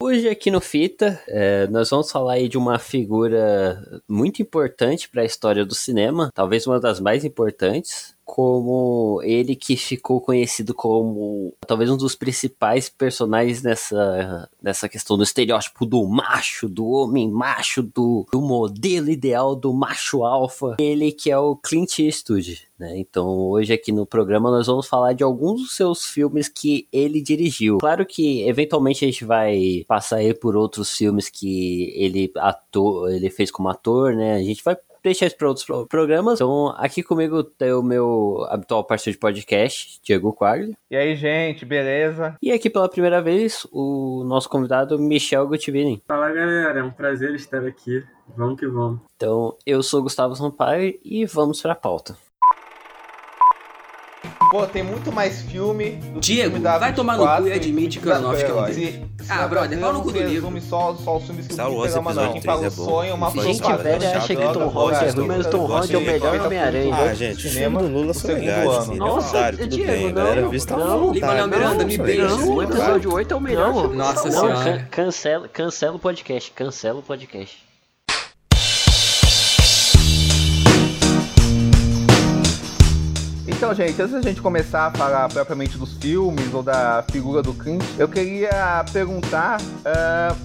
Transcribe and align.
Hoje 0.00 0.28
aqui 0.28 0.48
no 0.48 0.60
Fita, 0.60 1.20
é, 1.26 1.66
nós 1.66 1.90
vamos 1.90 2.08
falar 2.08 2.34
aí 2.34 2.48
de 2.48 2.56
uma 2.56 2.78
figura 2.78 4.00
muito 4.08 4.40
importante 4.40 5.08
para 5.08 5.22
a 5.22 5.24
história 5.24 5.66
do 5.66 5.74
cinema, 5.74 6.30
talvez 6.32 6.68
uma 6.68 6.78
das 6.78 7.00
mais 7.00 7.24
importantes, 7.24 8.16
como 8.28 9.22
ele 9.24 9.56
que 9.56 9.74
ficou 9.74 10.20
conhecido 10.20 10.74
como 10.74 11.54
talvez 11.66 11.90
um 11.90 11.96
dos 11.96 12.14
principais 12.14 12.86
personagens 12.90 13.62
nessa, 13.62 14.50
nessa 14.62 14.86
questão 14.86 15.16
do 15.16 15.22
estereótipo 15.22 15.86
do 15.86 16.06
macho, 16.06 16.68
do 16.68 16.86
homem 16.88 17.26
macho, 17.30 17.82
do, 17.82 18.26
do 18.30 18.42
modelo 18.42 19.08
ideal 19.08 19.56
do 19.56 19.72
macho 19.72 20.24
alfa. 20.24 20.76
Ele 20.78 21.10
que 21.10 21.30
é 21.30 21.38
o 21.38 21.56
Clint 21.56 22.00
Eastwood. 22.00 22.68
Né? 22.78 22.98
Então, 22.98 23.26
hoje 23.26 23.72
aqui 23.72 23.90
no 23.90 24.06
programa 24.06 24.50
nós 24.50 24.66
vamos 24.66 24.86
falar 24.86 25.14
de 25.14 25.24
alguns 25.24 25.62
dos 25.62 25.74
seus 25.74 26.04
filmes 26.04 26.48
que 26.48 26.86
ele 26.92 27.22
dirigiu. 27.22 27.78
Claro 27.78 28.04
que 28.06 28.46
eventualmente 28.46 29.04
a 29.04 29.08
gente 29.08 29.24
vai 29.24 29.84
passar 29.88 30.16
aí 30.16 30.32
por 30.32 30.54
outros 30.54 30.94
filmes 30.94 31.30
que 31.30 31.92
ele 31.96 32.30
ator, 32.36 33.10
ele 33.10 33.30
fez 33.30 33.50
como 33.50 33.70
ator, 33.70 34.14
né? 34.14 34.34
A 34.34 34.42
gente 34.42 34.62
vai 34.62 34.76
deixar 35.02 35.26
isso 35.26 35.36
para 35.36 35.48
outros 35.48 35.66
programas. 35.88 36.34
Então, 36.34 36.74
aqui 36.76 37.02
comigo 37.02 37.42
tem 37.42 37.72
o 37.72 37.82
meu 37.82 38.46
habitual 38.48 38.84
parceiro 38.84 39.16
de 39.16 39.20
podcast, 39.20 40.00
Diego 40.02 40.32
Quagli. 40.32 40.76
E 40.90 40.96
aí, 40.96 41.14
gente, 41.16 41.64
beleza? 41.64 42.36
E 42.42 42.52
aqui 42.52 42.70
pela 42.70 42.88
primeira 42.88 43.20
vez, 43.22 43.66
o 43.72 44.24
nosso 44.24 44.48
convidado, 44.48 44.98
Michel 44.98 45.46
Gutivini. 45.46 46.02
Fala, 46.06 46.30
galera. 46.30 46.80
É 46.80 46.82
um 46.82 46.90
prazer 46.90 47.34
estar 47.34 47.64
aqui. 47.64 48.04
Vamos 48.36 48.58
que 48.58 48.66
vamos. 48.66 49.00
Então, 49.16 49.56
eu 49.66 49.82
sou 49.82 50.02
Gustavo 50.02 50.36
Sampaio 50.36 50.98
e 51.04 51.24
vamos 51.24 51.62
para 51.62 51.72
a 51.72 51.76
pauta. 51.76 52.16
Pô, 54.50 54.66
tem 54.66 54.82
muito 54.82 55.12
mais 55.12 55.42
filme 55.42 55.92
do 56.12 56.20
Diego, 56.20 56.58
filme 56.58 56.78
vai 56.78 56.94
tomar 56.94 57.16
no 57.18 57.26
cu 57.42 57.48
e 57.48 57.52
admite 57.52 57.98
que 58.00 58.08
o 58.08 58.12
Aronofsky 58.12 58.50
não 58.50 58.64
tem. 58.64 59.08
Ah, 59.28 59.46
brother, 59.46 59.78
pau 59.78 59.92
no 59.92 60.00
cu 60.02 60.10
do 60.12 60.18
livro. 60.22 60.60
Só, 60.62 60.94
só 60.94 61.16
os 61.18 61.24
filmes 61.24 61.46
que 61.46 61.52
Star 61.52 61.70
Wars 61.70 61.94
episódio. 61.94 62.40
3 62.40 62.62
é 62.62 62.70
bom. 62.70 62.84
Sonho, 62.84 63.14
uma 63.14 63.30
gente 63.30 63.72
velha 63.76 64.16
acha 64.16 64.34
que 64.34 64.52
Tom 64.54 64.66
Holland 64.68 65.04
é 65.04 65.10
ruim, 65.10 65.26
mas 65.26 65.46
Tom 65.48 65.66
Holland 65.66 65.94
é 65.94 65.98
o 65.98 66.00
melhor 66.00 66.40
Homem-Aranha. 66.46 66.96
Ah, 66.96 67.14
gente, 67.14 67.46
o 67.46 67.50
filme 67.50 67.76
do 67.78 67.86
Lula 67.88 68.14
são 68.14 68.30
legais. 68.34 68.88
Nossa, 68.88 69.52
Diego, 69.52 70.06
não, 70.06 70.12
Galera, 70.14 70.48
vista 70.48 70.76
não. 70.76 71.12
Lima 71.12 71.46
Miranda, 71.46 71.84
me 71.84 71.98
beija. 71.98 72.34
O 72.36 72.62
episódio 72.62 73.12
8 73.12 73.34
é 73.34 73.36
o 73.36 73.40
melhor. 73.40 73.88
Nossa 73.94 74.28
Não, 74.30 74.40
senhora. 74.40 74.64
can- 74.64 74.86
cancela, 75.04 75.48
cancela 75.48 75.96
o 75.96 75.98
podcast, 75.98 76.50
cancela 76.52 77.00
o 77.00 77.02
podcast. 77.02 77.67
Então, 83.58 83.74
gente, 83.74 84.00
antes 84.00 84.12
da 84.12 84.22
gente 84.22 84.40
começar 84.40 84.86
a 84.86 84.90
falar 84.92 85.28
propriamente 85.28 85.76
dos 85.76 85.94
filmes 85.94 86.54
ou 86.54 86.62
da 86.62 87.04
figura 87.10 87.42
do 87.42 87.52
Clint, 87.52 87.82
eu 87.98 88.06
queria 88.06 88.84
perguntar 88.92 89.60
ah, 89.84 90.36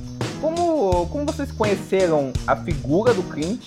como, 0.41 1.05
como 1.05 1.23
vocês 1.23 1.51
conheceram 1.51 2.33
a 2.47 2.55
figura 2.55 3.13
do 3.13 3.21
Clint, 3.21 3.65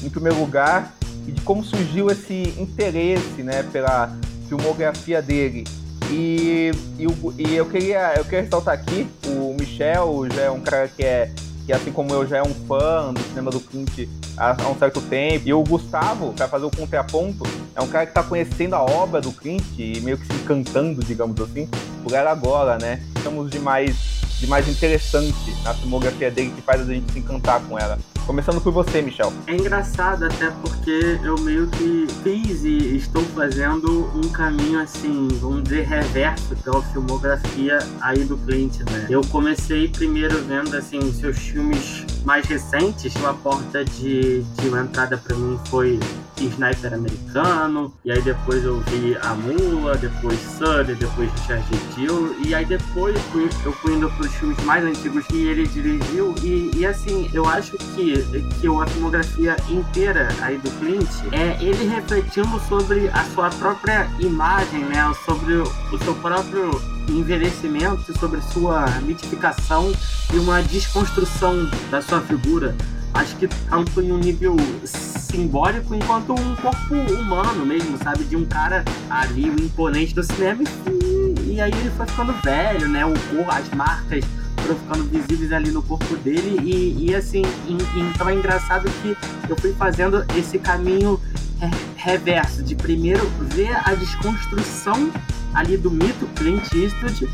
em 0.00 0.08
primeiro 0.08 0.38
lugar, 0.38 0.94
e 1.26 1.32
de 1.32 1.40
como 1.40 1.64
surgiu 1.64 2.08
esse 2.08 2.54
interesse 2.56 3.42
né, 3.42 3.64
pela 3.64 4.16
filmografia 4.48 5.20
dele. 5.20 5.64
E, 6.08 6.70
e, 6.96 7.42
e 7.42 7.56
eu, 7.56 7.66
queria, 7.66 8.14
eu 8.16 8.22
queria 8.22 8.42
ressaltar 8.42 8.74
aqui, 8.74 9.08
o 9.26 9.56
Michel 9.58 10.28
já 10.32 10.42
é 10.42 10.50
um 10.52 10.60
cara 10.60 10.86
que 10.86 11.02
é 11.02 11.32
que 11.64 11.72
assim 11.72 11.90
como 11.90 12.12
eu 12.12 12.26
já 12.26 12.38
é 12.38 12.42
um 12.42 12.54
fã 12.66 13.12
do 13.12 13.20
cinema 13.28 13.50
do 13.50 13.60
Clint 13.60 14.08
há, 14.36 14.62
há 14.62 14.68
um 14.68 14.78
certo 14.78 15.00
tempo. 15.00 15.48
E 15.48 15.54
o 15.54 15.62
Gustavo, 15.62 16.32
para 16.32 16.46
fazer 16.48 16.64
o 16.64 16.70
contraponto, 16.70 17.44
é 17.74 17.80
um 17.80 17.88
cara 17.88 18.06
que 18.06 18.12
tá 18.12 18.22
conhecendo 18.22 18.74
a 18.74 18.82
obra 18.82 19.20
do 19.20 19.32
Clint 19.32 19.64
e 19.78 20.00
meio 20.00 20.18
que 20.18 20.26
se 20.26 20.34
encantando, 20.34 21.02
digamos 21.04 21.40
assim, 21.40 21.68
por 22.02 22.12
ela 22.12 22.30
agora, 22.30 22.78
né? 22.78 23.02
Estamos 23.16 23.50
de 23.50 23.58
mais, 23.58 23.96
de 24.38 24.46
mais 24.46 24.68
interessante 24.68 25.34
na 25.62 25.74
filmografia 25.74 26.30
dele 26.30 26.52
que 26.54 26.62
faz 26.62 26.80
a 26.82 26.92
gente 26.92 27.10
se 27.12 27.18
encantar 27.18 27.60
com 27.62 27.78
ela. 27.78 27.98
Começando 28.26 28.60
por 28.60 28.72
você, 28.72 29.02
Michel. 29.02 29.32
É 29.46 29.54
engraçado 29.54 30.24
até 30.24 30.50
porque 30.50 31.18
eu 31.22 31.38
meio 31.40 31.66
que 31.68 32.06
fiz 32.22 32.64
e 32.64 32.96
estou 32.96 33.22
fazendo 33.22 34.10
um 34.14 34.28
caminho 34.30 34.80
assim, 34.80 35.28
vamos 35.40 35.64
dizer, 35.64 35.86
reverso 35.86 36.56
pela 36.56 36.82
filmografia 36.82 37.78
aí 38.00 38.24
do 38.24 38.38
Clint, 38.38 38.78
né? 38.90 39.06
Eu 39.10 39.20
comecei 39.26 39.88
primeiro 39.88 40.42
vendo 40.42 40.74
assim 40.74 41.12
seus 41.12 41.36
filmes 41.36 42.06
mais 42.24 42.46
recentes, 42.46 43.14
a 43.24 43.32
porta 43.34 43.84
de, 43.84 44.42
de 44.42 44.68
uma 44.68 44.80
entrada 44.80 45.16
para 45.18 45.36
mim 45.36 45.58
foi 45.68 46.00
Sniper 46.38 46.92
Americano, 46.94 47.94
e 48.04 48.10
aí 48.10 48.20
depois 48.22 48.64
eu 48.64 48.80
vi 48.80 49.16
A 49.22 49.34
Mula, 49.34 49.96
depois 49.96 50.38
Sully, 50.40 50.94
depois 50.94 51.30
Richard 51.32 51.64
Gere, 51.94 52.36
e 52.46 52.54
aí 52.54 52.64
depois 52.64 53.18
fui- 53.30 53.48
eu 53.64 53.72
fui 53.72 53.94
indo 53.94 54.10
pros 54.10 54.32
filmes 54.34 54.58
mais 54.64 54.84
antigos 54.84 55.26
que 55.26 55.36
ele 55.46 55.66
dirigiu, 55.66 56.34
e, 56.42 56.70
e 56.74 56.84
assim, 56.86 57.30
eu 57.32 57.46
acho 57.48 57.76
que, 57.78 58.22
que 58.60 58.66
a 58.66 58.86
filmografia 58.86 59.56
inteira 59.70 60.28
aí 60.40 60.58
do 60.58 60.70
Clint 60.80 61.08
é 61.32 61.56
ele 61.62 61.86
refletindo 61.86 62.58
sobre 62.68 63.08
a 63.10 63.24
sua 63.34 63.48
própria 63.50 64.08
imagem, 64.18 64.80
né, 64.84 65.12
sobre 65.24 65.54
o 65.54 65.98
seu 66.02 66.14
próprio 66.16 66.70
envelhecimento, 67.08 68.16
sobre 68.18 68.40
sua 68.52 68.86
mitificação 69.02 69.92
e 70.32 70.38
uma 70.38 70.62
desconstrução 70.62 71.68
da 71.90 72.00
sua 72.02 72.20
figura 72.20 72.74
acho 73.14 73.36
que 73.36 73.46
tanto 73.46 74.00
em 74.02 74.10
um 74.10 74.18
nível 74.18 74.56
simbólico 74.84 75.94
enquanto 75.94 76.32
um 76.32 76.56
corpo 76.56 76.94
humano 77.12 77.64
mesmo, 77.64 77.96
sabe? 78.02 78.24
De 78.24 78.34
um 78.36 78.44
cara 78.44 78.84
ali, 79.08 79.48
o 79.48 79.60
imponente 79.62 80.12
do 80.14 80.22
cinema, 80.24 80.62
e, 80.90 81.52
e 81.54 81.60
aí 81.60 81.70
ele 81.70 81.90
foi 81.96 82.06
ficando 82.06 82.32
velho, 82.42 82.88
né? 82.88 83.06
O 83.06 83.14
corpo, 83.30 83.50
as 83.52 83.68
marcas 83.70 84.24
foram 84.60 84.76
ficando 84.76 85.04
visíveis 85.04 85.52
ali 85.52 85.70
no 85.70 85.80
corpo 85.82 86.16
dele, 86.16 86.58
e, 86.60 87.06
e 87.10 87.14
assim, 87.14 87.42
e- 87.68 88.00
então 88.00 88.28
é 88.28 88.34
engraçado 88.34 88.90
que 89.00 89.16
eu 89.48 89.56
fui 89.58 89.72
fazendo 89.74 90.24
esse 90.36 90.58
caminho 90.58 91.20
re- 91.60 91.70
reverso, 91.94 92.64
de 92.64 92.74
primeiro 92.74 93.24
ver 93.42 93.76
a 93.84 93.94
desconstrução 93.94 95.12
ali 95.54 95.76
do 95.76 95.90
mito 95.90 96.26
Clint 96.36 96.72
Eastwood, 96.74 97.28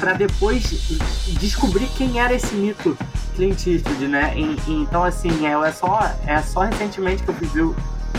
para 0.00 0.12
depois 0.14 0.62
descobrir 1.40 1.86
quem 1.96 2.20
era 2.20 2.32
esse 2.34 2.54
mito 2.54 2.96
Clint 3.34 3.66
Eastwood, 3.66 4.06
né? 4.08 4.32
E- 4.36 4.58
e 4.68 4.72
então, 4.82 5.04
assim, 5.04 5.46
é, 5.46 5.52
é, 5.52 5.72
só, 5.72 6.00
é 6.26 6.40
só 6.42 6.60
recentemente 6.60 7.22
que 7.22 7.30
eu 7.58 7.68
o- 7.68 7.76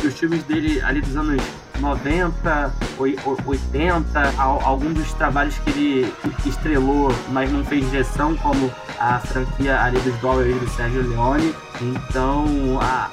os 0.08 0.14
filmes 0.14 0.44
dele 0.44 0.82
ali 0.82 1.02
dos 1.02 1.16
anos 1.18 1.42
90, 1.80 2.74
oi- 2.98 3.18
o- 3.26 3.38
80, 3.50 4.34
al- 4.38 4.62
algum 4.64 4.92
dos 4.94 5.12
trabalhos 5.14 5.56
que 5.60 5.70
ele 5.70 6.14
estrelou, 6.46 7.10
mas 7.32 7.52
não 7.52 7.64
fez 7.64 7.90
direção, 7.90 8.36
como 8.38 8.72
a 9.00 9.20
franquia 9.20 9.82
ali 9.82 9.98
dos 10.00 10.16
dólares 10.20 10.58
do 10.60 10.70
Sérgio 10.70 11.08
Leone. 11.10 11.54
Então, 11.82 12.46
a, 12.82 13.10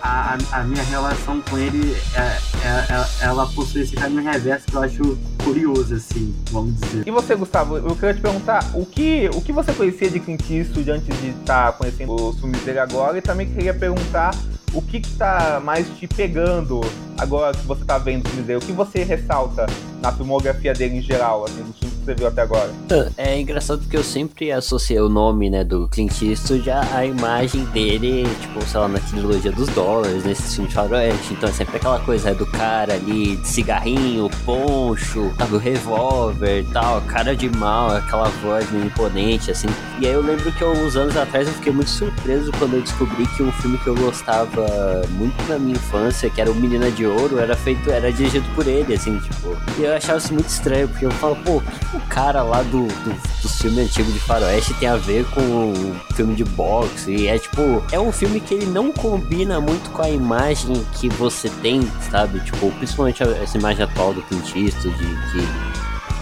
a, 0.53 0.59
a 0.61 0.63
minha 0.65 0.83
relação 0.85 1.41
com 1.43 1.57
ele, 1.59 1.97
é, 2.15 2.21
é- 2.21 2.87
é- 2.91 3.07
ela 3.25 3.47
possui 3.47 3.83
esse 3.83 3.95
caminho 3.95 4.23
reverso 4.25 4.67
que 4.67 4.75
eu 4.75 4.83
acho 4.83 5.19
curioso, 5.47 5.95
assim, 5.95 6.35
vamos 6.51 6.75
dizer. 6.75 7.07
E 7.07 7.11
você, 7.13 7.37
Gustavo, 7.37 7.77
eu 7.77 7.95
queria 7.95 8.15
te 8.15 8.21
perguntar 8.21 8.69
o 8.75 8.85
que, 8.85 9.31
o 9.33 9.41
que 9.41 9.53
você 9.53 9.73
conhecia 9.73 10.11
de 10.11 10.19
Clint 10.19 10.51
Eastwood 10.51 10.91
antes 10.91 11.21
de 11.21 11.29
estar 11.29 11.73
conhecendo 11.75 12.15
os 12.15 12.41
filmes 12.41 12.61
dele 12.63 12.81
agora, 12.81 13.17
e 13.17 13.23
também 13.23 13.49
queria 13.49 13.73
perguntar 13.73 14.35
o 14.75 14.83
que 14.83 15.01
que 15.01 15.11
tá 15.13 15.61
mais 15.65 15.89
te 15.97 16.09
pegando 16.09 16.81
agora 17.17 17.57
que 17.57 17.65
você 17.65 17.85
tá 17.85 17.97
vendo 17.97 18.25
os 18.25 18.31
filmes 18.31 18.47
dele, 18.47 18.59
o 18.59 18.67
que 18.67 18.73
você 18.73 19.05
ressalta 19.05 19.67
na 20.07 20.13
filmografia 20.13 20.73
dele 20.73 20.99
em 20.99 21.03
geral, 21.03 21.45
assim, 21.45 21.63
dos 21.63 21.79
filmes 21.79 21.99
que 21.99 22.05
você 22.05 22.15
viu 22.15 22.29
até 22.29 22.43
agora? 22.43 22.71
É 23.17 23.41
engraçado 23.41 23.81
porque 23.81 23.97
eu 23.97 24.05
sempre 24.05 24.53
associei 24.53 25.01
o 25.01 25.09
nome, 25.09 25.51
né, 25.51 25.65
do 25.65 25.89
Clint 25.89 26.23
Eastwood 26.23 26.71
à, 26.71 27.05
imagem 27.05 27.65
dele, 27.67 28.25
tipo, 28.41 28.65
sei 28.67 28.81
lá, 28.81 28.89
na 28.89 29.01
trilogia 29.01 29.51
dos 29.51 29.69
dólares, 29.69 30.25
nesses 30.25 30.55
filmes 30.55 30.71
de 30.71 30.75
faroeste. 30.75 31.35
Então 31.35 31.49
é 31.49 31.53
sempre 31.53 31.77
aquela 31.77 31.99
coisa 32.01 32.31
né, 32.31 32.35
do 32.35 32.47
cara 32.47 32.95
ali, 32.95 33.37
de 33.37 33.49
cigarrinho, 33.49 34.31
poncho, 34.45 35.33
sabe, 35.37 35.57
o 35.57 35.59
revólver 35.59 36.61
e 36.61 36.73
tal, 36.73 37.01
cara 37.03 37.35
de 37.35 37.49
mal, 37.57 37.91
aquela 37.91 38.29
voz 38.29 38.71
meio 38.71 38.87
imponente, 38.87 39.51
assim. 39.51 39.69
E 40.01 40.07
aí 40.07 40.13
eu 40.13 40.23
lembro 40.23 40.53
que 40.53 40.65
uns 40.65 40.95
anos 40.95 41.17
atrás 41.17 41.49
eu 41.49 41.55
fiquei 41.55 41.73
muito 41.73 41.91
surpreso 41.91 42.53
quando 42.59 42.75
eu 42.75 42.83
descobri 42.83 43.27
que 43.37 43.43
um 43.43 43.51
filme 43.53 43.79
que 43.79 43.89
eu 43.89 43.95
gostava 43.97 45.03
muito 45.11 45.37
na 45.49 45.59
minha 45.59 45.75
infância, 45.75 46.31
que 46.31 46.41
era 46.41 46.51
o 46.51 46.55
Menina 46.55 46.91
de 46.91 47.07
Ouro, 47.07 47.39
era 47.39 47.57
feito, 47.57 47.91
era 47.91 48.13
dirigido 48.13 48.47
por 48.55 48.67
ele, 48.67 48.95
assim, 48.95 49.19
tipo. 49.19 49.57
E 49.79 49.85
eu 49.85 49.96
achava 49.97 50.19
isso 50.19 50.33
muito 50.35 50.49
estranho, 50.49 50.89
porque 50.89 51.07
eu 51.07 51.11
falo, 51.13 51.37
pô, 51.37 51.57
o 51.57 51.61
que 51.61 51.97
o 51.97 52.01
cara 52.09 52.43
lá 52.43 52.63
do, 52.63 52.87
do, 52.87 53.41
dos 53.43 53.61
filmes 53.61 53.79
antigos 53.87 54.13
de 54.13 54.21
faroeste 54.21 54.75
tem 54.75 54.89
a 54.89 54.97
ver 54.97 55.25
com 55.27 55.41
o 55.41 55.97
filme 56.15 56.35
de 56.35 56.45
boxe? 56.45 57.11
E 57.15 57.29
é 57.29 57.39
tipo, 57.39 57.83
é 57.93 57.99
um 58.01 58.13
filme 58.13 58.41
que 58.41 58.55
ele 58.55 58.67
não 58.67 58.93
combina 58.93 59.61
muito 59.61 59.91
com 59.91 60.03
a 60.03 60.11
imagem 60.11 60.85
que 60.95 61.09
você 61.09 61.49
tem, 61.63 61.81
sabe? 62.11 62.41
Tipo, 62.41 62.71
principalmente 62.73 63.23
essa 63.23 63.57
imagem 63.59 63.85
atual 63.85 64.13
do 64.15 64.23
Clint 64.23 64.55
Eastwood, 64.55 64.97
que 65.33 65.49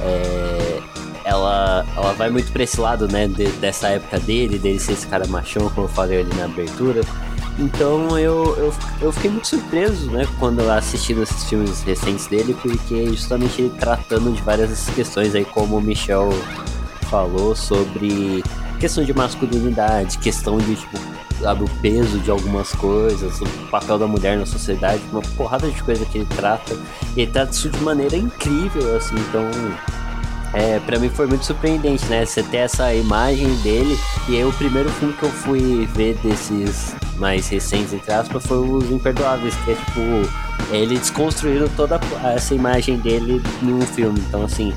é, 0.03 0.81
ela, 1.25 1.85
ela 1.97 2.13
vai 2.13 2.31
muito 2.31 2.53
pra 2.53 2.63
esse 2.65 2.81
lado, 2.81 3.09
né, 3.09 3.27
de- 3.29 3.51
dessa 3.53 3.89
época 3.89 4.19
dele, 4.21 4.59
dele 4.59 4.79
ser 4.79 4.93
esse 4.93 5.07
cara 5.07 5.27
machão, 5.27 5.69
como 5.71 5.87
eu 5.87 5.91
falei 5.91 6.21
ali 6.21 6.35
na 6.35 6.45
abertura. 6.45 7.01
Então 7.59 8.19
eu, 8.19 8.57
eu, 8.57 8.75
eu 9.01 9.13
fiquei 9.13 9.31
muito 9.31 9.47
surpreso, 9.47 10.11
né, 10.11 10.27
quando 10.39 10.61
eu 10.61 10.73
assistindo 10.73 11.23
esses 11.23 11.45
filmes 11.45 11.83
recentes 11.83 12.27
dele, 12.27 12.57
porque 12.61 13.07
justamente 13.07 13.63
ele 13.63 13.71
tratando 13.79 14.33
de 14.33 14.43
várias 14.43 14.89
questões 14.91 15.35
aí, 15.35 15.45
como 15.45 15.77
o 15.77 15.81
Michel 15.81 16.31
falou, 17.09 17.55
sobre 17.55 18.43
questão 18.81 19.05
de 19.05 19.15
masculinidade, 19.15 20.19
questão 20.19 20.59
de, 20.59 20.75
tipo, 20.75 20.99
sabe, 21.41 21.63
o 21.63 21.69
peso 21.81 22.19
de 22.19 22.31
algumas 22.31 22.73
coisas, 22.73 23.41
o 23.41 23.47
papel 23.71 23.99
da 23.99 24.07
mulher 24.07 24.37
na 24.37 24.47
sociedade, 24.47 25.01
uma 25.13 25.23
porrada 25.37 25.71
de 25.71 25.81
coisa 25.83 26.05
que 26.05 26.19
ele 26.19 26.29
trata. 26.37 26.77
E 27.17 27.21
ele 27.21 27.31
trata 27.31 27.53
isso 27.53 27.71
de 27.71 27.81
maneira 27.81 28.17
incrível, 28.17 28.97
assim, 28.97 29.15
então 29.15 29.49
é, 30.53 30.79
pra 30.81 30.99
mim 30.99 31.09
foi 31.09 31.27
muito 31.27 31.45
surpreendente, 31.45 32.05
né? 32.07 32.25
Você 32.25 32.43
ter 32.43 32.59
essa 32.59 32.93
imagem 32.95 33.55
dele. 33.57 33.99
E 34.29 34.37
aí 34.37 34.45
o 34.45 34.53
primeiro 34.53 34.89
filme 34.91 35.13
que 35.15 35.23
eu 35.23 35.31
fui 35.31 35.87
ver 35.95 36.17
desses 36.23 36.95
mais 37.17 37.49
recentes, 37.49 37.93
entre 37.93 38.13
aspas, 38.13 38.45
foi 38.47 38.59
Os 38.59 38.91
Imperdoáveis, 38.91 39.55
que 39.65 39.73
é 39.73 39.75
tipo. 39.75 40.45
Ele 40.71 40.97
desconstruindo 40.97 41.69
toda 41.77 42.01
essa 42.35 42.55
imagem 42.55 42.99
dele 42.99 43.43
num 43.61 43.83
filme. 43.83 44.19
Então, 44.21 44.45
assim, 44.45 44.73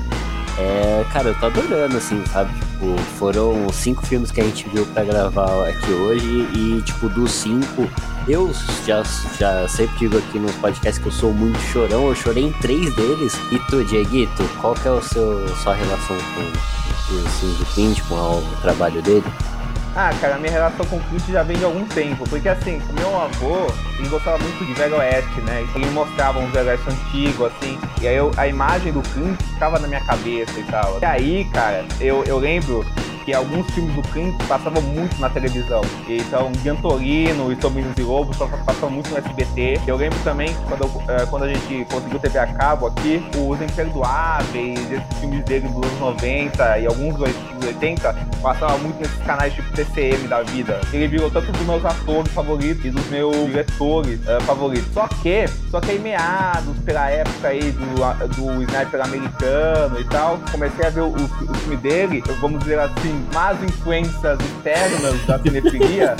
é, 0.58 1.04
cara, 1.12 1.28
eu 1.28 1.34
tô 1.38 1.46
adorando, 1.46 1.96
assim, 1.96 2.22
sabe? 2.26 2.52
Tipo, 2.58 2.98
foram 3.16 3.68
cinco 3.72 4.04
filmes 4.04 4.32
que 4.32 4.40
a 4.40 4.44
gente 4.44 4.68
viu 4.68 4.84
pra 4.86 5.04
gravar 5.04 5.68
aqui 5.68 5.92
hoje 5.92 6.48
e, 6.52 6.82
tipo, 6.84 7.08
dos 7.08 7.30
cinco, 7.30 7.88
eu 8.26 8.52
já, 8.84 9.02
já 9.38 9.68
sempre 9.68 9.96
digo 9.98 10.18
aqui 10.18 10.38
nos 10.38 10.54
podcasts 10.56 10.98
que 11.00 11.08
eu 11.08 11.12
sou 11.12 11.32
muito 11.32 11.58
chorão, 11.60 12.08
eu 12.08 12.14
chorei 12.14 12.44
em 12.44 12.52
três 12.54 12.94
deles. 12.96 13.34
E 13.52 13.58
tu, 13.70 13.84
Dieguito, 13.84 14.42
qual 14.60 14.74
que 14.74 14.88
é 14.88 14.90
o 14.90 15.00
seu, 15.00 15.48
sua 15.58 15.74
relação 15.74 16.16
com 16.16 17.14
o 17.14 17.58
do 17.58 17.66
Clint, 17.74 18.00
com 18.08 18.14
o 18.16 18.56
trabalho 18.60 19.00
dele? 19.00 19.24
Ah, 20.00 20.12
cara, 20.20 20.38
minha 20.38 20.52
relação 20.52 20.86
com 20.86 20.94
o 20.94 21.00
Clint 21.00 21.24
já 21.28 21.42
vem 21.42 21.56
de 21.56 21.64
algum 21.64 21.84
tempo, 21.84 22.22
porque 22.30 22.48
assim, 22.48 22.80
meu 22.92 23.20
avô, 23.20 23.66
ele 23.98 24.08
gostava 24.08 24.38
muito 24.38 24.64
de 24.64 24.72
Velho 24.72 24.96
Oeste, 24.96 25.40
né? 25.40 25.66
E 25.74 25.76
ele 25.76 25.90
mostrava 25.90 26.38
um 26.38 26.46
Velho 26.52 26.68
Oeste 26.68 26.88
antigo, 26.88 27.46
assim, 27.46 27.76
e 28.00 28.06
aí 28.06 28.14
eu, 28.14 28.30
a 28.36 28.46
imagem 28.46 28.92
do 28.92 29.02
Clint 29.02 29.36
ficava 29.42 29.76
na 29.80 29.88
minha 29.88 30.00
cabeça 30.00 30.56
e 30.56 30.62
tal. 30.62 31.00
E 31.02 31.04
aí, 31.04 31.44
cara, 31.52 31.84
eu, 32.00 32.22
eu 32.22 32.38
lembro 32.38 32.86
alguns 33.32 33.66
filmes 33.70 33.94
do 33.94 34.02
Clint 34.02 34.34
passavam 34.46 34.82
muito 34.82 35.18
na 35.20 35.28
televisão. 35.28 35.82
Então, 36.08 36.50
Gantorino 36.62 37.52
e 37.52 37.60
Sobrinos 37.60 37.96
e 37.96 38.02
Lobos 38.02 38.36
passavam 38.36 38.90
muito 38.90 39.10
no 39.10 39.18
SBT. 39.18 39.80
Eu 39.86 39.96
lembro 39.96 40.18
também, 40.24 40.54
quando, 40.68 40.82
eu, 40.82 40.86
uh, 40.86 41.26
quando 41.28 41.44
a 41.44 41.48
gente 41.48 41.84
conseguiu 41.86 42.18
TV 42.18 42.38
a 42.38 42.46
cabo 42.46 42.86
aqui, 42.86 43.22
Os 43.36 43.60
Imperdoáveis, 43.60 44.78
esses 44.90 45.18
filmes 45.18 45.44
dele 45.44 45.68
dos 45.68 45.84
anos 45.84 46.00
90 46.00 46.78
e 46.78 46.86
alguns 46.86 47.16
dos 47.16 47.28
80, 47.66 48.14
passavam 48.42 48.78
muito 48.78 49.00
nesses 49.00 49.18
canais 49.24 49.52
tipo 49.52 49.70
TCM 49.72 50.28
da 50.28 50.42
vida. 50.42 50.80
Ele 50.92 51.08
virou 51.08 51.30
tanto 51.30 51.52
dos 51.52 51.62
meus 51.62 51.84
atores 51.84 52.32
favoritos 52.32 52.84
e 52.84 52.90
dos 52.90 53.06
meus 53.08 53.36
diretores 53.46 54.20
uh, 54.20 54.40
favoritos. 54.44 54.92
Só 54.92 55.06
que, 55.08 55.46
só 55.70 55.80
que 55.80 55.92
aí 55.92 55.98
meados, 55.98 56.78
pela 56.84 57.10
época 57.10 57.48
aí 57.48 57.72
do, 57.72 58.28
do 58.34 58.62
Sniper 58.62 59.00
americano 59.02 60.00
e 60.00 60.04
tal, 60.04 60.38
comecei 60.50 60.86
a 60.86 60.90
ver 60.90 61.00
o, 61.00 61.12
o 61.12 61.54
filme 61.54 61.76
dele, 61.76 62.22
vamos 62.40 62.60
dizer 62.60 62.78
assim, 62.78 63.17
más 63.34 63.62
influências 63.62 64.38
externas 64.40 65.26
da 65.26 65.38
cinefilia, 65.38 66.16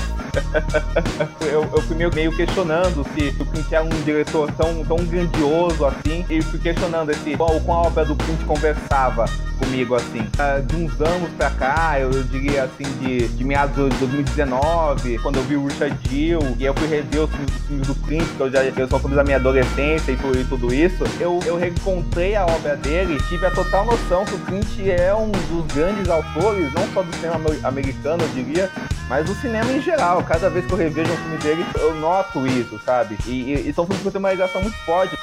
eu, 1.40 1.64
eu 1.64 1.82
fui 1.82 1.96
meio, 1.96 2.14
meio 2.14 2.36
questionando 2.36 3.04
se 3.14 3.34
o 3.40 3.46
Clint 3.46 3.72
era 3.72 3.84
um 3.84 4.02
diretor 4.04 4.50
tão, 4.52 4.84
tão 4.84 4.96
grandioso 5.06 5.84
assim, 5.84 6.24
e 6.28 6.42
fui 6.42 6.58
questionando 6.58 7.10
esse, 7.10 7.36
qual, 7.36 7.60
com 7.60 7.72
a 7.72 7.82
obra 7.82 8.04
do 8.04 8.14
Clint 8.16 8.44
conversava 8.44 9.24
comigo, 9.58 9.94
assim. 9.94 10.20
Uh, 10.20 10.62
de 10.66 10.76
uns 10.76 11.00
anos 11.00 11.30
pra 11.36 11.50
cá, 11.50 11.98
eu, 12.00 12.10
diria 12.24 12.64
assim, 12.64 12.84
de, 13.00 13.28
de 13.28 13.44
meados 13.44 13.74
de 13.74 13.98
2019, 13.98 15.18
quando 15.18 15.36
eu 15.36 15.42
vi 15.42 15.56
o 15.56 15.66
Richard 15.66 15.96
Gill, 16.08 16.40
e 16.58 16.64
eu 16.64 16.74
fui 16.74 16.88
rever 16.88 17.22
os 17.22 17.30
filmes, 17.30 17.54
os 17.54 17.66
filmes 17.66 17.86
do 17.86 17.94
Clint, 17.94 18.26
que 18.36 18.40
eu 18.40 18.50
já 18.50 18.64
eu 18.64 18.88
são 18.88 18.98
filmes 18.98 19.16
da 19.16 19.24
minha 19.24 19.36
adolescência 19.36 20.12
e, 20.12 20.14
e 20.14 20.44
tudo 20.44 20.72
isso, 20.72 21.04
eu, 21.20 21.40
eu 21.44 21.56
reencontrei 21.56 22.34
a 22.36 22.44
obra 22.46 22.76
dele 22.76 23.18
tive 23.28 23.46
a 23.46 23.50
total 23.50 23.84
noção 23.84 24.24
que 24.24 24.34
o 24.34 24.38
Clint 24.40 24.78
é 24.86 25.14
um 25.14 25.30
dos 25.30 25.66
grandes 25.74 26.08
autores, 26.08 26.72
não 26.72 26.86
só 26.92 27.02
do 27.02 27.14
cinema 27.16 27.50
americano, 27.62 28.22
eu 28.22 28.28
diria, 28.28 28.70
mas 29.08 29.26
do 29.26 29.34
cinema 29.34 29.70
em 29.72 29.80
geral. 29.80 30.22
Cada 30.24 30.48
vez 30.48 30.66
que 30.66 30.72
eu 30.72 30.78
revejo 30.78 31.12
um 31.12 31.16
filme 31.16 31.38
dele, 31.38 31.66
eu 31.76 31.94
noto 31.96 32.46
isso, 32.46 32.80
sabe? 32.84 33.18
E, 33.26 33.52
e, 33.52 33.68
e 33.68 33.72
são 33.74 33.84
filmes 33.84 34.02
que 34.02 34.08
eu 34.08 34.12
tenho 34.12 34.24
uma 34.24 34.30
ligação 34.30 34.62
muito 34.62 34.76
forte. 34.78 35.16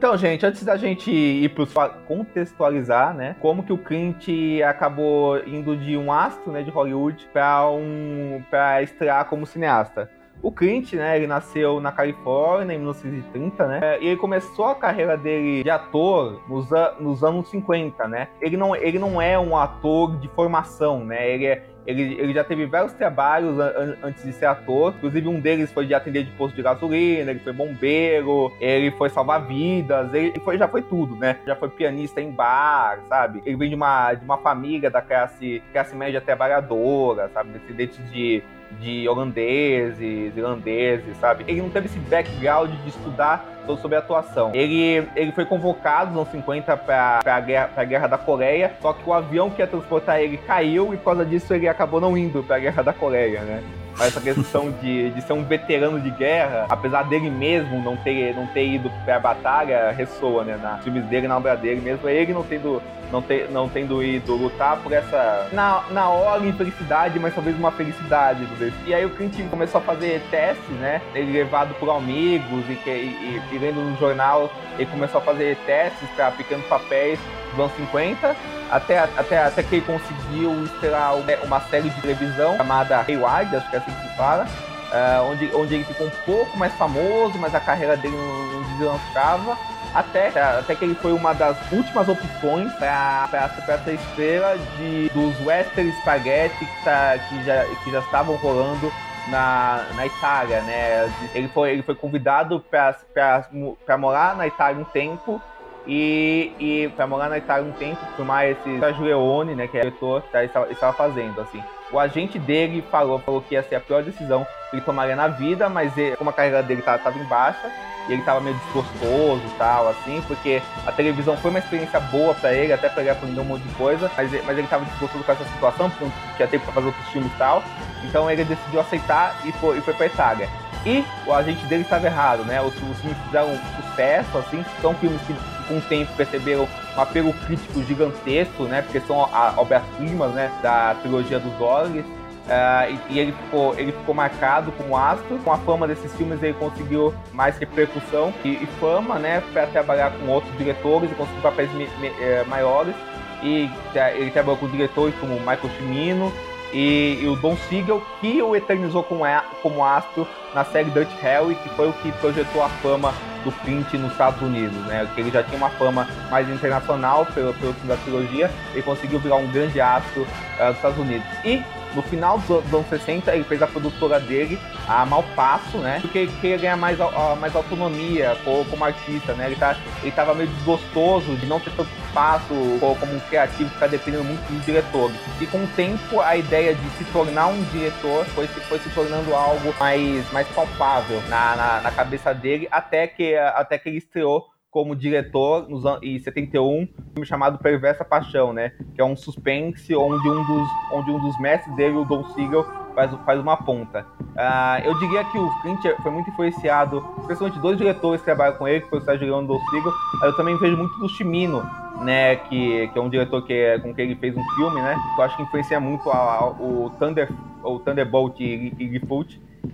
Então, 0.00 0.16
gente, 0.16 0.46
antes 0.46 0.64
da 0.64 0.78
gente 0.78 1.10
ir 1.10 1.50
para 1.50 1.90
contextualizar, 1.90 3.12
né, 3.12 3.36
como 3.38 3.62
que 3.62 3.70
o 3.70 3.76
Clint 3.76 4.28
acabou 4.66 5.46
indo 5.46 5.76
de 5.76 5.94
um 5.94 6.10
astro, 6.10 6.50
né, 6.50 6.62
de 6.62 6.70
Hollywood 6.70 7.28
para 7.34 7.68
um 7.68 8.42
para 8.48 8.82
estrear 8.82 9.26
como 9.26 9.44
cineasta. 9.44 10.10
O 10.42 10.50
Clint, 10.50 10.94
né, 10.94 11.18
ele 11.18 11.26
nasceu 11.26 11.80
na 11.80 11.92
Califórnia 11.92 12.74
em 12.74 12.78
1930, 12.78 13.66
né, 13.66 13.98
e 14.00 14.06
ele 14.06 14.16
começou 14.16 14.68
a 14.68 14.74
carreira 14.74 15.18
dele 15.18 15.62
de 15.62 15.68
ator 15.68 16.40
nos, 16.48 16.70
nos 16.98 17.22
anos 17.22 17.50
50, 17.50 18.08
né. 18.08 18.28
Ele 18.40 18.56
não, 18.56 18.74
ele 18.74 18.98
não 18.98 19.20
é 19.20 19.38
um 19.38 19.54
ator 19.54 20.16
de 20.16 20.28
formação, 20.28 21.04
né, 21.04 21.30
ele 21.30 21.44
é, 21.44 21.62
ele, 21.90 22.20
ele 22.20 22.32
já 22.32 22.44
teve 22.44 22.66
vários 22.66 22.92
trabalhos 22.92 23.58
an 23.58 23.96
antes 24.02 24.22
de 24.22 24.32
ser 24.32 24.46
ator. 24.46 24.94
Inclusive, 24.96 25.28
um 25.28 25.40
deles 25.40 25.72
foi 25.72 25.86
de 25.86 25.94
atender 25.94 26.24
de 26.24 26.30
posto 26.32 26.54
de 26.54 26.62
gasolina, 26.62 27.30
ele 27.30 27.40
foi 27.40 27.52
bombeiro, 27.52 28.52
ele 28.60 28.90
foi 28.92 29.10
salvar 29.10 29.46
vidas, 29.46 30.12
ele 30.14 30.38
foi, 30.40 30.58
já 30.58 30.68
foi 30.68 30.82
tudo, 30.82 31.16
né? 31.16 31.36
Já 31.46 31.56
foi 31.56 31.68
pianista 31.68 32.20
em 32.20 32.30
bar, 32.30 33.00
sabe? 33.08 33.42
Ele 33.44 33.56
vem 33.56 33.68
de 33.68 33.74
uma, 33.74 34.14
de 34.14 34.24
uma 34.24 34.38
família 34.38 34.90
da 34.90 35.02
classe, 35.02 35.62
classe 35.72 35.94
média 35.94 36.20
trabalhadora, 36.20 37.30
sabe? 37.32 37.50
Descendente 37.50 38.00
de 38.04 38.42
de 38.78 39.08
holandeses, 39.08 40.36
irlandeses, 40.36 41.16
sabe? 41.18 41.44
Ele 41.46 41.62
não 41.62 41.70
teve 41.70 41.86
esse 41.86 41.98
background 41.98 42.70
de 42.70 42.88
estudar 42.88 43.44
sobre 43.80 43.96
atuação. 43.96 44.50
Ele, 44.52 45.06
ele 45.14 45.32
foi 45.32 45.44
convocado 45.44 46.10
nos 46.10 46.22
anos 46.22 46.32
50 46.32 46.76
para 46.76 47.20
a 47.24 47.40
guerra, 47.40 47.84
guerra 47.84 48.06
da 48.08 48.18
Coreia, 48.18 48.72
só 48.80 48.92
que 48.92 49.08
o 49.08 49.12
avião 49.12 49.50
que 49.50 49.62
ia 49.62 49.66
transportar 49.66 50.20
ele 50.20 50.36
caiu 50.38 50.92
e 50.92 50.96
por 50.96 51.04
causa 51.04 51.24
disso 51.24 51.54
ele 51.54 51.68
acabou 51.68 52.00
não 52.00 52.16
indo 52.16 52.42
para 52.42 52.56
a 52.56 52.58
guerra 52.58 52.82
da 52.82 52.92
Coreia, 52.92 53.42
né? 53.42 53.62
Essa 54.00 54.20
questão 54.20 54.70
de, 54.70 55.10
de 55.10 55.22
ser 55.22 55.32
um 55.32 55.44
veterano 55.44 56.00
de 56.00 56.10
guerra, 56.10 56.66
apesar 56.68 57.02
dele 57.04 57.30
mesmo 57.30 57.82
não 57.82 57.96
ter, 57.96 58.34
não 58.34 58.46
ter 58.46 58.66
ido 58.66 58.90
para 59.04 59.16
a 59.16 59.20
batalha, 59.20 59.90
ressoa, 59.92 60.44
né? 60.44 60.56
Nos 60.56 60.84
filmes 60.84 61.04
dele, 61.06 61.28
na 61.28 61.36
obra 61.36 61.56
dele 61.56 61.80
mesmo, 61.80 62.08
é 62.08 62.14
ele 62.14 62.32
não 62.32 62.42
tendo 62.42 62.82
não, 63.10 63.20
ter, 63.20 63.50
não 63.50 63.68
tendo 63.68 64.02
ido 64.02 64.34
lutar 64.34 64.76
por 64.78 64.92
essa. 64.92 65.48
Na, 65.52 65.84
na 65.90 66.08
hora, 66.08 66.44
infelicidade, 66.46 67.18
mas 67.18 67.34
talvez 67.34 67.56
uma 67.56 67.70
felicidade. 67.72 68.46
E 68.86 68.94
aí 68.94 69.04
o 69.04 69.10
Clint 69.10 69.34
começou 69.50 69.80
a 69.80 69.84
fazer 69.84 70.22
testes, 70.30 70.76
né? 70.76 71.00
Ele 71.14 71.32
levado 71.32 71.74
por 71.74 71.90
amigos 71.90 72.64
e, 72.68 72.74
que, 72.76 72.90
e, 72.90 73.42
e 73.52 73.58
vendo 73.58 73.80
no 73.80 73.96
jornal, 73.96 74.50
ele 74.78 74.86
começou 74.86 75.20
a 75.20 75.24
fazer 75.24 75.56
testes 75.66 76.08
para 76.10 76.30
pequenos 76.30 76.64
papéis 76.66 77.18
dos 77.50 77.60
anos 77.60 77.72
50. 77.76 78.36
Até, 78.70 78.98
até, 78.98 79.38
até 79.38 79.62
que 79.62 79.76
ele 79.76 79.84
conseguiu 79.84 80.64
estrear 80.64 81.14
uma 81.42 81.60
série 81.62 81.90
de 81.90 82.00
televisão 82.00 82.56
chamada 82.56 83.04
Hayward, 83.06 83.56
acho 83.56 83.68
que 83.68 83.76
é 83.76 83.78
assim 83.78 83.90
que 83.90 84.08
se 84.08 84.16
fala, 84.16 84.44
uh, 84.44 85.30
onde, 85.30 85.50
onde 85.54 85.74
ele 85.74 85.84
ficou 85.84 86.06
um 86.06 86.10
pouco 86.24 86.56
mais 86.56 86.72
famoso, 86.74 87.36
mas 87.38 87.54
a 87.54 87.60
carreira 87.60 87.96
dele 87.96 88.16
não, 88.16 88.46
não 88.46 88.62
deslanchava 88.62 89.58
até, 89.94 90.28
até 90.28 90.74
que 90.74 90.84
ele 90.84 90.94
foi 90.94 91.12
uma 91.12 91.34
das 91.34 91.56
últimas 91.72 92.08
opções 92.08 92.72
para 92.74 93.28
essa 93.68 93.92
estrela 93.92 94.56
de, 94.76 95.08
dos 95.08 95.34
western 95.44 95.90
spaghetti 96.00 96.58
que, 96.58 96.84
tá, 96.84 97.18
que, 97.28 97.42
já, 97.44 97.64
que 97.64 97.90
já 97.90 97.98
estavam 97.98 98.36
rolando 98.36 98.92
na, 99.28 99.84
na 99.94 100.06
Itália, 100.06 100.60
né? 100.62 101.12
Ele 101.34 101.48
foi, 101.48 101.72
ele 101.72 101.82
foi 101.82 101.94
convidado 101.94 102.64
para 102.70 103.98
morar 103.98 104.36
na 104.36 104.46
Itália 104.46 104.80
um 104.80 104.84
tempo 104.84 105.42
e, 105.86 106.52
e 106.58 106.88
para 106.94 107.06
morar 107.06 107.28
na 107.28 107.38
Itália 107.38 107.68
um 107.68 107.72
tempo, 107.72 108.00
filmar 108.16 108.46
esse 108.46 108.78
Sérgio 108.78 109.44
né, 109.56 109.66
que 109.66 109.76
é 109.76 109.80
o 109.80 109.84
diretor, 109.84 110.22
tá, 110.30 110.44
estava, 110.44 110.70
estava 110.70 110.92
fazendo, 110.92 111.40
assim. 111.40 111.62
O 111.92 111.98
agente 111.98 112.38
dele 112.38 112.84
falou, 112.90 113.18
falou 113.18 113.40
que 113.40 113.54
ia 113.54 113.62
ser 113.62 113.76
a 113.76 113.80
pior 113.80 114.02
decisão 114.02 114.46
que 114.70 114.76
ele 114.76 114.82
tomaria 114.82 115.16
na 115.16 115.26
vida, 115.26 115.68
mas 115.68 115.96
ele, 115.98 116.16
como 116.16 116.30
a 116.30 116.32
carreira 116.32 116.62
dele 116.62 116.80
estava 116.80 117.18
em 117.18 117.24
baixa, 117.24 117.70
e 118.08 118.12
ele 118.12 118.22
tava 118.22 118.40
meio 118.40 118.56
desgostoso 118.56 119.42
e 119.44 119.58
tal, 119.58 119.88
assim, 119.88 120.22
porque 120.26 120.62
a 120.86 120.92
televisão 120.92 121.36
foi 121.36 121.50
uma 121.50 121.58
experiência 121.58 121.98
boa 121.98 122.34
para 122.34 122.52
ele, 122.52 122.72
até 122.72 122.88
pra 122.88 123.02
ele 123.02 123.10
aprender 123.10 123.40
um 123.40 123.44
monte 123.44 123.62
de 123.62 123.74
coisa, 123.74 124.10
mas, 124.16 124.30
mas 124.44 124.58
ele 124.58 124.68
tava 124.68 124.84
desgostoso 124.84 125.24
com 125.24 125.32
essa 125.32 125.44
situação, 125.44 125.90
porque 125.90 126.04
não 126.04 126.12
tinha 126.36 126.48
tempo 126.48 126.64
pra 126.64 126.74
fazer 126.74 126.86
outros 126.86 127.08
filmes 127.08 127.32
e 127.32 127.36
tal. 127.36 127.62
Então 128.04 128.30
ele 128.30 128.44
decidiu 128.44 128.80
aceitar 128.80 129.36
e 129.44 129.52
foi, 129.52 129.78
e 129.78 129.80
foi 129.80 129.94
pra 129.94 130.06
Itália. 130.06 130.48
E 130.86 131.04
o 131.26 131.34
agente 131.34 131.64
dele 131.66 131.82
estava 131.82 132.06
errado, 132.06 132.44
né? 132.44 132.60
Os, 132.62 132.74
os 132.74 133.00
filmes 133.00 133.18
fizeram 133.26 133.58
sucesso, 133.76 134.38
assim, 134.38 134.64
são 134.80 134.94
filmes 134.94 135.20
que 135.22 135.34
com 135.70 135.78
o 135.78 135.80
tempo 135.82 136.10
perceberam 136.16 136.68
um 136.96 137.00
apelo 137.00 137.32
crítico 137.46 137.82
gigantesco, 137.84 138.64
né? 138.64 138.82
Porque 138.82 139.00
são 139.00 139.16
obras-primas, 139.56 140.32
né? 140.32 140.50
Da 140.60 140.96
trilogia 141.00 141.38
dos 141.38 141.52
dólares. 141.54 142.04
Uh, 142.50 142.98
e, 143.08 143.14
e, 143.14 143.18
ele, 143.20 143.32
ficou, 143.32 143.78
ele 143.78 143.92
ficou 143.92 144.12
marcado 144.12 144.72
como 144.72 144.96
astro. 144.96 145.38
Com 145.44 145.52
a 145.52 145.58
fama 145.58 145.86
desses 145.86 146.12
filmes, 146.16 146.42
ele 146.42 146.54
conseguiu 146.54 147.14
mais 147.32 147.56
repercussão 147.58 148.34
e, 148.44 148.54
e 148.54 148.68
fama, 148.80 149.20
né, 149.20 149.40
para 149.52 149.68
trabalhar 149.68 150.10
com 150.10 150.26
outros 150.26 150.56
diretores 150.58 151.12
e 151.12 151.14
conseguir 151.14 151.40
papéis 151.42 151.72
me, 151.72 151.86
me, 152.00 152.08
eh, 152.20 152.44
maiores. 152.48 152.94
E 153.42 153.70
ele 154.16 154.30
trabalhou 154.32 154.58
com 154.58 154.68
diretores 154.68 155.14
como 155.20 155.34
Michael 155.38 155.70
Cimino, 155.78 156.32
e, 156.72 157.18
e, 157.22 157.26
o 157.26 157.36
Don 157.36 157.56
Siegel, 157.68 158.02
que 158.20 158.40
o 158.42 158.54
eternizou 158.54 159.02
como, 159.02 159.24
como 159.62 159.84
astro 159.84 160.26
na 160.54 160.64
série 160.64 160.90
Dutch 160.90 161.12
Harry, 161.20 161.54
que 161.54 161.68
foi 161.70 161.88
o 161.88 161.92
que 161.94 162.12
projetou 162.12 162.62
a 162.62 162.68
fama 162.68 163.12
do 163.44 163.52
Clint 163.52 163.92
nos 163.94 164.12
Estados 164.12 164.40
Unidos, 164.42 164.76
né? 164.86 165.08
Que 165.14 165.20
ele 165.20 165.30
já 165.30 165.42
tinha 165.42 165.56
uma 165.56 165.70
fama 165.70 166.06
mais 166.30 166.48
internacional 166.48 167.26
pelo, 167.26 167.52
pelo 167.54 167.72
fim 167.74 167.86
da 167.86 167.96
trilogia, 167.96 168.50
ele 168.72 168.82
conseguiu 168.82 169.18
virar 169.18 169.36
um 169.36 169.50
grande 169.50 169.80
astro 169.80 170.22
uh, 170.22 170.66
dos 170.66 170.76
Estados 170.76 170.98
Unidos. 170.98 171.26
E 171.44 171.62
no 171.94 172.02
final 172.02 172.38
dos 172.38 172.74
anos 172.74 172.88
60, 172.88 173.34
ele 173.34 173.44
fez 173.44 173.62
a 173.62 173.66
produtora 173.66 174.20
dele, 174.20 174.58
a 174.88 175.04
Malpasso, 175.04 175.78
né? 175.78 175.98
Porque 176.00 176.18
ele 176.18 176.32
queria 176.40 176.56
ganhar 176.56 176.76
mais, 176.76 176.98
mais 177.40 177.54
autonomia 177.54 178.36
como 178.44 178.84
artista, 178.84 179.34
né? 179.34 179.46
Ele, 179.46 179.56
tá, 179.56 179.76
ele 180.02 180.12
tava 180.12 180.34
meio 180.34 180.48
desgostoso 180.48 181.36
de 181.36 181.46
não 181.46 181.60
ter 181.60 181.70
tanto 181.70 181.90
espaço 182.06 182.54
como 182.98 183.14
um 183.14 183.20
criativo, 183.20 183.70
ficar 183.70 183.88
dependendo 183.88 184.24
muito 184.24 184.40
do 184.40 184.64
diretor. 184.64 185.10
E 185.40 185.46
com 185.46 185.64
o 185.64 185.66
tempo, 185.68 186.20
a 186.20 186.36
ideia 186.36 186.74
de 186.74 186.90
se 186.90 187.04
tornar 187.12 187.48
um 187.48 187.62
diretor 187.64 188.24
foi, 188.26 188.46
foi 188.46 188.78
se 188.78 188.90
tornando 188.90 189.34
algo 189.34 189.74
mais, 189.78 190.30
mais 190.32 190.48
palpável 190.48 191.20
na, 191.28 191.56
na, 191.56 191.80
na 191.82 191.90
cabeça 191.90 192.32
dele, 192.34 192.68
até 192.70 193.06
que, 193.06 193.36
até 193.36 193.78
que 193.78 193.88
ele 193.88 193.98
estreou 193.98 194.48
como 194.70 194.94
diretor 194.94 195.68
nos 195.68 195.84
em 196.02 196.18
71, 196.18 196.82
um 196.82 196.86
filme 197.12 197.26
chamado 197.26 197.58
Perversa 197.58 198.04
Paixão, 198.04 198.52
né? 198.52 198.72
Que 198.94 199.00
é 199.00 199.04
um 199.04 199.16
suspense 199.16 199.94
onde 199.96 200.28
um 200.28 200.44
dos, 200.44 200.68
onde 200.92 201.10
um 201.10 201.18
dos 201.18 201.38
mestres 201.40 201.74
dele, 201.74 201.96
o 201.96 202.04
Don 202.04 202.24
Siegel, 202.28 202.64
faz, 202.94 203.10
faz 203.26 203.40
uma 203.40 203.56
ponta. 203.56 204.06
Uh, 204.20 204.84
eu 204.84 204.98
diria 204.98 205.24
que 205.24 205.38
o 205.38 205.50
Clint 205.62 205.80
foi 206.02 206.10
muito 206.12 206.30
influenciado, 206.30 207.04
especialmente 207.18 207.58
dois 207.58 207.76
diretores 207.76 208.20
que 208.20 208.24
trabalham 208.24 208.56
com 208.56 208.68
ele, 208.68 208.80
que 208.82 208.88
foi 208.88 209.00
o 209.00 209.02
Sérgio 209.02 209.26
Leone 209.26 209.42
e 209.42 209.50
o 209.50 209.54
Don 209.54 209.66
Siegel. 209.70 209.92
Eu 210.22 210.36
também 210.36 210.56
vejo 210.58 210.76
muito 210.76 210.96
do 210.98 211.08
Chimino, 211.08 211.62
né? 212.00 212.36
Que, 212.36 212.88
que 212.88 212.98
é 212.98 213.02
um 213.02 213.10
diretor 213.10 213.44
que 213.44 213.52
é, 213.52 213.78
com 213.78 213.92
quem 213.92 214.04
ele 214.04 214.16
fez 214.16 214.36
um 214.36 214.44
filme, 214.54 214.80
né? 214.80 214.94
Que 215.14 215.20
eu 215.20 215.24
acho 215.24 215.36
que 215.36 215.42
influencia 215.42 215.80
muito 215.80 216.08
a, 216.10 216.16
a, 216.16 216.48
o, 216.48 216.90
Thunder, 216.98 217.28
o 217.64 217.80
Thunderbolt 217.80 218.38
e, 218.38 218.72
e, 218.78 218.84
e 218.84 219.00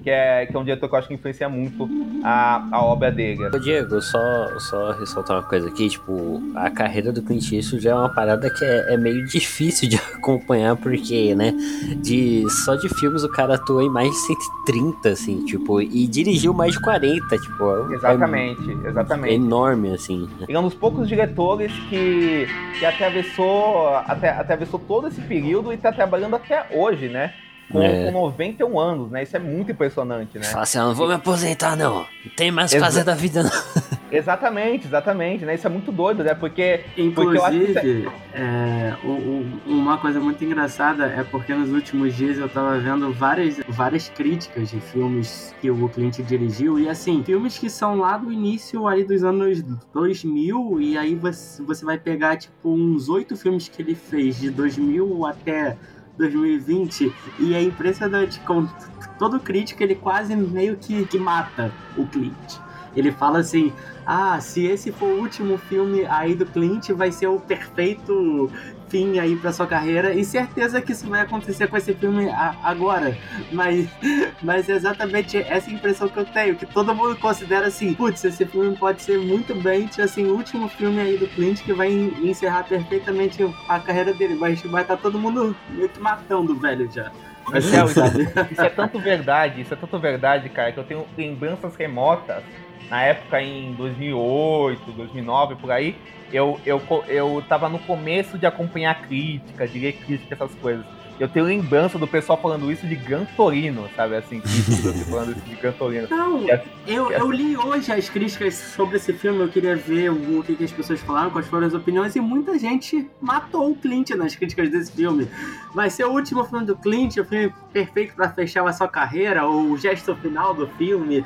que 0.03 0.11
é, 0.11 0.47
que 0.47 0.57
é 0.57 0.59
um 0.59 0.65
diretor 0.65 0.89
que 0.89 0.95
eu 0.95 0.99
acho 0.99 1.09
que 1.09 1.15
influencia 1.15 1.49
muito 1.49 1.89
a, 2.25 2.65
a 2.73 2.85
obra 2.85 3.11
dele. 3.11 3.47
Ô 3.47 3.59
Diego, 3.59 4.01
só, 4.01 4.59
só 4.59 4.93
ressaltar 4.93 5.37
uma 5.37 5.43
coisa 5.43 5.69
aqui, 5.69 5.89
tipo, 5.89 6.43
a 6.55 6.71
carreira 6.71 7.13
do 7.13 7.23
Clint 7.23 7.53
Eastwood 7.53 7.83
já 7.83 7.91
é 7.91 7.95
uma 7.95 8.09
parada 8.09 8.49
que 8.51 8.65
é, 8.65 8.95
é, 8.95 8.97
meio 8.97 9.27
difícil 9.29 9.89
de 9.89 9.97
acompanhar, 9.97 10.77
porque, 10.77 11.35
né, 11.35 11.53
de, 11.97 12.49
só 12.65 12.75
de 12.75 12.89
filmes 12.89 13.23
o 13.23 13.29
cara 13.29 13.55
atuou 13.55 13.83
em 13.83 13.91
mais 13.91 14.11
de 14.11 14.17
130, 14.17 15.09
assim, 15.09 15.45
tipo, 15.45 15.81
e 15.81 16.07
dirigiu 16.07 16.53
mais 16.53 16.73
de 16.73 16.81
40, 16.81 17.39
tipo. 17.39 17.93
É 17.93 17.95
exatamente, 17.95 18.71
é, 18.71 18.89
exatamente. 18.89 19.33
É 19.33 19.35
enorme, 19.35 19.93
assim. 19.93 20.29
Ele 20.49 20.57
é 20.57 20.61
um 20.61 20.65
dos 20.65 20.75
poucos 20.75 21.09
diretores 21.09 21.73
que, 21.89 22.47
que 22.79 22.85
atravessou, 22.85 23.89
até, 23.89 24.31
atravessou 24.31 24.79
todo 24.81 25.09
esse 25.09 25.21
período 25.21 25.73
e 25.73 25.77
tá 25.77 25.93
trabalhando 25.93 26.37
até 26.37 26.67
hoje, 26.73 27.09
né? 27.09 27.33
Com, 27.71 27.83
é. 27.83 28.07
com 28.07 28.13
91 28.13 28.79
anos, 28.79 29.11
né? 29.11 29.23
Isso 29.23 29.37
é 29.37 29.41
muito 29.41 29.73
impressionante, 29.73 30.39
né? 30.39 30.45
Fala 30.45 30.63
assim, 30.63 30.79
eu 30.79 30.85
ah, 30.85 30.87
não 30.89 30.95
vou 30.95 31.09
me 31.09 31.15
aposentar, 31.15 31.77
não. 31.77 32.07
Não 32.25 32.33
tem 32.37 32.51
mais 32.51 32.73
o 32.73 32.75
que 32.75 32.81
fazer 32.81 33.05
da 33.05 33.15
vida, 33.15 33.43
não. 33.43 33.51
Exatamente, 34.11 34.87
exatamente, 34.87 35.45
né? 35.45 35.55
Isso 35.57 35.67
é 35.67 35.71
muito 35.71 35.91
doido, 35.91 36.23
né? 36.23 36.33
Porque. 36.33 36.85
Inclusive, 36.97 37.73
porque 37.73 38.09
é, 38.33 38.95
o, 39.03 39.09
o, 39.09 39.61
uma 39.67 39.99
coisa 39.99 40.21
muito 40.21 40.45
engraçada 40.45 41.07
é 41.07 41.25
porque 41.25 41.53
nos 41.53 41.73
últimos 41.73 42.15
dias 42.15 42.39
eu 42.39 42.49
tava 42.49 42.79
vendo 42.79 43.13
várias, 43.13 43.61
várias 43.69 44.09
críticas 44.09 44.71
de 44.71 44.81
filmes 44.81 45.55
que 45.61 45.71
o 45.71 45.89
cliente 45.89 46.23
dirigiu. 46.23 46.79
E 46.79 46.89
assim, 46.89 47.23
filmes 47.25 47.59
que 47.59 47.69
são 47.69 47.97
lá 47.97 48.17
do 48.17 48.33
início 48.33 48.87
ali 48.87 49.03
dos 49.03 49.25
anos 49.25 49.63
2000, 49.93 50.81
e 50.81 50.97
aí 50.97 51.15
você, 51.17 51.63
você 51.63 51.85
vai 51.85 51.99
pegar, 51.99 52.37
tipo, 52.37 52.71
uns 52.71 53.09
oito 53.09 53.37
filmes 53.37 53.69
que 53.69 53.83
ele 53.83 53.97
fez 53.97 54.39
de 54.39 54.51
2000 54.51 55.27
até 55.27 55.77
2020 56.17 57.13
e 57.39 57.55
é 57.55 57.63
impressionante 57.63 58.41
como 58.41 58.71
todo 59.19 59.41
crítico 59.41 59.83
ele 59.83 59.95
quase 59.95 60.35
meio 60.35 60.77
que, 60.77 61.07
que 61.07 61.19
mata 61.19 61.73
o 61.97 62.07
Clint. 62.07 62.59
Ele 62.95 63.13
fala 63.13 63.41
assim: 63.41 63.73
ah, 64.07 64.41
se 64.41 64.65
esse 64.65 64.91
for 64.91 65.07
o 65.07 65.21
último 65.21 65.59
filme 65.59 66.07
aí 66.07 66.35
do 66.35 66.47
Clint, 66.47 66.91
vai 66.91 67.13
ser 67.13 67.27
o 67.27 67.39
perfeito 67.39 68.51
fim 68.89 69.19
aí 69.19 69.37
para 69.37 69.53
sua 69.53 69.67
carreira. 69.67 70.15
E 70.15 70.25
certeza 70.25 70.81
que 70.81 70.93
isso 70.93 71.09
vai 71.09 71.21
acontecer 71.21 71.67
com 71.69 71.77
esse 71.77 71.95
filme 71.95 72.29
agora. 72.63 73.17
Mas, 73.53 73.89
mas 74.43 74.69
é 74.69 74.73
exatamente 74.73 75.37
essa 75.39 75.71
impressão 75.71 76.09
que 76.09 76.19
eu 76.19 76.25
tenho, 76.25 76.57
que 76.57 76.67
todo 76.67 76.95
mundo 76.95 77.17
considera 77.17 77.67
assim, 77.67 77.95
putz, 77.95 78.25
esse 78.25 78.45
filme 78.47 78.77
pode 78.77 79.03
ser 79.03 79.19
muito 79.19 79.55
bem, 79.55 79.89
assim, 80.03 80.27
o 80.27 80.35
último 80.35 80.69
filme 80.69 81.01
aí 81.01 81.17
do 81.17 81.27
Clint 81.29 81.63
que 81.63 81.73
vai 81.73 81.91
encerrar 81.91 82.65
perfeitamente 82.65 83.43
a 83.69 83.79
carreira 83.79 84.13
dele. 84.13 84.37
Vai 84.37 84.53
estar 84.53 84.85
tá 84.85 84.97
todo 84.97 85.19
mundo 85.19 85.57
meio 85.71 85.89
que 85.89 86.01
matando 86.01 86.53
o 86.53 86.57
velho 86.57 86.91
já. 86.93 87.11
Marcel, 87.49 87.87
isso, 87.87 88.01
isso 88.51 88.61
é 88.61 88.69
tanto 88.69 88.99
verdade, 88.99 89.61
isso 89.61 89.73
é 89.73 89.77
tanto 89.77 89.99
verdade, 89.99 90.49
cara, 90.49 90.73
que 90.73 90.79
eu 90.79 90.85
tenho 90.85 91.07
lembranças 91.17 91.77
remotas 91.77 92.43
na 92.91 93.03
época 93.03 93.43
em 93.43 93.73
2008, 93.75 94.93
2009, 94.93 95.57
por 95.57 95.71
aí, 95.71 95.97
eu, 96.33 96.61
eu, 96.65 96.81
eu 97.09 97.45
tava 97.49 97.69
no 97.69 97.79
começo 97.81 98.39
de 98.39 98.47
acompanhar 98.47 99.03
crítica, 99.03 99.67
de 99.67 99.79
ler 99.79 99.93
crítica, 99.93 100.35
essas 100.35 100.55
coisas. 100.57 100.85
Eu 101.19 101.29
tenho 101.29 101.47
lembrança 101.47 101.99
do 101.99 102.07
pessoal 102.07 102.39
falando 102.41 102.71
isso 102.71 102.87
de 102.87 102.95
Gantorino, 102.95 103.89
sabe? 103.97 104.17
Assim, 104.17 104.43
falando 105.09 105.33
isso 105.33 105.41
de 105.47 105.57
Gantorino. 105.57 106.09
Não, 106.11 106.45
eu, 106.87 107.11
eu 107.11 107.31
li 107.31 107.57
hoje 107.57 107.91
as 107.91 108.09
críticas 108.09 108.55
sobre 108.55 108.97
esse 108.97 109.13
filme, 109.15 109.41
eu 109.41 109.49
queria 109.49 109.75
ver 109.75 110.11
o 110.11 110.43
que, 110.43 110.55
que 110.55 110.65
as 110.65 110.73
pessoas 110.73 111.01
falaram, 111.01 111.31
quais 111.31 111.47
foram 111.47 111.67
as 111.67 111.73
opiniões, 111.73 112.15
e 112.17 112.21
muita 112.21 112.59
gente 112.59 113.09
matou 113.21 113.71
o 113.71 113.75
Clint 113.75 114.11
nas 114.11 114.37
críticas 114.37 114.69
desse 114.71 114.93
filme. 114.93 115.27
Vai 115.75 115.89
ser 115.89 116.05
o 116.05 116.13
último 116.13 116.45
filme 116.45 116.67
do 116.67 116.77
Clint, 116.77 117.17
o 117.17 117.25
filme 117.25 117.53
perfeito 117.73 118.15
para 118.15 118.29
fechar 118.31 118.67
a 118.67 118.73
sua 118.73 118.89
carreira, 118.89 119.47
ou 119.47 119.71
o 119.71 119.79
gesto 119.79 120.15
final 120.17 120.53
do 120.53 120.67
filme. 120.67 121.25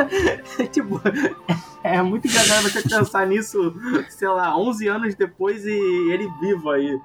tipo, 0.72 1.00
é 1.84 2.00
muito 2.00 2.26
engraçado 2.26 2.62
você 2.62 2.82
pensar 2.82 3.26
nisso, 3.26 3.74
sei 4.08 4.28
lá, 4.28 4.56
11 4.56 4.88
anos 4.88 5.14
depois 5.14 5.66
e 5.66 6.10
ele 6.10 6.26
vivo 6.40 6.70
aí. 6.70 6.98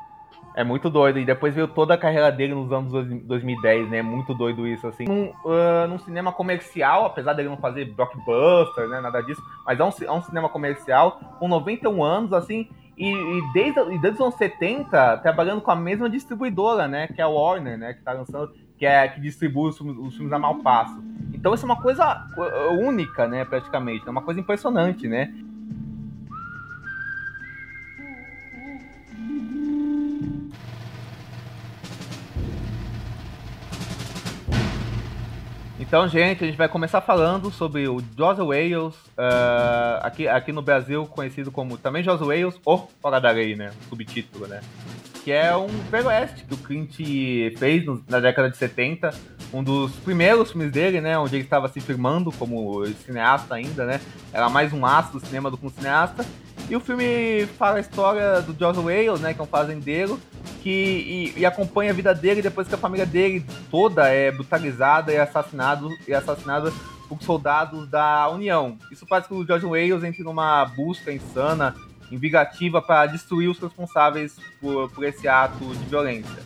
É 0.56 0.64
muito 0.64 0.90
doido. 0.90 1.20
E 1.20 1.26
depois 1.26 1.54
veio 1.54 1.68
toda 1.68 1.94
a 1.94 1.98
carreira 1.98 2.32
dele 2.32 2.56
nos 2.56 2.72
anos 2.72 2.92
2010, 3.24 3.90
né? 3.90 4.02
Muito 4.02 4.34
doido 4.34 4.66
isso, 4.66 4.88
assim. 4.88 5.04
Num, 5.04 5.32
uh, 5.44 5.86
num 5.90 6.00
cinema 6.00 6.32
comercial, 6.32 7.06
apesar 7.06 7.34
dele 7.34 7.50
não 7.50 7.58
fazer 7.58 7.94
blockbuster, 7.94 8.88
né? 8.88 9.02
Nada 9.02 9.22
disso. 9.22 9.42
Mas 9.66 9.78
é 9.80 9.84
um, 9.84 9.90
é 10.08 10.12
um 10.14 10.22
cinema 10.22 10.48
comercial 10.48 11.20
com 11.40 11.50
91 11.50 12.02
anos, 12.02 12.32
assim. 12.32 12.70
E, 12.98 13.12
e 13.12 13.54
desde, 13.54 13.84
desde 14.00 14.12
os 14.12 14.22
anos 14.22 14.36
70, 14.36 15.18
trabalhando 15.18 15.60
com 15.60 15.72
a 15.72 15.76
mesma 15.76 16.10
distribuidora, 16.10 16.88
né? 16.88 17.08
Que 17.08 17.20
é 17.20 17.26
a 17.26 17.28
Warner, 17.28 17.78
né? 17.78 17.94
Que 17.94 18.02
tá 18.02 18.14
lançando... 18.14 18.54
Que, 18.78 18.86
é, 18.86 19.08
que 19.08 19.22
distribui 19.22 19.70
os, 19.70 19.80
os 19.80 20.16
filmes 20.16 20.34
a 20.34 20.40
Malpasso. 20.40 21.02
Então 21.34 21.54
isso 21.54 21.66
é 21.66 21.70
uma 21.70 21.82
coisa 21.82 22.28
única, 22.82 23.28
né? 23.28 23.44
Praticamente. 23.44 24.08
É 24.08 24.12
uma 24.12 24.22
coisa 24.22 24.40
impressionante, 24.40 25.08
né? 25.08 25.34
Então, 35.88 36.08
gente, 36.08 36.44
a 36.44 36.48
gente 36.48 36.58
vai 36.58 36.68
começar 36.68 37.00
falando 37.00 37.52
sobre 37.52 37.88
o 37.88 38.02
Joss 38.18 38.42
Wales, 38.42 38.96
uh, 38.96 40.02
aqui, 40.02 40.28
aqui 40.28 40.52
no 40.52 40.62
Brasil 40.62 41.06
conhecido 41.06 41.52
como 41.52 41.78
também 41.78 42.04
Joss 42.04 42.24
Wales, 42.24 42.60
ou 42.66 42.92
Fora 43.00 43.22
da 43.22 43.30
Lei, 43.30 43.56
né? 43.56 43.72
Subtítulo, 43.88 44.48
né? 44.48 44.62
Que 45.24 45.32
é 45.32 45.56
um 45.56 45.68
veroeste 45.92 46.44
que 46.44 46.54
o 46.56 46.58
Clint 46.58 46.96
fez 47.58 47.86
na 48.10 48.20
década 48.20 48.50
de 48.50 48.58
70, 48.58 49.12
um 49.56 49.64
dos 49.64 49.94
primeiros 49.94 50.52
filmes 50.52 50.70
dele, 50.70 51.00
né? 51.00 51.18
Onde 51.18 51.38
ele 51.38 51.44
estava 51.46 51.70
se 51.70 51.80
firmando 51.80 52.30
como 52.34 52.86
cineasta 53.06 53.56
ainda, 53.56 53.86
né? 53.86 54.02
Era 54.34 54.50
mais 54.50 54.74
um 54.74 54.86
astro 54.86 55.20
do 55.20 55.26
cinema 55.26 55.50
do 55.50 55.58
que 55.58 55.66
um 55.66 55.70
cineasta. 55.70 56.26
E 56.70 56.76
o 56.76 56.80
filme 56.80 57.46
fala 57.58 57.78
a 57.78 57.80
história 57.80 58.42
do 58.42 58.54
Joss 58.58 58.80
Wales, 58.80 59.22
né? 59.22 59.34
Que 59.34 59.40
é 59.40 59.44
um 59.44 59.48
fazendeiro 59.48 60.20
que 60.62 61.34
e, 61.36 61.40
e, 61.40 61.46
acompanha 61.46 61.92
a 61.92 61.94
vida 61.94 62.14
dele 62.14 62.42
depois 62.42 62.68
que 62.68 62.76
a 62.76 62.78
família 62.78 63.06
dele 63.06 63.46
toda 63.72 64.10
é 64.10 64.32
brutalizada 64.32 65.14
e 65.14 65.18
assassinado 65.18 65.90
e 66.08 66.14
assassinada 66.14 66.74
por 67.08 67.22
soldados 67.22 67.88
da 67.88 68.28
União. 68.30 68.78
Isso 68.92 69.06
faz 69.06 69.26
com 69.26 69.36
que 69.36 69.42
o 69.42 69.46
George 69.46 69.66
Wales 69.66 70.04
entre 70.04 70.24
numa 70.24 70.66
busca 70.66 71.14
insana, 71.14 71.76
invigativa 72.12 72.82
para 72.82 73.06
destruir 73.06 73.48
os 73.48 73.60
responsáveis 73.60 74.36
por, 74.60 74.90
por 74.92 75.06
esse 75.06 75.28
ato 75.28 75.64
de 75.64 75.86
violência. 75.86 76.44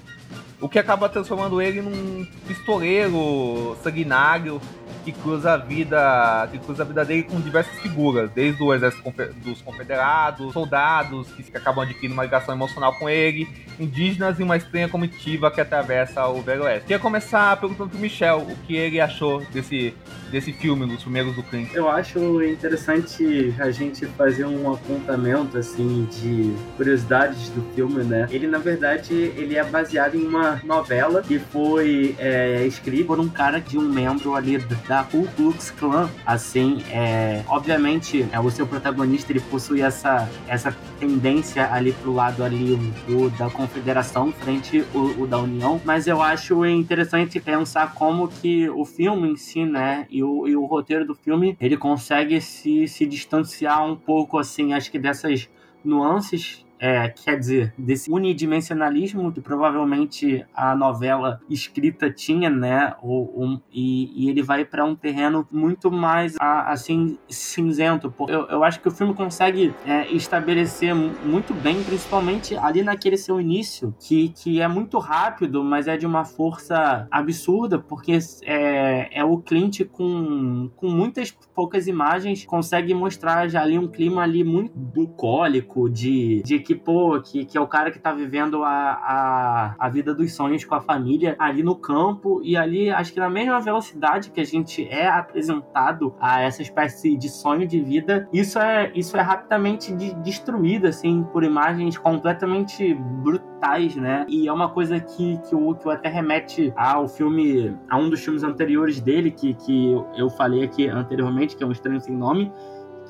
O 0.62 0.68
que 0.68 0.78
acaba 0.78 1.08
transformando 1.08 1.62
ele 1.62 1.82
num 1.82 2.26
pistoleiro 2.48 3.78
sanguinário 3.82 4.62
que 5.06 5.12
cruza 5.12 5.54
a 5.54 5.58
vida, 5.58 6.48
que 6.52 6.60
cruza 6.60 6.84
a 6.84 6.86
vida 6.86 7.06
dele 7.06 7.24
com 7.24 7.40
diversas 7.40 7.74
figuras, 7.80 8.30
desde 8.32 8.62
o 8.62 8.74
exército 8.74 9.12
dos 9.44 9.62
confederados, 9.62 10.52
soldados 10.54 11.28
que 11.32 11.46
acabam 11.56 11.84
adquirindo 11.84 12.14
uma 12.14 12.24
ligação 12.24 12.54
emocional 12.54 12.94
com 12.96 13.10
ele, 13.10 13.48
indígenas 13.80 14.40
e 14.40 14.44
uma 14.44 14.58
estranha 14.58 14.90
comitiva 14.90 15.50
que 15.50 15.62
atravessa 15.62 16.28
o 16.28 16.42
Velho 16.42 16.64
Oeste. 16.64 16.82
Queria 16.82 17.00
começar 17.00 17.56
perguntando 17.58 17.92
pro 17.92 18.00
Michel 18.00 18.40
o 18.40 18.56
que 18.68 18.76
ele 18.76 19.00
achou 19.00 19.42
desse, 19.54 19.94
desse 20.30 20.52
filme, 20.52 20.86
dos 20.86 21.02
primeiros 21.02 21.34
do 21.36 21.44
Clint. 21.44 21.74
Eu 21.74 21.90
acho 21.90 22.44
interessante 22.44 23.56
a 23.60 23.72
gente 23.72 24.06
fazer 24.06 24.46
um 24.46 24.74
apontamento, 24.74 25.58
assim, 25.58 26.08
de 26.12 26.54
curiosidades 26.76 27.50
do 27.50 27.62
filme, 27.74 28.04
né? 28.04 28.28
Ele, 28.30 28.48
na 28.48 28.58
verdade, 28.58 29.14
ele 29.14 29.56
é 29.56 29.64
baseado 29.64 30.16
em 30.16 30.28
uma 30.28 30.49
novela 30.64 31.22
que 31.22 31.40
foi 31.40 32.16
é, 32.18 32.66
escrita 32.66 33.06
por 33.06 33.20
um 33.20 33.30
cara 33.30 33.60
de 33.60 33.78
um 33.78 33.82
membro 33.82 34.36
ali 34.36 34.58
da 34.88 35.04
Ku 35.04 35.28
Klux 35.36 35.72
Klan. 35.72 36.10
Assim, 36.26 36.84
é, 36.92 37.44
obviamente, 37.48 38.28
é, 38.32 38.40
o 38.40 38.50
seu 38.50 38.68
protagonista 38.68 39.32
ele 39.32 39.40
possui 39.40 39.82
essa, 39.82 40.30
essa 40.48 40.76
tendência 41.00 41.72
ali 41.72 41.94
pro 41.94 42.14
lado 42.14 42.44
ali 42.44 42.78
o, 43.08 43.30
da 43.32 43.50
confederação 43.50 44.32
frente 44.32 44.84
o, 44.94 45.22
o, 45.22 45.28
da 45.28 45.38
União, 45.38 45.82
mas 45.84 46.08
eu 46.08 46.22
acho 46.22 46.66
interessante 46.66 47.40
pensar 47.40 47.94
como 47.94 48.28
que 48.28 48.70
o 48.70 48.86
filme 48.86 49.30
em 49.30 49.36
si, 49.36 49.66
né, 49.66 50.06
e 50.10 50.24
o, 50.24 50.48
e 50.48 50.56
o 50.56 50.66
roteiro 50.66 51.06
do 51.06 51.16
filme, 51.16 51.58
ele 51.60 51.78
consegue 51.78 52.40
se, 52.42 52.88
se 52.88 53.06
distanciar 53.06 53.86
um 53.86 53.96
pouco, 53.96 54.38
assim, 54.38 54.74
acho 54.74 54.92
que 54.92 55.00
dessas 55.00 55.50
nuances 55.84 56.66
é, 56.80 57.10
quer 57.10 57.38
dizer, 57.38 57.74
desse 57.78 58.10
unidimensionalismo 58.10 59.32
que 59.32 59.42
provavelmente 59.42 60.46
a 60.54 60.76
novela 60.76 61.42
escrita 61.50 62.10
tinha, 62.10 62.50
né? 62.50 62.94
Um, 63.04 63.60
e, 63.72 64.26
e, 64.26 64.30
ele 64.30 64.42
vai 64.42 64.64
para 64.64 64.86
um 64.86 64.96
terreno 64.96 65.46
muito 65.52 65.92
mais 65.92 66.36
assim 66.40 67.18
cinzento. 67.28 68.14
Eu, 68.28 68.48
eu 68.48 68.64
acho 68.64 68.80
que 68.80 68.88
o 68.88 68.92
filme 68.92 69.14
consegue 69.14 69.74
é, 69.86 70.08
estabelecer 70.12 70.96
muito 70.96 71.54
bem, 71.54 71.84
principalmente 71.84 72.56
ali 72.56 72.82
naquele 72.82 73.18
seu 73.18 73.42
início, 73.42 73.94
que, 74.00 74.30
que 74.30 74.62
é 74.62 74.68
muito 74.68 74.98
rápido, 75.00 75.64
mas 75.64 75.88
é 75.88 75.98
de 75.98 76.06
uma 76.06 76.24
força 76.24 77.08
absurda, 77.12 77.78
porque 77.78 78.18
é, 78.44 79.20
é 79.20 79.24
o 79.24 79.38
Clint 79.38 79.82
com, 79.92 80.70
com 80.76 80.88
muitas 80.88 81.32
poucas 81.32 81.88
imagens 81.88 82.46
consegue 82.46 82.94
mostrar 82.94 83.48
já 83.50 83.62
ali 83.62 83.78
um 83.78 83.88
clima 83.88 84.24
ali 84.24 84.44
muito 84.44 84.78
bucólico 84.78 85.90
de, 85.90 86.42
de 86.44 86.56
que, 86.70 86.76
pô, 86.76 87.20
que, 87.20 87.46
que 87.46 87.58
é 87.58 87.62
o 87.62 87.66
cara 87.66 87.90
que 87.90 87.98
tá 87.98 88.14
vivendo 88.14 88.64
a, 88.64 88.70
a, 88.70 89.76
a 89.80 89.90
vida 89.90 90.14
dos 90.14 90.36
sonhos 90.36 90.64
com 90.64 90.76
a 90.76 90.80
família 90.80 91.36
ali 91.40 91.64
no 91.64 91.76
campo 91.76 92.42
e 92.44 92.56
ali, 92.56 92.92
acho 92.92 93.12
que 93.12 93.20
na 93.20 93.28
mesma 93.28 93.60
velocidade 93.60 94.30
que 94.30 94.40
a 94.40 94.44
gente 94.46 94.88
é 94.88 95.08
apresentado 95.08 96.14
a 96.20 96.42
essa 96.42 96.62
espécie 96.62 97.18
de 97.18 97.28
sonho 97.28 97.68
de 97.68 97.82
vida, 97.82 98.30
isso 98.32 98.60
é, 98.60 98.92
isso 98.94 99.18
é 99.18 99.22
rapidamente 99.22 99.92
de, 99.96 100.14
destruído, 100.22 100.86
assim, 100.86 101.24
por 101.34 101.44
imagens 101.44 101.98
completamente 101.98 102.94
brutais, 102.94 103.96
né? 103.96 104.28
E 104.30 104.48
é 104.48 104.54
uma 104.54 104.70
coisa 104.70 105.00
que, 105.00 105.40
que, 105.50 105.56
o, 105.56 105.74
que 105.74 105.88
o 105.88 105.90
até 105.90 106.08
remete 106.08 106.72
ao 106.76 107.08
filme, 107.08 107.76
a 107.90 107.98
um 107.98 108.12
dos 108.12 108.24
filmes 108.24 108.44
anteriores 108.44 109.02
dele, 109.02 109.32
que, 109.32 109.56
que 109.56 109.94
eu 110.16 110.30
falei 110.30 110.64
aqui 110.64 110.88
anteriormente, 110.88 111.58
que 111.58 111.64
é 111.64 111.66
um 111.66 111.72
estranho 111.72 112.00
sem 112.00 112.16
nome, 112.16 112.52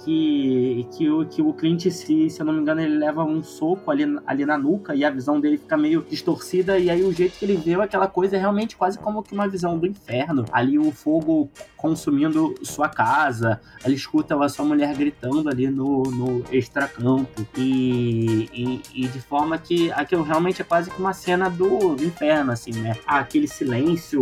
que, 0.04 0.88
que, 0.96 1.10
o, 1.10 1.26
que 1.26 1.42
o 1.42 1.54
Clint, 1.54 1.90
se, 1.90 2.30
se 2.30 2.42
eu 2.42 2.46
não 2.46 2.54
me 2.54 2.62
engano, 2.62 2.82
ele 2.82 2.98
leva 2.98 3.24
um 3.24 3.44
soco 3.44 3.92
ali, 3.92 4.04
ali 4.26 4.46
na 4.46 4.58
nuca 4.58 4.96
e 4.96 5.04
a 5.04 5.10
visão 5.10 5.40
dele 5.40 5.58
fica 5.58 5.78
meio 5.78 6.06
distorcida. 6.10 6.78
E 6.80 6.90
aí 6.90 7.04
o 7.04 7.12
jeito 7.12 7.38
que 7.38 7.46
ele 7.46 7.58
vê 7.58 7.76
aquela 7.76 8.08
coisa 8.08 8.36
é 8.36 8.40
realmente 8.40 8.76
quase 8.76 8.98
como 8.98 9.22
que 9.22 9.34
uma 9.34 9.48
visão 9.48 9.78
do 9.78 9.86
inferno. 9.86 10.46
Ali 10.52 10.80
o 10.80 10.92
fogo 10.92 11.50
consumindo 11.76 12.56
sua 12.62 12.90
casa, 12.90 13.60
ele 13.86 13.96
escuta 13.96 14.42
a 14.42 14.50
sua 14.50 14.66
mulher 14.66 14.94
gritando 14.96 15.50
ali 15.50 15.68
no, 15.70 16.04
no 16.04 16.46
extracampo. 16.52 17.46
E, 17.58 18.50
e, 18.54 18.82
e 18.94 19.08
de 19.08 19.22
forma 19.22 19.58
que 19.58 19.92
aquilo 19.92 20.24
realmente 20.24 20.62
é 20.62 20.66
quase 20.66 20.90
que 20.90 21.00
uma 21.00 21.14
cena 21.14 21.50
do 21.50 21.96
inferno, 22.02 22.52
assim, 22.52 22.72
né? 22.72 22.96
Aquele 23.06 23.48
silêncio, 23.48 24.22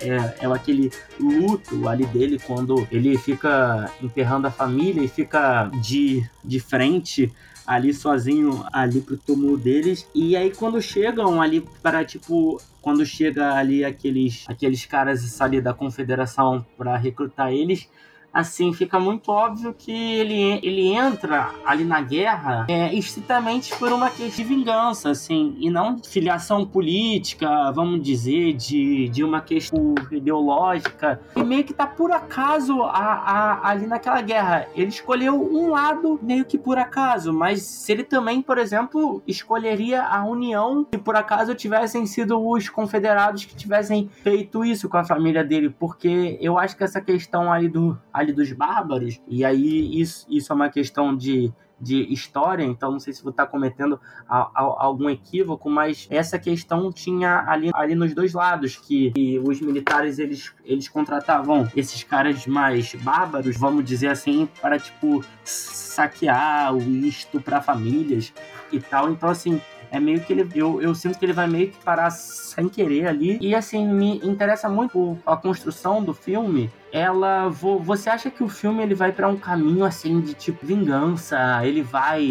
é, 0.00 0.44
é 0.44 0.46
aquele 0.46 0.90
luto 1.18 1.88
ali 1.88 2.06
dele 2.06 2.38
quando 2.38 2.86
ele 2.90 3.16
fica 3.18 3.90
enterrando 4.02 4.46
a 4.46 4.50
família 4.50 5.09
fica 5.10 5.66
de, 5.82 6.28
de 6.44 6.60
frente 6.60 7.32
ali 7.66 7.94
sozinho 7.94 8.64
ali 8.72 9.00
pro 9.00 9.16
túmulo 9.16 9.56
deles. 9.56 10.08
E 10.14 10.36
aí 10.36 10.50
quando 10.50 10.80
chegam 10.80 11.40
ali 11.40 11.64
para 11.82 12.04
tipo 12.04 12.60
quando 12.80 13.04
chega 13.04 13.54
ali 13.54 13.84
aqueles 13.84 14.44
aqueles 14.48 14.84
caras 14.86 15.40
ali 15.40 15.60
da 15.60 15.74
confederação 15.74 16.64
para 16.76 16.96
recrutar 16.96 17.52
eles, 17.52 17.88
assim, 18.32 18.72
fica 18.72 18.98
muito 18.98 19.30
óbvio 19.30 19.74
que 19.76 19.92
ele, 19.92 20.60
ele 20.62 20.92
entra 20.92 21.50
ali 21.64 21.84
na 21.84 22.00
guerra 22.00 22.66
é, 22.68 22.92
estritamente 22.94 23.74
por 23.76 23.92
uma 23.92 24.08
questão 24.08 24.28
de 24.28 24.44
vingança, 24.44 25.10
assim, 25.10 25.56
e 25.58 25.70
não 25.70 25.96
de 25.96 26.08
filiação 26.08 26.64
política, 26.64 27.70
vamos 27.72 28.02
dizer, 28.02 28.52
de, 28.54 29.08
de 29.08 29.24
uma 29.24 29.40
questão 29.40 29.94
ideológica. 30.10 31.20
E 31.36 31.42
meio 31.42 31.64
que 31.64 31.74
tá 31.74 31.86
por 31.86 32.12
acaso 32.12 32.82
a, 32.82 32.98
a, 32.98 33.68
ali 33.70 33.86
naquela 33.86 34.20
guerra. 34.20 34.66
Ele 34.74 34.88
escolheu 34.88 35.34
um 35.34 35.70
lado 35.70 36.18
meio 36.22 36.44
que 36.44 36.58
por 36.58 36.78
acaso, 36.78 37.32
mas 37.32 37.62
se 37.62 37.92
ele 37.92 38.04
também, 38.04 38.42
por 38.42 38.58
exemplo, 38.58 39.22
escolheria 39.26 40.02
a 40.02 40.24
União 40.24 40.86
se 40.92 40.98
por 40.98 41.16
acaso 41.16 41.54
tivessem 41.54 42.06
sido 42.06 42.40
os 42.40 42.68
confederados 42.68 43.44
que 43.44 43.54
tivessem 43.54 44.08
feito 44.22 44.64
isso 44.64 44.88
com 44.88 44.96
a 44.96 45.04
família 45.04 45.42
dele, 45.42 45.70
porque 45.70 46.38
eu 46.40 46.58
acho 46.58 46.76
que 46.76 46.84
essa 46.84 47.00
questão 47.00 47.52
ali 47.52 47.68
do 47.68 47.98
ali 48.20 48.32
dos 48.32 48.52
bárbaros, 48.52 49.20
e 49.26 49.44
aí 49.44 50.00
isso, 50.00 50.26
isso 50.28 50.52
é 50.52 50.56
uma 50.56 50.68
questão 50.68 51.16
de, 51.16 51.52
de 51.80 52.12
história, 52.12 52.62
então 52.62 52.92
não 52.92 53.00
sei 53.00 53.12
se 53.12 53.22
você 53.22 53.30
está 53.30 53.46
cometendo 53.46 53.98
a, 54.28 54.50
a, 54.54 54.84
algum 54.84 55.08
equívoco, 55.08 55.70
mas 55.70 56.06
essa 56.10 56.38
questão 56.38 56.92
tinha 56.92 57.44
ali, 57.46 57.70
ali 57.72 57.94
nos 57.94 58.14
dois 58.14 58.34
lados, 58.34 58.76
que, 58.76 59.10
que, 59.12 59.38
os 59.38 59.60
militares 59.60 60.18
eles, 60.18 60.52
eles 60.64 60.88
contratavam 60.88 61.68
esses 61.74 62.02
caras 62.02 62.46
mais 62.46 62.94
bárbaros, 62.96 63.56
vamos 63.56 63.84
dizer 63.84 64.08
assim, 64.08 64.48
para 64.60 64.78
tipo 64.78 65.24
saquear 65.44 66.74
o 66.74 66.80
isto 66.80 67.40
para 67.40 67.62
famílias 67.62 68.32
e 68.70 68.78
tal. 68.78 69.10
Então 69.10 69.28
assim, 69.28 69.60
é 69.90 69.98
meio 69.98 70.20
que 70.20 70.32
ele. 70.32 70.48
Eu, 70.54 70.80
eu 70.80 70.94
sinto 70.94 71.18
que 71.18 71.24
ele 71.24 71.32
vai 71.32 71.46
meio 71.46 71.70
que 71.70 71.78
parar 71.78 72.10
sem 72.10 72.68
querer 72.68 73.06
ali. 73.06 73.38
E 73.40 73.54
assim, 73.54 73.86
me 73.86 74.18
interessa 74.18 74.68
muito 74.68 75.18
a 75.26 75.36
construção 75.36 76.02
do 76.02 76.14
filme. 76.14 76.70
Ela. 76.92 77.48
Você 77.48 78.10
acha 78.10 78.30
que 78.30 78.42
o 78.42 78.48
filme 78.48 78.82
ele 78.82 78.94
vai 78.94 79.12
para 79.12 79.28
um 79.28 79.36
caminho 79.36 79.84
assim 79.84 80.20
de 80.20 80.34
tipo 80.34 80.66
vingança? 80.66 81.64
Ele 81.64 81.82
vai 81.82 82.24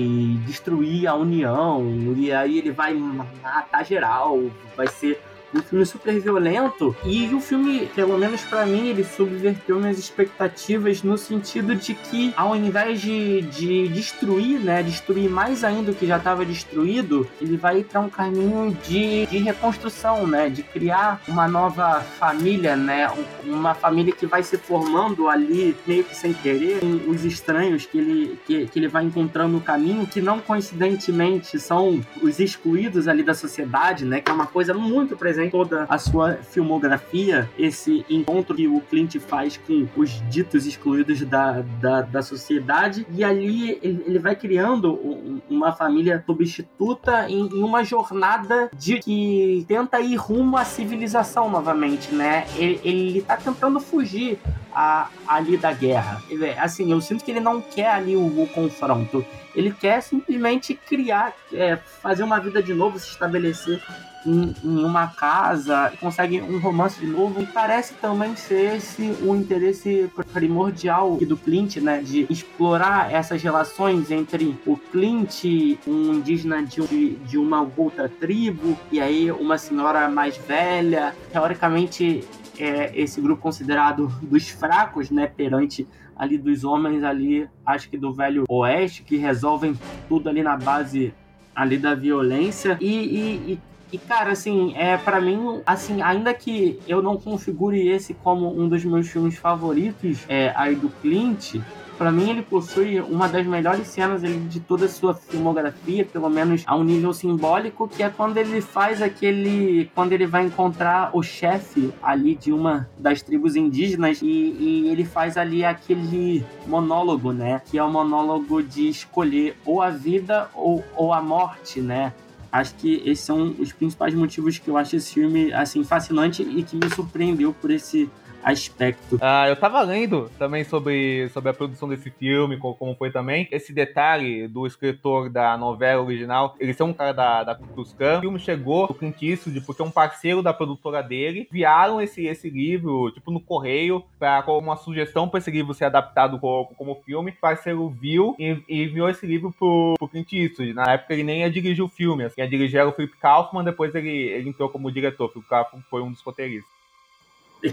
destruir 0.46 1.08
a 1.08 1.16
União, 1.16 1.84
e 2.18 2.32
aí 2.32 2.58
ele 2.58 2.72
vai 2.72 2.94
matar 2.94 3.86
geral, 3.86 4.40
vai 4.76 4.88
ser 4.88 5.22
um 5.54 5.62
filme 5.62 5.86
super 5.86 6.20
violento 6.20 6.96
e 7.04 7.34
o 7.34 7.40
filme, 7.40 7.88
pelo 7.96 8.18
menos 8.18 8.42
para 8.42 8.66
mim, 8.66 8.90
ele 8.90 9.04
subverteu 9.04 9.80
minhas 9.80 9.98
expectativas 9.98 11.04
no 11.04 11.18
sentido 11.18 11.76
de 11.76 11.94
que 11.94 12.34
ao 12.36 12.56
invés 12.56 13.02
de, 13.02 13.42
de 13.42 13.88
destruir, 13.90 14.60
né, 14.60 14.84
destruir 14.84 15.30
mais 15.30 15.64
ainda 15.64 15.92
o 15.92 15.96
que 15.96 16.06
já 16.06 16.18
estava 16.18 16.46
destruído, 16.46 17.28
ele 17.42 17.58
vai 17.58 17.84
para 17.84 18.00
um 18.00 18.10
caminho 18.10 18.78
de, 18.88 19.26
de 19.26 19.38
reconstrução, 19.40 20.28
né, 20.28 20.50
de 20.50 20.64
criar 20.64 21.22
uma 21.28 21.48
nova 21.48 22.02
família, 22.02 22.76
né, 22.76 23.12
uma 23.44 23.74
família 23.74 24.14
que 24.14 24.26
vai 24.26 24.44
se 24.44 24.58
formando 24.58 25.28
ali 25.28 25.76
meio 25.86 26.04
que 26.04 26.16
sem 26.16 26.34
querer, 26.34 26.80
os 27.08 27.26
estranhos 27.26 27.86
que 27.86 27.98
ele 27.98 28.40
que, 28.46 28.68
que 28.68 28.80
ele 28.80 28.88
vai 28.88 29.04
encontrando 29.04 29.54
no 29.54 29.62
caminho, 29.62 30.06
que 30.06 30.22
não 30.22 30.40
coincidentemente 30.40 31.60
são 31.60 32.02
os 32.22 32.40
excluídos 32.40 33.08
ali 33.08 33.24
da 33.24 33.34
sociedade, 33.34 34.06
né, 34.06 34.22
que 34.22 34.30
é 34.30 34.34
uma 34.34 34.48
coisa 34.48 34.74
muito 34.74 35.16
presente 35.16 35.39
toda 35.48 35.86
a 35.88 35.98
sua 36.00 36.34
filmografia, 36.36 37.48
esse 37.58 38.04
encontro 38.10 38.56
que 38.56 38.68
o 38.68 38.82
Clint 38.82 39.18
faz 39.20 39.58
com 39.58 39.88
os 39.96 40.22
ditos 40.30 40.66
excluídos 40.66 41.22
da, 41.22 41.62
da, 41.80 42.02
da 42.02 42.22
sociedade, 42.24 43.06
e 43.12 43.24
ali 43.24 43.80
ele, 43.84 44.04
ele 44.08 44.20
vai 44.20 44.36
criando 44.36 45.42
uma 45.50 45.72
família 45.72 46.24
substituta 46.26 47.30
em, 47.30 47.48
em, 47.48 47.64
uma 47.64 47.84
jornada 47.84 48.70
de 48.76 49.00
que 49.00 49.64
tenta 49.68 50.00
ir 50.00 50.16
rumo 50.16 50.58
à 50.58 50.66
civilização 50.66 51.50
novamente, 51.50 52.14
né? 52.14 52.46
Ele, 52.56 52.80
ele 52.84 53.22
tá 53.22 53.38
tentando 53.38 53.80
fugir 53.80 54.40
a, 54.74 55.10
ali 55.28 55.58
da 55.58 55.72
guerra. 55.72 56.22
Assim, 56.60 56.92
eu 56.92 57.02
sinto 57.02 57.24
que 57.24 57.32
ele 57.32 57.40
não 57.40 57.62
quer 57.62 57.90
ali 57.90 58.16
o, 58.16 58.44
o 58.44 58.48
confronto. 58.48 59.26
Ele 59.56 59.72
quer 59.72 60.02
simplesmente 60.02 60.74
criar, 60.74 61.34
é, 61.54 61.76
fazer 61.76 62.24
uma 62.24 62.40
vida 62.40 62.62
de 62.62 62.74
novo, 62.74 63.00
se 63.00 63.10
estabelecer 63.10 63.82
em, 64.26 64.54
em, 64.64 64.84
uma 64.84 65.08
casa, 65.08 65.92
consegue 66.00 66.42
um 66.42 66.60
romance 66.60 67.00
de 67.00 67.08
novo. 67.08 67.42
E 67.42 67.46
parece 67.46 67.94
também 67.96 68.36
ser 68.36 68.76
esse 68.76 69.16
o 69.22 69.36
interesse 69.36 70.10
primordial 70.34 71.18
do 71.18 71.38
Clint, 71.38 71.78
né? 71.78 72.02
De 72.02 72.26
explorar 72.30 73.12
essas 73.12 73.42
relações 73.42 74.12
entre 74.12 74.58
o 74.66 74.78
Clint, 74.78 75.44
um 75.88 76.14
indígena 76.14 76.64
de, 76.64 77.16
de 77.16 77.38
uma 77.38 77.68
outra 77.78 78.10
tribo, 78.10 78.78
e 78.92 79.00
aí 79.00 79.32
uma 79.32 79.58
senhora 79.58 80.08
mais 80.10 80.38
velha. 80.38 81.16
Teoricamente, 81.32 82.24
é 82.60 82.92
esse 82.94 83.22
grupo 83.22 83.42
considerado 83.42 84.08
dos 84.22 84.50
fracos, 84.50 85.10
né, 85.10 85.28
perante 85.28 85.88
ali 86.16 86.38
dos 86.38 86.66
homens 86.66 87.04
ali, 87.04 87.48
acho 87.66 87.90
que 87.90 87.98
do 87.98 88.14
velho 88.14 88.44
oeste, 88.50 89.04
que 89.04 89.16
resolvem 89.16 89.80
tudo 90.10 90.28
ali 90.28 90.44
na 90.44 90.58
base 90.58 91.14
ali 91.56 91.78
da 91.78 91.96
violência 91.96 92.78
e, 92.82 92.88
e, 92.88 93.54
e 93.54 93.60
e, 93.92 93.98
cara, 93.98 94.32
assim, 94.32 94.74
é 94.76 94.98
para 94.98 95.20
mim, 95.20 95.62
assim, 95.66 96.02
ainda 96.02 96.34
que 96.34 96.80
eu 96.88 97.02
não 97.02 97.18
configure 97.18 97.88
esse 97.88 98.14
como 98.14 98.50
um 98.60 98.68
dos 98.68 98.86
meus 98.86 99.08
filmes 99.08 99.38
favoritos 99.38 100.20
é, 100.28 100.54
aí 100.56 100.76
do 100.76 100.90
Clint, 101.02 101.56
para 102.00 102.14
mim 102.14 102.30
ele 102.30 102.42
possui 102.42 103.02
uma 103.02 103.28
das 103.28 103.46
melhores 103.46 103.88
cenas 103.88 104.22
de 104.22 104.60
toda 104.62 104.86
a 104.86 104.90
sua 104.90 105.14
filmografia, 105.14 106.06
pelo 106.06 106.30
menos 106.30 106.64
a 106.66 106.74
um 106.74 106.84
nível 106.84 107.12
simbólico, 107.12 107.90
que 107.90 108.02
é 108.02 108.10
quando 108.10 108.38
ele 108.38 108.62
faz 108.62 109.02
aquele. 109.02 109.92
quando 109.94 110.14
ele 110.14 110.26
vai 110.26 110.46
encontrar 110.46 111.10
o 111.14 111.22
chefe 111.22 111.94
ali 112.02 112.36
de 112.36 112.54
uma 112.54 112.88
das 112.98 113.22
tribos 113.22 113.58
indígenas 113.58 114.22
e, 114.22 114.26
e 114.28 114.88
ele 114.88 115.04
faz 115.04 115.36
ali 115.36 115.66
aquele 115.66 116.46
monólogo, 116.66 117.34
né? 117.34 117.62
Que 117.70 117.78
é 117.78 117.84
o 117.84 117.92
monólogo 117.92 118.64
de 118.64 118.88
escolher 118.88 119.58
ou 119.66 119.82
a 119.82 119.90
vida 119.90 120.50
ou, 120.56 120.82
ou 120.96 121.12
a 121.12 121.22
morte, 121.22 121.82
né? 121.82 122.14
Acho 122.52 122.74
que 122.76 123.02
esses 123.06 123.24
são 123.24 123.56
os 123.60 123.72
principais 123.72 124.14
motivos 124.14 124.58
que 124.58 124.70
eu 124.70 124.78
acho 124.78 124.96
esse 124.96 125.14
filme 125.14 125.54
assim 125.54 125.84
fascinante 125.84 126.42
e 126.42 126.64
que 126.64 126.76
me 126.76 126.90
surpreendeu 126.94 127.54
por 127.54 127.70
esse 127.70 128.10
aspecto. 128.44 129.18
Ah, 129.22 129.48
eu 129.48 129.56
tava 129.56 129.82
lendo 129.82 130.30
também 130.38 130.64
sobre, 130.64 131.30
sobre 131.30 131.50
a 131.50 131.54
produção 131.54 131.90
desse 131.90 132.10
filme, 132.10 132.58
como 132.58 132.96
foi 132.96 133.12
também. 133.12 133.48
Esse 133.52 133.74
detalhe 133.74 134.48
do 134.48 134.66
escritor 134.66 135.30
da 135.30 135.58
novela 135.58 136.04
original, 136.04 136.56
ele 136.60 136.76
é 136.78 136.84
um 136.84 136.94
cara 136.94 137.12
da, 137.12 137.44
da 137.44 137.56
Klan. 137.56 138.18
O 138.18 138.22
filme 138.22 138.40
chegou 138.40 138.88
no 138.88 138.94
Clint 138.94 139.22
Eastwood 139.22 139.62
porque 139.62 139.84
um 139.84 139.92
parceiro 139.92 140.42
da 140.42 140.54
produtora 140.54 141.02
dele 141.02 141.48
enviaram 141.52 142.02
esse, 142.02 142.26
esse 142.26 142.50
livro, 142.50 143.12
tipo, 143.12 143.32
no 143.32 143.40
correio, 143.40 144.04
pra, 144.18 144.42
como 144.44 144.60
uma 144.60 144.78
sugestão 144.78 145.28
para 145.28 145.40
esse 145.40 145.52
livro 145.52 145.74
ser 145.74 145.86
adaptado 145.86 146.40
como, 146.40 146.66
como 146.76 147.02
filme. 147.06 147.32
O 147.32 147.42
parceiro 147.42 147.90
viu 147.90 148.36
e, 148.40 148.62
e 148.68 148.84
enviou 148.84 149.10
esse 149.10 149.26
livro 149.26 149.54
pro, 149.58 149.96
pro 149.98 150.08
Clint 150.08 150.32
Eastwood. 150.34 150.74
Na 150.74 150.94
época 150.94 151.14
ele 151.14 151.24
nem 151.24 151.42
ia 151.42 151.50
dirigir 151.50 151.84
o 151.84 151.90
filme, 151.90 152.24
assim, 152.24 152.42
ia 152.42 152.48
dirigir 152.48 152.80
era 152.80 152.88
o 152.88 152.94
Philip 152.94 153.18
Kaufman, 153.18 153.64
depois 153.64 153.94
ele, 153.94 154.10
ele 154.10 154.50
entrou 154.50 154.70
como 154.70 154.92
diretor. 154.92 155.26
O 155.26 155.30
Philip 155.30 155.50
Kaufman 155.50 155.84
foi 155.90 156.02
um 156.02 156.12
dos 156.12 156.22
roteiristas. 156.22 156.79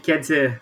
Quer 0.03 0.19
dizer, 0.19 0.61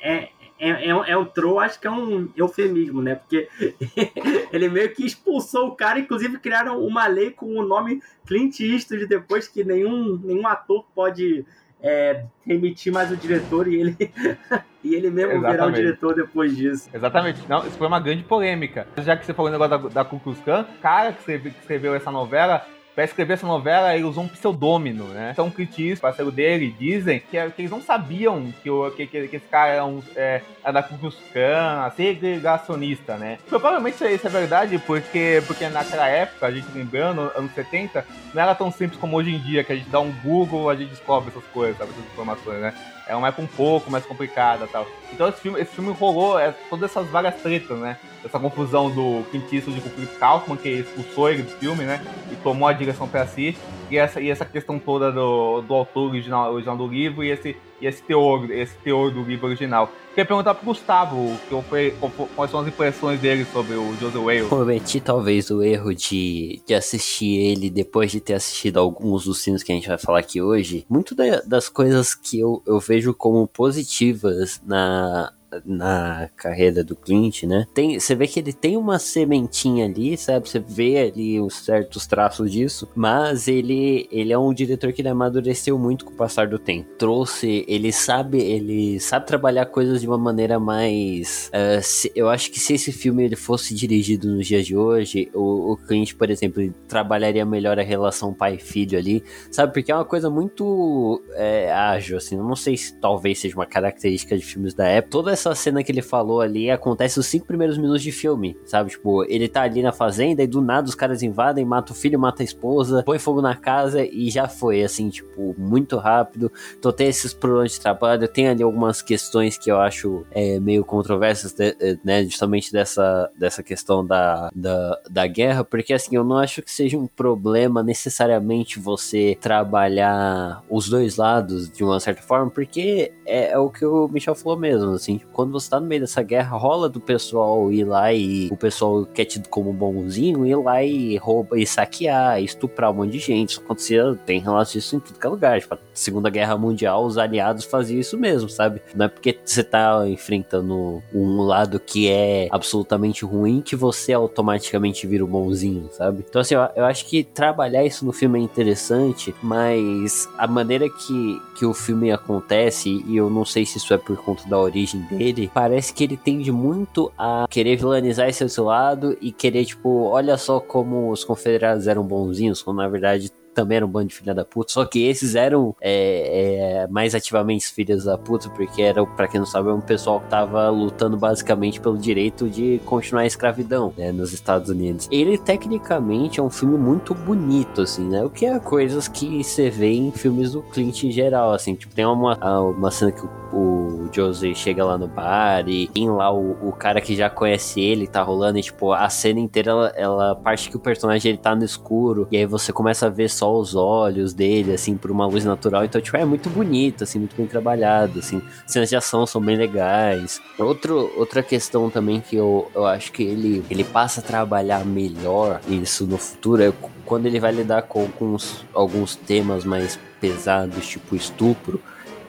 é, 0.00 0.28
é, 0.58 0.88
é, 0.88 0.88
é 0.88 1.16
o 1.16 1.24
Tro, 1.24 1.58
acho 1.58 1.80
que 1.80 1.86
é 1.86 1.90
um 1.90 2.28
eufemismo, 2.36 3.00
né? 3.00 3.14
Porque 3.14 3.48
ele 4.52 4.68
meio 4.68 4.92
que 4.94 5.06
expulsou 5.06 5.68
o 5.68 5.76
cara, 5.76 6.00
inclusive 6.00 6.38
criaram 6.38 6.82
uma 6.84 7.06
lei 7.06 7.30
com 7.30 7.46
o 7.46 7.64
nome 7.64 8.02
Clint 8.26 8.60
Eastwood 8.60 9.06
depois 9.06 9.46
que 9.46 9.62
nenhum, 9.62 10.20
nenhum 10.22 10.46
ator 10.46 10.84
pode 10.94 11.46
é, 11.80 12.24
remitir 12.44 12.92
mais 12.92 13.10
o 13.10 13.16
diretor 13.16 13.68
e 13.68 13.80
ele, 13.80 13.96
e 14.82 14.94
ele 14.94 15.10
mesmo 15.10 15.32
Exatamente. 15.32 15.52
virar 15.52 15.66
o 15.66 15.72
diretor 15.72 16.14
depois 16.14 16.56
disso. 16.56 16.90
Exatamente. 16.92 17.40
Não, 17.48 17.66
isso 17.66 17.78
foi 17.78 17.86
uma 17.86 18.00
grande 18.00 18.24
polêmica. 18.24 18.86
Já 18.98 19.16
que 19.16 19.24
você 19.24 19.32
falou 19.32 19.50
o 19.50 19.52
negócio 19.52 19.88
da, 19.88 20.02
da 20.02 20.04
Ku 20.04 20.18
Klux 20.18 20.40
Klan, 20.40 20.62
o 20.62 20.80
cara 20.80 21.12
que 21.12 21.20
escreveu, 21.20 21.52
que 21.52 21.60
escreveu 21.60 21.94
essa 21.94 22.10
novela 22.10 22.66
para 22.98 23.04
escrever 23.04 23.34
essa 23.34 23.46
novela, 23.46 23.94
ele 23.94 24.02
usou 24.02 24.24
um 24.24 24.28
pseudônimo, 24.28 25.04
né? 25.04 25.30
Então, 25.30 25.48
Clint 25.52 26.00
parceiro 26.00 26.32
dele, 26.32 26.74
dizem 26.76 27.20
que, 27.20 27.50
que, 27.50 27.62
eles 27.62 27.70
não 27.70 27.80
sabiam 27.80 28.52
que, 28.60 28.68
o, 28.68 28.90
que, 28.90 29.06
que, 29.06 29.28
que 29.28 29.36
esse 29.36 29.46
cara 29.46 29.70
era, 29.70 29.84
um, 29.84 30.02
é, 30.16 30.42
era 30.64 30.72
da 30.72 30.82
Ku 30.82 30.98
Klux 30.98 31.16
Klan, 31.32 31.92
segregacionista, 31.94 33.16
né? 33.16 33.38
Provavelmente 33.48 34.02
é, 34.02 34.12
isso 34.12 34.26
é 34.26 34.30
verdade, 34.30 34.82
porque, 34.84 35.40
porque 35.46 35.68
naquela 35.68 36.08
época, 36.08 36.46
a 36.46 36.50
gente 36.50 36.66
lembrando, 36.74 37.30
anos 37.36 37.52
70, 37.52 38.04
não 38.34 38.42
era 38.42 38.52
tão 38.56 38.72
simples 38.72 38.98
como 38.98 39.16
hoje 39.16 39.32
em 39.32 39.38
dia, 39.38 39.62
que 39.62 39.72
a 39.72 39.76
gente 39.76 39.90
dá 39.90 40.00
um 40.00 40.10
Google, 40.10 40.68
a 40.68 40.74
gente 40.74 40.90
descobre 40.90 41.30
essas 41.30 41.44
coisas, 41.52 41.78
sabe? 41.78 41.92
Essas 41.92 42.04
informações, 42.04 42.60
né? 42.60 42.74
É 43.08 43.16
uma 43.16 43.28
época 43.28 43.42
um 43.42 43.46
pouco 43.46 43.90
mais 43.90 44.04
complicada 44.04 44.68
tal. 44.68 44.86
Então 45.12 45.28
esse 45.28 45.40
filme, 45.40 45.60
esse 45.60 45.72
filme 45.74 45.92
rolou 45.92 46.38
é, 46.38 46.54
todas 46.68 46.90
essas 46.90 47.08
várias 47.08 47.34
tretas, 47.36 47.78
né? 47.78 47.96
Essa 48.24 48.38
confusão 48.38 48.90
do 48.90 49.24
Clint 49.30 49.50
Eastwood 49.52 49.80
com 49.80 49.88
o 49.88 49.92
Philip 49.92 50.14
Kaufman, 50.16 50.56
que 50.56 50.68
expulsou 50.68 51.30
ele 51.30 51.42
do 51.42 51.50
filme, 51.52 51.84
né? 51.84 52.04
E 52.30 52.36
tomou 52.36 52.68
a 52.68 52.72
direção 52.72 53.08
para 53.08 53.26
si. 53.26 53.56
E 53.90 53.96
essa, 53.96 54.20
e 54.20 54.30
essa 54.30 54.44
questão 54.44 54.78
toda 54.78 55.10
do, 55.10 55.62
do 55.62 55.74
autor 55.74 56.10
original, 56.10 56.52
original 56.52 56.76
do 56.76 56.86
livro 56.86 57.24
e 57.24 57.30
esse, 57.30 57.56
e 57.80 57.86
esse 57.86 58.02
teor, 58.02 58.50
esse 58.50 58.76
teor 58.78 59.10
do 59.10 59.22
livro 59.22 59.46
original. 59.46 59.90
Queria 60.10 60.26
perguntar 60.26 60.54
pro 60.54 60.66
Gustavo 60.66 61.38
que 61.48 61.94
quais 62.34 62.50
são 62.50 62.60
as 62.60 62.68
impressões 62.68 63.20
dele 63.20 63.44
sobre 63.44 63.74
o 63.74 63.94
Joseph 64.00 64.22
Wales. 64.22 64.48
Cometi 64.48 65.00
talvez 65.00 65.48
o 65.50 65.62
erro 65.62 65.94
de, 65.94 66.60
de 66.66 66.74
assistir 66.74 67.36
ele 67.36 67.70
depois 67.70 68.10
de 68.10 68.20
ter 68.20 68.34
assistido 68.34 68.78
alguns 68.78 69.24
dos 69.24 69.42
filmes 69.42 69.62
que 69.62 69.70
a 69.70 69.74
gente 69.74 69.88
vai 69.88 69.96
falar 69.96 70.18
aqui 70.18 70.42
hoje. 70.42 70.84
Muito 70.88 71.14
da, 71.14 71.40
das 71.42 71.68
coisas 71.68 72.14
que 72.14 72.40
eu, 72.40 72.62
eu 72.66 72.80
vejo 72.80 73.14
como 73.14 73.46
positivas 73.46 74.60
na, 74.66 75.32
na 75.64 76.28
carreira 76.36 76.84
do 76.84 76.94
Clint, 76.94 77.44
né? 77.44 77.66
Tem, 77.72 77.98
você 77.98 78.14
vê 78.14 78.26
que 78.26 78.38
ele 78.38 78.52
tem 78.52 78.76
uma 78.76 78.98
sementinha 78.98 79.86
ali, 79.86 80.16
sabe? 80.16 80.48
Você 80.48 80.58
vê 80.58 80.98
ali 80.98 81.40
os 81.40 81.54
certos 81.64 82.06
traços 82.06 82.52
disso, 82.52 82.88
mas 82.94 83.48
ele, 83.48 84.08
ele 84.12 84.32
é 84.32 84.38
um 84.38 84.52
diretor 84.52 84.92
que 84.92 85.00
ele 85.00 85.08
amadureceu 85.08 85.78
muito 85.78 86.04
com 86.04 86.12
o 86.12 86.16
passar 86.16 86.48
do 86.48 86.58
tempo. 86.58 86.88
Trouxe, 86.98 87.64
ele 87.66 87.92
sabe, 87.92 88.38
ele 88.38 89.00
sabe 89.00 89.26
trabalhar 89.26 89.66
coisas 89.66 90.00
de 90.00 90.06
uma 90.06 90.18
maneira 90.18 90.58
mais. 90.58 91.50
Uh, 91.54 91.82
se, 91.82 92.12
eu 92.14 92.28
acho 92.28 92.50
que 92.50 92.60
se 92.60 92.74
esse 92.74 92.92
filme 92.92 93.24
ele 93.24 93.36
fosse 93.36 93.74
dirigido 93.74 94.28
nos 94.28 94.46
dias 94.46 94.66
de 94.66 94.76
hoje, 94.76 95.30
o, 95.34 95.72
o 95.72 95.76
Clint, 95.76 96.14
por 96.14 96.30
exemplo, 96.30 96.72
trabalharia 96.86 97.44
melhor 97.44 97.78
a 97.78 97.82
relação 97.82 98.34
pai-filho 98.34 98.98
ali, 98.98 99.24
sabe? 99.50 99.72
Porque 99.72 99.90
é 99.90 99.94
uma 99.94 100.04
coisa 100.04 100.28
muito 100.28 101.22
é, 101.34 101.72
ágil, 101.72 102.18
assim. 102.18 102.36
Não 102.36 102.56
sei 102.56 102.76
se 102.76 102.94
talvez 102.94 103.38
seja 103.38 103.54
uma 103.54 103.66
característica 103.66 104.36
de 104.36 104.44
filmes 104.44 104.74
da 104.74 104.86
época. 104.86 105.10
Toda 105.10 105.37
essa 105.38 105.54
cena 105.54 105.82
que 105.82 105.92
ele 105.92 106.02
falou 106.02 106.40
ali 106.40 106.70
acontece 106.70 107.18
os 107.18 107.26
cinco 107.26 107.46
primeiros 107.46 107.78
minutos 107.78 108.02
de 108.02 108.12
filme, 108.12 108.56
sabe? 108.64 108.90
Tipo, 108.90 109.24
ele 109.24 109.48
tá 109.48 109.62
ali 109.62 109.82
na 109.82 109.92
fazenda 109.92 110.42
e 110.42 110.46
do 110.46 110.60
nada 110.60 110.88
os 110.88 110.94
caras 110.94 111.22
invadem, 111.22 111.64
mata 111.64 111.92
o 111.92 111.94
filho, 111.94 112.18
mata 112.18 112.42
a 112.42 112.44
esposa, 112.44 113.02
põe 113.04 113.18
fogo 113.18 113.40
na 113.40 113.54
casa 113.54 114.04
e 114.04 114.28
já 114.30 114.48
foi, 114.48 114.82
assim, 114.82 115.08
tipo, 115.08 115.54
muito 115.56 115.96
rápido. 115.96 116.50
Então 116.78 116.92
tem 116.92 117.08
esses 117.08 117.32
problemas 117.32 117.72
de 117.72 117.80
trabalho, 117.80 118.26
tem 118.28 118.48
ali 118.48 118.62
algumas 118.62 119.00
questões 119.00 119.56
que 119.56 119.70
eu 119.70 119.80
acho 119.80 120.26
é, 120.30 120.58
meio 120.58 120.84
controversas, 120.84 121.54
eh, 121.58 121.96
né? 122.04 122.24
Justamente 122.24 122.72
dessa, 122.72 123.30
dessa 123.38 123.62
questão 123.62 124.04
da, 124.04 124.50
da, 124.54 124.98
da 125.08 125.26
guerra, 125.26 125.64
porque 125.64 125.92
assim, 125.92 126.16
eu 126.16 126.24
não 126.24 126.38
acho 126.38 126.62
que 126.62 126.70
seja 126.70 126.98
um 126.98 127.06
problema 127.06 127.82
necessariamente 127.82 128.78
você 128.78 129.36
trabalhar 129.40 130.62
os 130.68 130.88
dois 130.88 131.16
lados 131.16 131.70
de 131.70 131.84
uma 131.84 132.00
certa 132.00 132.22
forma, 132.22 132.50
porque 132.50 133.12
é, 133.24 133.52
é 133.52 133.58
o 133.58 133.70
que 133.70 133.84
o 133.84 134.08
Michel 134.08 134.34
falou 134.34 134.58
mesmo, 134.58 134.90
assim, 134.92 135.20
quando 135.38 135.52
você 135.52 135.70
tá 135.70 135.78
no 135.78 135.86
meio 135.86 136.00
dessa 136.00 136.20
guerra, 136.20 136.56
rola 136.56 136.88
do 136.88 136.98
pessoal 136.98 137.72
ir 137.72 137.84
lá 137.84 138.12
e 138.12 138.48
o 138.50 138.56
pessoal 138.56 139.06
que 139.06 139.22
é 139.22 139.24
tido 139.24 139.48
como 139.48 139.72
bonzinho 139.72 140.44
ir 140.44 140.56
lá 140.56 140.82
e 140.82 141.16
rouba 141.16 141.56
e 141.56 141.64
saquear, 141.64 142.42
estuprar 142.42 142.90
um 142.90 142.94
monte 142.94 143.12
de 143.12 143.20
gente. 143.20 143.50
Isso 143.50 143.60
acontecia, 143.60 144.18
tem 144.26 144.40
relatos 144.40 144.72
disso 144.72 144.96
em 144.96 144.98
tudo 144.98 145.16
que 145.16 145.24
é 145.24 145.30
lugar. 145.30 145.60
Tipo, 145.60 145.78
Segunda 145.94 146.28
Guerra 146.28 146.58
Mundial, 146.58 147.04
os 147.04 147.16
aliados 147.16 147.64
faziam 147.64 148.00
isso 148.00 148.18
mesmo, 148.18 148.48
sabe? 148.48 148.82
Não 148.92 149.06
é 149.06 149.08
porque 149.08 149.38
você 149.44 149.62
tá 149.62 150.08
enfrentando 150.08 151.00
um 151.14 151.42
lado 151.42 151.78
que 151.78 152.10
é 152.10 152.48
absolutamente 152.50 153.24
ruim 153.24 153.60
que 153.60 153.76
você 153.76 154.12
automaticamente 154.12 155.06
vira 155.06 155.22
o 155.22 155.28
bonzinho, 155.28 155.88
sabe? 155.92 156.24
Então, 156.28 156.40
assim, 156.40 156.56
eu, 156.56 156.68
eu 156.74 156.84
acho 156.84 157.06
que 157.06 157.22
trabalhar 157.22 157.84
isso 157.84 158.04
no 158.04 158.12
filme 158.12 158.40
é 158.40 158.42
interessante, 158.42 159.32
mas 159.40 160.28
a 160.36 160.48
maneira 160.48 160.90
que, 160.90 161.42
que 161.56 161.64
o 161.64 161.72
filme 161.72 162.10
acontece, 162.10 163.04
e 163.06 163.16
eu 163.16 163.30
não 163.30 163.44
sei 163.44 163.64
se 163.64 163.78
isso 163.78 163.94
é 163.94 163.98
por 163.98 164.16
conta 164.16 164.42
da 164.48 164.58
origem 164.58 165.00
dele 165.02 165.27
dele, 165.32 165.50
parece 165.52 165.92
que 165.92 166.04
ele 166.04 166.16
tende 166.16 166.50
muito 166.52 167.12
a 167.18 167.46
querer 167.48 167.76
vilanizar 167.76 168.28
esse 168.28 168.42
outro 168.42 168.64
lado 168.64 169.16
e 169.20 169.32
querer, 169.32 169.64
tipo, 169.64 170.04
olha 170.04 170.36
só 170.36 170.60
como 170.60 171.10
os 171.10 171.24
confederados 171.24 171.86
eram 171.86 172.02
bonzinhos, 172.02 172.62
quando 172.62 172.78
na 172.78 172.88
verdade 172.88 173.30
também 173.54 173.76
era 173.76 173.86
um 173.86 173.88
bando 173.88 174.08
de 174.08 174.14
filha 174.14 174.34
da 174.34 174.44
puta, 174.44 174.72
só 174.72 174.84
que 174.84 175.06
esses 175.06 175.34
eram 175.34 175.74
é, 175.80 176.82
é, 176.82 176.86
mais 176.88 177.14
ativamente 177.14 177.66
filhas 177.72 178.04
da 178.04 178.16
puta, 178.16 178.48
porque 178.50 178.82
era, 178.82 179.04
para 179.04 179.28
quem 179.28 179.40
não 179.40 179.46
sabe, 179.46 179.68
um 179.70 179.80
pessoal 179.80 180.20
que 180.20 180.28
tava 180.28 180.68
lutando 180.70 181.16
basicamente 181.16 181.80
pelo 181.80 181.98
direito 181.98 182.48
de 182.48 182.80
continuar 182.84 183.22
a 183.22 183.26
escravidão, 183.26 183.92
né, 183.96 184.12
nos 184.12 184.32
Estados 184.32 184.70
Unidos. 184.70 185.08
Ele, 185.10 185.36
tecnicamente, 185.36 186.40
é 186.40 186.42
um 186.42 186.50
filme 186.50 186.76
muito 186.76 187.14
bonito, 187.14 187.82
assim, 187.82 188.08
né, 188.08 188.24
o 188.24 188.30
que 188.30 188.46
é 188.46 188.58
coisas 188.58 189.08
que 189.08 189.42
você 189.42 189.70
vê 189.70 189.92
em 189.92 190.10
filmes 190.12 190.52
do 190.52 190.62
Clint 190.62 191.04
em 191.04 191.10
geral, 191.10 191.52
assim, 191.52 191.74
tipo, 191.74 191.94
tem 191.94 192.04
uma, 192.04 192.36
uma 192.70 192.90
cena 192.90 193.12
que 193.12 193.24
o 193.24 193.48
o 193.52 194.08
Jose 194.12 194.54
chega 194.54 194.84
lá 194.84 194.98
no 194.98 195.06
bar 195.06 195.68
e 195.68 195.88
tem 195.88 196.10
lá 196.10 196.32
o, 196.32 196.68
o 196.68 196.72
cara 196.72 197.00
que 197.00 197.16
já 197.16 197.30
conhece 197.30 197.80
ele, 197.80 198.06
tá 198.06 198.22
rolando, 198.22 198.58
e 198.58 198.62
tipo, 198.62 198.92
a 198.92 199.08
cena 199.08 199.40
inteira, 199.40 199.70
ela, 199.70 199.88
ela 199.96 200.34
parte 200.34 200.70
que 200.70 200.76
o 200.76 200.80
personagem 200.80 201.30
ele 201.30 201.38
tá 201.38 201.54
no 201.54 201.64
escuro, 201.64 202.28
e 202.30 202.36
aí 202.36 202.46
você 202.46 202.72
começa 202.72 203.06
a 203.06 203.10
ver 203.10 203.28
só 203.28 203.47
os 203.56 203.74
olhos 203.74 204.32
dele, 204.32 204.72
assim, 204.72 204.96
por 204.96 205.10
uma 205.10 205.26
luz 205.26 205.44
natural. 205.44 205.84
Então, 205.84 206.00
tipo, 206.00 206.16
é 206.16 206.24
muito 206.24 206.50
bonito, 206.50 207.04
assim, 207.04 207.18
muito 207.18 207.36
bem 207.36 207.46
trabalhado, 207.46 208.18
assim. 208.18 208.42
Cenas 208.66 208.88
de 208.88 208.96
ação 208.96 209.26
são 209.26 209.40
bem 209.40 209.56
legais. 209.56 210.40
Outro, 210.58 211.10
outra 211.16 211.42
questão 211.42 211.90
também 211.90 212.20
que 212.20 212.36
eu, 212.36 212.70
eu 212.74 212.86
acho 212.86 213.12
que 213.12 213.22
ele, 213.22 213.64
ele 213.70 213.84
passa 213.84 214.20
a 214.20 214.22
trabalhar 214.22 214.84
melhor 214.84 215.60
isso 215.68 216.06
no 216.06 216.18
futuro 216.18 216.62
é 216.62 216.72
quando 217.04 217.26
ele 217.26 217.40
vai 217.40 217.52
lidar 217.52 217.82
com 217.82 218.00
alguns, 218.00 218.64
alguns 218.74 219.16
temas 219.16 219.64
mais 219.64 219.98
pesados, 220.20 220.86
tipo 220.86 221.16
estupro 221.16 221.80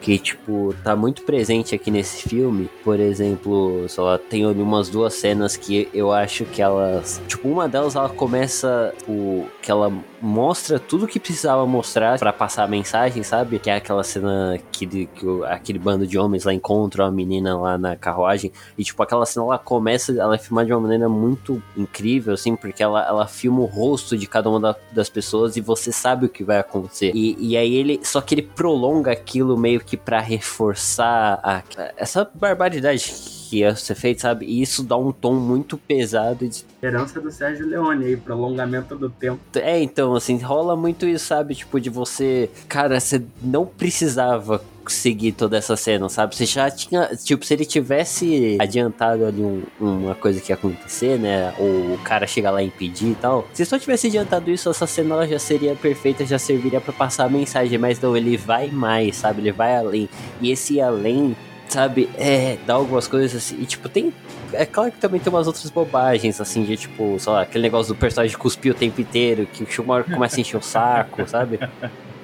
que, 0.01 0.17
tipo, 0.17 0.73
tá 0.83 0.95
muito 0.95 1.23
presente 1.23 1.75
aqui 1.75 1.91
nesse 1.91 2.27
filme. 2.27 2.69
Por 2.83 2.99
exemplo, 2.99 3.88
só 3.89 4.17
tem 4.17 4.45
ali 4.45 4.62
umas 4.62 4.89
duas 4.89 5.13
cenas 5.13 5.57
que 5.57 5.89
eu 5.93 6.12
acho 6.12 6.45
que 6.45 6.62
elas. 6.62 7.21
Tipo, 7.27 7.49
uma 7.49 7.67
delas 7.67 7.95
ela 7.95 8.09
começa. 8.09 8.93
O, 9.07 9.45
que 9.62 9.69
ela 9.69 9.91
mostra 10.21 10.79
tudo 10.79 11.07
que 11.07 11.19
precisava 11.19 11.65
mostrar 11.65 12.17
para 12.17 12.31
passar 12.31 12.63
a 12.63 12.67
mensagem, 12.67 13.23
sabe? 13.23 13.59
Que 13.59 13.69
é 13.69 13.75
aquela 13.75 14.03
cena 14.03 14.59
que, 14.71 15.05
que 15.07 15.25
o, 15.25 15.43
aquele 15.43 15.79
bando 15.79 16.07
de 16.07 16.17
homens 16.17 16.45
lá 16.45 16.53
encontram 16.53 17.05
a 17.05 17.12
menina 17.12 17.57
lá 17.57 17.77
na 17.77 17.95
carruagem. 17.95 18.51
E, 18.77 18.83
tipo, 18.83 19.01
aquela 19.03 19.25
cena 19.25 19.45
ela 19.45 19.59
começa. 19.59 20.13
Ela 20.13 20.35
é 20.35 20.38
filmada 20.38 20.67
de 20.67 20.73
uma 20.73 20.81
maneira 20.81 21.09
muito 21.09 21.62
incrível, 21.75 22.33
assim, 22.33 22.55
porque 22.55 22.81
ela, 22.81 23.05
ela 23.05 23.27
filma 23.27 23.62
o 23.62 23.65
rosto 23.65 24.17
de 24.17 24.27
cada 24.27 24.49
uma 24.49 24.59
da, 24.59 24.75
das 24.91 25.09
pessoas 25.09 25.57
e 25.57 25.62
você 25.62 25.91
sabe 25.91 26.25
o 26.25 26.29
que 26.29 26.43
vai 26.43 26.59
acontecer. 26.59 27.12
E, 27.13 27.35
e 27.39 27.57
aí 27.57 27.75
ele. 27.75 27.99
Só 28.03 28.21
que 28.21 28.35
ele 28.35 28.43
prolonga 28.43 29.12
aquilo 29.12 29.57
meio 29.57 29.81
que 29.88 29.88
para 29.97 30.19
reforçar 30.19 31.39
a, 31.43 31.63
essa 31.97 32.30
barbaridade 32.34 33.38
que 33.49 33.57
ia 33.57 33.75
ser 33.75 33.95
feito, 33.95 34.21
sabe? 34.21 34.45
E 34.45 34.62
isso 34.62 34.83
dá 34.83 34.95
um 34.95 35.12
tom 35.12 35.33
muito 35.33 35.75
pesado. 35.75 36.47
De... 36.47 36.63
Herança 36.83 37.19
do 37.19 37.31
Sérgio 37.31 37.65
Leone 37.65 38.05
aí, 38.05 38.15
prolongamento 38.15 38.95
do 38.95 39.09
tempo. 39.09 39.39
É, 39.55 39.81
então, 39.81 40.15
assim, 40.15 40.38
rola 40.38 40.75
muito 40.75 41.07
isso, 41.07 41.25
sabe? 41.25 41.55
Tipo, 41.55 41.81
de 41.81 41.89
você. 41.89 42.49
Cara, 42.67 42.99
você 42.99 43.23
não 43.41 43.65
precisava 43.65 44.62
seguir 44.88 45.31
toda 45.31 45.57
essa 45.57 45.75
cena, 45.75 46.07
sabe? 46.09 46.35
Você 46.35 46.45
já 46.45 46.69
tinha. 46.69 47.07
Tipo, 47.15 47.43
se 47.43 47.55
ele 47.55 47.65
tivesse 47.65 48.57
adiantado 48.59 49.25
ali 49.25 49.41
um, 49.41 49.63
uma 49.79 50.13
coisa 50.13 50.39
que 50.39 50.51
ia 50.51 50.55
acontecer, 50.55 51.17
né? 51.17 51.51
Ou 51.57 51.95
o 51.95 51.99
cara 52.03 52.27
chegar 52.27 52.51
lá 52.51 52.62
e 52.62 52.67
impedir 52.67 53.12
e 53.12 53.15
tal. 53.15 53.47
Se 53.51 53.65
só 53.65 53.79
tivesse 53.79 54.07
adiantado 54.07 54.51
isso, 54.51 54.69
essa 54.69 54.85
cena 54.85 55.15
ela 55.15 55.27
já 55.27 55.39
seria 55.39 55.75
perfeita, 55.75 56.23
já 56.23 56.38
serviria 56.38 56.79
para 56.79 56.93
passar 56.93 57.25
a 57.25 57.29
mensagem. 57.29 57.79
Mas 57.79 57.99
não, 57.99 58.15
ele 58.15 58.38
vai 58.38 58.67
mais, 58.67 59.15
sabe? 59.17 59.41
Ele 59.41 59.51
vai 59.51 59.75
além. 59.75 60.07
E 60.39 60.51
esse 60.51 60.79
além 60.79 61.35
sabe, 61.69 62.10
é, 62.17 62.58
dá 62.65 62.73
algumas 62.73 63.08
coisas 63.08 63.36
assim, 63.36 63.62
e 63.62 63.65
tipo, 63.65 63.88
tem, 63.88 64.13
é 64.53 64.65
claro 64.65 64.91
que 64.91 64.99
também 64.99 65.19
tem 65.19 65.32
umas 65.32 65.47
outras 65.47 65.69
bobagens, 65.69 66.41
assim, 66.41 66.63
de 66.63 66.75
tipo, 66.75 67.17
sei 67.19 67.32
lá, 67.32 67.41
aquele 67.41 67.62
negócio 67.63 67.93
do 67.93 67.99
personagem 67.99 68.38
cuspir 68.38 68.71
o 68.71 68.75
tempo 68.75 68.99
inteiro, 68.99 69.45
que 69.45 69.63
o 69.63 69.67
Schumacher 69.67 70.13
começa 70.13 70.38
a 70.38 70.41
encher 70.41 70.58
o 70.58 70.62
saco, 70.62 71.27
sabe? 71.27 71.60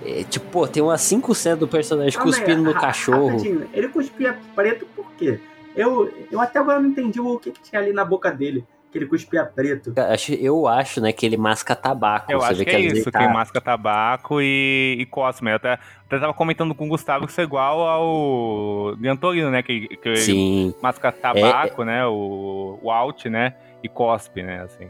É, 0.05 0.23
tipo, 0.23 0.45
pô, 0.51 0.67
tem 0.67 0.84
umas 0.84 1.01
5 1.01 1.34
do 1.58 1.67
personagem 1.67 2.19
cuspindo 2.19 2.62
no 2.62 2.73
cachorro. 2.73 3.41
Ele 3.73 3.88
cuspia 3.88 4.38
preto 4.55 4.86
por 4.95 5.12
quê? 5.13 5.39
Eu, 5.75 6.12
eu 6.31 6.39
até 6.39 6.60
agora 6.60 6.79
não 6.79 6.89
entendi 6.89 7.19
o 7.19 7.38
que, 7.38 7.51
que 7.51 7.62
tinha 7.62 7.81
ali 7.81 7.91
na 7.91 8.05
boca 8.05 8.31
dele 8.31 8.65
ele 8.97 9.08
cuspia 9.08 9.45
preto. 9.45 9.93
Eu 10.39 10.67
acho, 10.67 11.01
né, 11.01 11.12
que 11.12 11.25
ele 11.25 11.38
masca 11.38 11.75
tabaco. 11.75 12.31
Eu 12.31 12.41
acho 12.41 12.60
que, 12.60 12.65
que 12.65 12.75
é 12.75 12.79
isso, 12.79 13.12
tá... 13.12 13.19
que 13.19 13.25
ele 13.25 13.34
masca 13.34 13.60
tabaco 13.62 14.41
e, 14.41 14.97
e 14.99 15.05
cosme. 15.05 15.51
Eu 15.51 15.55
até, 15.55 15.73
até 15.73 16.19
tava 16.19 16.34
comentando 16.34 16.73
com 16.73 16.86
o 16.86 16.89
Gustavo 16.89 17.25
que 17.25 17.31
isso 17.31 17.41
é 17.41 17.43
igual 17.43 17.81
ao 17.81 18.95
Gantorino, 18.97 19.51
né, 19.51 19.62
que, 19.62 19.88
que 19.97 20.15
Sim. 20.17 20.73
masca 20.81 21.12
tabaco, 21.12 21.81
é... 21.84 21.86
né, 21.86 22.05
o, 22.05 22.79
o 22.81 22.91
alt, 22.91 23.25
né, 23.25 23.55
e 23.84 23.89
cospe, 23.89 24.41
né, 24.41 24.62
assim. 24.62 24.89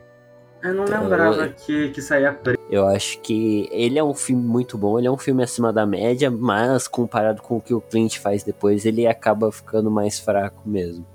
Eu 0.65 0.73
não 0.73 0.85
lembrava 0.85 1.45
eu, 1.45 1.53
que, 1.53 1.89
que 1.89 2.01
saía 2.01 2.33
preto. 2.33 2.59
Eu 2.71 2.87
acho 2.87 3.19
que 3.19 3.69
ele 3.71 3.99
é 3.99 4.03
um 4.03 4.15
filme 4.15 4.41
muito 4.41 4.77
bom, 4.77 4.97
ele 4.97 5.07
é 5.07 5.11
um 5.11 5.17
filme 5.17 5.43
acima 5.43 5.71
da 5.71 5.85
média, 5.85 6.31
mas 6.31 6.87
comparado 6.87 7.41
com 7.41 7.57
o 7.57 7.61
que 7.61 7.73
o 7.73 7.79
Clint 7.81 8.17
faz 8.17 8.43
depois, 8.43 8.83
ele 8.83 9.05
acaba 9.05 9.51
ficando 9.51 9.91
mais 9.91 10.19
fraco 10.19 10.61
mesmo. 10.65 11.05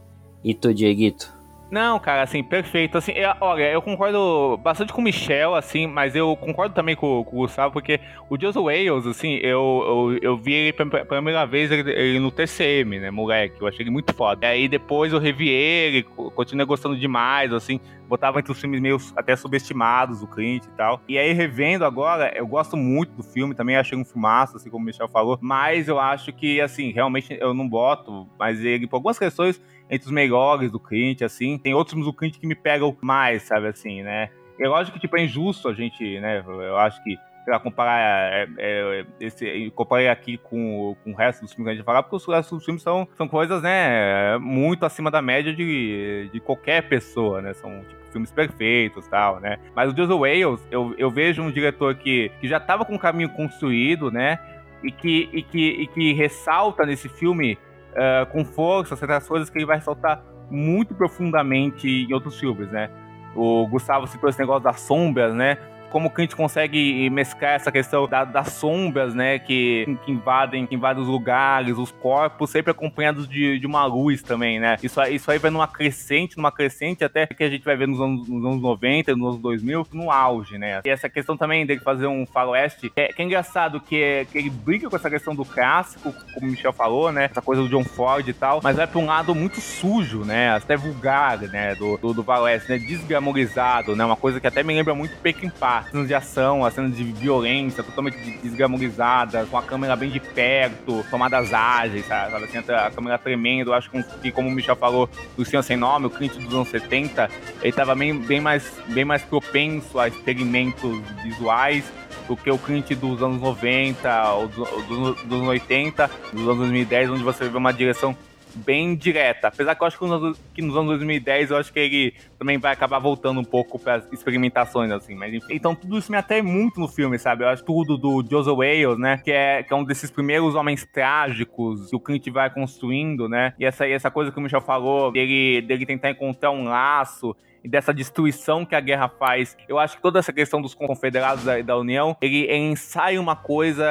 E 0.45 0.55
tu, 0.55 0.73
Dieguito? 0.73 1.40
Não, 1.71 2.01
cara, 2.01 2.23
assim, 2.23 2.43
perfeito. 2.43 2.99
Assim, 2.99 3.13
eu, 3.13 3.33
olha, 3.41 3.71
eu 3.71 3.81
concordo 3.81 4.59
bastante 4.61 4.93
com 4.93 5.01
o 5.01 5.05
Michel, 5.05 5.55
assim, 5.55 5.87
mas 5.87 6.17
eu 6.17 6.37
concordo 6.37 6.75
também 6.75 6.97
com, 6.97 7.23
com 7.23 7.37
o 7.37 7.41
Gustavo, 7.41 7.73
porque 7.73 8.01
o 8.29 8.37
Joseph 8.37 8.65
Wales, 8.65 9.07
assim, 9.07 9.35
eu, 9.37 10.11
eu, 10.13 10.19
eu 10.21 10.37
vi 10.37 10.53
ele 10.53 10.73
pela 10.73 11.05
primeira 11.05 11.47
vez 11.47 11.71
ele, 11.71 11.89
ele, 11.93 12.19
no 12.19 12.33
TCM, 12.33 12.99
né, 12.99 13.11
moleque. 13.13 13.61
Eu 13.61 13.69
achei 13.69 13.85
ele 13.85 13.91
muito 13.91 14.13
foda. 14.13 14.47
E 14.47 14.49
aí 14.49 14.69
depois 14.69 15.13
eu 15.13 15.21
revi 15.21 15.49
ele, 15.49 16.03
continuei 16.03 16.67
gostando 16.67 16.97
demais, 16.97 17.53
assim, 17.53 17.79
botava 18.09 18.41
entre 18.41 18.51
os 18.51 18.61
filmes 18.61 18.81
meio 18.81 18.97
até 19.15 19.37
subestimados, 19.37 20.21
o 20.21 20.27
Clint 20.27 20.65
e 20.65 20.71
tal. 20.71 21.01
E 21.09 21.17
aí, 21.17 21.33
revendo 21.33 21.85
agora, 21.85 22.33
eu 22.35 22.45
gosto 22.49 22.77
muito 22.77 23.13
do 23.13 23.23
filme, 23.23 23.55
também 23.55 23.77
achei 23.77 23.97
um 23.97 24.05
filmaço, 24.05 24.57
assim 24.57 24.69
como 24.69 24.83
o 24.83 24.87
Michel 24.87 25.07
falou, 25.09 25.39
mas 25.41 25.87
eu 25.87 26.01
acho 26.01 26.33
que, 26.33 26.61
assim, 26.61 26.91
realmente 26.91 27.39
eu 27.41 27.55
não 27.55 27.69
boto, 27.69 28.29
mas 28.37 28.65
ele, 28.65 28.89
por 28.89 28.97
algumas 28.97 29.17
questões, 29.17 29.63
entre 29.91 30.07
os 30.07 30.13
melhores 30.13 30.71
do 30.71 30.79
Clint, 30.79 31.23
assim. 31.23 31.59
Tem 31.59 31.75
outros 31.75 32.03
do 32.05 32.13
Clint 32.13 32.39
que 32.39 32.47
me 32.47 32.55
pegam 32.55 32.97
mais, 33.03 33.43
sabe, 33.43 33.67
assim, 33.67 34.03
né? 34.03 34.31
É 34.59 34.69
lógico 34.69 34.95
que, 34.95 35.01
tipo, 35.01 35.17
é 35.17 35.25
injusto 35.25 35.69
a 35.69 35.75
gente, 35.75 36.21
né? 36.21 36.45
Eu 36.47 36.77
acho 36.77 37.03
que 37.03 37.19
pra 37.45 37.59
comparar 37.59 37.99
é, 38.33 38.49
é, 38.59 39.07
esse, 39.19 39.73
comparei 39.75 40.09
aqui 40.09 40.37
com, 40.39 40.95
com 41.03 41.13
o 41.13 41.15
resto 41.15 41.41
dos 41.41 41.53
filmes 41.53 41.67
que 41.67 41.73
a 41.73 41.75
gente 41.75 41.85
falar, 41.85 42.03
porque 42.03 42.17
os 42.17 42.27
restos 42.27 42.59
dos 42.59 42.65
filmes 42.65 42.83
são, 42.83 43.09
são 43.17 43.27
coisas, 43.27 43.63
né, 43.63 44.39
muito 44.39 44.85
acima 44.85 45.11
da 45.11 45.23
média 45.23 45.53
de, 45.53 46.29
de 46.33 46.41
qualquer 46.41 46.89
pessoa, 46.89 47.41
né? 47.41 47.53
São 47.55 47.81
tipo, 47.81 48.01
filmes 48.13 48.31
perfeitos 48.31 49.09
tal, 49.09 49.41
né? 49.41 49.59
Mas 49.75 49.93
o 49.93 49.97
Joseph 49.97 50.19
Wales, 50.19 50.67
eu, 50.71 50.95
eu 50.99 51.11
vejo 51.11 51.43
um 51.43 51.51
diretor 51.51 51.95
que, 51.95 52.31
que 52.41 52.47
já 52.47 52.59
estava 52.59 52.85
com 52.85 52.95
o 52.95 52.99
caminho 52.99 53.31
construído, 53.31 54.11
né? 54.11 54.39
E 54.83 54.91
que, 54.91 55.29
e, 55.33 55.43
que, 55.43 55.69
e 55.71 55.87
que 55.89 56.13
ressalta 56.13 56.87
nesse 56.87 57.09
filme 57.09 57.59
uh, 57.93 58.27
com 58.31 58.45
força 58.45 58.97
certas 58.97 59.27
coisas 59.27 59.51
que 59.51 59.59
ele 59.59 59.67
vai 59.67 59.77
ressaltar 59.77 60.23
muito 60.51 60.95
profundamente 60.95 61.89
em 61.89 62.13
outros 62.13 62.39
filmes, 62.39 62.71
né? 62.71 62.91
O 63.35 63.67
Gustavo 63.69 64.07
citou 64.07 64.29
esse 64.29 64.39
negócio 64.39 64.65
das 64.65 64.81
sombras, 64.81 65.35
né? 65.35 65.57
Como 65.91 66.09
que 66.09 66.21
a 66.21 66.25
gente 66.25 66.37
consegue 66.37 67.11
mesclar 67.11 67.55
essa 67.55 67.71
questão 67.71 68.09
da, 68.09 68.25
das 68.25 68.53
sombras, 68.53 69.15
né, 69.15 69.39
que, 69.39 69.99
que, 70.05 70.13
invadem, 70.13 70.67
que 70.67 70.75
invadem 70.75 71.03
os 71.03 71.09
lugares, 71.09 71.77
os 71.77 71.91
corpos, 71.91 72.51
sempre 72.51 72.71
acompanhados 72.71 73.29
de, 73.29 73.59
de 73.59 73.67
uma 73.67 73.85
luz 73.85 74.23
também, 74.23 74.61
né? 74.61 74.77
Isso, 74.83 75.01
isso 75.03 75.31
aí 75.31 75.39
vai 75.39 75.51
numa 75.51 75.67
crescente, 75.67 76.37
numa 76.37 76.53
crescente 76.53 77.05
até 77.05 77.27
que 77.27 77.43
a 77.43 77.51
gente 77.51 77.65
vai 77.65 77.77
ver 77.77 77.89
nos 77.89 78.01
anos, 78.01 78.29
nos 78.29 78.45
anos 78.45 78.63
90, 78.63 79.17
nos 79.17 79.29
anos 79.31 79.41
2000, 79.41 79.87
no 79.93 80.11
auge, 80.11 80.59
né? 80.59 80.81
E 80.85 80.89
essa 80.89 81.09
questão 81.09 81.37
também 81.37 81.67
dele 81.67 81.81
fazer 81.81 82.07
um 82.07 82.25
faroeste, 82.25 82.93
é, 82.95 83.09
que 83.09 83.21
é 83.21 83.25
engraçado, 83.25 83.81
que, 83.81 84.01
é, 84.01 84.25
que 84.25 84.39
ele 84.39 84.51
briga 84.51 84.89
com 84.89 84.97
essa 84.97 85.11
questão 85.11 85.35
do 85.35 85.45
clássico, 85.45 86.15
como 86.35 86.47
o 86.47 86.51
Michel 86.51 86.73
falou, 86.73 87.11
né? 87.11 87.25
Essa 87.25 87.43
coisa 87.43 87.63
do 87.63 87.69
John 87.69 87.85
Ford 87.85 88.27
e 88.27 88.33
tal, 88.33 88.61
mas 88.63 88.77
vai 88.77 88.87
pra 88.87 89.01
um 89.01 89.07
lado 89.07 89.35
muito 89.35 89.61
sujo, 89.61 90.25
né? 90.25 90.51
Até 90.51 90.77
vulgar, 90.77 91.39
né? 91.39 91.75
Do, 91.75 91.97
do, 91.97 92.15
do 92.15 92.23
faroeste, 92.23 92.71
né? 92.71 92.79
Desgramorizado, 92.79 93.97
né? 93.97 94.05
Uma 94.05 94.17
coisa 94.17 94.41
que 94.41 94.47
até 94.47 94.63
me 94.63 94.75
lembra 94.75 94.95
muito 94.95 95.17
Peking 95.19 95.51
Pá 95.51 95.80
cenas 95.85 96.09
de 96.09 96.15
ação, 96.15 96.65
as 96.65 96.75
cenas 96.75 96.97
de 96.97 97.05
violência 97.05 97.83
totalmente 97.83 98.19
desglamorizadas, 98.43 99.49
com 99.49 99.57
a 99.57 99.63
câmera 99.63 99.97
bem 99.97 100.11
de 100.11 100.21
perto, 100.21 101.05
tomadas 101.11 101.53
ágeis, 101.53 102.07
sabe? 102.07 102.45
Assim, 102.45 102.59
a 102.59 102.91
câmera 102.91 103.19
tremendo. 103.19 103.71
Eu 103.71 103.75
acho 103.75 103.91
que, 104.21 104.31
como 104.33 104.49
o 104.49 104.53
Michel 104.53 104.77
falou, 104.77 105.09
do 105.37 105.45
Senhor 105.45 105.63
Sem 105.63 105.77
Nome, 105.77 106.07
o 106.07 106.11
Clint 106.11 106.35
dos 106.35 106.55
anos 106.55 106.69
70, 106.69 107.31
ele 107.61 107.69
estava 107.69 107.95
bem, 107.95 108.19
bem, 108.19 108.41
mais, 108.41 108.73
bem 108.89 109.05
mais 109.05 109.23
propenso 109.23 109.99
a 109.99 110.09
experimentos 110.09 111.01
visuais 111.23 111.85
do 112.29 112.37
que 112.37 112.51
o 112.51 112.59
Clint 112.59 112.91
dos 112.93 113.23
anos 113.23 113.41
90, 113.41 114.33
ou 114.35 114.49
dos, 114.49 114.69
dos, 114.87 115.23
dos 115.23 115.49
80, 115.49 116.11
dos 116.33 116.43
anos 116.43 116.59
2010, 116.59 117.11
onde 117.11 117.23
você 117.23 117.49
vê 117.49 117.57
uma 117.57 117.73
direção 117.73 118.17
bem 118.55 118.95
direta. 118.95 119.49
Apesar 119.49 119.75
que 119.75 119.83
eu 119.83 119.87
acho 119.87 119.99
que 119.99 120.07
nos, 120.07 120.39
que 120.55 120.63
nos 120.63 120.77
anos 120.77 120.89
2010 120.89 121.51
eu 121.51 121.57
acho 121.57 121.73
que 121.73 121.79
ele 121.79 122.15
também 122.39 122.59
vai 122.59 122.73
acabar 122.73 122.99
voltando 122.99 123.41
um 123.41 123.45
pouco 123.45 123.79
para 123.79 124.03
experimentações, 124.13 124.91
assim. 124.91 125.15
Mas 125.15 125.35
enfim. 125.35 125.55
Então 125.55 125.75
tudo 125.75 125.99
isso 125.99 126.11
me 126.11 126.19
atrai 126.19 126.43
muito 126.43 126.81
no 126.81 126.89
filme, 126.89 127.19
sabe? 127.19 127.45
Eu 127.45 127.49
acho 127.49 127.65
tudo 127.65 127.97
do 127.97 128.25
Joseph 128.29 128.57
Wales, 128.57 128.99
né? 128.99 129.21
Que 129.25 129.33
é, 129.33 129.63
que 129.63 129.73
é 129.73 129.77
um 129.77 129.85
desses 129.85 130.11
primeiros 130.11 130.55
homens 130.55 130.85
trágicos 130.85 131.91
que 131.91 131.97
o 131.97 132.01
Clint 132.01 132.29
vai 132.31 132.51
construindo, 132.51 133.29
né? 133.29 133.55
E 133.59 133.65
essa, 133.65 133.87
essa 133.89 134.11
coisa 134.11 134.31
que 134.31 134.39
o 134.39 134.43
Michel 134.43 134.61
falou, 134.61 135.13
dele, 135.13 135.63
dele 135.63 135.87
tentar 135.87 136.11
encontrar 136.11 136.51
um 136.51 136.65
laço 136.65 137.37
e 137.63 137.69
dessa 137.69 137.93
destruição 137.93 138.65
que 138.65 138.75
a 138.75 138.81
guerra 138.81 139.09
faz. 139.09 139.57
Eu 139.69 139.79
acho 139.79 139.97
que 139.97 140.03
toda 140.03 140.19
essa 140.19 140.33
questão 140.33 140.61
dos 140.61 140.75
confederados 140.75 141.45
da, 141.45 141.61
da 141.61 141.77
União, 141.77 142.17
ele, 142.21 142.51
ensaia 142.53 143.21
uma 143.21 143.37
coisa 143.37 143.85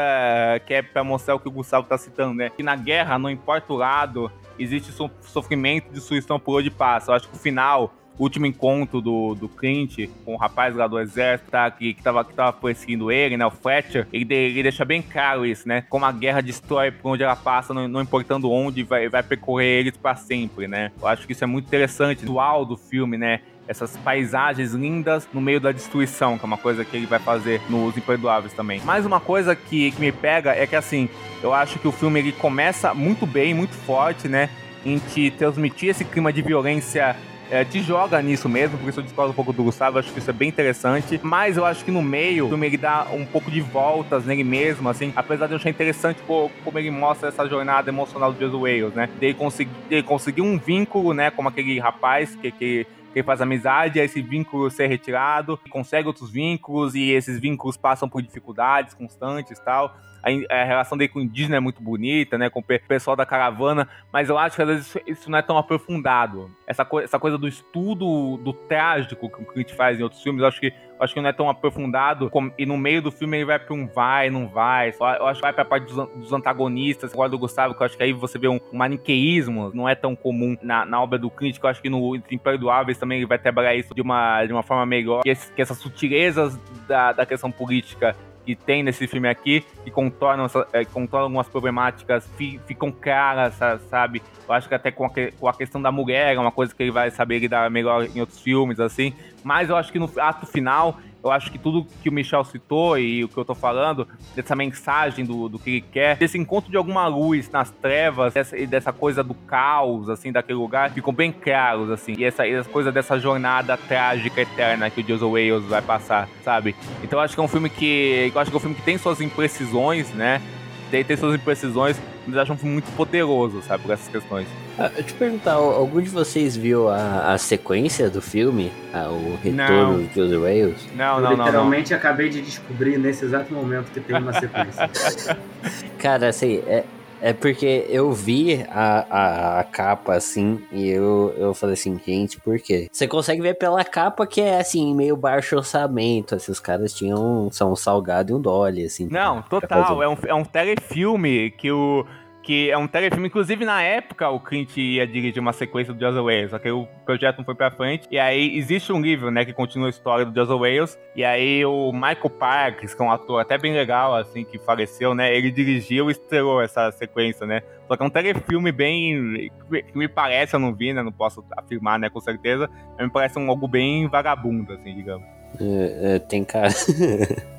que 0.65 0.73
é 0.73 0.81
para 0.81 1.03
mostrar 1.03 1.35
o 1.35 1.39
que 1.39 1.47
o 1.47 1.51
Gustavo 1.51 1.87
tá 1.87 1.97
citando, 1.97 2.33
né? 2.33 2.49
Que 2.49 2.63
na 2.63 2.75
guerra, 2.75 3.17
não 3.17 3.29
importa 3.29 3.71
o 3.73 3.77
lado, 3.77 4.31
existe 4.57 4.91
sofrimento, 5.21 5.91
destruição 5.91 6.39
por 6.39 6.59
onde 6.59 6.69
passa. 6.69 7.11
Eu 7.11 7.15
acho 7.15 7.27
que 7.29 7.35
o 7.35 7.39
final, 7.39 7.93
o 8.17 8.23
último 8.23 8.45
encontro 8.45 9.01
do, 9.01 9.33
do 9.35 9.47
Clint 9.47 10.09
com 10.25 10.33
o 10.33 10.37
rapaz 10.37 10.75
lá 10.75 10.87
do 10.87 10.99
exército, 10.99 11.49
tá, 11.49 11.71
que, 11.71 11.93
que, 11.93 12.03
tava, 12.03 12.23
que 12.25 12.33
tava 12.33 12.53
perseguindo 12.53 13.11
ele, 13.11 13.37
né, 13.37 13.45
o 13.45 13.51
Fletcher, 13.51 14.07
ele, 14.11 14.33
ele 14.33 14.63
deixa 14.63 14.83
bem 14.83 15.01
claro 15.01 15.45
isso, 15.45 15.67
né, 15.67 15.83
como 15.89 16.05
a 16.05 16.11
guerra 16.11 16.41
destrói 16.41 16.91
por 16.91 17.11
onde 17.11 17.23
ela 17.23 17.35
passa, 17.35 17.73
não, 17.73 17.87
não 17.87 18.01
importando 18.01 18.51
onde, 18.51 18.83
vai, 18.83 19.07
vai 19.07 19.23
percorrer 19.23 19.79
eles 19.79 19.95
para 19.95 20.15
sempre, 20.15 20.67
né. 20.67 20.91
Eu 20.99 21.07
acho 21.07 21.25
que 21.25 21.31
isso 21.31 21.43
é 21.43 21.47
muito 21.47 21.67
interessante, 21.67 22.21
visual 22.21 22.65
do 22.65 22.75
filme, 22.75 23.17
né, 23.17 23.39
essas 23.69 23.95
paisagens 23.97 24.73
lindas 24.73 25.29
no 25.31 25.39
meio 25.39 25.61
da 25.61 25.71
destruição, 25.71 26.39
que 26.39 26.43
é 26.43 26.47
uma 26.47 26.57
coisa 26.57 26.83
que 26.83 26.97
ele 26.97 27.05
vai 27.05 27.19
fazer 27.19 27.61
nos 27.69 27.95
Imperdoáveis 27.95 28.51
também. 28.51 28.81
Mais 28.81 29.05
uma 29.05 29.19
coisa 29.19 29.55
que, 29.55 29.91
que 29.91 30.01
me 30.01 30.11
pega 30.11 30.55
é 30.55 30.65
que, 30.65 30.75
assim, 30.75 31.07
eu 31.43 31.53
acho 31.53 31.77
que 31.77 31.87
o 31.87 31.91
filme 31.91 32.19
ele 32.19 32.31
começa 32.31 32.95
muito 32.95 33.27
bem, 33.27 33.53
muito 33.53 33.75
forte, 33.75 34.27
né? 34.27 34.49
Em 34.83 34.97
te 34.97 35.29
transmitir 35.29 35.89
esse 35.89 36.03
clima 36.03 36.33
de 36.33 36.41
violência 36.41 37.15
é, 37.51 37.63
te 37.63 37.81
joga 37.81 38.21
nisso 38.21 38.47
mesmo, 38.47 38.77
porque 38.77 38.89
isso 38.89 38.99
eu 38.99 39.03
discordo 39.03 39.31
um 39.31 39.35
pouco 39.35 39.51
do 39.51 39.63
Gustavo, 39.63 39.99
acho 39.99 40.11
que 40.11 40.19
isso 40.19 40.29
é 40.29 40.33
bem 40.33 40.49
interessante, 40.49 41.19
mas 41.23 41.57
eu 41.57 41.65
acho 41.65 41.83
que 41.83 41.91
no 41.91 42.01
meio, 42.01 42.45
o 42.45 42.49
filme 42.49 42.67
ele 42.67 42.77
dá 42.77 43.07
um 43.11 43.25
pouco 43.25 43.49
de 43.49 43.59
voltas 43.59 44.25
nele 44.25 44.43
mesmo, 44.43 44.87
assim, 44.87 45.11
apesar 45.15 45.47
de 45.47 45.53
eu 45.53 45.57
achar 45.57 45.69
interessante 45.69 46.19
pô, 46.27 46.49
como 46.63 46.77
ele 46.77 46.91
mostra 46.91 47.29
essa 47.29 47.47
jornada 47.47 47.89
emocional 47.89 48.31
do 48.31 48.39
Jesus 48.39 48.61
Wales, 48.61 48.93
né, 48.93 49.09
de 49.19 49.33
conseguir, 49.33 50.03
conseguir 50.05 50.41
um 50.41 50.59
vínculo, 50.59 51.13
né, 51.13 51.31
como 51.31 51.49
aquele 51.49 51.79
rapaz 51.79 52.35
que, 52.35 52.51
que 52.51 52.87
que 53.13 53.23
faz 53.23 53.41
amizade, 53.41 53.99
aí 53.99 54.05
esse 54.05 54.21
vínculo 54.21 54.69
ser 54.69 54.87
retirado, 54.87 55.59
consegue 55.69 56.07
outros 56.07 56.29
vínculos 56.29 56.95
e 56.95 57.11
esses 57.11 57.39
vínculos 57.39 57.77
passam 57.77 58.07
por 58.07 58.21
dificuldades 58.21 58.93
constantes 58.93 59.57
e 59.57 59.63
tal 59.63 59.95
a, 60.23 60.61
a, 60.61 60.63
relação 60.63 60.97
dele 60.97 61.09
com 61.09 61.19
o 61.19 61.21
indígena 61.21 61.57
é 61.57 61.59
muito 61.59 61.81
bonita, 61.81 62.37
né? 62.37 62.49
Com 62.49 62.59
o 62.59 62.63
pessoal 62.63 63.15
da 63.15 63.25
caravana, 63.25 63.87
mas 64.11 64.29
eu 64.29 64.37
acho 64.37 64.55
que 64.55 64.61
às 64.61 64.67
vezes 64.67 64.97
isso, 65.07 65.31
não 65.31 65.37
é 65.37 65.41
tão 65.41 65.57
aprofundado. 65.57 66.51
Essa, 66.67 66.85
co 66.85 66.99
essa 66.99 67.19
coisa 67.19 67.37
do 67.37 67.47
estudo 67.47 68.37
do 68.37 68.53
trágico 68.53 69.29
que 69.29 69.41
o 69.41 69.45
Clint 69.45 69.71
faz 69.73 69.99
em 69.99 70.03
outros 70.03 70.21
filmes, 70.21 70.41
eu 70.41 70.47
acho 70.47 70.59
que, 70.59 70.67
eu 70.67 70.73
acho 70.99 71.13
que 71.13 71.21
não 71.21 71.29
é 71.29 71.33
tão 71.33 71.49
aprofundado. 71.49 72.31
E 72.57 72.65
no 72.65 72.77
meio 72.77 73.01
do 73.01 73.11
filme 73.11 73.37
ele 73.37 73.45
vai 73.45 73.59
pra 73.59 73.73
um 73.73 73.87
vai, 73.87 74.29
não 74.29 74.47
vai. 74.47 74.93
Eu 74.99 75.27
acho 75.27 75.39
que 75.39 75.45
vai 75.45 75.53
pra 75.53 75.65
parte 75.65 75.93
dos, 75.93 76.09
dos 76.15 76.33
antagonistas. 76.33 77.13
Agora 77.13 77.29
do 77.29 77.39
Gustavo, 77.39 77.73
que 77.73 77.81
eu 77.81 77.85
acho 77.85 77.97
que 77.97 78.03
aí 78.03 78.13
você 78.13 78.37
vê 78.37 78.47
um, 78.47 78.59
um 78.71 78.77
maniqueísmo, 78.77 79.71
não 79.73 79.87
é 79.87 79.95
tão 79.95 80.15
comum 80.15 80.57
na, 80.61 80.85
na 80.85 81.01
obra 81.01 81.17
do 81.17 81.29
que 81.29 81.59
eu 81.61 81.69
acho 81.69 81.81
que 81.81 81.89
no 81.89 82.15
Imperdoáveis 82.15 82.97
também 82.97 83.19
ele 83.19 83.27
vai 83.27 83.37
trabalhar 83.37 83.75
isso 83.75 83.93
de 83.93 84.01
uma, 84.01 84.45
de 84.45 84.51
uma 84.51 84.63
forma 84.63 84.85
melhor. 84.85 85.21
Que, 85.23 85.29
esse, 85.29 85.51
que 85.53 85.61
essas 85.61 85.77
sutilezas 85.77 86.59
da, 86.87 87.13
da 87.13 87.25
questão 87.25 87.51
política 87.51 88.15
que 88.49 88.55
tem 88.55 88.81
nesse 88.81 89.05
filme 89.05 89.29
aqui, 89.29 89.63
que 89.83 89.91
contornam, 89.91 90.47
é, 90.73 90.83
contornam 90.83 91.25
algumas 91.25 91.47
problemáticas, 91.47 92.27
fi, 92.35 92.59
ficam 92.65 92.91
claras, 92.91 93.53
sabe? 93.91 94.23
Eu 94.47 94.53
acho 94.55 94.67
que 94.67 94.73
até 94.73 94.89
com 94.89 95.05
a, 95.05 95.09
com 95.39 95.47
a 95.47 95.53
questão 95.53 95.79
da 95.79 95.91
mulher 95.91 96.35
é 96.35 96.39
uma 96.39 96.51
coisa 96.51 96.73
que 96.73 96.81
ele 96.81 96.91
vai 96.91 97.11
saber 97.11 97.37
lidar 97.37 97.69
melhor 97.69 98.05
em 98.05 98.19
outros 98.19 98.41
filmes, 98.41 98.79
assim. 98.79 99.13
Mas 99.43 99.69
eu 99.69 99.75
acho 99.75 99.91
que 99.91 99.99
no 99.99 100.11
ato 100.17 100.47
final 100.47 100.99
eu 101.23 101.31
acho 101.31 101.51
que 101.51 101.57
tudo 101.57 101.85
que 102.01 102.09
o 102.09 102.11
Michel 102.11 102.43
citou 102.43 102.97
e 102.97 103.23
o 103.23 103.27
que 103.27 103.37
eu 103.37 103.45
tô 103.45 103.53
falando, 103.53 104.07
dessa 104.35 104.55
mensagem 104.55 105.25
do, 105.25 105.49
do 105.49 105.59
que 105.59 105.69
ele 105.69 105.81
quer, 105.81 106.17
desse 106.17 106.37
encontro 106.37 106.71
de 106.71 106.77
alguma 106.77 107.07
luz 107.07 107.49
nas 107.49 107.69
trevas, 107.71 108.33
dessa, 108.33 108.57
e 108.57 108.65
dessa 108.65 108.93
coisa 108.93 109.23
do 109.23 109.33
caos, 109.33 110.09
assim, 110.09 110.31
daquele 110.31 110.57
lugar, 110.57 110.91
ficam 110.91 111.13
bem 111.13 111.31
claros, 111.31 111.89
assim. 111.89 112.15
E 112.17 112.23
essa, 112.23 112.47
essa 112.47 112.69
coisa 112.69 112.91
dessa 112.91 113.19
jornada 113.19 113.77
trágica 113.77 114.41
eterna 114.41 114.89
que 114.89 115.01
o 115.01 115.07
Joseph 115.07 115.29
Wales 115.29 115.65
vai 115.65 115.81
passar, 115.81 116.29
sabe? 116.43 116.75
Então 117.03 117.19
eu 117.19 117.23
acho 117.23 117.33
que 117.33 117.39
é 117.39 117.43
um 117.43 117.47
filme 117.47 117.69
que. 117.69 118.31
Eu 118.33 118.39
acho 118.39 118.49
que 118.49 118.55
é 118.55 118.57
um 118.57 118.61
filme 118.61 118.75
que 118.75 118.81
tem 118.81 118.97
suas 118.97 119.21
imprecisões, 119.21 120.09
né? 120.13 120.41
Tem, 120.89 121.03
tem 121.03 121.15
suas 121.15 121.35
imprecisões, 121.35 121.97
mas 122.25 122.35
filme 122.35 122.63
muito 122.63 122.91
poderoso, 122.95 123.61
sabe, 123.61 123.83
por 123.83 123.91
essas 123.91 124.07
questões. 124.07 124.47
Ah, 124.77 124.89
eu 124.97 125.03
te 125.03 125.13
perguntar, 125.13 125.53
algum 125.53 126.01
de 126.01 126.09
vocês 126.09 126.55
viu 126.55 126.89
a, 126.89 127.33
a 127.33 127.37
sequência 127.37 128.09
do 128.09 128.21
filme? 128.21 128.71
Ah, 128.93 129.09
o 129.09 129.37
retorno 129.43 129.97
não. 129.97 130.03
de 130.03 130.15
Joseph 130.15 130.41
Wales? 130.41 130.87
Não, 130.95 131.21
não, 131.21 131.35
não. 131.35 131.45
Literalmente 131.45 131.91
não. 131.91 131.97
acabei 131.97 132.29
de 132.29 132.41
descobrir 132.41 132.97
nesse 132.97 133.25
exato 133.25 133.53
momento 133.53 133.91
que 133.91 133.99
tem 133.99 134.17
uma 134.17 134.33
sequência. 134.33 134.89
Cara, 135.99 136.29
assim, 136.29 136.63
é, 136.65 136.83
é 137.21 137.33
porque 137.33 137.85
eu 137.89 138.11
vi 138.11 138.65
a, 138.69 139.05
a, 139.09 139.59
a, 139.59 139.63
capa 139.63 140.15
assim 140.15 140.63
e 140.71 140.87
eu, 140.89 141.33
eu 141.37 141.53
falei 141.53 141.73
assim, 141.73 141.99
gente, 142.05 142.39
por 142.39 142.59
quê? 142.59 142.87
Você 142.91 143.07
consegue 143.07 143.41
ver 143.41 143.55
pela 143.55 143.83
capa 143.83 144.25
que 144.25 144.41
é 144.41 144.59
assim, 144.59 144.93
meio 144.95 145.15
baixo 145.15 145.55
orçamento. 145.55 146.35
Assim, 146.35 146.51
os 146.51 146.59
caras 146.59 146.93
tinham 146.93 147.49
são 147.51 147.71
um 147.71 147.75
salgado 147.75 148.31
e 148.31 148.35
um 148.35 148.41
dolly, 148.41 148.85
assim. 148.85 149.07
Não, 149.09 149.41
total. 149.43 150.01
É 150.01 150.07
um, 150.07 150.17
é 150.27 150.33
um 150.33 150.45
telefilme 150.45 151.51
que 151.51 151.71
o 151.71 152.05
que 152.49 152.71
é 152.71 152.75
um 152.75 152.87
telefilme, 152.87 153.27
inclusive 153.27 153.63
na 153.63 153.83
época 153.83 154.27
o 154.27 154.39
Clint 154.39 154.75
ia 154.75 155.05
dirigir 155.05 155.39
uma 155.39 155.53
sequência 155.53 155.93
do 155.93 156.03
Joseph 156.03 156.23
Wales, 156.23 156.49
só 156.49 156.57
que 156.57 156.71
o 156.71 156.87
projeto 157.05 157.37
não 157.37 157.45
foi 157.45 157.53
pra 157.53 157.69
frente. 157.69 158.07
E 158.09 158.17
aí 158.17 158.57
existe 158.57 158.91
um 158.91 158.99
livro, 158.99 159.29
né, 159.29 159.45
que 159.45 159.53
continua 159.53 159.85
a 159.85 159.91
história 159.91 160.25
do 160.25 160.33
Joseph 160.33 160.59
Wales, 160.59 160.97
e 161.15 161.23
aí 161.23 161.63
o 161.63 161.91
Michael 161.91 162.31
Parks, 162.39 162.95
que 162.95 163.01
é 163.03 163.05
um 163.05 163.11
ator 163.11 163.39
até 163.39 163.55
bem 163.55 163.71
legal, 163.71 164.15
assim, 164.15 164.43
que 164.43 164.57
faleceu, 164.57 165.13
né, 165.13 165.31
ele 165.31 165.51
dirigiu 165.51 166.09
e 166.09 166.11
estrelou 166.11 166.59
essa 166.59 166.91
sequência, 166.91 167.45
né. 167.45 167.61
Só 167.87 167.95
que 167.95 168.01
é 168.01 168.05
um 168.07 168.09
telefilme 168.09 168.71
bem. 168.71 169.51
que 169.69 169.95
me 169.95 170.07
parece, 170.07 170.55
eu 170.55 170.59
não 170.59 170.73
vi, 170.73 170.91
né, 170.91 171.03
não 171.03 171.11
posso 171.11 171.45
afirmar, 171.55 171.99
né, 171.99 172.09
com 172.09 172.19
certeza, 172.19 172.67
mas 172.97 173.05
me 173.05 173.13
parece 173.13 173.37
um 173.37 173.47
algo 173.47 173.67
bem 173.67 174.07
vagabundo, 174.07 174.73
assim, 174.73 174.95
digamos. 174.95 175.27
É, 175.61 176.15
é, 176.15 176.19
tem 176.19 176.43
cara. 176.43 176.69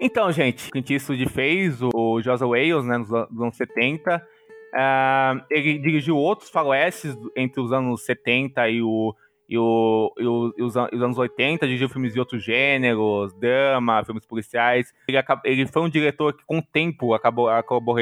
Então, 0.00 0.30
gente, 0.30 0.68
o 0.68 0.70
Clint 0.70 0.90
Eastwood 0.90 1.28
fez 1.28 1.80
o 1.82 2.22
Joseph 2.22 2.48
Wales, 2.48 2.84
né, 2.84 2.98
nos 2.98 3.10
anos 3.12 3.56
70. 3.56 4.16
Uh, 4.16 4.20
ah, 4.74 5.46
ele 5.50 5.78
dirigiu 5.78 6.16
outros 6.16 6.50
faroestes 6.50 7.16
entre 7.34 7.60
os 7.60 7.72
anos 7.72 8.04
70 8.04 8.68
e, 8.68 8.82
o, 8.82 9.14
e, 9.48 9.58
o, 9.58 10.12
e, 10.18 10.26
o, 10.26 10.54
e 10.58 10.62
os, 10.62 10.76
os, 10.76 11.02
anos 11.02 11.18
80, 11.18 11.66
dirigiu 11.66 11.88
filmes 11.88 12.12
de 12.12 12.20
outros 12.20 12.44
gêneros, 12.44 13.32
drama, 13.34 14.04
filmes 14.04 14.26
policiais. 14.26 14.92
Ele, 15.08 15.18
ele 15.44 15.66
foi 15.66 15.82
um 15.82 15.88
diretor 15.88 16.34
que, 16.34 16.44
com 16.44 16.58
o 16.58 16.62
tempo, 16.62 17.14
acabou, 17.14 17.48
acabou 17.48 17.96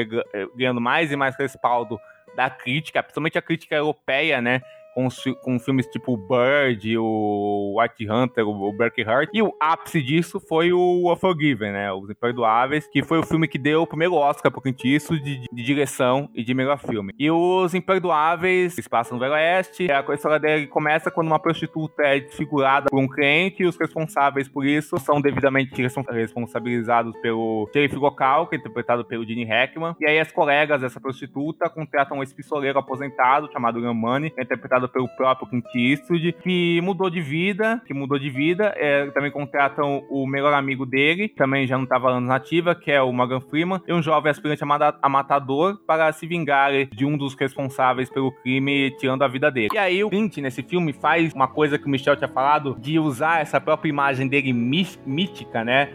ganhando 0.55 0.81
mais 0.81 1.11
e 1.11 1.15
mais 1.15 1.35
respaldo 1.35 1.97
da 2.35 2.49
crítica, 2.49 3.01
principalmente 3.01 3.37
a 3.37 3.41
crítica 3.41 3.75
europeia, 3.75 4.39
né? 4.41 4.61
Com, 4.97 5.07
com 5.43 5.59
filmes 5.59 5.85
tipo 5.85 6.17
Bird, 6.17 6.97
o 6.97 7.79
White 7.79 8.09
Hunter, 8.09 8.47
o 8.47 8.73
Berkeley 8.73 9.07
Heart. 9.07 9.29
E 9.31 9.43
o 9.43 9.53
ápice 9.59 10.01
disso 10.01 10.39
foi 10.39 10.73
o 10.73 11.13
Unforgiven, 11.13 11.71
né? 11.71 11.93
Os 11.93 12.09
Imperdoáveis, 12.09 12.87
que 12.87 13.03
foi 13.03 13.19
o 13.19 13.23
filme 13.23 13.47
que 13.47 13.59
deu 13.59 13.83
o 13.83 13.87
primeiro 13.87 14.15
Oscar 14.15 14.51
pro 14.51 14.59
Clint 14.59 14.81
de, 14.81 15.47
de 15.51 15.63
direção 15.63 16.27
e 16.33 16.43
de 16.43 16.51
melhor 16.51 16.79
filme. 16.79 17.13
E 17.19 17.29
os 17.29 17.75
Imperdoáveis 17.75 18.75
passam 18.89 19.17
no 19.17 19.19
Velho 19.19 19.33
Oeste. 19.33 19.87
A 19.91 20.13
história 20.15 20.39
dele 20.39 20.65
começa 20.65 21.11
quando 21.11 21.27
uma 21.27 21.39
prostituta 21.39 22.01
é 22.01 22.19
desfigurada 22.19 22.87
por 22.89 22.99
um 22.99 23.07
cliente 23.07 23.61
e 23.61 23.67
os 23.67 23.77
responsáveis 23.77 24.47
por 24.47 24.65
isso 24.65 24.97
são 24.97 25.21
devidamente 25.21 25.79
responsabilizados 26.09 27.15
pelo 27.21 27.69
xerife 27.71 27.97
local, 27.97 28.47
que 28.47 28.55
é 28.55 28.59
interpretado 28.59 29.05
pelo 29.05 29.25
Gene 29.25 29.45
Hackman. 29.45 29.95
E 29.99 30.07
aí 30.07 30.19
as 30.19 30.31
colegas 30.31 30.81
dessa 30.81 30.99
prostituta 30.99 31.69
contratam 31.69 32.17
um 32.17 32.23
ex-pistoleiro 32.23 32.79
aposentado 32.79 33.51
chamado 33.51 33.79
Ramani, 33.79 34.31
que 34.31 34.41
pelo 34.87 35.07
próprio 35.09 35.47
Clint 35.47 35.65
Eastwood, 35.75 36.33
que 36.33 36.81
mudou 36.81 37.09
de 37.09 37.21
vida, 37.21 37.81
que 37.85 37.93
mudou 37.93 38.17
de 38.17 38.29
vida. 38.29 38.73
É, 38.75 39.07
também 39.11 39.31
contratam 39.31 40.03
o 40.09 40.27
melhor 40.27 40.53
amigo 40.53 40.85
dele, 40.85 41.29
também 41.29 41.67
já 41.67 41.77
não 41.77 41.83
estava 41.83 42.09
anos 42.09 42.29
nativa, 42.29 42.75
que 42.75 42.91
é 42.91 43.01
o 43.01 43.11
Morgan 43.11 43.41
Freeman, 43.41 43.81
e 43.87 43.93
um 43.93 44.01
jovem 44.01 44.29
aspirante 44.29 44.63
a 44.63 45.09
matador 45.09 45.77
para 45.85 46.11
se 46.11 46.27
vingar 46.27 46.71
de 46.85 47.05
um 47.05 47.17
dos 47.17 47.35
responsáveis 47.35 48.09
pelo 48.09 48.31
crime, 48.31 48.91
tirando 48.97 49.23
a 49.23 49.27
vida 49.27 49.51
dele. 49.51 49.69
E 49.73 49.77
aí 49.77 50.03
o 50.03 50.09
Clint, 50.09 50.37
nesse 50.37 50.63
filme, 50.63 50.93
faz 50.93 51.33
uma 51.33 51.47
coisa 51.47 51.77
que 51.77 51.85
o 51.85 51.89
Michel 51.89 52.15
tinha 52.15 52.27
falado, 52.27 52.75
de 52.79 52.99
usar 52.99 53.41
essa 53.41 53.59
própria 53.59 53.89
imagem 53.89 54.27
dele 54.27 54.53
mítica, 54.53 55.63
né? 55.63 55.89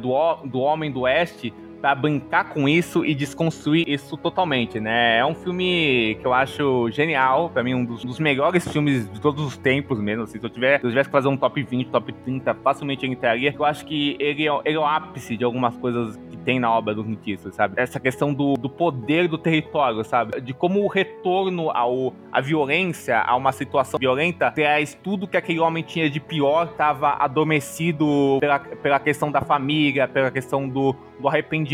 Do, 0.00 0.46
do 0.46 0.58
homem 0.58 0.92
do 0.92 1.00
oeste 1.00 1.52
para 1.84 1.94
brincar 1.94 2.44
com 2.48 2.66
isso 2.66 3.04
e 3.04 3.14
desconstruir 3.14 3.86
isso 3.86 4.16
totalmente, 4.16 4.80
né? 4.80 5.18
É 5.18 5.26
um 5.26 5.34
filme 5.34 6.16
que 6.18 6.26
eu 6.26 6.32
acho 6.32 6.90
genial, 6.90 7.50
para 7.50 7.62
mim 7.62 7.74
um 7.74 7.84
dos, 7.84 8.02
dos, 8.02 8.18
melhores 8.18 8.66
filmes 8.66 9.06
de 9.12 9.20
todos 9.20 9.44
os 9.44 9.58
tempos 9.58 10.00
mesmo, 10.00 10.22
assim, 10.22 10.40
se 10.40 10.46
eu, 10.46 10.48
tiver, 10.48 10.80
se 10.80 10.86
eu 10.86 10.88
tivesse 10.88 11.10
que 11.10 11.12
fazer 11.12 11.28
um 11.28 11.36
top 11.36 11.62
20, 11.62 11.90
top 11.90 12.10
30, 12.10 12.54
facilmente 12.54 13.04
eu 13.04 13.12
entraria. 13.12 13.54
Eu 13.54 13.66
acho 13.66 13.84
que 13.84 14.16
ele 14.18 14.48
é, 14.48 14.60
ele 14.64 14.76
é 14.76 14.80
o 14.80 14.86
ápice 14.86 15.36
de 15.36 15.44
algumas 15.44 15.76
coisas 15.76 16.16
que 16.30 16.38
tem 16.38 16.58
na 16.58 16.72
obra 16.72 16.94
do 16.94 17.04
Clint 17.04 17.38
sabe? 17.52 17.74
Essa 17.76 18.00
questão 18.00 18.32
do, 18.32 18.54
do 18.54 18.70
poder 18.70 19.28
do 19.28 19.36
território, 19.36 20.02
sabe? 20.04 20.40
De 20.40 20.54
como 20.54 20.82
o 20.82 20.88
retorno 20.88 21.70
ao, 21.70 22.14
à 22.32 22.40
violência, 22.40 23.20
a 23.20 23.36
uma 23.36 23.52
situação 23.52 23.98
violenta, 23.98 24.50
traz 24.50 24.94
tudo 24.94 25.28
que 25.28 25.36
aquele 25.36 25.60
homem 25.60 25.82
tinha 25.82 26.08
de 26.08 26.18
pior, 26.18 26.68
estava 26.70 27.16
adormecido 27.18 28.38
pela, 28.40 28.58
pela 28.58 28.98
questão 28.98 29.30
da 29.30 29.42
família, 29.42 30.08
pela 30.08 30.30
questão 30.30 30.66
do, 30.66 30.96
do 31.18 31.28
arrependimento, 31.28 31.73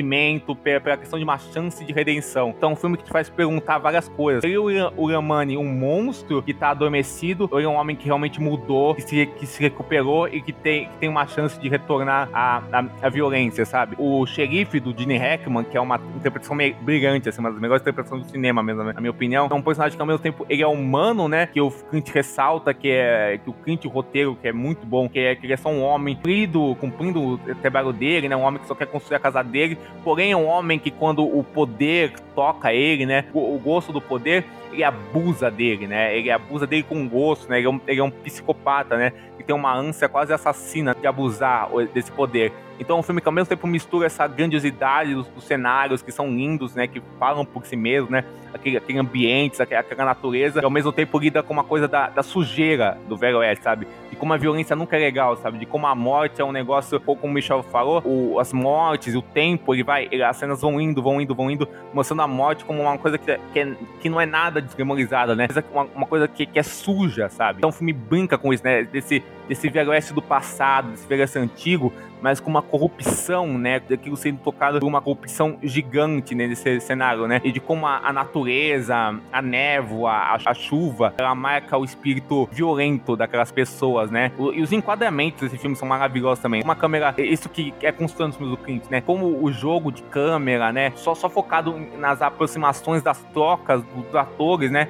pela, 0.63 0.81
pela 0.81 0.97
questão 0.97 1.19
de 1.19 1.25
uma 1.25 1.39
chance 1.39 1.85
de 1.85 1.93
redenção. 1.93 2.55
Então, 2.57 2.73
um 2.73 2.77
filme 2.77 2.97
que 2.97 3.05
te 3.05 3.11
faz 3.11 3.29
perguntar 3.29 3.79
várias 3.79 4.09
coisas. 4.09 4.45
Ele, 4.45 4.57
o 4.59 5.07
Ramani, 5.07 5.57
um 5.57 5.65
monstro 5.65 6.43
que 6.43 6.55
tá 6.55 6.71
adormecido, 6.71 7.49
ou 7.51 7.61
é 7.61 7.67
um 7.67 7.75
homem 7.75 7.97
que 7.97 8.07
realmente 8.07 8.41
mudou, 8.41 8.95
que 8.95 9.03
se, 9.03 9.27
que 9.27 9.47
se 9.47 9.61
recuperou 9.61 10.29
e 10.29 10.41
que 10.41 10.53
tem, 10.53 10.87
que 10.87 10.97
tem 10.99 11.09
uma 11.09 11.27
chance 11.27 11.59
de 11.59 11.69
retornar 11.69 12.29
à, 12.33 12.63
à, 12.73 12.85
à 13.03 13.09
violência, 13.09 13.65
sabe? 13.65 13.97
O 13.99 14.25
xerife 14.27 14.81
do 14.81 14.97
Gene 14.97 15.17
Hackman, 15.17 15.65
que 15.65 15.77
é 15.77 15.81
uma 15.81 16.01
interpretação 16.17 16.57
brilhante, 16.81 17.29
assim, 17.29 17.41
uma 17.41 17.51
das 17.51 17.61
melhores 17.61 17.83
interpretações 17.83 18.25
do 18.25 18.31
cinema 18.31 18.63
mesmo, 18.63 18.85
na 18.85 19.01
minha 19.01 19.11
opinião. 19.11 19.49
É 19.51 19.55
um 19.55 19.63
personagem 19.63 19.97
que 19.97 20.01
ao 20.01 20.07
mesmo 20.07 20.23
tempo 20.23 20.47
ele 20.49 20.63
é 20.63 20.67
humano, 20.67 21.29
né? 21.29 21.47
Que 21.47 21.61
o 21.61 21.71
Clint 21.71 22.09
ressalta 22.11 22.73
que 22.73 22.91
é 22.91 23.39
que 23.43 23.51
o 23.51 23.53
Clint, 23.53 23.85
o 23.85 23.89
roteiro, 23.89 24.37
que 24.41 24.49
é 24.49 24.53
muito 24.53 24.87
bom, 24.87 25.09
que 25.09 25.19
é 25.19 25.35
que 25.35 25.47
ele 25.47 25.53
é 25.53 25.57
só 25.57 25.69
um 25.69 25.83
homem 25.83 26.15
cumprido, 26.15 26.77
cumprindo 26.81 27.21
o 27.35 27.39
trabalho 27.57 27.93
dele, 27.93 28.29
né? 28.29 28.37
Um 28.37 28.43
homem 28.43 28.61
que 28.61 28.69
só 28.69 28.75
quer 28.75 28.87
construir 28.87 29.17
a 29.17 29.21
casa 29.21 29.43
dele, 29.43 29.79
porém 30.03 30.33
é 30.33 30.37
um 30.37 30.46
homem 30.46 30.79
que 30.79 30.90
quando 30.90 31.24
o 31.24 31.44
poder 31.44 32.12
toca 32.35 32.72
ele, 32.72 33.07
né, 33.07 33.26
o, 33.33 33.55
o 33.55 33.59
gosto 33.59 33.92
do 33.92 34.00
poder, 34.00 34.44
ele 34.72 34.85
abusa 34.85 35.50
dele, 35.50 35.87
né? 35.87 36.16
Ele 36.16 36.31
abusa 36.31 36.66
dele 36.66 36.83
com 36.83 37.09
gosto, 37.09 37.48
né? 37.48 37.59
Ele 37.59 37.66
é 37.66 37.70
um, 37.70 37.81
ele 37.87 38.00
é 38.00 38.05
um 38.05 38.11
psicopata, 38.11 38.97
né? 38.97 39.12
Que 39.36 39.43
tem 39.43 39.55
uma 39.55 39.74
ânsia 39.74 40.09
quase 40.09 40.32
assassina 40.32 40.95
de 40.95 41.07
abusar 41.07 41.68
desse 41.93 42.11
poder. 42.12 42.53
Então 42.78 42.97
é 42.97 43.01
um 43.01 43.03
filme 43.03 43.20
que 43.20 43.28
ao 43.28 43.32
mesmo 43.32 43.49
tempo 43.49 43.66
mistura 43.66 44.07
essa 44.07 44.26
grandiosidade 44.26 45.14
dos, 45.14 45.26
dos 45.28 45.45
cenários 45.45 46.03
que 46.03 46.12
são 46.12 46.28
lindos, 46.28 46.74
né? 46.74 46.86
Que 46.86 47.03
falam 47.18 47.45
por 47.45 47.66
si 47.66 47.76
mesmo, 47.76 48.11
né? 48.11 48.24
Aquele, 48.55 48.76
aquele 48.76 48.99
ambiente, 48.99 49.61
aquela, 49.61 49.80
aquela 49.80 50.05
natureza, 50.05 50.61
e 50.61 50.64
ao 50.64 50.70
mesmo 50.70 50.93
tempo 50.93 51.18
lida 51.18 51.43
com 51.43 51.53
uma 51.53 51.64
coisa 51.64 51.86
da, 51.86 52.09
da 52.09 52.22
sujeira 52.22 52.97
do 53.09 53.16
Velho 53.16 53.38
Oeste, 53.38 53.64
sabe? 53.64 53.86
Como 54.21 54.35
a 54.35 54.37
violência 54.37 54.77
nunca 54.77 54.97
é 54.97 55.01
legal, 55.01 55.35
sabe? 55.39 55.59
De 55.59 55.64
como 55.64 55.87
a 55.87 55.95
morte 55.95 56.43
é 56.43 56.45
um 56.45 56.53
negócio, 56.53 57.01
como 57.01 57.18
o 57.25 57.31
Michel 57.31 57.62
falou, 57.62 58.03
o, 58.05 58.39
as 58.39 58.53
mortes, 58.53 59.14
o 59.14 59.23
tempo, 59.23 59.75
ele 59.75 59.83
vai, 59.83 60.09
ele, 60.12 60.23
as 60.23 60.37
cenas 60.37 60.61
vão 60.61 60.79
indo, 60.79 61.03
vão 61.03 61.21
indo, 61.21 61.35
vão 61.35 61.51
indo, 61.51 61.66
mostrando 61.93 62.21
a 62.21 62.29
morte 62.29 62.62
como 62.64 62.83
uma 62.83 62.99
coisa 62.99 63.16
que, 63.16 63.39
que, 63.53 63.59
é, 63.59 63.75
que 63.99 64.11
não 64.11 64.21
é 64.21 64.27
nada 64.27 64.61
desmemorizada, 64.61 65.35
né? 65.35 65.49
Uma, 65.73 65.89
uma 65.95 66.07
coisa 66.07 66.29
que, 66.29 66.45
que 66.45 66.59
é 66.59 66.62
suja, 66.62 67.31
sabe? 67.31 67.59
Então 67.59 67.71
o 67.71 67.73
filme 67.73 67.95
brinca 67.95 68.37
com 68.37 68.53
isso, 68.53 68.62
né? 68.62 68.85
Desse, 68.85 69.25
desse 69.49 69.71
Velho 69.71 69.91
do 70.14 70.23
passado, 70.23 70.91
desse 70.91 71.07
Velho 71.07 71.27
antigo, 71.37 71.91
mas 72.23 72.41
com 72.41 72.51
uma 72.51 72.62
corrupção, 72.62 73.59
né? 73.59 73.81
Daquilo 73.81 74.16
sendo 74.16 74.39
tocado 74.39 74.81
por 74.81 74.87
uma 74.87 75.01
corrupção 75.01 75.59
gigante 75.62 76.35
né, 76.35 76.47
nesse 76.47 76.81
cenário, 76.81 77.27
né? 77.27 77.41
E 77.45 77.53
de 77.53 77.61
como 77.61 77.87
a, 77.87 77.99
a 78.05 78.12
natureza, 78.12 79.18
a 79.33 79.43
névoa, 79.43 80.12
a, 80.12 80.39
a, 80.47 80.55
chuva, 80.55 81.14
ela 81.18 81.35
marca 81.35 81.77
o 81.77 81.85
espírito 81.85 82.49
violento 82.53 83.16
daquelas 83.16 83.51
pessoas, 83.51 84.11
né? 84.11 84.33
O, 84.39 84.53
e 84.53 84.62
os 84.62 84.73
enquadramentos 84.73 85.43
desse 85.43 85.59
filme 85.59 85.77
são 85.77 85.89
maravilhosos 85.89 86.43
também. 86.43 86.62
Uma 86.62 86.77
câmera, 86.77 87.14
isso 87.18 87.49
que 87.49 87.73
é 87.83 87.93
constante 87.93 88.41
nos 88.41 88.59
filmes 88.59 88.83
do 88.83 88.91
né? 88.91 89.01
Como 89.01 89.43
o 89.43 89.51
jogo 89.53 89.91
de 89.91 90.03
câmera, 90.03 90.73
né? 90.73 90.93
Só, 90.97 91.14
só 91.14 91.29
focado 91.29 91.75
nas 91.99 92.23
aproximações 92.23 93.03
das 93.03 93.23
trocas 93.33 93.83
dos 93.83 94.14
atores, 94.14 94.71
né? 94.71 94.89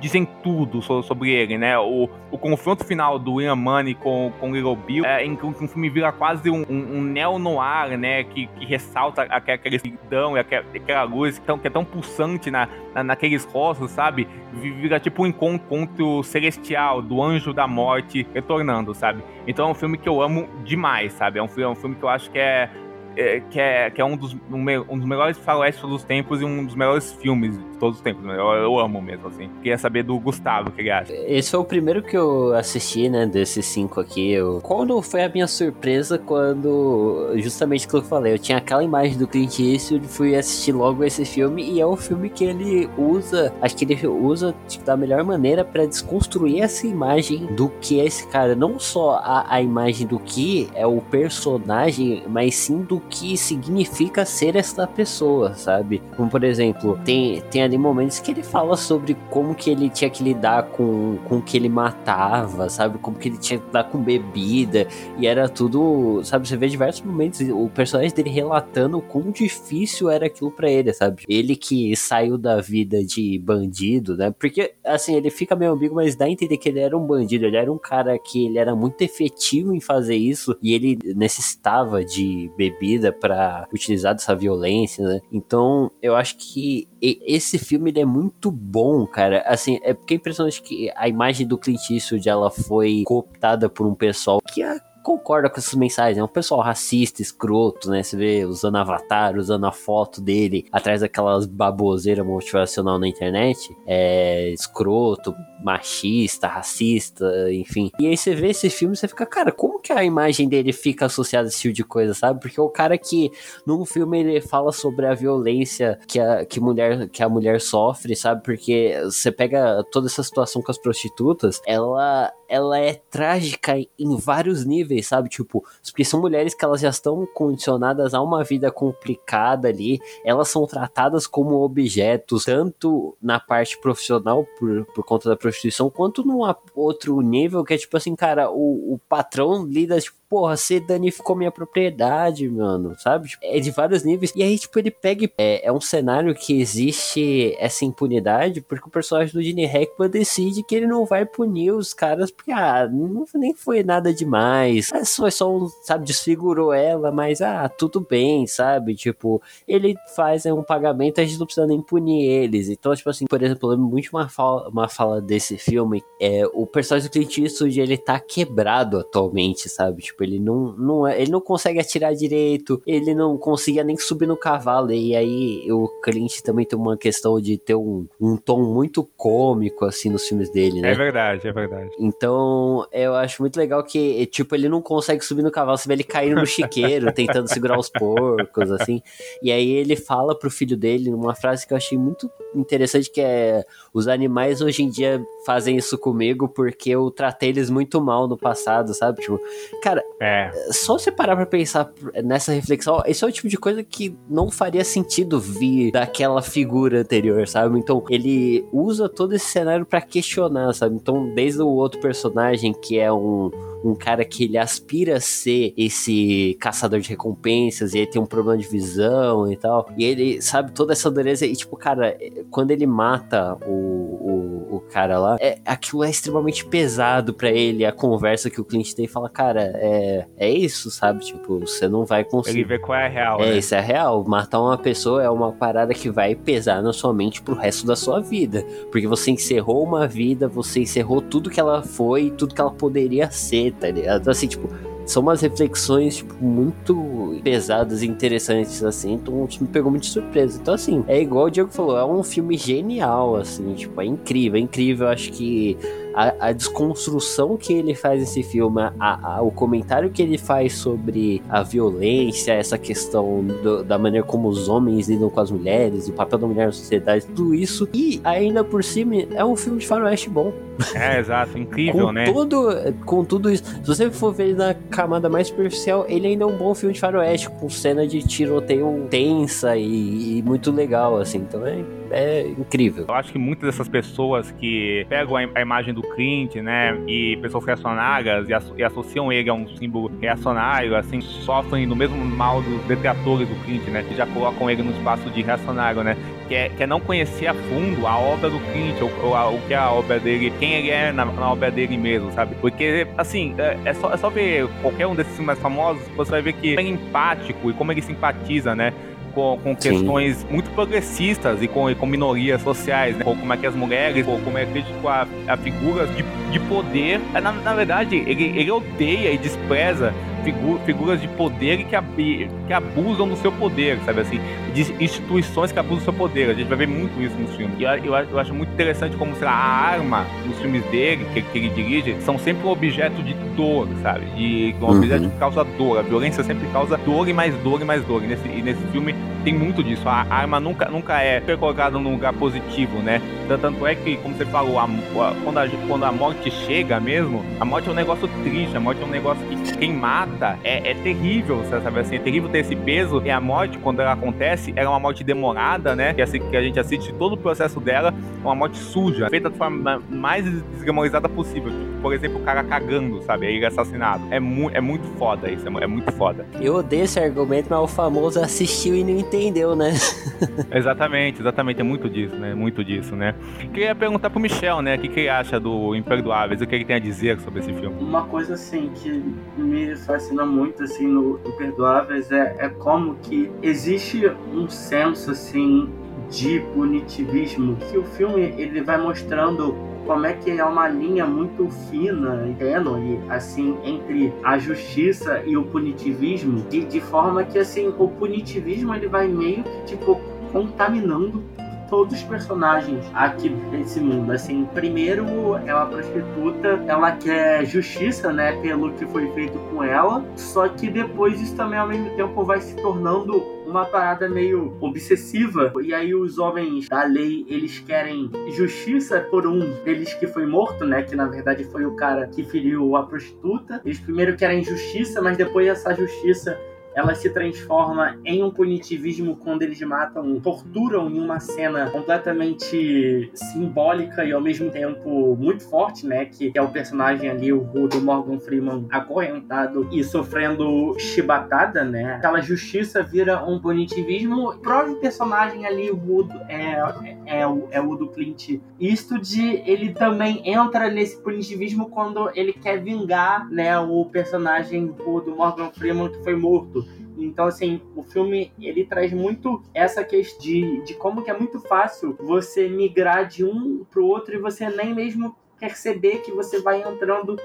Dizem 0.00 0.24
tudo 0.42 0.82
sobre 0.82 1.30
ele, 1.30 1.56
né? 1.56 1.78
O, 1.78 2.08
o 2.30 2.38
confronto 2.38 2.84
final 2.84 3.18
do 3.18 3.40
Ian 3.40 3.56
Money 3.56 3.94
com, 3.94 4.32
com 4.38 4.52
Little 4.52 4.76
Bill 4.76 5.04
é 5.04 5.24
em 5.24 5.36
que 5.36 5.46
o 5.46 5.52
filme 5.52 5.88
vira 5.88 6.10
quase 6.12 6.50
um, 6.50 6.64
um, 6.68 6.98
um 6.98 7.02
neo-noir, 7.02 7.96
né? 7.98 8.24
Que, 8.24 8.46
que 8.46 8.64
ressalta 8.64 9.22
aquela 9.22 9.76
escuridão 9.76 10.36
e 10.36 10.40
aquela, 10.40 10.64
aquela 10.74 11.02
luz 11.04 11.38
que, 11.38 11.58
que 11.58 11.66
é 11.66 11.70
tão 11.70 11.84
pulsante 11.84 12.50
na, 12.50 12.68
na, 12.94 13.04
naqueles 13.04 13.44
rostos, 13.44 13.90
sabe? 13.90 14.26
Vira 14.52 14.98
tipo 14.98 15.22
um 15.22 15.26
encontro 15.26 16.22
celestial 16.22 17.00
do 17.00 17.22
anjo 17.22 17.52
da 17.52 17.66
morte 17.66 18.26
retornando, 18.34 18.94
sabe? 18.94 19.22
Então 19.46 19.68
é 19.68 19.70
um 19.70 19.74
filme 19.74 19.96
que 19.96 20.08
eu 20.08 20.20
amo 20.20 20.48
demais, 20.64 21.12
sabe? 21.12 21.38
É 21.38 21.42
um, 21.42 21.48
é 21.58 21.68
um 21.68 21.74
filme 21.74 21.94
que 21.94 22.02
eu 22.02 22.08
acho 22.08 22.30
que 22.30 22.38
é 22.38 22.68
é, 23.16 23.40
que, 23.40 23.58
é, 23.58 23.90
que 23.90 24.00
é 24.00 24.04
um 24.04 24.16
dos, 24.16 24.32
um, 24.32 24.64
um 24.88 24.96
dos 24.96 25.08
melhores 25.08 25.36
faroestes 25.38 25.82
dos 25.82 26.04
tempos 26.04 26.40
e 26.40 26.44
um 26.44 26.64
dos 26.64 26.76
melhores 26.76 27.12
filmes 27.14 27.58
todos 27.78 27.96
os 27.98 28.02
tempos. 28.02 28.24
Né? 28.24 28.34
Eu, 28.34 28.46
eu 28.54 28.78
amo 28.78 29.00
mesmo, 29.00 29.28
assim. 29.28 29.48
Queria 29.62 29.78
saber 29.78 30.02
do 30.02 30.18
Gustavo 30.18 30.68
o 30.68 30.72
que 30.72 30.80
ele 30.80 30.90
acha. 30.90 31.12
Esse 31.12 31.50
foi 31.50 31.60
o 31.60 31.64
primeiro 31.64 32.02
que 32.02 32.16
eu 32.16 32.54
assisti, 32.54 33.08
né, 33.08 33.26
desses 33.26 33.66
cinco 33.66 34.00
aqui. 34.00 34.32
Eu... 34.32 34.60
Quando 34.62 35.00
foi 35.02 35.22
a 35.22 35.28
minha 35.28 35.46
surpresa 35.46 36.18
quando, 36.18 37.32
justamente 37.36 37.86
o 37.86 37.90
que 37.90 37.96
eu 37.96 38.02
falei, 38.02 38.34
eu 38.34 38.38
tinha 38.38 38.58
aquela 38.58 38.82
imagem 38.82 39.16
do 39.16 39.26
Clint 39.26 39.58
Eastwood, 39.58 40.06
fui 40.06 40.34
assistir 40.34 40.72
logo 40.72 41.04
esse 41.04 41.24
filme 41.24 41.62
e 41.62 41.80
é 41.80 41.86
um 41.86 41.96
filme 41.96 42.28
que 42.28 42.44
ele 42.44 42.88
usa, 42.96 43.52
acho 43.60 43.76
que 43.76 43.84
ele 43.84 44.06
usa 44.06 44.54
tipo, 44.66 44.84
da 44.84 44.96
melhor 44.96 45.24
maneira 45.24 45.64
para 45.64 45.86
desconstruir 45.86 46.62
essa 46.62 46.86
imagem 46.86 47.46
do 47.46 47.68
que 47.80 48.00
é 48.00 48.04
esse 48.04 48.26
cara. 48.28 48.54
Não 48.54 48.78
só 48.78 49.20
a, 49.22 49.54
a 49.54 49.62
imagem 49.62 50.06
do 50.06 50.18
que 50.18 50.68
é 50.74 50.86
o 50.86 51.00
personagem, 51.00 52.22
mas 52.28 52.54
sim 52.54 52.82
do 52.82 53.00
que 53.00 53.36
significa 53.36 54.24
ser 54.24 54.56
essa 54.56 54.86
pessoa, 54.86 55.54
sabe? 55.54 56.02
Como 56.16 56.30
por 56.30 56.44
exemplo, 56.44 56.98
tem, 57.04 57.40
tem 57.50 57.62
ali 57.68 57.78
momentos 57.78 58.18
que 58.18 58.30
ele 58.30 58.42
fala 58.42 58.76
sobre 58.76 59.14
como 59.30 59.54
que 59.54 59.70
ele 59.70 59.88
tinha 59.88 60.10
que 60.10 60.22
lidar 60.22 60.64
com, 60.70 61.18
com 61.28 61.36
o 61.36 61.42
que 61.42 61.56
ele 61.56 61.68
matava, 61.68 62.68
sabe? 62.68 62.98
Como 62.98 63.18
que 63.18 63.28
ele 63.28 63.38
tinha 63.38 63.58
que 63.58 63.66
lidar 63.66 63.84
com 63.84 64.02
bebida, 64.02 64.88
e 65.18 65.26
era 65.26 65.48
tudo, 65.48 66.22
sabe? 66.24 66.48
Você 66.48 66.56
vê 66.56 66.68
diversos 66.68 67.02
momentos 67.02 67.40
o 67.40 67.68
personagem 67.68 68.14
dele 68.14 68.30
relatando 68.30 68.98
o 68.98 69.02
quão 69.02 69.30
difícil 69.30 70.10
era 70.10 70.26
aquilo 70.26 70.50
para 70.50 70.70
ele, 70.70 70.92
sabe? 70.92 71.24
Ele 71.28 71.54
que 71.54 71.94
saiu 71.94 72.38
da 72.38 72.60
vida 72.60 73.04
de 73.04 73.38
bandido, 73.38 74.16
né? 74.16 74.30
Porque, 74.30 74.74
assim, 74.84 75.14
ele 75.14 75.30
fica 75.30 75.54
meio 75.54 75.72
ambíguo, 75.72 75.96
mas 75.96 76.16
dá 76.16 76.24
a 76.24 76.30
entender 76.30 76.56
que 76.56 76.68
ele 76.68 76.80
era 76.80 76.96
um 76.96 77.06
bandido, 77.06 77.44
ele 77.44 77.56
era 77.56 77.72
um 77.72 77.78
cara 77.78 78.18
que 78.18 78.46
ele 78.46 78.58
era 78.58 78.74
muito 78.74 79.02
efetivo 79.02 79.74
em 79.74 79.80
fazer 79.80 80.16
isso, 80.16 80.56
e 80.62 80.72
ele 80.72 80.98
necessitava 81.14 82.04
de 82.04 82.50
bebida 82.56 83.12
para 83.12 83.68
utilizar 83.72 84.14
dessa 84.14 84.34
violência, 84.34 85.06
né? 85.06 85.20
Então, 85.30 85.90
eu 86.02 86.16
acho 86.16 86.36
que 86.38 86.88
esse 87.00 87.57
filme 87.58 87.90
ele 87.90 88.00
é 88.00 88.04
muito 88.04 88.50
bom, 88.50 89.06
cara. 89.06 89.42
Assim, 89.46 89.78
é 89.82 89.92
porque 89.92 90.14
é 90.14 90.16
impressionante 90.16 90.62
que 90.62 90.90
a 90.96 91.08
imagem 91.08 91.46
do 91.46 91.58
Clint 91.58 91.90
Eastwood 91.90 92.28
ela 92.28 92.50
foi 92.50 93.02
cooptada 93.06 93.68
por 93.68 93.86
um 93.86 93.94
pessoal 93.94 94.40
que 94.40 94.62
é 94.62 94.78
concorda 95.08 95.48
com 95.48 95.58
essas 95.58 95.74
mensagens. 95.74 96.18
É 96.18 96.22
um 96.22 96.28
pessoal 96.28 96.60
racista, 96.60 97.22
escroto, 97.22 97.90
né? 97.90 98.02
Você 98.02 98.14
vê 98.14 98.44
usando 98.44 98.76
avatar, 98.76 99.38
usando 99.38 99.64
a 99.64 99.72
foto 99.72 100.20
dele 100.20 100.66
atrás 100.70 101.00
daquelas 101.00 101.46
baboseiras 101.46 102.26
motivacional 102.26 102.98
na 102.98 103.08
internet. 103.08 103.74
É 103.86 104.50
escroto, 104.50 105.34
machista, 105.62 106.46
racista, 106.46 107.26
enfim. 107.52 107.90
E 107.98 108.06
aí 108.06 108.16
você 108.16 108.34
vê 108.34 108.50
esse 108.50 108.70
filme 108.70 108.94
e 108.94 108.96
você 108.96 109.08
fica, 109.08 109.26
cara, 109.26 109.50
como 109.50 109.80
que 109.80 109.92
a 109.92 110.04
imagem 110.04 110.48
dele 110.48 110.72
fica 110.72 111.06
associada 111.06 111.48
a 111.48 111.50
esse 111.50 111.60
tipo 111.60 111.74
de 111.74 111.84
coisa, 111.84 112.14
sabe? 112.14 112.40
Porque 112.40 112.60
o 112.60 112.68
cara 112.68 112.96
que 112.96 113.30
num 113.66 113.84
filme 113.84 114.20
ele 114.20 114.40
fala 114.40 114.72
sobre 114.72 115.06
a 115.06 115.14
violência 115.14 115.98
que 116.06 116.20
a, 116.20 116.44
que 116.44 116.60
mulher, 116.60 117.08
que 117.08 117.22
a 117.22 117.28
mulher 117.28 117.60
sofre, 117.60 118.14
sabe? 118.14 118.42
Porque 118.42 118.98
você 119.04 119.32
pega 119.32 119.84
toda 119.90 120.06
essa 120.06 120.22
situação 120.22 120.62
com 120.62 120.70
as 120.70 120.78
prostitutas, 120.78 121.60
ela, 121.66 122.32
ela 122.48 122.78
é 122.78 122.94
trágica 123.10 123.76
em 123.76 124.16
vários 124.16 124.64
níveis, 124.64 125.06
sabe? 125.06 125.28
Tipo, 125.28 125.64
porque 125.90 126.04
são 126.04 126.20
mulheres 126.20 126.54
que 126.54 126.64
elas 126.64 126.80
já 126.80 126.90
estão 126.90 127.26
condicionadas 127.34 128.14
a 128.14 128.22
uma 128.22 128.44
vida 128.44 128.70
complicada 128.70 129.68
ali, 129.68 129.98
elas 130.24 130.48
são 130.48 130.66
tratadas 130.66 131.26
como 131.26 131.62
objetos, 131.62 132.44
tanto 132.44 133.16
na 133.20 133.40
parte 133.40 133.78
profissional, 133.80 134.46
por, 134.58 134.84
por 134.86 135.04
conta 135.04 135.28
da 135.28 135.36
prostituição, 135.48 135.90
quanto 135.90 136.24
num 136.24 136.40
outro 136.74 137.20
nível 137.20 137.64
que 137.64 137.74
é 137.74 137.78
tipo 137.78 137.96
assim, 137.96 138.14
cara, 138.14 138.50
o, 138.50 138.94
o 138.94 139.00
patrão 139.08 139.64
lida, 139.64 140.00
tipo, 140.00 140.17
porra, 140.28 140.56
você 140.56 140.78
danificou 140.78 141.34
minha 141.34 141.50
propriedade, 141.50 142.48
mano, 142.48 142.94
sabe? 142.98 143.28
Tipo, 143.28 143.44
é 143.46 143.58
de 143.58 143.70
vários 143.70 144.04
níveis. 144.04 144.32
E 144.36 144.42
aí, 144.42 144.58
tipo, 144.58 144.78
ele 144.78 144.90
pega. 144.90 145.30
É, 145.38 145.66
é 145.66 145.72
um 145.72 145.80
cenário 145.80 146.34
que 146.34 146.60
existe 146.60 147.56
essa 147.58 147.84
impunidade 147.84 148.60
porque 148.60 148.86
o 148.86 148.90
personagem 148.90 149.32
do 149.32 149.42
Gene 149.42 149.66
Hackman 149.66 150.10
decide 150.10 150.62
que 150.62 150.74
ele 150.74 150.86
não 150.86 151.04
vai 151.04 151.24
punir 151.24 151.72
os 151.72 151.94
caras 151.94 152.30
porque, 152.30 152.52
ah, 152.52 152.88
não, 152.88 153.24
nem 153.34 153.54
foi 153.54 153.82
nada 153.82 154.12
demais. 154.12 154.92
É 154.92 155.04
só, 155.04 155.30
só 155.30 155.56
um, 155.56 155.68
sabe, 155.82 156.04
desfigurou 156.04 156.72
ela, 156.72 157.10
mas, 157.10 157.40
ah, 157.40 157.68
tudo 157.68 158.00
bem, 158.00 158.46
sabe? 158.46 158.94
Tipo, 158.94 159.40
ele 159.66 159.96
faz 160.14 160.44
é, 160.44 160.52
um 160.52 160.62
pagamento, 160.62 161.20
a 161.20 161.24
gente 161.24 161.38
não 161.38 161.46
precisa 161.46 161.66
nem 161.66 161.80
punir 161.80 162.24
eles. 162.24 162.68
Então, 162.68 162.94
tipo 162.94 163.08
assim, 163.08 163.26
por 163.26 163.42
exemplo, 163.42 163.68
eu 163.68 163.70
lembro 163.76 163.88
muito 163.88 164.10
uma 164.12 164.28
fala, 164.28 164.68
uma 164.68 164.88
fala 164.88 165.20
desse 165.20 165.56
filme. 165.56 166.02
É, 166.20 166.44
o 166.52 166.66
personagem 166.66 167.08
do 167.08 167.12
Clint 167.12 167.38
Eastwood, 167.38 167.80
ele 167.80 167.96
tá 167.96 168.20
quebrado 168.20 168.98
atualmente, 168.98 169.68
sabe? 169.68 170.02
Tipo, 170.02 170.17
Tipo, 170.18 170.24
ele 170.24 170.40
não, 170.40 170.72
não, 170.76 171.06
é, 171.06 171.20
ele 171.20 171.30
não 171.30 171.40
consegue 171.40 171.78
atirar 171.78 172.12
direito, 172.12 172.82
ele 172.84 173.14
não 173.14 173.38
conseguia 173.38 173.84
nem 173.84 173.96
subir 173.96 174.26
no 174.26 174.36
cavalo. 174.36 174.90
E 174.90 175.14
aí 175.14 175.70
o 175.70 175.88
Clint 176.02 176.40
também 176.40 176.66
tem 176.66 176.78
uma 176.78 176.96
questão 176.96 177.40
de 177.40 177.56
ter 177.56 177.76
um, 177.76 178.06
um 178.20 178.36
tom 178.36 178.62
muito 178.62 179.04
cômico, 179.16 179.84
assim, 179.84 180.10
nos 180.10 180.26
filmes 180.26 180.50
dele, 180.50 180.80
né? 180.80 180.90
É 180.90 180.94
verdade, 180.94 181.46
é 181.46 181.52
verdade. 181.52 181.90
Então, 182.00 182.86
eu 182.92 183.14
acho 183.14 183.40
muito 183.42 183.56
legal 183.56 183.82
que, 183.84 184.26
tipo, 184.26 184.54
ele 184.54 184.68
não 184.68 184.82
consegue 184.82 185.24
subir 185.24 185.42
no 185.42 185.50
cavalo, 185.50 185.78
você 185.78 185.86
vê 185.86 185.94
ele 185.94 186.04
caindo 186.04 186.40
no 186.40 186.46
chiqueiro, 186.46 187.12
tentando 187.14 187.48
segurar 187.48 187.78
os 187.78 187.88
porcos, 187.88 188.72
assim. 188.72 189.00
E 189.42 189.52
aí 189.52 189.70
ele 189.70 189.94
fala 189.94 190.36
pro 190.36 190.50
filho 190.50 190.76
dele 190.76 191.10
numa 191.10 191.34
frase 191.34 191.66
que 191.66 191.72
eu 191.72 191.76
achei 191.76 191.96
muito 191.96 192.28
interessante, 192.54 193.10
que 193.10 193.20
é 193.20 193.64
os 193.94 194.08
animais 194.08 194.60
hoje 194.60 194.82
em 194.82 194.90
dia 194.90 195.22
fazem 195.48 195.78
isso 195.78 195.96
comigo 195.96 196.46
porque 196.46 196.90
eu 196.90 197.10
tratei 197.10 197.48
eles 197.48 197.70
muito 197.70 198.02
mal 198.02 198.28
no 198.28 198.36
passado, 198.36 198.92
sabe? 198.92 199.22
Tipo, 199.22 199.40
cara, 199.82 200.04
é. 200.20 200.50
Só 200.70 200.98
você 200.98 201.10
parar 201.10 201.36
pra 201.36 201.46
pensar 201.46 201.90
nessa 202.22 202.52
reflexão, 202.52 203.02
esse 203.06 203.24
é 203.24 203.26
o 203.26 203.32
tipo 203.32 203.48
de 203.48 203.56
coisa 203.56 203.82
que 203.82 204.14
não 204.28 204.50
faria 204.50 204.84
sentido 204.84 205.40
vir 205.40 205.90
daquela 205.90 206.42
figura 206.42 207.00
anterior, 207.00 207.48
sabe? 207.48 207.78
Então, 207.78 208.04
ele 208.10 208.68
usa 208.70 209.08
todo 209.08 209.34
esse 209.34 209.46
cenário 209.46 209.86
para 209.86 210.02
questionar, 210.02 210.74
sabe? 210.74 210.96
Então, 210.96 211.32
desde 211.34 211.62
o 211.62 211.68
outro 211.68 211.98
personagem 211.98 212.74
que 212.74 212.98
é 212.98 213.10
um 213.10 213.50
um 213.84 213.94
cara 213.94 214.24
que 214.24 214.44
ele 214.44 214.58
aspira 214.58 215.16
a 215.16 215.20
ser 215.20 215.72
esse 215.76 216.56
caçador 216.60 217.00
de 217.00 217.08
recompensas 217.08 217.94
e 217.94 217.98
ele 217.98 218.06
tem 218.06 218.20
um 218.20 218.26
problema 218.26 218.58
de 218.58 218.68
visão 218.68 219.50
e 219.50 219.56
tal. 219.56 219.88
E 219.96 220.04
ele 220.04 220.42
sabe 220.42 220.72
toda 220.72 220.92
essa 220.92 221.10
dureza 221.10 221.46
e 221.46 221.54
tipo, 221.54 221.76
cara, 221.76 222.16
quando 222.50 222.70
ele 222.70 222.86
mata 222.86 223.56
o, 223.66 223.70
o, 223.70 224.76
o 224.76 224.80
cara 224.80 225.18
lá, 225.18 225.36
é, 225.40 225.58
aquilo 225.64 226.04
é 226.04 226.10
extremamente 226.10 226.64
pesado 226.64 227.32
para 227.34 227.50
ele, 227.50 227.84
a 227.84 227.92
conversa 227.92 228.50
que 228.50 228.60
o 228.60 228.64
cliente 228.64 228.94
tem 228.94 229.06
fala, 229.06 229.28
cara, 229.28 229.72
é, 229.76 230.26
é 230.36 230.50
isso, 230.50 230.90
sabe? 230.90 231.24
Tipo, 231.24 231.60
você 231.60 231.88
não 231.88 232.04
vai 232.04 232.24
conseguir. 232.24 232.60
Ele 232.60 232.68
vê 232.68 232.78
qual 232.78 232.98
é 232.98 233.06
a 233.06 233.08
real. 233.08 233.40
É, 233.40 233.50
né? 233.50 233.58
isso 233.58 233.74
é 233.74 233.80
real. 233.80 234.24
Matar 234.24 234.60
uma 234.60 234.78
pessoa 234.78 235.22
é 235.22 235.30
uma 235.30 235.52
parada 235.52 235.94
que 235.94 236.10
vai 236.10 236.34
pesar 236.34 236.82
na 236.82 236.92
sua 236.92 237.12
mente 237.12 237.42
pro 237.42 237.54
resto 237.54 237.86
da 237.86 237.96
sua 237.96 238.20
vida. 238.20 238.64
Porque 238.90 239.06
você 239.06 239.30
encerrou 239.30 239.82
uma 239.82 240.06
vida, 240.06 240.48
você 240.48 240.80
encerrou 240.80 241.20
tudo 241.20 241.50
que 241.50 241.60
ela 241.60 241.82
foi, 241.82 242.30
tudo 242.30 242.54
que 242.54 242.60
ela 242.60 242.70
poderia 242.70 243.30
ser, 243.30 243.72
tá 243.74 243.90
ligado? 243.90 244.20
Então, 244.20 244.30
assim, 244.30 244.46
tipo, 244.46 244.68
são 245.08 245.22
umas 245.22 245.40
reflexões 245.40 246.16
tipo, 246.16 246.34
muito 246.44 247.40
pesadas 247.42 248.02
e 248.02 248.06
interessantes, 248.06 248.84
assim, 248.84 249.14
então 249.14 249.46
isso 249.48 249.62
me 249.62 249.68
pegou 249.68 249.90
muito 249.90 250.02
de 250.02 250.10
surpresa. 250.10 250.60
Então, 250.60 250.74
assim, 250.74 251.02
é 251.08 251.20
igual 251.20 251.46
o 251.46 251.50
Diego 251.50 251.70
falou, 251.70 251.96
é 251.96 252.04
um 252.04 252.22
filme 252.22 252.58
genial, 252.58 253.36
assim, 253.36 253.72
tipo, 253.72 253.98
é 254.02 254.04
incrível, 254.04 254.58
é 254.58 254.62
incrível, 254.62 255.08
acho 255.08 255.32
que 255.32 255.78
a, 256.18 256.48
a, 256.48 256.52
desconstrução 256.52 257.56
que 257.56 257.72
ele 257.72 257.94
faz 257.94 258.18
nesse 258.18 258.42
filme, 258.42 258.82
a, 258.98 259.36
a, 259.36 259.40
o 259.40 259.52
comentário 259.52 260.10
que 260.10 260.20
ele 260.20 260.36
faz 260.36 260.72
sobre 260.74 261.40
a 261.48 261.62
violência, 261.62 262.52
essa 262.52 262.76
questão 262.76 263.44
do, 263.44 263.84
da 263.84 263.96
maneira 263.96 264.26
como 264.26 264.48
os 264.48 264.68
homens 264.68 265.08
lidam 265.08 265.30
com 265.30 265.38
as 265.38 265.48
mulheres, 265.48 266.08
o 266.08 266.12
papel 266.12 266.40
da 266.40 266.46
mulher 266.48 266.66
na 266.66 266.72
sociedade, 266.72 267.24
tudo 267.26 267.54
isso. 267.54 267.88
E 267.94 268.20
ainda 268.24 268.64
por 268.64 268.82
cima, 268.82 269.14
é 269.32 269.44
um 269.44 269.54
filme 269.54 269.78
de 269.78 269.86
faroeste 269.86 270.28
bom. 270.28 270.52
É, 270.94 271.18
exato, 271.20 271.56
incrível, 271.56 272.06
com 272.06 272.12
né? 272.12 272.32
Todo, 272.32 272.68
com 273.04 273.24
tudo 273.24 273.50
isso. 273.50 273.64
Se 273.64 273.86
você 273.86 274.10
for 274.10 274.32
ver 274.32 274.56
na 274.56 274.74
camada 274.74 275.28
mais 275.28 275.48
superficial, 275.48 276.04
ele 276.08 276.26
ainda 276.26 276.42
é 276.42 276.46
um 276.46 276.56
bom 276.56 276.74
filme 276.74 276.94
de 276.94 277.00
faroeste, 277.00 277.48
com 277.50 277.68
cena 277.68 278.06
de 278.06 278.26
tiroteio 278.26 279.06
tensa 279.08 279.76
e, 279.76 280.38
e 280.38 280.42
muito 280.42 280.72
legal, 280.72 281.16
assim. 281.16 281.38
Então 281.38 281.64
é, 281.66 281.84
é 282.10 282.48
incrível. 282.48 283.06
Eu 283.08 283.14
acho 283.14 283.32
que 283.32 283.38
muitas 283.38 283.70
dessas 283.70 283.88
pessoas 283.88 284.50
que 284.52 285.04
pegam 285.08 285.36
a, 285.36 285.40
a 285.54 285.60
imagem 285.60 285.92
do 285.92 286.07
Clint, 286.14 286.56
né, 286.56 286.98
e 287.06 287.36
pessoas 287.36 287.64
reacionárias 287.64 288.48
e, 288.48 288.54
asso 288.54 288.74
e, 288.76 288.82
associam 288.82 289.32
ele 289.32 289.48
a 289.48 289.54
um 289.54 289.68
símbolo 289.76 290.10
reacionário, 290.20 290.96
assim, 290.96 291.20
sofrem 291.20 291.86
do 291.86 291.94
mesmo 291.94 292.16
mal 292.16 292.62
dos 292.62 292.82
detratores 292.82 293.48
do 293.48 293.54
Clint, 293.64 293.82
né, 293.88 294.04
que 294.06 294.14
já 294.14 294.26
colocam 294.26 294.70
ele 294.70 294.82
no 294.82 294.90
espaço 294.92 295.30
de 295.30 295.42
reacionário, 295.42 296.02
né, 296.02 296.16
que 296.48 296.54
é, 296.54 296.68
que 296.70 296.82
é 296.82 296.86
não 296.86 297.00
conhecer 297.00 297.46
a 297.46 297.54
fundo 297.54 298.06
a 298.06 298.18
obra 298.18 298.48
do 298.50 298.58
Clint, 298.72 299.00
ou, 299.00 299.10
ou 299.22 299.36
a, 299.36 299.48
o 299.50 299.60
que 299.62 299.74
é 299.74 299.76
a 299.76 299.90
obra 299.90 300.18
dele, 300.18 300.52
quem 300.58 300.74
ele 300.74 300.90
é 300.90 301.12
na, 301.12 301.24
na 301.24 301.52
obra 301.52 301.70
dele 301.70 301.96
mesmo, 301.96 302.32
sabe? 302.32 302.54
Porque, 302.60 303.06
assim, 303.16 303.54
é, 303.58 303.78
é, 303.84 303.94
só, 303.94 304.12
é 304.12 304.16
só 304.16 304.30
ver 304.30 304.68
qualquer 304.82 305.06
um 305.06 305.14
desses 305.14 305.38
mais 305.40 305.58
famosos, 305.58 306.02
você 306.16 306.30
vai 306.30 306.42
ver 306.42 306.54
que 306.54 306.76
é 306.76 306.82
empático 306.82 307.70
e 307.70 307.72
como 307.74 307.92
ele 307.92 308.02
simpatiza, 308.02 308.74
né? 308.74 308.92
Com, 309.38 309.58
com 309.62 309.76
questões 309.76 310.44
muito 310.50 310.68
progressistas 310.70 311.62
e 311.62 311.68
com, 311.68 311.88
e 311.88 311.94
com 311.94 312.06
minorias 312.06 312.60
sociais, 312.60 313.16
né? 313.16 313.24
como 313.24 313.52
é 313.52 313.56
que 313.56 313.66
as 313.66 313.74
mulheres, 313.74 314.26
como 314.26 314.58
é 314.58 314.66
crítico 314.66 315.06
a, 315.06 315.26
a 315.46 315.56
figuras 315.56 316.08
de, 316.16 316.24
de 316.50 316.60
poder. 316.60 317.20
Na, 317.32 317.52
na 317.52 317.74
verdade, 317.74 318.16
ele, 318.16 318.58
ele 318.58 318.70
odeia 318.70 319.30
e 319.30 319.38
despreza 319.38 320.12
figu 320.52 320.78
figuras 320.86 321.20
de 321.20 321.28
poder 321.28 321.84
que, 321.84 321.94
ab 321.94 322.50
que 322.66 322.72
abusam 322.72 323.28
do 323.28 323.36
seu 323.36 323.52
poder, 323.52 323.98
sabe 324.04 324.20
assim? 324.20 324.40
De 324.72 324.82
instituições 325.02 325.72
que 325.72 325.78
abusam 325.78 325.98
do 325.98 326.04
seu 326.04 326.12
poder. 326.12 326.50
A 326.50 326.54
gente 326.54 326.68
vai 326.68 326.78
ver 326.78 326.88
muito 326.88 327.20
isso 327.20 327.36
nos 327.36 327.54
filmes. 327.54 327.78
E 327.78 327.82
eu, 327.82 327.90
eu, 327.90 328.14
eu 328.14 328.38
acho 328.38 328.54
muito 328.54 328.72
interessante 328.72 329.16
como, 329.16 329.34
sei 329.36 329.44
lá, 329.44 329.52
a 329.52 329.90
arma 329.92 330.26
nos 330.46 330.58
filmes 330.58 330.84
dele, 330.86 331.26
que, 331.34 331.42
que 331.42 331.58
ele 331.58 331.68
dirige, 331.70 332.16
são 332.20 332.38
sempre 332.38 332.66
um 332.66 332.70
objeto 332.70 333.22
de 333.22 333.34
dor, 333.56 333.88
sabe? 334.02 334.26
De 334.36 334.74
um 334.80 334.84
uhum. 334.84 334.96
objeto 334.96 335.28
que 335.28 335.38
causa 335.38 335.64
dor. 335.64 335.98
A 335.98 336.02
violência 336.02 336.42
sempre 336.42 336.66
causa 336.68 336.96
dor 336.96 337.28
e 337.28 337.32
mais 337.32 337.54
dor 337.62 337.80
e 337.80 337.84
mais 337.84 338.04
dor. 338.04 338.22
E 338.24 338.26
nesse, 338.26 338.48
e 338.48 338.62
nesse 338.62 338.82
filme 338.88 339.14
tem 339.44 339.52
muito 339.52 339.82
disso. 339.82 340.08
A 340.08 340.26
arma 340.28 340.60
nunca, 340.60 340.86
nunca 340.86 341.20
é 341.22 341.40
colocada 341.58 341.98
num 341.98 342.12
lugar 342.12 342.32
positivo, 342.32 342.98
né? 342.98 343.20
Tanto 343.60 343.86
é 343.86 343.94
que, 343.94 344.16
como 344.18 344.36
você 344.36 344.44
falou, 344.44 344.78
a, 344.78 344.84
a, 344.84 345.34
quando, 345.42 345.58
a, 345.58 345.68
quando 345.88 346.04
a 346.04 346.12
morte 346.12 346.50
chega 346.50 347.00
mesmo, 347.00 347.44
a 347.58 347.64
morte 347.64 347.88
é 347.88 347.92
um 347.92 347.94
negócio 347.94 348.28
triste, 348.42 348.76
a 348.76 348.80
morte 348.80 349.02
é 349.02 349.04
um 349.04 349.10
negócio 349.10 349.44
que 349.46 349.78
quem 349.78 349.92
mata 350.38 350.58
é, 350.62 350.90
é 350.90 350.94
terrível, 350.94 351.62
sabe 351.68 352.00
assim? 352.00 352.16
É 352.16 352.18
terrível 352.18 352.48
ter 352.48 352.58
esse 352.58 352.76
peso. 352.76 353.20
E 353.24 353.30
a 353.30 353.40
morte, 353.40 353.78
quando 353.78 354.00
ela 354.00 354.12
acontece, 354.12 354.72
ela 354.76 354.86
é 354.86 354.88
uma 354.88 355.00
morte 355.00 355.24
demorada, 355.24 355.94
né? 355.96 356.14
Que, 356.14 356.22
assim, 356.22 356.38
que 356.38 356.56
a 356.56 356.62
gente 356.62 356.78
assiste 356.78 357.12
todo 357.14 357.32
o 357.32 357.36
processo 357.36 357.80
dela, 357.80 358.14
é 358.42 358.46
uma 358.46 358.54
morte 358.54 358.78
suja, 358.78 359.28
feita 359.28 359.50
da 359.50 359.56
forma 359.56 360.02
mais 360.08 360.44
desglamorizada 360.44 361.28
possível. 361.28 361.70
Tipo, 361.70 362.02
por 362.02 362.14
exemplo, 362.14 362.40
o 362.40 362.44
cara 362.44 362.62
cagando, 362.62 363.20
sabe? 363.22 363.46
Aí 363.46 363.56
ele 363.56 363.64
é 363.64 363.68
assassinado. 363.68 364.22
É, 364.30 364.38
mu 364.38 364.70
é 364.72 364.80
muito 364.80 365.06
foda 365.18 365.50
isso, 365.50 365.66
é, 365.68 365.84
é 365.84 365.86
muito 365.86 366.12
foda. 366.12 366.46
Eu 366.60 366.76
odeio 366.76 367.04
esse 367.04 367.18
argumento, 367.18 367.66
mas 367.70 367.80
o 367.80 367.86
famoso 367.86 368.40
assistiu 368.40 368.94
e 368.94 369.02
não 369.02 369.18
entendeu, 369.18 369.74
né? 369.74 369.92
exatamente, 370.70 371.40
exatamente. 371.40 371.80
É 371.80 371.84
muito 371.84 372.08
disso, 372.08 372.36
né? 372.36 372.54
Muito 372.54 372.84
disso, 372.84 373.16
né? 373.16 373.34
Queria 373.72 373.94
perguntar 373.94 374.30
pro 374.30 374.40
Michel, 374.40 374.82
né? 374.82 374.96
O 374.96 375.00
que, 375.00 375.08
que 375.08 375.20
ele 375.20 375.28
acha 375.28 375.58
do 375.58 375.94
Imperdoáveis? 375.94 376.60
O 376.60 376.66
que 376.66 376.74
ele 376.74 376.84
tem 376.84 376.96
a 376.96 376.98
dizer 376.98 377.40
sobre 377.40 377.60
esse 377.60 377.72
filme? 377.72 377.96
Uma 378.00 378.24
coisa, 378.24 378.54
assim, 378.54 378.90
que 378.94 379.22
me 379.56 379.96
fascina 380.18 380.44
muito, 380.44 380.82
assim, 380.82 381.06
no 381.06 381.38
Imperdoáveis 381.46 382.32
é, 382.32 382.56
é 382.58 382.68
como 382.68 383.14
que 383.22 383.50
existe 383.62 384.26
um 384.52 384.68
senso, 384.68 385.30
assim, 385.30 385.88
de 386.28 386.58
punitivismo 386.74 387.76
que 387.76 387.96
o 387.96 388.04
filme 388.04 388.42
ele 388.58 388.82
vai 388.82 389.00
mostrando 389.00 389.76
como 390.04 390.26
é 390.26 390.32
que 390.32 390.50
é 390.50 390.64
uma 390.64 390.88
linha 390.88 391.24
muito 391.24 391.70
fina 391.88 392.48
e 392.48 392.54
tênue, 392.54 393.20
assim, 393.28 393.78
entre 393.84 394.32
a 394.42 394.58
justiça 394.58 395.40
e 395.46 395.56
o 395.56 395.64
punitivismo, 395.64 396.62
de, 396.68 396.84
de 396.84 397.00
forma 397.00 397.44
que, 397.44 397.58
assim, 397.58 397.94
o 397.96 398.08
punitivismo 398.08 398.94
ele 398.94 399.06
vai 399.06 399.28
meio 399.28 399.62
que, 399.62 399.84
tipo, 399.84 400.20
contaminando 400.50 401.44
todos 401.88 402.14
os 402.14 402.22
personagens 402.22 403.04
aqui 403.14 403.48
nesse 403.48 404.00
mundo. 404.00 404.32
Assim, 404.32 404.64
primeiro, 404.74 405.24
ela 405.66 405.86
prostituta, 405.86 406.82
ela 406.86 407.12
quer 407.12 407.64
justiça, 407.64 408.32
né, 408.32 408.52
pelo 408.60 408.92
que 408.92 409.06
foi 409.06 409.30
feito 409.32 409.58
com 409.70 409.82
ela, 409.82 410.24
só 410.36 410.68
que 410.68 410.88
depois 410.88 411.40
isso 411.40 411.56
também 411.56 411.78
ao 411.78 411.88
mesmo 411.88 412.10
tempo 412.10 412.44
vai 412.44 412.60
se 412.60 412.74
tornando 412.76 413.58
uma 413.66 413.84
parada 413.84 414.28
meio 414.28 414.76
obsessiva. 414.80 415.72
E 415.82 415.92
aí 415.92 416.14
os 416.14 416.38
homens 416.38 416.88
da 416.88 417.04
lei, 417.04 417.44
eles 417.48 417.78
querem 417.80 418.30
justiça 418.50 419.20
por 419.20 419.46
um 419.46 419.58
deles 419.84 420.14
que 420.14 420.26
foi 420.26 420.46
morto, 420.46 420.84
né? 420.84 421.02
Que 421.02 421.14
na 421.14 421.26
verdade 421.26 421.64
foi 421.64 421.84
o 421.84 421.94
cara 421.94 422.26
que 422.26 422.42
feriu 422.44 422.96
a 422.96 423.04
prostituta. 423.04 423.80
Eles 423.84 423.98
primeiro 424.00 424.36
querem 424.36 424.64
justiça, 424.64 425.20
mas 425.20 425.36
depois 425.36 425.68
essa 425.68 425.94
justiça 425.94 426.58
ela 426.98 427.14
se 427.14 427.30
transforma 427.30 428.18
em 428.24 428.42
um 428.42 428.50
punitivismo 428.50 429.36
quando 429.36 429.62
eles 429.62 429.80
matam, 429.82 430.40
torturam 430.40 431.08
em 431.08 431.20
uma 431.20 431.38
cena 431.38 431.88
completamente 431.90 433.30
simbólica 433.32 434.24
e 434.24 434.32
ao 434.32 434.40
mesmo 434.40 434.68
tempo 434.68 435.36
muito 435.36 435.62
forte, 435.70 436.04
né? 436.04 436.24
Que 436.24 436.50
é 436.52 436.60
o 436.60 436.70
personagem 436.70 437.30
ali, 437.30 437.52
o 437.52 437.62
do 437.86 438.00
Morgan 438.00 438.40
Freeman, 438.40 438.84
acorrentado 438.90 439.88
e 439.92 440.02
sofrendo 440.02 440.98
chibatada, 440.98 441.84
né? 441.84 442.14
Aquela 442.14 442.40
justiça 442.40 443.00
vira 443.00 443.44
um 443.44 443.60
punitivismo. 443.60 444.50
O 444.50 444.58
próprio 444.58 444.96
personagem 444.96 445.66
ali, 445.66 445.92
o 445.92 445.96
Wood, 445.96 446.34
é, 446.48 446.80
é, 447.26 447.40
é, 447.42 447.46
o, 447.46 447.68
é 447.70 447.80
o 447.80 447.94
do 447.94 448.08
Clint 448.08 448.58
Eastwood, 448.80 449.62
ele 449.64 449.92
também 449.92 450.42
entra 450.44 450.90
nesse 450.90 451.22
punitivismo 451.22 451.90
quando 451.90 452.28
ele 452.34 452.52
quer 452.52 452.82
vingar, 452.82 453.48
né? 453.50 453.78
O 453.78 454.04
personagem 454.06 454.86
do 454.86 455.36
Morgan 455.36 455.70
Freeman 455.70 456.08
que 456.08 456.24
foi 456.24 456.34
morto. 456.34 456.87
Então, 457.16 457.46
assim, 457.46 457.80
o 457.96 458.02
filme 458.02 458.52
ele 458.60 458.84
traz 458.84 459.12
muito 459.12 459.62
essa 459.74 460.04
questão 460.04 460.38
de, 460.40 460.82
de 460.84 460.94
como 460.94 461.22
que 461.22 461.30
é 461.30 461.36
muito 461.36 461.58
fácil 461.60 462.16
você 462.18 462.68
migrar 462.68 463.26
de 463.26 463.44
um 463.44 463.84
pro 463.84 464.06
outro 464.06 464.34
e 464.34 464.38
você 464.38 464.70
nem 464.70 464.94
mesmo 464.94 465.34
perceber 465.58 466.18
que 466.18 466.32
você 466.32 466.60
vai 466.60 466.82
entrando 466.82 467.36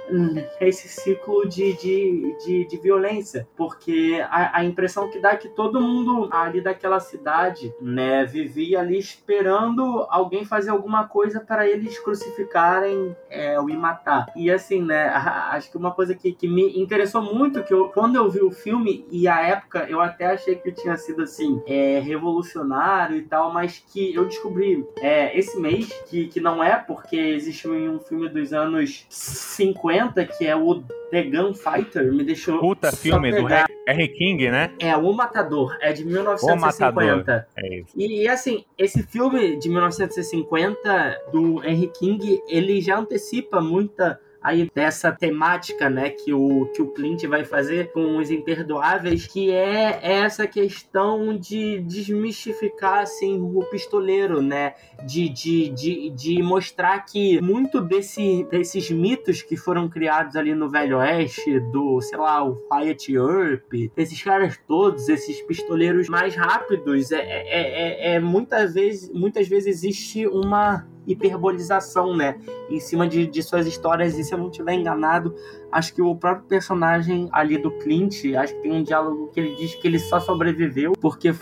nesse 0.59 0.87
ciclo 0.87 1.47
de, 1.47 1.73
de, 1.73 2.35
de, 2.45 2.65
de 2.65 2.77
violência. 2.77 3.47
Porque 3.55 4.23
a, 4.29 4.59
a, 4.59 4.63
impressão 4.63 5.09
que 5.09 5.19
dá 5.19 5.31
é 5.31 5.37
que 5.37 5.49
todo 5.49 5.81
mundo 5.81 6.29
ali 6.31 6.61
daquela 6.61 6.99
cidade, 6.99 7.73
né, 7.81 8.25
vivia 8.25 8.79
ali 8.79 8.97
esperando 8.97 10.05
alguém 10.09 10.45
fazer 10.45 10.69
alguma 10.69 11.07
coisa 11.07 11.39
para 11.39 11.67
eles 11.67 11.99
crucificarem 11.99 13.15
é, 13.29 13.59
ou 13.59 13.65
me 13.65 13.75
matar. 13.75 14.27
E 14.35 14.51
assim, 14.51 14.81
né, 14.81 15.07
acho 15.51 15.71
que 15.71 15.77
uma 15.77 15.91
coisa 15.91 16.15
que, 16.15 16.31
que 16.31 16.47
me 16.47 16.79
interessou 16.79 17.21
muito, 17.21 17.63
que 17.63 17.73
eu, 17.73 17.89
quando 17.89 18.15
eu 18.15 18.29
vi 18.29 18.41
o 18.41 18.51
filme, 18.51 19.05
e 19.11 19.27
a 19.27 19.41
época 19.41 19.85
eu 19.89 19.99
até 20.01 20.27
achei 20.27 20.55
que 20.55 20.71
tinha 20.71 20.97
sido 20.97 21.23
assim, 21.23 21.61
é, 21.65 21.99
revolucionário 21.99 23.17
e 23.17 23.23
tal, 23.23 23.51
mas 23.51 23.83
que 23.91 24.13
eu 24.13 24.25
descobri 24.25 24.85
é, 24.97 25.37
esse 25.37 25.59
mês 25.59 25.91
que, 26.07 26.27
que 26.27 26.39
não 26.39 26.63
é 26.63 26.75
porque 26.75 27.15
existiu 27.15 27.73
um 27.73 27.99
filme 28.03 28.29
dos 28.29 28.53
anos 28.53 29.05
50, 29.09 30.25
que 30.25 30.45
é 30.45 30.55
o 30.55 30.83
The 31.11 31.23
Gunfighter, 31.23 32.11
me 32.11 32.23
deixou. 32.23 32.59
Puta 32.59 32.91
filme 32.91 33.31
pegar. 33.31 33.67
do 33.67 33.73
R. 33.87 34.07
King, 34.09 34.49
né? 34.49 34.71
É, 34.79 34.95
O 34.95 35.13
Matador, 35.13 35.77
é 35.81 35.93
de 35.93 36.05
1950. 36.05 37.47
É 37.55 37.79
isso. 37.79 37.89
E, 37.95 38.23
e, 38.23 38.27
assim, 38.27 38.65
esse 38.77 39.03
filme 39.03 39.57
de 39.57 39.69
1950 39.69 41.21
do 41.31 41.63
Henry 41.63 41.91
King, 41.97 42.41
ele 42.47 42.81
já 42.81 42.97
antecipa 42.97 43.61
muita 43.61 44.19
aí 44.43 44.69
dessa 44.75 45.11
temática, 45.11 45.89
né, 45.89 46.09
que 46.09 46.33
o, 46.33 46.65
que 46.75 46.81
o 46.81 46.87
Clint 46.87 47.23
vai 47.25 47.45
fazer 47.45 47.91
com 47.93 48.17
os 48.17 48.29
imperdoáveis, 48.29 49.25
que 49.25 49.49
é 49.49 49.99
essa 50.03 50.45
questão 50.45 51.35
de 51.37 51.79
desmistificar, 51.79 52.99
assim, 52.99 53.39
o 53.41 53.63
pistoleiro, 53.71 54.41
né, 54.41 54.73
de, 55.05 55.29
de, 55.29 55.69
de, 55.69 56.09
de 56.09 56.41
mostrar 56.41 56.99
que 57.05 57.41
muito 57.41 57.81
desse, 57.81 58.45
desses 58.49 58.89
mitos 58.89 59.41
que 59.41 59.55
foram 59.55 59.89
criados 59.89 60.35
ali 60.35 60.53
no 60.53 60.69
Velho 60.69 60.97
Oeste, 60.97 61.59
do, 61.71 62.01
sei 62.01 62.17
lá, 62.17 62.43
o 62.43 62.57
Wyatt 62.71 63.13
Earp, 63.13 63.73
esses 63.97 64.21
caras 64.21 64.59
todos, 64.67 65.09
esses 65.09 65.41
pistoleiros 65.41 66.09
mais 66.09 66.35
rápidos, 66.35 67.11
é, 67.11 67.19
é, 67.19 68.11
é, 68.11 68.15
é 68.15 68.19
muitas 68.19 68.73
vezes, 68.73 69.11
muitas 69.11 69.47
vezes 69.47 69.67
existe 69.67 70.27
uma 70.27 70.87
hiperbolização, 71.05 72.15
né? 72.15 72.39
Em 72.69 72.79
cima 72.79 73.07
de, 73.07 73.27
de 73.27 73.43
suas 73.43 73.67
histórias, 73.67 74.17
e 74.17 74.23
se 74.23 74.33
eu 74.33 74.37
não 74.37 74.49
estiver 74.49 74.73
enganado, 74.73 75.35
acho 75.71 75.93
que 75.93 76.01
o 76.01 76.15
próprio 76.15 76.47
personagem 76.47 77.27
ali 77.31 77.57
do 77.57 77.71
Clint, 77.71 78.23
acho 78.35 78.55
que 78.55 78.61
tem 78.61 78.71
um 78.71 78.83
diálogo 78.83 79.29
que 79.31 79.39
ele 79.39 79.55
diz 79.55 79.75
que 79.75 79.87
ele 79.87 79.99
só 79.99 80.19
sobreviveu 80.19 80.93
porque 80.99 81.33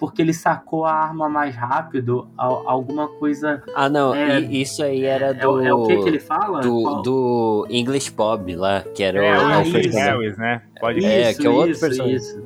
porque 0.00 0.22
ele 0.22 0.32
sacou 0.32 0.86
a 0.86 0.94
arma 0.94 1.28
mais 1.28 1.54
rápido, 1.54 2.26
alguma 2.38 3.06
coisa. 3.06 3.62
Ah, 3.74 3.86
não, 3.86 4.14
é, 4.14 4.40
isso 4.40 4.82
aí 4.82 5.04
era 5.04 5.34
do. 5.34 5.60
É, 5.60 5.68
é, 5.68 5.74
o 5.74 5.86
que, 5.86 5.98
que 5.98 6.08
ele 6.08 6.18
fala? 6.18 6.62
Do, 6.62 7.02
do 7.02 7.66
English 7.68 8.10
Bob 8.10 8.56
lá, 8.56 8.82
que 8.94 9.02
era 9.02 9.22
é, 9.22 9.38
o. 9.38 9.52
Alfred 9.52 9.90
Harris, 9.90 10.38
né? 10.38 10.62
Pode 10.80 11.04
É, 11.04 11.34
que 11.34 11.46
é 11.46 11.50
outro 11.50 11.72
isso, 11.72 11.80
personagem. 11.80 12.16
Isso. 12.16 12.42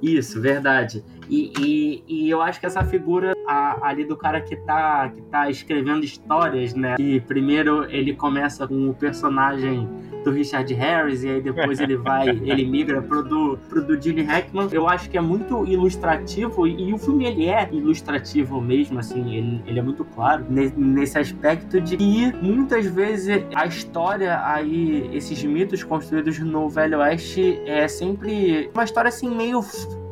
Isso, 0.00 0.40
verdade. 0.40 1.04
E, 1.32 1.50
e, 1.58 2.04
e, 2.06 2.30
eu 2.30 2.42
acho 2.42 2.60
que 2.60 2.66
essa 2.66 2.84
figura 2.84 3.32
a, 3.48 3.88
ali 3.88 4.04
do 4.04 4.14
cara 4.14 4.38
que 4.38 4.54
tá, 4.54 5.08
que 5.08 5.22
tá 5.22 5.48
escrevendo 5.48 6.04
histórias, 6.04 6.74
né? 6.74 6.96
Que 6.96 7.20
primeiro 7.20 7.90
ele 7.90 8.14
começa 8.14 8.68
com 8.68 8.90
o 8.90 8.94
personagem 8.94 9.88
do 10.22 10.30
Richard 10.30 10.72
Harris 10.74 11.24
e 11.24 11.30
aí 11.30 11.40
depois 11.40 11.80
ele 11.80 11.96
vai, 11.96 12.28
ele 12.44 12.66
migra 12.66 13.00
pro 13.00 13.22
do, 13.22 13.58
pro 13.66 13.82
do 13.82 13.98
Gene 13.98 14.20
Hackman. 14.20 14.68
Eu 14.72 14.86
acho 14.86 15.08
que 15.08 15.16
é 15.16 15.22
muito 15.22 15.64
ilustrativo 15.64 16.66
e, 16.66 16.90
e 16.90 16.92
o 16.92 16.98
filme 16.98 17.24
ele 17.24 17.46
é 17.46 17.66
ilustrativo 17.72 18.60
mesmo, 18.60 18.98
assim, 18.98 19.34
ele, 19.34 19.62
ele 19.66 19.78
é 19.78 19.82
muito 19.82 20.04
claro 20.04 20.44
nesse 20.50 21.18
aspecto 21.18 21.80
de 21.80 21.96
que 21.96 22.30
muitas 22.42 22.84
vezes 22.84 23.42
a 23.54 23.64
história 23.64 24.38
aí, 24.44 25.08
esses 25.14 25.42
mitos 25.42 25.82
construídos 25.82 26.38
no 26.40 26.68
Velho 26.68 26.98
Oeste 26.98 27.58
é 27.64 27.88
sempre 27.88 28.70
uma 28.74 28.84
história 28.84 29.08
assim 29.08 29.34
meio 29.34 29.62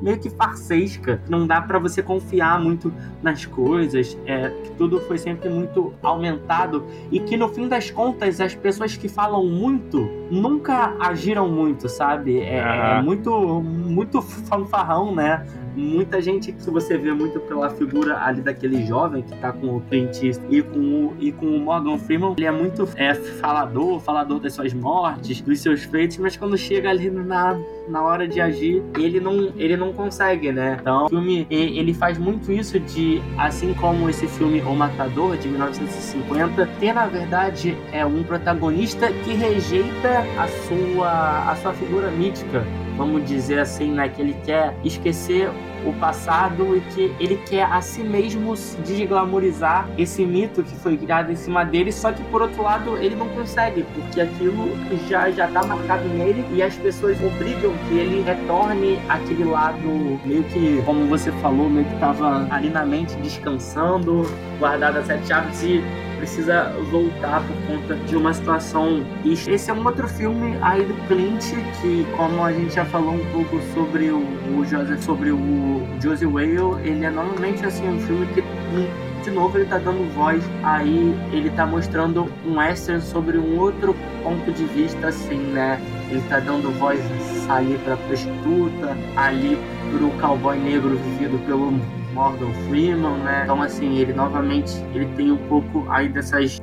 meio 0.01 0.19
que 0.19 0.31
farsesca. 0.31 1.21
Não 1.29 1.47
dá 1.47 1.61
para 1.61 1.79
você 1.79 2.03
confiar 2.03 2.61
muito 2.61 2.93
nas 3.23 3.45
coisas. 3.45 4.17
É, 4.27 4.51
que 4.51 4.71
tudo 4.73 5.01
foi 5.01 5.19
sempre 5.19 5.49
muito 5.49 5.93
aumentado 6.03 6.87
e 7.11 7.21
que 7.21 7.37
no 7.37 7.49
fim 7.49 7.69
das 7.69 7.91
contas 7.91 8.41
as 8.41 8.55
pessoas 8.55 8.97
que 8.97 9.09
falam 9.09 9.47
muito 9.47 10.09
nunca 10.31 10.95
agiram 11.01 11.49
muito, 11.49 11.89
sabe? 11.89 12.41
É, 12.41 12.63
uhum. 12.63 12.99
é 12.99 13.03
muito 13.03 13.63
muito 13.63 14.23
fanfarrão, 14.23 15.15
né? 15.15 15.47
Muita 15.75 16.21
gente 16.21 16.53
que 16.53 16.71
você 16.71 16.97
vê 16.97 17.13
muito 17.13 17.41
pela 17.41 17.71
figura 17.71 18.19
ali 18.23 18.41
daquele 18.41 18.85
jovem 18.87 19.23
que 19.23 19.37
tá 19.39 19.53
com 19.53 19.77
o 19.77 19.81
Clint 19.83 20.23
e 20.23 20.63
com 20.63 20.79
o, 20.79 21.17
e 21.19 21.33
com 21.33 21.47
o 21.47 21.61
Morgan 21.61 21.99
Freeman, 21.99 22.35
ele 22.37 22.47
é 22.47 22.51
muito 22.51 22.89
é, 22.97 23.15
falador, 23.15 24.01
falador 24.01 24.41
das 24.41 24.55
suas 24.55 24.73
mortes, 24.73 25.41
dos 25.41 25.61
seus 25.61 25.85
feitos, 25.85 26.19
mas 26.19 26.37
quando 26.37 26.57
chega 26.57 26.91
ali 26.91 27.11
na, 27.11 27.59
na 27.89 28.03
hora 28.03 28.27
de 28.27 28.41
agir, 28.41 28.83
ele 28.99 29.21
não, 29.21 29.53
ele 29.57 29.77
não 29.77 29.93
consegue, 29.93 30.53
né? 30.53 30.79
Então, 30.81 31.07
o 31.07 31.09
filme, 31.09 31.47
ele 31.51 31.93
faz 31.95 32.19
muito 32.19 32.53
isso 32.53 32.79
de, 32.79 33.21
assim 33.39 33.75
como 33.75 34.09
esse 34.09 34.27
filme 34.27 34.61
O 34.63 34.75
Matador, 34.75 35.37
de 35.37 35.49
1950, 35.49 36.67
ter, 36.79 36.93
na 36.93 37.07
verdade, 37.07 37.77
é 37.93 38.05
um 38.05 38.23
protagonista 38.23 39.11
que 39.25 39.35
rejeita 39.35 40.25
a 40.39 40.49
sua, 40.49 41.51
a 41.51 41.57
sua 41.57 41.73
figura 41.73 42.11
mítica 42.11 42.65
vamos 43.01 43.25
dizer 43.25 43.59
assim, 43.59 43.93
né, 43.93 44.11
que 44.11 44.21
ele 44.21 44.37
quer 44.45 44.75
esquecer 44.85 45.51
o 45.87 45.93
passado 45.95 46.77
e 46.77 46.81
que 46.93 47.15
ele 47.19 47.37
quer 47.49 47.63
a 47.63 47.81
si 47.81 48.03
mesmo 48.03 48.55
desglamorizar 48.85 49.89
esse 49.97 50.23
mito 50.27 50.63
que 50.63 50.75
foi 50.77 50.99
criado 50.99 51.33
em 51.33 51.35
cima 51.35 51.65
dele, 51.65 51.91
só 51.91 52.13
que 52.13 52.23
por 52.25 52.43
outro 52.43 52.63
lado 52.63 52.99
ele 52.99 53.17
não 53.17 53.27
consegue, 53.31 53.87
porque 53.95 54.21
aquilo 54.21 54.77
já 55.09 55.31
já 55.31 55.49
tá 55.49 55.63
marcado 55.65 56.07
nele 56.11 56.45
e 56.53 56.63
as 56.63 56.75
pessoas 56.77 57.17
obrigam 57.23 57.73
que 57.89 57.95
ele 57.97 58.21
retorne 58.21 58.99
aquele 59.09 59.45
lado 59.45 60.21
meio 60.23 60.45
que, 60.45 60.83
como 60.85 61.07
você 61.07 61.33
falou, 61.41 61.71
meio 61.71 61.87
que 61.87 61.99
tava 61.99 62.47
ali 62.51 62.69
na 62.69 62.85
mente 62.85 63.17
descansando, 63.17 64.27
guardado 64.59 64.99
as 64.99 65.07
sete 65.07 65.27
chaves 65.27 65.63
e 65.63 65.83
precisa 66.21 66.71
voltar 66.91 67.43
por 67.47 67.57
conta 67.67 67.97
de 67.97 68.15
uma 68.15 68.33
situação. 68.35 69.03
Esse 69.25 69.71
é 69.71 69.75
um 69.75 69.85
outro 69.85 70.07
filme 70.07 70.57
aí 70.61 70.85
do 70.85 70.95
Clint 71.09 71.43
que, 71.81 72.07
como 72.17 72.45
a 72.45 72.53
gente 72.53 72.75
já 72.75 72.85
falou 72.85 73.15
um 73.15 73.25
pouco 73.33 73.59
sobre 73.73 74.11
o, 74.11 74.19
o 74.19 74.65
Joseph, 74.65 75.03
sobre 75.03 75.31
o 75.31 75.83
Josie 76.01 76.27
Whale, 76.27 76.79
ele 76.85 77.05
é 77.05 77.11
normalmente 77.11 77.65
assim 77.65 77.89
um 77.89 77.99
filme 78.01 78.27
que 78.35 78.45
de 79.23 79.31
novo 79.31 79.59
ele 79.59 79.67
tá 79.67 79.79
dando 79.79 80.15
voz 80.15 80.43
aí 80.63 81.15
ele 81.31 81.51
tá 81.51 81.67
mostrando 81.67 82.27
um 82.47 82.57
western 82.57 83.03
sobre 83.03 83.37
um 83.37 83.59
outro 83.59 83.95
ponto 84.23 84.51
de 84.51 84.65
vista 84.65 85.09
assim 85.09 85.37
né 85.37 85.79
ele 86.11 86.23
tá 86.23 86.41
dando 86.41 86.71
voz 86.79 86.99
ali 87.51 87.79
pra 87.85 87.99
prostituta 87.99 88.97
ali 89.17 89.59
pro 89.93 90.09
cowboy 90.23 90.59
negro 90.59 90.97
vivido 90.97 91.39
pelo 91.45 92.00
Morgan 92.13 92.53
Freeman, 92.69 93.19
né? 93.19 93.43
Então, 93.45 93.63
assim, 93.63 93.99
ele 93.99 94.13
novamente 94.13 94.73
ele 94.95 95.07
tem 95.17 95.31
um 95.31 95.37
pouco 95.49 95.87
aí 95.91 96.09
dessas 96.09 96.61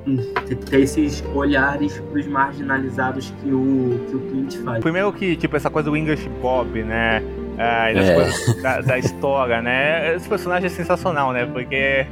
desses 0.69 1.23
olhares 1.33 1.99
pros 2.11 2.27
marginalizados 2.27 3.33
que 3.41 3.51
o, 3.51 4.05
que 4.09 4.15
o 4.15 4.19
Clint 4.19 4.57
faz. 4.63 4.79
Primeiro 4.79 5.11
que, 5.13 5.35
tipo, 5.35 5.55
essa 5.55 5.69
coisa 5.69 5.89
do 5.89 5.97
English 5.97 6.27
Bob, 6.41 6.83
né? 6.83 7.21
Ah, 7.57 7.91
das 7.91 8.07
é. 8.07 8.13
coisas 8.13 8.61
da, 8.61 8.81
da, 8.81 8.99
história, 8.99 9.61
né? 9.61 10.15
Esse 10.15 10.29
personagem 10.29 10.67
é 10.67 10.69
sensacional, 10.69 11.33
né? 11.33 11.45
Porque 11.45 12.05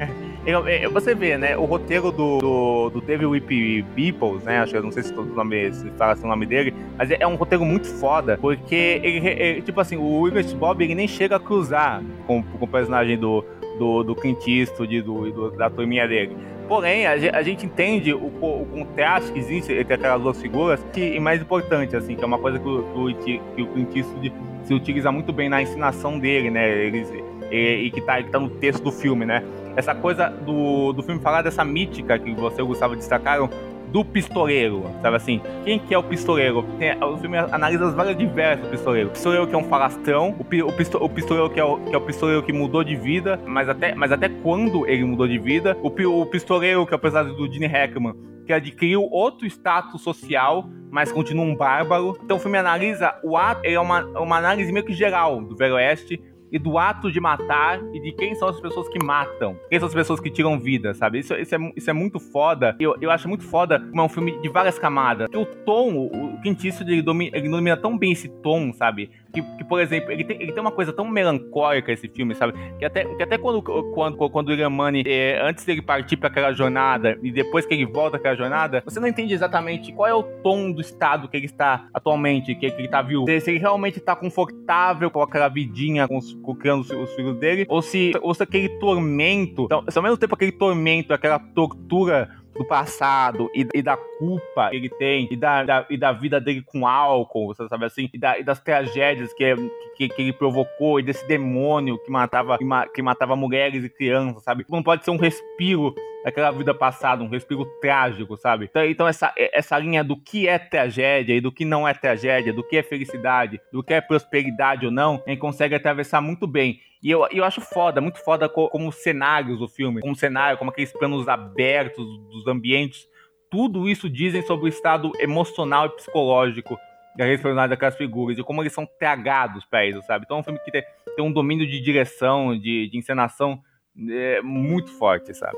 você 0.92 1.16
vê, 1.16 1.38
né? 1.38 1.58
O 1.58 1.66
roteiro 1.66 2.12
do, 2.12 2.38
do, 2.38 2.90
do 2.92 3.02
Devil 3.02 3.32
Whip 3.32 3.84
Peoples, 3.96 4.44
né? 4.44 4.60
Acho 4.60 4.74
que 4.74 4.80
não 4.80 4.92
sei 4.92 5.04
se 5.04 5.14
todo 5.14 5.34
nome 5.34 5.74
se 5.74 5.90
fala 5.92 6.14
assim 6.14 6.26
o 6.26 6.28
nome 6.28 6.46
dele, 6.46 6.74
mas 6.98 7.10
é, 7.10 7.18
é 7.20 7.28
um 7.28 7.36
roteiro 7.36 7.66
muito 7.66 7.88
foda, 7.88 8.38
porque 8.40 9.02
ele, 9.04 9.28
ele, 9.28 9.62
tipo 9.62 9.80
assim, 9.82 9.98
o 9.98 10.28
English 10.28 10.54
Bob 10.56 10.84
ele 10.84 10.94
nem 10.94 11.08
chega 11.08 11.38
a 11.38 11.40
cruzar 11.40 12.04
com, 12.28 12.44
com 12.44 12.66
o 12.66 12.68
personagem 12.68 13.18
do, 13.18 13.44
do, 13.80 14.04
do 14.04 14.16
Clint 14.16 14.48
Eastwood, 14.48 15.02
do, 15.02 15.32
do, 15.32 15.52
da 15.52 15.70
turminha 15.70 16.08
dele. 16.08 16.36
Porém, 16.68 17.06
a, 17.06 17.14
a, 17.14 17.44
gente 17.44 17.66
entende 17.66 18.14
o, 18.14 18.26
o 18.26 18.68
contraste 18.72 19.32
que 19.32 19.40
existe 19.40 19.72
entre 19.74 19.94
aquelas 19.94 20.22
duas 20.22 20.42
figuras, 20.42 20.84
que, 20.92 21.16
e 21.16 21.20
mais 21.20 21.42
importante, 21.42 21.96
assim, 21.96 22.16
que 22.16 22.24
é 22.24 22.28
uma 22.28 22.40
coisa 22.40 22.58
que 22.60 22.68
o, 22.68 23.14
que 23.16 23.62
o 23.62 23.68
Clint 23.68 23.96
Eastwood 23.96 24.34
se 24.64 24.74
utiliza 24.74 25.12
muito 25.12 25.32
bem 25.32 25.48
na 25.48 25.62
ensinação 25.62 26.18
dele, 26.18 26.50
né? 26.50 26.86
Eles, 26.86 27.12
e, 27.52 27.86
e 27.86 27.92
que, 27.92 28.02
tá, 28.02 28.22
que 28.22 28.32
tá 28.32 28.40
no 28.40 28.50
texto 28.50 28.84
do 28.84 28.92
filme, 28.92 29.26
né? 29.26 29.44
Essa 29.76 29.94
coisa 29.94 30.30
do, 30.30 30.94
do 30.94 31.04
filme 31.04 31.22
falar 31.22 31.42
dessa 31.42 31.64
mítica 31.64 32.18
que 32.18 32.34
você 32.34 32.62
e 32.62 32.64
o 32.64 32.68
Gustavo 32.68 32.96
destacaram 32.96 33.50
do 33.96 34.04
pistoleiro, 34.04 34.92
sabe 35.02 35.16
assim? 35.16 35.42
Quem 35.64 35.80
que 35.80 35.94
é 35.94 35.98
o 35.98 36.04
pistoleiro? 36.04 36.64
Tem, 36.78 37.02
o 37.02 37.18
filme 37.18 37.38
analisa 37.38 37.88
as 37.88 37.94
várias 37.94 38.18
diversas 38.18 38.68
pistoleiros. 38.68 39.12
O 39.12 39.14
pistoleiro 39.14 39.48
que 39.48 39.56
é 39.56 39.58
um 39.58 39.64
falastrão, 39.64 40.36
o, 40.38 40.42
o, 40.42 40.74
pisto, 40.74 40.98
o 40.98 41.08
pistoleiro 41.08 41.50
que 41.50 41.60
é 41.60 41.64
o, 41.64 41.78
que 41.78 41.96
é 41.96 41.98
o 41.98 42.02
pistoleiro 42.02 42.44
que 42.44 42.52
mudou 42.52 42.84
de 42.84 42.94
vida, 42.96 43.40
mas 43.46 43.70
até, 43.70 43.96
mas 43.96 44.12
até 44.12 44.28
quando 44.28 44.86
ele 44.86 45.06
mudou 45.06 45.26
de 45.28 45.38
vida. 45.38 45.78
O, 45.82 45.88
o 45.88 46.26
pistoleiro 46.26 46.86
que 46.86 46.94
é 46.94 46.98
o 46.98 47.00
personagem 47.00 47.38
do 47.38 47.50
Gene 47.50 47.68
Hackman, 47.68 48.14
que 48.46 48.52
adquiriu 48.52 49.02
outro 49.04 49.48
status 49.48 50.02
social, 50.02 50.68
mas 50.92 51.12
continua 51.12 51.46
um 51.46 51.56
bárbaro. 51.56 52.18
Então 52.22 52.36
o 52.36 52.40
filme 52.40 52.58
analisa 52.58 53.16
o 53.24 53.38
ato, 53.38 53.62
ele 53.64 53.76
é 53.76 53.80
uma, 53.80 54.04
uma 54.20 54.38
análise 54.38 54.74
meio 54.74 54.86
que 54.86 54.94
geral 54.94 55.42
do 55.42 55.56
Velho 55.56 55.76
Oeste, 55.76 56.22
e 56.52 56.60
do 56.60 56.78
ato 56.78 57.12
de 57.12 57.20
matar 57.20 57.82
e 57.94 58.00
de 58.00 58.12
quem 58.12 58.36
são 58.36 58.48
as 58.48 58.60
pessoas 58.60 58.88
que 58.90 59.04
matam, 59.04 59.58
quem 59.70 59.80
são 59.80 59.88
as 59.88 59.94
pessoas 59.94 60.20
que 60.20 60.30
tiram 60.30 60.60
vida, 60.60 60.94
sabe? 60.94 61.20
Isso, 61.20 61.34
isso, 61.36 61.56
é, 61.56 61.58
isso 61.76 61.90
é 61.90 61.94
muito 61.94 62.20
foda. 62.20 62.76
Eu, 62.80 62.96
eu 63.02 63.12
acho 63.12 63.28
muito 63.28 63.44
foda 63.44 63.80
como 63.80 64.02
é 64.02 64.04
um 64.04 64.10
filme 64.10 64.40
de 64.42 64.50
várias 64.50 64.80
camadas. 64.80 65.28
o 65.34 65.46
tom, 65.46 65.94
o, 65.96 66.36
o 66.36 66.40
Eastwood, 66.46 66.92
ele 66.92 67.02
domina, 67.02 67.38
ele 67.38 67.50
domina 67.50 67.78
tão 67.78 67.98
bem 67.98 68.12
esse 68.12 68.30
tom, 68.42 68.72
sabe? 68.74 69.10
Que, 69.36 69.42
que, 69.58 69.64
por 69.64 69.82
exemplo, 69.82 70.12
ele 70.12 70.24
tem, 70.24 70.42
ele 70.42 70.52
tem 70.54 70.62
uma 70.62 70.72
coisa 70.72 70.94
tão 70.94 71.06
melancólica 71.06 71.92
esse 71.92 72.08
filme, 72.08 72.34
sabe? 72.34 72.54
Que 72.80 72.86
até, 72.86 73.04
que 73.04 73.22
até 73.22 73.38
quando, 73.38 73.62
quando, 73.62 74.30
quando 74.30 74.48
o 74.48 74.52
William 74.52 74.70
Money, 74.70 75.04
é, 75.06 75.42
antes 75.42 75.66
dele 75.66 75.82
partir 75.82 76.16
para 76.16 76.30
aquela 76.30 76.54
jornada 76.54 77.20
e 77.22 77.32
depois 77.32 77.66
que 77.66 77.74
ele 77.74 77.86
volta 77.86 78.16
aquela 78.18 78.36
jornada, 78.36 78.82
você 78.86 79.00
não 79.00 79.08
entende 79.08 79.34
exatamente 79.34 79.92
qual 79.92 80.08
é 80.08 80.14
o 80.14 80.24
tom 80.24 80.72
do 80.72 80.80
estado 80.80 81.28
que 81.28 81.36
ele 81.36 81.46
está 81.46 81.88
atualmente, 81.94 82.56
que, 82.56 82.72
que 82.72 82.82
ele 82.82 82.88
tá 82.88 83.02
vivo. 83.02 83.26
Se 83.26 83.52
ele 83.52 83.60
realmente 83.60 84.00
tá 84.00 84.16
confortável 84.16 85.12
com 85.12 85.22
aquela 85.22 85.50
vidinha, 85.50 86.08
com, 86.08 86.20
com 86.42 86.56
criando 86.56 86.82
os, 86.82 86.90
os, 86.90 87.14
filhos 87.14 87.38
dele, 87.38 87.66
ou 87.68 87.82
se, 87.82 88.14
ou 88.22 88.34
se 88.34 88.44
aquele 88.44 88.70
tormento, 88.80 89.64
então, 89.66 89.84
ao 89.94 90.04
mesmo 90.04 90.18
tempo 90.18 90.36
aquele 90.36 90.52
tormento, 90.52 91.14
aquela 91.14 91.40
tortura 91.40 92.30
do 92.56 92.64
passado 92.64 93.52
e, 93.54 93.68
e, 93.74 93.82
da 93.82 93.98
culpa 93.98 94.70
que 94.70 94.76
ele 94.78 94.90
tem 94.90 95.28
e 95.30 95.36
da, 95.36 95.64
da, 95.64 95.86
e 95.90 95.98
da 95.98 96.12
vida 96.14 96.40
dele 96.40 96.62
com 96.62 96.88
álcool, 96.88 97.48
você 97.48 97.68
sabe 97.68 97.86
assim, 97.86 98.10
e, 98.14 98.18
da, 98.18 98.40
e 98.40 98.44
das 98.44 98.60
tragédias 98.60 99.34
que, 99.34 99.56
que, 99.96 100.10
que, 100.10 100.22
ele 100.22 100.34
provocou 100.34 101.00
e 101.00 101.04
desse 101.04 101.28
demônio 101.28 101.98
que 102.00 102.10
matava, 102.10 102.58
que, 102.58 102.66
que 102.94 103.02
matava 103.02 103.36
mulheres 103.36 103.84
e 103.84 103.90
crianças, 103.90 104.44
sabe? 104.44 104.66
Não 104.70 104.82
pode 104.82 105.04
ser 105.04 105.12
um 105.12 105.18
respiro 105.18 105.94
aquela 106.26 106.50
vida 106.50 106.74
passada, 106.74 107.24
um 107.24 107.30
respiro 107.30 107.66
trágico, 107.80 108.36
sabe? 108.36 108.66
Então, 108.66 108.84
então 108.84 109.08
essa, 109.08 109.32
essa 109.38 109.78
linha 109.78 110.04
do 110.04 110.18
que 110.18 110.48
é 110.48 110.58
tragédia 110.58 111.36
e 111.36 111.40
do 111.40 111.52
que 111.52 111.64
não 111.64 111.88
é 111.88 111.94
tragédia, 111.94 112.52
do 112.52 112.64
que 112.64 112.78
é 112.78 112.84
felicidade, 112.84 113.62
do 113.72 113.84
que 113.84 113.94
é 113.94 114.02
prosperidade 114.02 114.88
ou 114.88 114.92
não, 114.92 115.22
a 115.26 115.30
gente 115.30 115.40
consegue 115.40 115.76
atravessar 115.76 116.22
muito 116.22 116.48
bem. 116.48 116.80
E 117.04 117.12
eu, 117.12 117.28
eu 117.32 117.44
acho 117.44 117.62
foda, 117.62 118.02
muito 118.02 118.18
foda 118.24 118.50
como, 118.50 118.92
cenários 118.92 119.60
do 119.60 119.68
filme, 119.68 120.02
como 120.02 120.16
cenário, 120.16 120.58
como 120.58 120.72
aqueles 120.72 120.92
planos 120.92 121.28
abertos 121.28 122.04
dos 122.30 122.48
ambientes. 122.48 123.08
Tudo 123.52 123.88
isso 123.88 124.10
dizem 124.10 124.42
sobre 124.42 124.66
o 124.66 124.68
estado 124.68 125.12
emocional 125.20 125.86
e 125.86 125.90
psicológico 125.90 126.76
da 127.16 127.26
personagens 127.26 127.70
daquelas 127.70 127.96
figuras, 127.96 128.38
e 128.38 128.44
como 128.44 128.62
eles 128.62 128.74
são 128.74 128.86
tragados 129.00 129.64
para 129.64 129.86
isso, 129.86 130.02
sabe? 130.02 130.26
Então 130.26 130.38
é 130.38 130.40
um 130.42 130.44
filme 130.44 130.60
que 130.60 130.72
tem, 130.72 130.84
tem 131.16 131.24
um 131.24 131.32
domínio 131.32 131.66
de 131.66 131.80
direção, 131.80 132.58
de, 132.60 132.90
de 132.90 132.98
encenação 132.98 133.62
é, 134.10 134.42
muito 134.42 134.92
forte, 134.98 135.34
sabe? 135.34 135.56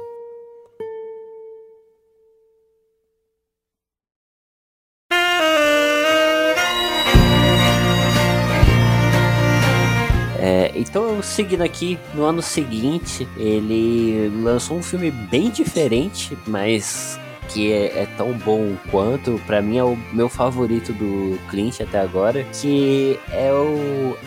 Então, 10.78 11.22
seguindo 11.22 11.62
aqui, 11.62 12.00
no 12.14 12.24
ano 12.24 12.42
seguinte, 12.42 13.28
ele 13.38 14.30
lançou 14.44 14.78
um 14.78 14.84
filme 14.84 15.12
bem 15.12 15.50
diferente, 15.50 16.38
mas 16.46 17.20
que 17.50 17.72
é, 17.72 18.04
é 18.04 18.06
tão 18.18 18.34
bom 18.34 18.76
quanto, 18.92 19.42
para 19.46 19.62
mim 19.62 19.78
é 19.78 19.84
o 19.84 19.98
meu 20.12 20.30
favorito 20.30 20.92
do 20.94 21.40
Clint 21.50 21.80
até 21.82 22.00
agora, 22.00 22.44
que 22.44 23.20
é 23.32 23.52
o 23.52 24.18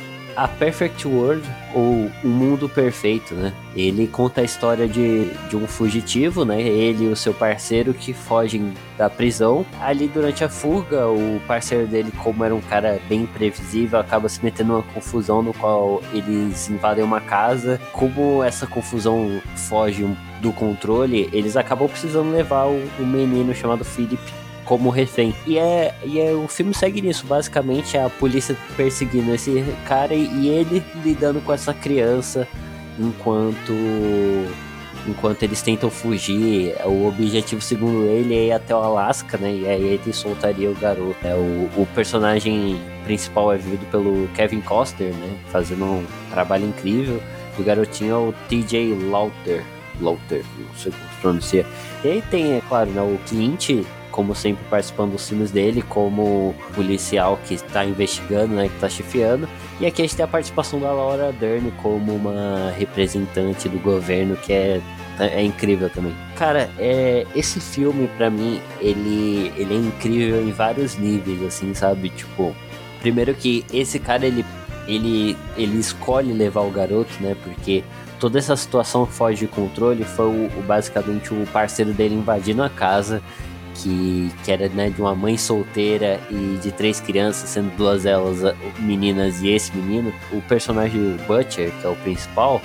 a 0.40 0.48
Perfect 0.48 1.06
World, 1.06 1.46
ou 1.74 2.10
O 2.24 2.28
Mundo 2.28 2.66
Perfeito, 2.66 3.34
né? 3.34 3.52
Ele 3.76 4.06
conta 4.06 4.40
a 4.40 4.44
história 4.44 4.88
de, 4.88 5.26
de 5.50 5.54
um 5.54 5.66
fugitivo, 5.66 6.46
né? 6.46 6.62
Ele 6.62 7.04
e 7.04 7.08
o 7.08 7.14
seu 7.14 7.34
parceiro 7.34 7.92
que 7.92 8.14
fogem 8.14 8.72
da 8.96 9.10
prisão. 9.10 9.66
Ali 9.82 10.08
durante 10.08 10.42
a 10.42 10.48
fuga, 10.48 11.06
o 11.08 11.38
parceiro 11.46 11.86
dele, 11.86 12.10
como 12.22 12.42
era 12.42 12.54
um 12.54 12.60
cara 12.62 12.98
bem 13.06 13.24
imprevisível, 13.24 13.98
acaba 13.98 14.30
se 14.30 14.42
metendo 14.42 14.72
numa 14.72 14.82
confusão 14.82 15.42
no 15.42 15.52
qual 15.52 16.02
eles 16.10 16.70
invadem 16.70 17.04
uma 17.04 17.20
casa. 17.20 17.78
Como 17.92 18.42
essa 18.42 18.66
confusão 18.66 19.42
foge 19.54 20.06
do 20.40 20.54
controle, 20.54 21.28
eles 21.34 21.54
acabam 21.54 21.86
precisando 21.86 22.32
levar 22.32 22.64
o, 22.64 22.82
o 22.98 23.04
menino 23.04 23.54
chamado 23.54 23.84
Philip 23.84 24.39
como 24.70 24.88
refém. 24.88 25.34
E 25.48 25.58
é, 25.58 25.92
e 26.04 26.20
é 26.20 26.30
o 26.30 26.46
filme 26.46 26.72
segue 26.72 27.02
nisso, 27.02 27.26
basicamente 27.26 27.98
a 27.98 28.08
polícia 28.08 28.56
perseguindo 28.76 29.34
esse 29.34 29.64
cara 29.84 30.14
e, 30.14 30.26
e 30.26 30.48
ele 30.48 30.80
lidando 31.04 31.40
com 31.40 31.52
essa 31.52 31.74
criança 31.74 32.46
enquanto 32.96 33.72
enquanto 35.08 35.42
eles 35.42 35.60
tentam 35.60 35.90
fugir. 35.90 36.76
O 36.84 37.08
objetivo, 37.08 37.60
segundo 37.60 38.04
ele, 38.04 38.32
é 38.32 38.44
ir 38.44 38.52
até 38.52 38.72
o 38.72 38.78
Alasca, 38.78 39.36
né? 39.38 39.52
E 39.52 39.66
aí 39.66 39.82
ele 39.82 40.12
soltaria 40.12 40.70
o 40.70 40.74
garoto. 40.76 41.16
É, 41.24 41.34
o, 41.34 41.82
o 41.82 41.88
personagem 41.92 42.80
principal 43.02 43.52
é 43.52 43.56
vivido 43.56 43.84
pelo 43.90 44.28
Kevin 44.36 44.60
Costner, 44.60 45.12
né? 45.12 45.36
Fazendo 45.48 45.84
um 45.84 46.06
trabalho 46.30 46.66
incrível. 46.66 47.20
O 47.58 47.64
garotinho 47.64 48.12
é 48.12 48.18
o 48.18 48.34
TJ 48.48 48.94
Lauter. 49.10 49.64
Lauter, 50.00 50.44
não 50.56 50.74
sei 50.76 50.92
como 50.92 51.04
se 51.12 51.20
pronuncia. 51.20 51.66
E 52.04 52.08
aí 52.08 52.22
tem, 52.30 52.52
é 52.52 52.62
claro, 52.68 52.88
né, 52.90 53.02
o 53.02 53.18
Clint 53.28 53.84
como 54.10 54.34
sempre 54.34 54.64
participando 54.68 55.12
dos 55.12 55.28
filmes 55.28 55.50
dele, 55.50 55.82
como 55.82 56.54
policial 56.74 57.38
que 57.46 57.54
está 57.54 57.84
investigando, 57.84 58.54
né, 58.54 58.68
que 58.68 58.74
está 58.74 58.88
chefiando. 58.88 59.48
E 59.80 59.86
aqui 59.86 60.02
a 60.02 60.04
gente 60.04 60.16
tem 60.16 60.24
a 60.24 60.28
participação 60.28 60.80
da 60.80 60.92
Laura 60.92 61.32
Dern 61.32 61.70
como 61.82 62.14
uma 62.14 62.72
representante 62.76 63.68
do 63.68 63.78
governo 63.78 64.36
que 64.36 64.52
é 64.52 64.80
é 65.18 65.42
incrível 65.42 65.90
também. 65.90 66.14
Cara, 66.34 66.70
é, 66.78 67.26
esse 67.34 67.60
filme 67.60 68.08
para 68.16 68.30
mim 68.30 68.60
ele 68.80 69.52
ele 69.56 69.74
é 69.74 69.78
incrível 69.78 70.42
em 70.42 70.50
vários 70.50 70.96
níveis, 70.96 71.42
assim, 71.42 71.74
sabe? 71.74 72.08
Tipo, 72.08 72.54
primeiro 73.00 73.34
que 73.34 73.64
esse 73.72 73.98
cara 73.98 74.26
ele 74.26 74.44
ele 74.88 75.36
ele 75.56 75.78
escolhe 75.78 76.32
levar 76.32 76.62
o 76.62 76.70
garoto, 76.70 77.10
né? 77.20 77.36
Porque 77.44 77.84
toda 78.18 78.38
essa 78.38 78.56
situação 78.56 79.06
foge 79.06 79.40
de 79.40 79.46
controle 79.46 80.04
foi 80.04 80.26
o, 80.26 80.46
o 80.58 80.62
basicamente 80.66 81.32
o 81.32 81.46
parceiro 81.52 81.92
dele 81.92 82.14
invadindo 82.14 82.62
a 82.62 82.70
casa 82.70 83.22
que, 83.74 84.30
que 84.44 84.52
era 84.52 84.68
né, 84.68 84.90
de 84.90 85.00
uma 85.00 85.14
mãe 85.14 85.36
solteira 85.36 86.20
e 86.30 86.58
de 86.62 86.72
três 86.72 87.00
crianças, 87.00 87.48
sendo 87.50 87.74
duas 87.76 88.04
delas 88.04 88.42
uh, 88.42 88.54
meninas 88.78 89.42
e 89.42 89.48
esse 89.48 89.74
menino, 89.76 90.12
o 90.32 90.40
personagem 90.42 91.16
Butcher, 91.26 91.72
que 91.80 91.86
é 91.86 91.88
o 91.88 91.96
principal, 91.96 92.60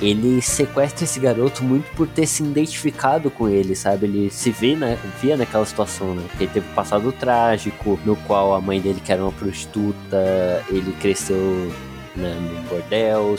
ele 0.00 0.40
sequestra 0.40 1.04
esse 1.04 1.18
garoto 1.18 1.64
muito 1.64 1.90
por 1.96 2.06
ter 2.06 2.26
se 2.26 2.42
identificado 2.42 3.30
com 3.30 3.48
ele, 3.48 3.74
sabe? 3.74 4.06
Ele 4.06 4.30
se 4.30 4.50
vê, 4.50 4.76
né, 4.76 4.96
via 5.20 5.36
naquela 5.36 5.64
situação, 5.64 6.14
né? 6.14 6.22
Ele 6.38 6.48
teve 6.48 6.68
um 6.70 6.74
passado 6.74 7.10
trágico, 7.10 7.98
no 8.04 8.14
qual 8.14 8.54
a 8.54 8.60
mãe 8.60 8.80
dele, 8.80 9.00
que 9.04 9.12
era 9.12 9.22
uma 9.22 9.32
prostituta, 9.32 10.64
ele 10.68 10.92
cresceu 11.00 11.72
né, 12.14 12.36
no 12.40 12.68
bordel, 12.68 13.34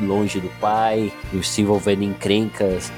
longe 0.00 0.40
do 0.40 0.48
pai, 0.60 1.12
se 1.42 1.62
envolvendo 1.62 2.02
em 2.02 2.12
crencas 2.12 2.92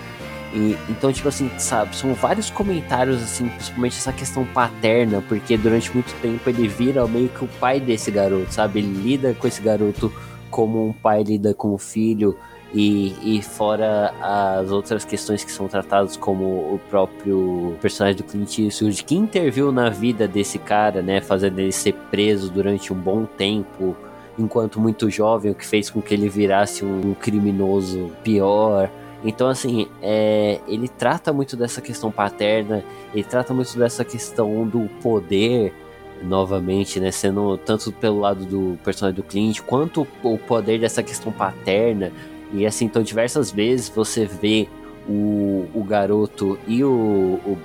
e, 0.54 0.76
então, 0.88 1.12
tipo 1.12 1.28
assim, 1.28 1.50
sabe, 1.58 1.94
são 1.96 2.14
vários 2.14 2.50
comentários, 2.50 3.22
assim, 3.22 3.48
principalmente 3.48 3.96
essa 3.96 4.12
questão 4.12 4.44
paterna, 4.44 5.22
porque 5.28 5.56
durante 5.56 5.92
muito 5.92 6.14
tempo 6.20 6.48
ele 6.48 6.68
vira 6.68 7.06
meio 7.06 7.28
que 7.28 7.44
o 7.44 7.48
pai 7.60 7.80
desse 7.80 8.10
garoto, 8.10 8.52
sabe? 8.52 8.80
Ele 8.80 8.92
lida 8.92 9.34
com 9.34 9.46
esse 9.46 9.60
garoto 9.60 10.12
como 10.50 10.88
um 10.88 10.92
pai 10.92 11.22
lida 11.22 11.52
com 11.52 11.74
o 11.74 11.78
filho, 11.78 12.36
e, 12.74 13.38
e 13.38 13.42
fora 13.42 14.12
as 14.20 14.70
outras 14.70 15.04
questões 15.04 15.44
que 15.44 15.52
são 15.52 15.68
tratadas, 15.68 16.16
como 16.16 16.44
o 16.44 16.80
próprio 16.90 17.76
personagem 17.80 18.16
do 18.16 18.24
Clint 18.24 18.58
Eastwood, 18.58 19.04
que 19.04 19.14
interviu 19.14 19.70
na 19.72 19.88
vida 19.88 20.26
desse 20.26 20.58
cara, 20.58 21.00
né, 21.00 21.20
fazendo 21.20 21.58
ele 21.58 21.72
ser 21.72 21.94
preso 22.10 22.50
durante 22.50 22.92
um 22.92 22.96
bom 22.96 23.24
tempo, 23.24 23.96
enquanto 24.38 24.80
muito 24.80 25.08
jovem, 25.08 25.52
o 25.52 25.54
que 25.54 25.66
fez 25.66 25.88
com 25.88 26.02
que 26.02 26.12
ele 26.12 26.28
virasse 26.28 26.84
um 26.84 27.14
criminoso 27.14 28.10
pior. 28.22 28.90
Então, 29.26 29.48
assim, 29.48 29.88
é, 30.00 30.60
ele 30.68 30.88
trata 30.88 31.32
muito 31.32 31.56
dessa 31.56 31.80
questão 31.80 32.12
paterna, 32.12 32.84
ele 33.12 33.24
trata 33.24 33.52
muito 33.52 33.76
dessa 33.76 34.04
questão 34.04 34.66
do 34.66 34.88
poder, 35.02 35.74
novamente, 36.22 37.00
né? 37.00 37.10
Sendo 37.10 37.58
tanto 37.58 37.92
pelo 37.92 38.20
lado 38.20 38.44
do 38.44 38.78
personagem 38.84 39.16
do 39.16 39.22
Clint, 39.22 39.60
quanto 39.62 40.06
o 40.22 40.38
poder 40.38 40.78
dessa 40.78 41.02
questão 41.02 41.32
paterna. 41.32 42.12
E 42.52 42.64
assim, 42.64 42.84
então, 42.84 43.02
diversas 43.02 43.50
vezes 43.50 43.88
você 43.88 44.24
vê 44.24 44.68
o, 45.08 45.66
o 45.74 45.84
garoto 45.84 46.58
e 46.66 46.84
o, 46.84 47.40
o 47.44 47.58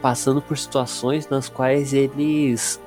passando 0.00 0.40
por 0.40 0.56
situações 0.56 1.28
nas 1.28 1.48
quais 1.48 1.92
eles 1.92 2.80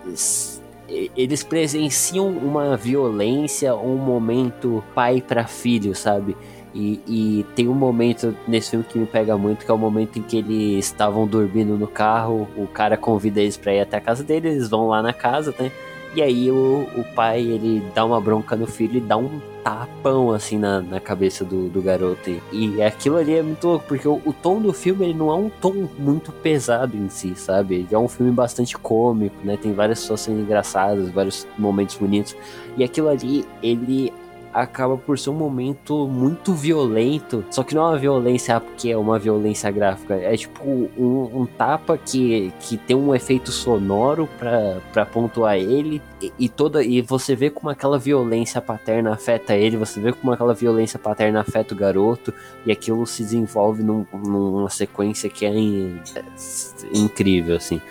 eles 1.16 1.42
presenciam 1.42 2.28
uma 2.28 2.76
violência, 2.76 3.74
um 3.74 3.96
momento 3.96 4.84
pai 4.94 5.22
para 5.22 5.46
filho, 5.48 5.96
sabe? 5.96 6.36
E, 6.74 7.02
e, 7.08 7.46
tem 7.56 7.68
um 7.68 7.74
momento 7.74 8.36
nesse 8.48 8.72
filme 8.72 8.86
que 8.86 8.98
me 8.98 9.06
pega 9.06 9.38
muito, 9.38 9.66
que 9.66 9.72
é 9.72 9.74
o 9.74 9.78
momento 9.78 10.20
em 10.20 10.22
que 10.22 10.38
eles 10.38 10.86
estavam 10.86 11.28
dormindo 11.28 11.78
no 11.78 11.88
carro, 11.88 12.48
o 12.56 12.66
cara 12.66 12.96
convida 12.96 13.42
eles 13.42 13.58
pra 13.58 13.74
ir 13.74 13.82
até 13.82 13.98
a 13.98 14.02
casa 14.02 14.24
dele, 14.24 14.50
eles 14.50 14.70
vão 14.70 14.88
lá 14.88 15.02
na 15.02 15.12
casa, 15.12 15.54
né? 15.60 15.72
E 16.14 16.22
aí 16.22 16.52
o, 16.52 16.88
o 16.98 17.06
pai, 17.16 17.40
ele 17.40 17.82
dá 17.96 18.04
uma 18.04 18.20
bronca 18.20 18.54
no 18.56 18.68
filho 18.68 18.98
e 18.98 19.00
dá 19.00 19.16
um 19.16 19.40
tapão, 19.64 20.32
assim, 20.32 20.58
na, 20.58 20.82
na 20.82 21.00
cabeça 21.00 21.46
do, 21.46 21.70
do 21.70 21.82
garoto. 21.82 22.30
E, 22.52 22.82
aquilo 22.84 23.16
ali 23.16 23.36
é 23.36 23.42
muito 23.42 23.66
louco, 23.66 23.86
porque 23.88 24.08
o, 24.08 24.22
o, 24.26 24.34
tom 24.34 24.60
do 24.60 24.74
filme, 24.74 25.06
ele 25.06 25.14
não 25.14 25.32
é 25.32 25.36
um 25.36 25.50
tom 25.50 25.88
muito 25.98 26.34
pesado 26.34 26.98
em 26.98 27.08
si, 27.08 27.34
sabe? 27.36 27.76
Ele 27.76 27.88
é 27.92 27.98
um 27.98 28.10
filme 28.10 28.32
bastante 28.32 28.78
cômico, 28.78 29.36
né? 29.44 29.56
Tem 29.56 29.72
várias 29.74 30.00
situações 30.00 30.38
engraçadas, 30.38 31.10
vários 31.12 31.48
momentos 31.58 31.96
bonitos. 31.96 32.36
E 32.76 32.84
aquilo 32.84 33.08
ali, 33.08 33.46
ele 33.64 34.12
acaba 34.54 34.98
por 34.98 35.18
ser 35.18 35.30
um 35.30 35.36
momento 35.36 36.08
muito 36.08 36.54
violento. 36.54 37.44
Só 37.50 37.64
que 37.64 37.76
não 37.76 37.84
é 37.84 37.90
uma 37.90 37.98
violência 37.98 38.60
porque 38.60 38.90
é 38.90 38.98
uma 38.98 39.18
violência 39.20 39.70
gráfica. 39.72 40.16
É 40.16 40.36
tipo 40.36 40.64
um, 40.66 41.42
um 41.42 41.46
tapa 41.46 41.98
que, 41.98 42.52
que 42.60 42.78
tem 42.78 42.96
um 42.96 43.14
efeito 43.16 43.52
sonoro 43.52 44.28
para 44.38 45.06
pontuar 45.06 45.56
ele. 45.58 46.02
E, 46.22 46.32
e, 46.38 46.50
toda 46.50 46.84
e 46.84 47.02
você 47.02 47.36
vê 47.36 47.50
como 47.50 47.70
aquela 47.70 47.98
violência 47.98 48.62
paterna 48.62 49.14
afeta 49.14 49.56
ele, 49.56 49.78
você 49.78 50.00
vê 50.00 50.14
como 50.14 50.32
aquela 50.32 50.54
violência 50.54 51.00
paterna 51.00 51.42
afeta 51.42 51.74
o 51.74 51.78
garoto. 51.78 52.34
E 52.66 52.72
aquilo 52.72 53.06
se 53.06 53.24
desenvolve 53.24 53.84
num, 53.84 54.06
numa 54.14 54.70
sequência 54.70 55.30
que 55.30 55.46
é, 55.46 55.54
in, 55.54 56.00
é 56.16 56.98
incrível, 56.98 57.56
assim. 57.56 57.82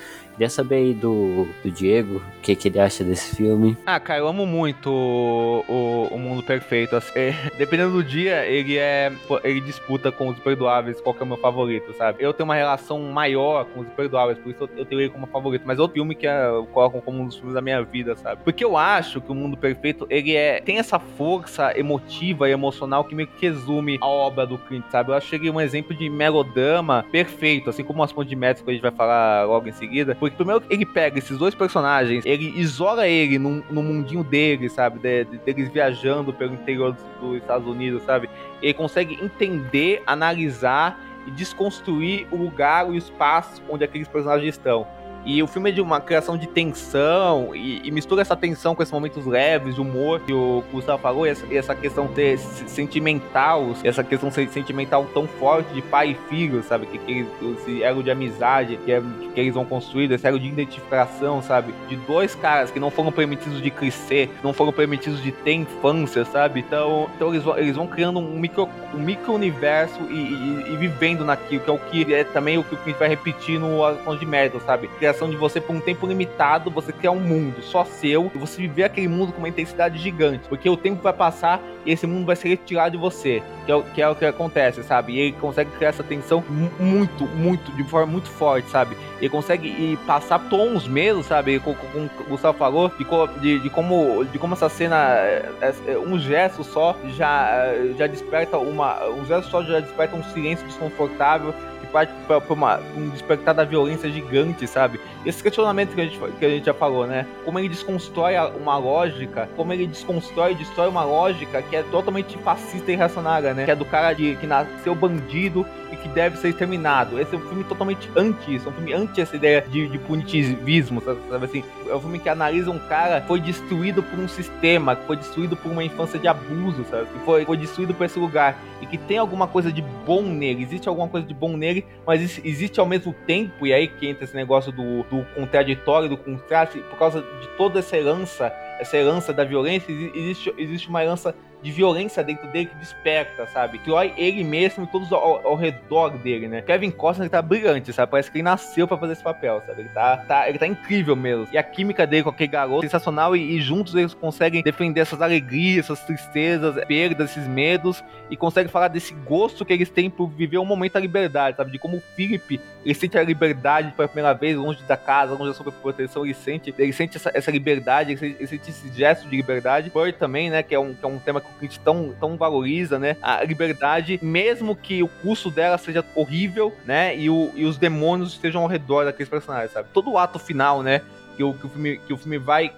Queria 0.41 0.49
saber 0.49 0.77
aí 0.77 0.95
do, 0.95 1.47
do 1.63 1.71
Diego, 1.71 2.17
o 2.17 2.41
que, 2.41 2.57
que 2.57 2.69
ele 2.69 2.81
acha 2.81 3.05
desse 3.05 3.37
filme. 3.37 3.77
Ah, 3.85 4.01
cara, 4.01 4.21
eu 4.21 4.27
amo 4.27 4.47
muito 4.47 4.89
o, 4.89 5.63
o, 5.69 6.15
o 6.15 6.19
Mundo 6.19 6.43
Perfeito. 6.43 6.97
Assim, 6.97 7.13
dependendo 7.59 7.93
do 7.93 8.03
dia, 8.03 8.47
ele 8.47 8.79
é. 8.79 9.13
Ele 9.45 9.61
disputa 9.61 10.11
com 10.11 10.29
os 10.29 10.39
Perdoáveis 10.39 10.99
qual 10.99 11.15
que 11.15 11.21
é 11.21 11.25
o 11.25 11.27
meu 11.27 11.37
favorito, 11.37 11.93
sabe? 11.93 12.25
Eu 12.25 12.33
tenho 12.33 12.49
uma 12.49 12.55
relação 12.55 12.99
maior 13.13 13.67
com 13.67 13.81
os 13.81 13.89
Perdoáveis, 13.89 14.39
por 14.39 14.49
isso 14.49 14.67
eu 14.79 14.87
tenho 14.87 15.03
ele 15.03 15.11
como 15.11 15.27
favorito. 15.27 15.65
Mas 15.67 15.79
é 15.79 15.83
outro 15.83 15.97
filme 15.97 16.15
que 16.15 16.27
é, 16.27 16.47
eu 16.47 16.65
coloco 16.73 17.03
como 17.03 17.21
um 17.21 17.27
dos 17.27 17.37
filmes 17.37 17.53
da 17.53 17.61
minha 17.61 17.83
vida, 17.83 18.17
sabe? 18.17 18.41
Porque 18.43 18.65
eu 18.65 18.79
acho 18.79 19.21
que 19.21 19.31
o 19.31 19.35
Mundo 19.35 19.59
Perfeito, 19.59 20.07
ele 20.09 20.35
é. 20.35 20.63
tem 20.63 20.79
essa 20.79 20.99
força 20.99 21.79
emotiva 21.79 22.49
e 22.49 22.53
emocional 22.53 23.05
que 23.05 23.15
meio 23.15 23.29
que 23.29 23.47
resume 23.47 23.99
a 24.01 24.07
obra 24.07 24.47
do 24.47 24.57
Clint, 24.57 24.87
sabe? 24.91 25.11
Eu 25.11 25.17
acho 25.17 25.29
que 25.29 25.37
ele 25.37 25.49
é 25.49 25.53
um 25.53 25.61
exemplo 25.61 25.95
de 25.95 26.09
melodrama 26.09 27.05
perfeito, 27.13 27.69
assim 27.69 27.85
como 27.85 28.03
as 28.03 28.11
pontes 28.11 28.31
de 28.31 28.37
Metro 28.37 28.65
que 28.65 28.71
a 28.71 28.73
gente 28.73 28.81
vai 28.83 28.91
falar 28.91 29.45
logo 29.45 29.69
em 29.69 29.73
seguida. 29.73 30.17
Porque 30.19 30.30
primeiro 30.37 30.63
ele 30.71 30.85
pega 30.87 31.19
esses 31.19 31.37
dois 31.37 31.55
personagens, 31.55 32.25
ele 32.25 32.53
isola 32.59 33.07
ele 33.07 33.39
no, 33.39 33.65
no 33.71 33.83
mundinho 33.83 34.25
dele, 34.25 34.69
sabe? 34.69 34.99
De, 34.99 35.25
de, 35.25 35.39
deles 35.39 35.69
viajando 35.71 36.33
pelo 36.33 36.55
interior 36.55 36.93
dos, 36.93 37.05
dos 37.21 37.37
Estados 37.37 37.67
Unidos, 37.67 38.03
sabe? 38.03 38.29
Ele 38.63 38.75
consegue 38.75 39.23
entender, 39.23 40.03
analisar 40.07 40.99
e 41.27 41.31
desconstruir 41.31 42.27
o 42.31 42.37
lugar 42.37 42.87
e 42.87 42.91
o 42.91 42.97
espaço 42.97 43.63
onde 43.69 43.85
aqueles 43.85 44.09
personagens 44.09 44.55
estão. 44.55 44.87
E 45.25 45.43
o 45.43 45.47
filme 45.47 45.71
é 45.71 45.73
de 45.73 45.81
uma 45.81 46.01
criação 46.01 46.37
de 46.37 46.47
tensão 46.47 47.55
e, 47.55 47.87
e 47.87 47.91
mistura 47.91 48.23
essa 48.23 48.37
tensão 48.37 48.75
com 48.75 48.83
esses 48.83 48.93
momentos 48.93 49.27
leves, 49.27 49.75
de 49.75 49.81
humor 49.81 50.21
que 50.21 50.33
o 50.33 50.65
Gustavo 50.73 51.01
falou, 51.01 51.27
e 51.27 51.31
essa, 51.31 51.47
e 51.47 51.57
essa 51.57 51.75
questão 51.75 52.09
ter 52.09 52.39
sentimental, 52.39 53.75
essa 53.85 54.03
questão 54.03 54.31
sentimental 54.31 55.07
tão 55.13 55.27
forte 55.27 55.73
de 55.75 55.83
pai 55.83 56.11
e 56.11 56.29
filho, 56.29 56.63
sabe? 56.63 56.87
Que, 56.87 56.99
que 56.99 57.27
esse 57.59 57.83
elo 57.83 58.03
de 58.03 58.11
amizade 58.11 58.79
que, 58.85 58.93
é, 58.93 59.03
que 59.35 59.41
eles 59.41 59.55
vão 59.55 59.65
construir, 59.65 60.11
esse 60.11 60.27
elo 60.27 60.39
de 60.39 60.49
identificação, 60.49 61.43
sabe? 61.43 61.75
De 61.89 61.97
dois 61.97 62.35
caras 62.35 62.71
que 62.71 62.81
não 62.81 62.91
foram 62.91 63.13
permitidos 63.13 63.61
de 63.61 63.71
crescer, 63.71 64.31
não 64.43 64.53
foram 64.53 64.73
permitidos 64.73 65.23
de 65.23 65.33
ter 65.33 65.53
infância, 65.53 66.25
sabe? 66.25 66.61
Então, 66.61 67.11
então 67.15 67.29
eles, 67.29 67.43
vão, 67.43 67.59
eles 67.59 67.77
vão 67.77 67.87
criando 67.87 68.19
um 68.19 68.39
micro, 68.39 68.69
um 68.95 68.99
micro 68.99 69.35
universo 69.35 70.01
e, 70.09 70.15
e, 70.15 70.73
e 70.73 70.77
vivendo 70.77 71.25
naquilo, 71.25 71.63
que 71.63 71.71
é 71.71 71.73
o 71.73 71.79
que 71.79 72.15
é 72.15 72.25
também 72.25 72.57
o 72.57 72.65
que 72.65 72.75
a 72.75 72.85
gente 72.85 72.99
vai 72.99 73.09
repetir 73.09 73.59
no 73.59 73.85
Aston 73.85 74.17
de 74.17 74.25
Merda, 74.25 74.59
sabe? 74.61 74.89
criação 74.89 75.10
de 75.13 75.37
você 75.37 75.61
por 75.61 75.75
um 75.75 75.81
tempo 75.81 76.07
limitado, 76.07 76.71
você 76.71 76.93
criar 76.93 77.13
um 77.13 77.21
mundo 77.21 77.63
só 77.63 77.85
seu 77.85 78.31
e 78.35 78.39
você 78.39 78.61
viver 78.63 78.85
aquele 78.85 79.09
mundo 79.09 79.33
com 79.33 79.39
uma 79.39 79.49
intensidade 79.49 79.99
gigante. 79.99 80.49
Porque 80.49 80.69
o 80.69 80.77
tempo 80.77 81.03
vai 81.03 81.13
passar 81.13 81.61
e 81.85 81.93
esse 81.93 82.07
mundo 82.07 82.27
vai 82.27 82.37
ser 82.37 82.49
retirado 82.49 82.93
de 82.93 82.97
você. 82.97 83.43
Que 83.67 83.73
é, 83.73 83.75
o, 83.77 83.83
que 83.83 84.03
é 84.03 84.09
o 84.09 84.15
que 84.15 84.25
acontece, 84.25 84.83
sabe? 84.83 85.13
E 85.13 85.21
ele 85.21 85.33
consegue 85.33 85.71
criar 85.73 85.91
essa 85.91 86.03
tensão 86.03 86.43
muito, 86.79 87.25
muito, 87.27 87.71
de 87.73 87.85
forma 87.85 88.07
muito 88.07 88.29
forte, 88.29 88.69
sabe? 88.71 88.97
Ele 89.19 89.29
consegue 89.29 89.69
e 89.69 89.99
passar 90.07 90.39
tons 90.49 90.89
mesmo, 90.89 91.23
sabe? 91.23 91.59
Como, 91.61 91.77
como 91.77 92.11
o 92.21 92.25
Gustavo 92.31 92.57
falou, 92.57 92.91
de, 92.99 93.41
de, 93.41 93.59
de, 93.61 93.71
como, 93.71 94.25
de 94.25 94.39
como 94.39 94.55
essa 94.55 94.69
cena, 94.69 94.97
é, 95.15 95.75
é, 95.87 95.99
um 95.99 96.19
gesto 96.19 96.65
só 96.65 96.97
já, 97.17 97.73
já 97.99 98.07
desperta 98.07 98.59
uma. 98.59 99.07
Um 99.09 99.25
gesto 99.25 99.51
só 99.51 99.63
já 99.63 99.81
desperta 99.81 100.17
um 100.17 100.25
silêncio 100.25 100.67
desconfortável 100.67 101.55
parte 101.91 102.13
pra, 102.27 102.41
pra 102.41 102.55
uma, 102.55 102.81
um 102.97 103.09
despertar 103.11 103.55
da 103.55 103.65
violência 103.65 104.11
gigante, 104.11 104.67
sabe? 104.67 105.01
Esse 105.25 105.43
questionamento 105.43 105.95
que 105.95 106.01
a, 106.01 106.05
gente, 106.05 106.19
que 106.39 106.45
a 106.45 106.49
gente 106.49 106.67
já 106.67 106.75
falou, 106.75 107.07
né? 107.07 107.27
Como 107.45 107.59
ele 107.59 107.69
desconstrói 107.69 108.35
uma 108.61 108.77
lógica, 108.79 109.49
como 109.57 109.73
ele 109.73 109.87
desconstrói 109.87 110.53
e 110.53 110.55
destrói 110.55 110.89
uma 110.89 111.05
lógica 111.05 111.63
que 111.63 111.77
é 111.77 111.83
totalmente 111.83 112.37
fascista 112.39 112.91
e 112.91 112.97
reacionária, 112.97 113.53
né? 113.53 113.65
Que 113.65 113.71
é 113.71 113.77
do 113.77 113.85
cara 113.85 114.13
de, 114.13 114.37
que 114.37 114.47
nasceu 114.47 114.95
bandido 114.95 115.67
e 115.93 115.97
que 115.97 116.09
deve 116.09 116.37
ser 116.39 116.49
exterminado. 116.49 117.21
Esse 117.21 117.35
é 117.35 117.39
um 117.39 117.41
filme 117.43 117.65
totalmente 117.65 118.09
anti 118.17 118.55
isso, 118.55 118.69
é 118.69 118.71
um 118.71 118.75
filme 118.75 118.93
anti 118.93 119.21
essa 119.21 119.37
ideia 119.37 119.61
de, 119.61 119.89
de 119.89 119.99
punitivismo, 119.99 121.01
sabe, 121.01 121.21
sabe 121.29 121.45
assim? 121.45 121.65
É 121.89 121.95
um 121.95 122.01
filme 122.01 122.19
que 122.19 122.29
analisa 122.29 122.71
um 122.71 122.79
cara 122.79 123.21
que 123.21 123.27
foi 123.27 123.41
destruído 123.41 124.03
por 124.03 124.19
um 124.19 124.29
sistema, 124.29 124.97
que 124.97 125.07
foi 125.07 125.17
destruído 125.17 125.57
por 125.57 125.71
uma 125.71 125.83
infância 125.83 126.19
de 126.19 126.29
abuso, 126.29 126.85
sabe? 126.91 127.07
Que 127.07 127.19
foi, 127.25 127.45
foi 127.45 127.57
destruído 127.57 127.95
por 127.95 128.05
esse 128.05 128.19
lugar 128.19 128.57
e 128.81 128.87
que 128.87 128.97
tem 128.97 129.19
alguma 129.19 129.47
coisa 129.47 129.73
de 129.73 129.83
bom 129.83 130.23
nele, 130.23 130.63
existe 130.63 130.89
alguma 130.89 131.09
coisa 131.09 131.27
de 131.27 131.35
bom 131.35 131.57
nele, 131.57 131.80
mas 132.07 132.41
existe 132.45 132.81
ao 132.81 132.87
mesmo 132.87 133.13
tempo, 133.27 133.67
e 133.67 133.73
aí 133.73 133.89
que 133.89 134.09
entra 134.09 134.25
esse 134.25 134.35
negócio 134.35 134.73
do, 134.73 135.03
do 135.05 135.25
contraditório, 135.35 136.09
do 136.09 136.17
contraste, 136.17 136.79
por 136.79 136.99
causa 136.99 137.21
de 137.21 137.49
toda 137.57 137.79
essa 137.79 137.97
herança, 137.97 138.53
essa 138.79 138.97
herança 138.97 139.33
da 139.33 139.45
violência, 139.45 139.93
existe, 139.93 140.55
existe 140.57 140.89
uma 140.89 141.03
herança 141.03 141.35
de 141.63 141.71
violência 141.71 142.23
dentro 142.23 142.47
dele 142.49 142.67
que 142.67 142.77
desperta, 142.77 143.47
sabe? 143.47 143.81
Olha 143.89 144.13
ele 144.17 144.43
mesmo 144.45 144.85
e 144.85 144.87
todos 144.87 145.13
ao, 145.13 145.47
ao, 145.47 145.55
redor 145.55 146.11
dele, 146.19 146.49
né? 146.49 146.63
Kevin 146.63 146.91
Costner 146.91 147.25
ele 147.25 147.31
tá 147.31 147.43
brilhante, 147.43 147.93
sabe? 147.93 148.11
Parece 148.11 148.31
que 148.31 148.39
ele 148.39 148.45
nasceu 148.45 148.87
para 148.87 148.97
fazer 148.97 149.13
esse 149.15 149.23
papel, 149.23 149.63
sabe? 149.67 149.83
Ele 149.83 149.89
tá, 149.91 150.17
tá, 150.19 150.49
ele 150.49 150.59
tá 150.59 150.67
incrível 150.67 151.15
mesmo. 151.15 151.49
E 151.53 151.59
a 151.59 151.63
química 151.63 152.07
dele 152.07 152.23
com 152.23 152.31
aquele 152.31 152.51
garoto 152.51 152.85
é 152.85 152.89
sensacional 152.89 153.37
e, 153.37 153.57
e, 153.57 153.61
juntos 153.61 153.95
eles 153.95 154.15
conseguem 154.15 154.63
defender 154.63 155.01
essas 155.01 155.21
alegrias, 155.21 155.87
essas 155.87 156.01
tristezas, 156.05 156.83
perdas, 156.87 157.31
esses 157.31 157.47
medos 157.47 158.03
e 158.31 158.37
conseguem 158.37 158.71
falar 158.71 158.89
desse 158.89 159.13
gosto 159.13 159.65
que 159.65 159.73
eles 159.73 159.91
têm 159.91 160.09
por 160.09 160.29
viver 160.29 160.59
um 160.59 160.65
momento 160.65 160.95
da 160.95 161.01
liberdade, 161.01 161.57
sabe? 161.57 161.71
De 161.71 161.79
como 161.79 161.99
o 161.99 162.03
Philip, 162.17 162.61
ele 162.85 162.95
sente 162.95 163.19
a 163.19 163.23
liberdade 163.23 163.93
pela 163.93 164.09
primeira 164.09 164.33
vez, 164.33 164.57
longe 164.57 164.83
da 164.85 164.97
casa, 164.97 165.35
longe 165.35 165.49
da 165.49 165.55
sua 165.55 165.71
proteção, 165.71 166.25
ele 166.25 166.35
sente, 166.35 166.75
ele 166.79 166.93
sente 166.93 167.17
essa, 167.17 167.31
essa 167.35 167.51
liberdade, 167.51 168.13
ele 168.13 168.19
sente, 168.19 168.37
ele 168.39 168.47
sente 168.47 168.71
esse 168.71 168.89
gesto 168.93 169.29
de 169.29 169.37
liberdade. 169.37 169.91
Bird 169.91 170.15
também, 170.15 170.49
né? 170.49 170.63
Que 170.63 170.75
é 170.75 170.81
um, 170.81 170.95
que 170.95 171.05
é 171.05 171.09
um 171.09 171.19
tema 171.19 171.41
que 171.41 171.51
que 171.51 171.57
o 171.57 171.59
Clint 171.59 171.79
tão, 171.79 172.15
tão 172.19 172.37
valoriza, 172.37 172.99
né? 172.99 173.17
A 173.21 173.45
liberdade, 173.45 174.19
mesmo 174.23 174.75
que 174.75 175.03
o 175.03 175.09
custo 175.09 175.51
dela 175.51 175.77
seja 175.77 176.05
horrível, 176.15 176.75
né? 176.85 177.17
E, 177.17 177.29
o, 177.29 177.51
e 177.55 177.65
os 177.65 177.77
demônios 177.77 178.33
estejam 178.33 178.63
ao 178.63 178.69
redor 178.69 179.05
daqueles 179.05 179.29
personagens, 179.29 179.73
sabe? 179.73 179.89
Todo 179.93 180.11
o 180.11 180.19
ato 180.19 180.39
final, 180.39 180.83
né? 180.83 181.03
Que 181.37 181.45
o, 181.45 181.53
que 181.55 181.67
o, 181.67 181.69
filme, 181.69 181.99
que 181.99 182.13
o 182.13 182.17
filme 182.17 182.39
vai. 182.39 182.73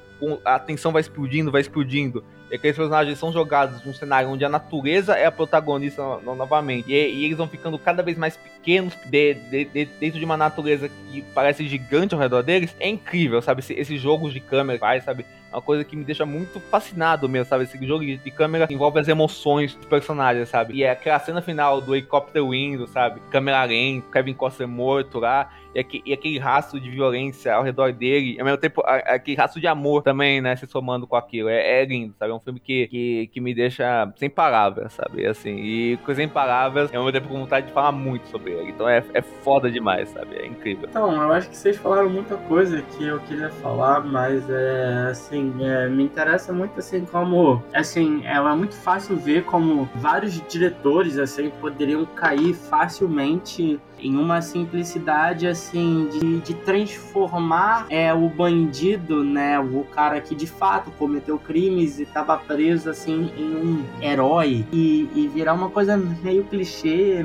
A 0.45 0.59
tensão 0.59 0.93
vai 0.93 1.01
explodindo, 1.01 1.51
vai 1.51 1.61
explodindo 1.61 2.25
e 2.53 2.57
aqueles 2.57 2.77
personagens 2.77 3.19
são 3.19 3.33
jogados 3.33 3.83
num 3.83 3.95
cenário 3.95 4.29
onde 4.29 4.45
a 4.45 4.49
natureza 4.49 5.15
é 5.15 5.25
a 5.25 5.33
protagonista 5.33 6.03
no, 6.03 6.21
no, 6.21 6.35
novamente. 6.35 6.93
E, 6.93 6.95
e, 6.95 7.25
eles 7.25 7.39
vão 7.39 7.49
ficando 7.49 7.79
cada 7.79 8.03
vez 8.03 8.19
mais 8.19 8.37
pequenos 8.37 8.95
de, 9.07 9.33
de, 9.33 9.65
de, 9.65 9.85
dentro 9.87 10.19
de 10.19 10.25
uma 10.27 10.37
natureza 10.37 10.87
que 10.87 11.23
parece 11.35 11.67
gigante 11.67 12.15
ao 12.15 12.21
redor 12.21 12.43
deles. 12.43 12.77
É 12.79 12.87
incrível, 12.87 13.41
sabe? 13.41 13.61
Esse, 13.61 13.73
esses 13.73 13.99
jogos 13.99 14.35
de 14.35 14.41
câmera 14.41 14.79
faz, 14.79 15.03
sabe? 15.03 15.25
Uma 15.53 15.63
coisa 15.63 15.85
que 15.85 15.97
me 15.97 16.05
deixa 16.05 16.25
muito 16.25 16.61
fascinado 16.61 17.29
mesmo, 17.29 17.47
sabe? 17.47 17.65
Esse 17.65 17.87
jogo 17.87 18.05
de 18.05 18.31
câmera 18.31 18.67
envolve 18.71 18.99
as 18.99 19.09
emoções 19.09 19.75
dos 19.75 19.87
personagens, 19.87 20.49
sabe? 20.49 20.75
E 20.75 20.83
é 20.83 20.91
aquela 20.91 21.19
cena 21.19 21.43
final 21.43 21.81
do 21.81 21.95
helicóptero 21.95 22.55
indo, 22.55 22.87
sabe? 22.87 23.21
Câmera 23.31 23.65
lenta, 23.65 24.07
Kevin 24.13 24.35
Costner 24.35 24.69
morto 24.69 25.19
lá 25.19 25.51
e, 25.75 25.81
aquele, 25.81 26.03
e 26.07 26.13
aquele 26.13 26.39
rastro 26.39 26.81
de 26.81 26.91
violência 26.91 27.55
ao 27.55 27.63
redor 27.63 27.93
dele, 27.93 28.35
e 28.35 28.41
ao 28.41 28.45
mesmo 28.45 28.59
tempo 28.59 28.83
aquele 28.87 29.37
rastro 29.37 29.61
de 29.61 29.67
amor 29.67 30.03
também, 30.03 30.41
né, 30.41 30.55
se 30.57 30.67
somando 30.67 31.07
com 31.07 31.17
aquilo. 31.17 31.49
É, 31.49 31.83
é 31.83 31.85
lindo, 31.85 32.15
sabe? 32.19 32.31
É 32.33 32.35
um 32.35 32.41
filme 32.41 32.61
que, 32.61 32.87
que, 32.89 33.27
que, 33.33 33.41
me 33.41 33.55
deixa 33.55 34.13
sem 34.17 34.29
palavras, 34.31 34.93
sabe? 34.93 35.27
Assim, 35.27 35.57
e 35.57 35.99
sem 36.15 36.29
palavras, 36.29 36.93
eu 36.93 37.05
me 37.05 37.13
tempo 37.13 37.29
com 37.29 37.41
vontade 37.41 37.67
de 37.67 37.73
falar 37.73 37.93
muito 37.93 38.27
sobre 38.29 38.53
ele. 38.53 38.71
Então 38.71 38.89
é, 38.89 39.03
é 39.15 39.23
foda 39.23 39.71
demais, 39.71 40.09
sabe? 40.11 40.37
É 40.37 40.47
incrível. 40.47 40.89
Então, 40.89 41.13
eu 41.23 41.33
acho 41.33 41.49
que 41.49 41.57
vocês 41.57 41.77
falaram 41.77 42.09
muita 42.09 42.37
coisa 42.37 42.83
que 42.83 43.05
eu 43.05 43.21
queria 43.21 43.51
falar, 43.51 44.01
mas 44.01 44.49
é 44.49 45.09
assim, 45.11 45.42
é, 45.61 45.89
me 45.89 46.05
interessa 46.05 46.53
muito 46.53 46.79
assim 46.79 47.05
como 47.05 47.63
assim, 47.73 48.23
é, 48.25 48.37
é 48.37 48.55
muito 48.55 48.75
fácil 48.75 49.17
ver 49.17 49.45
como 49.45 49.89
vários 49.95 50.41
diretores 50.49 51.19
assim 51.19 51.51
poderiam 51.61 52.05
cair 52.05 52.55
facilmente 52.55 53.81
em 53.99 54.17
uma 54.17 54.43
simplicidade 54.43 55.47
assim 55.47 56.09
de, 56.09 56.41
de 56.41 56.55
transformar 56.55 57.87
é, 57.89 58.13
o 58.13 58.29
bandido, 58.29 59.23
né, 59.23 59.59
o 59.61 59.85
cara 59.85 60.21
que 60.21 60.35
de 60.35 60.47
fato 60.47 60.91
cometeu 60.93 61.39
crimes 61.39 61.99
e 61.99 62.03
estava 62.03 62.37
preso 62.37 62.91
assim 62.91 63.33
em 63.37 63.55
um 63.55 63.85
herói 64.01 64.67
e, 64.73 65.09
e 65.15 65.29
virar 65.29 65.55
uma 65.55 65.71
coisa 65.71 65.97
meio 65.97 66.45
clichê, 66.45 67.25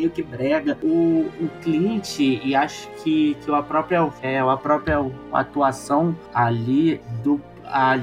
meio 0.00 0.10
que 0.10 0.22
brega. 0.22 0.78
O, 0.82 1.26
o 1.40 1.50
Clint, 1.62 2.18
e 2.20 2.54
acho 2.54 2.88
que, 3.02 3.36
que 3.44 3.52
a 3.52 3.62
própria, 3.62 4.10
é, 4.22 4.38
a 4.38 4.56
própria 4.56 4.98
atuação 5.32 6.16
ali 6.32 7.00
do 7.22 7.40
a 7.72 7.96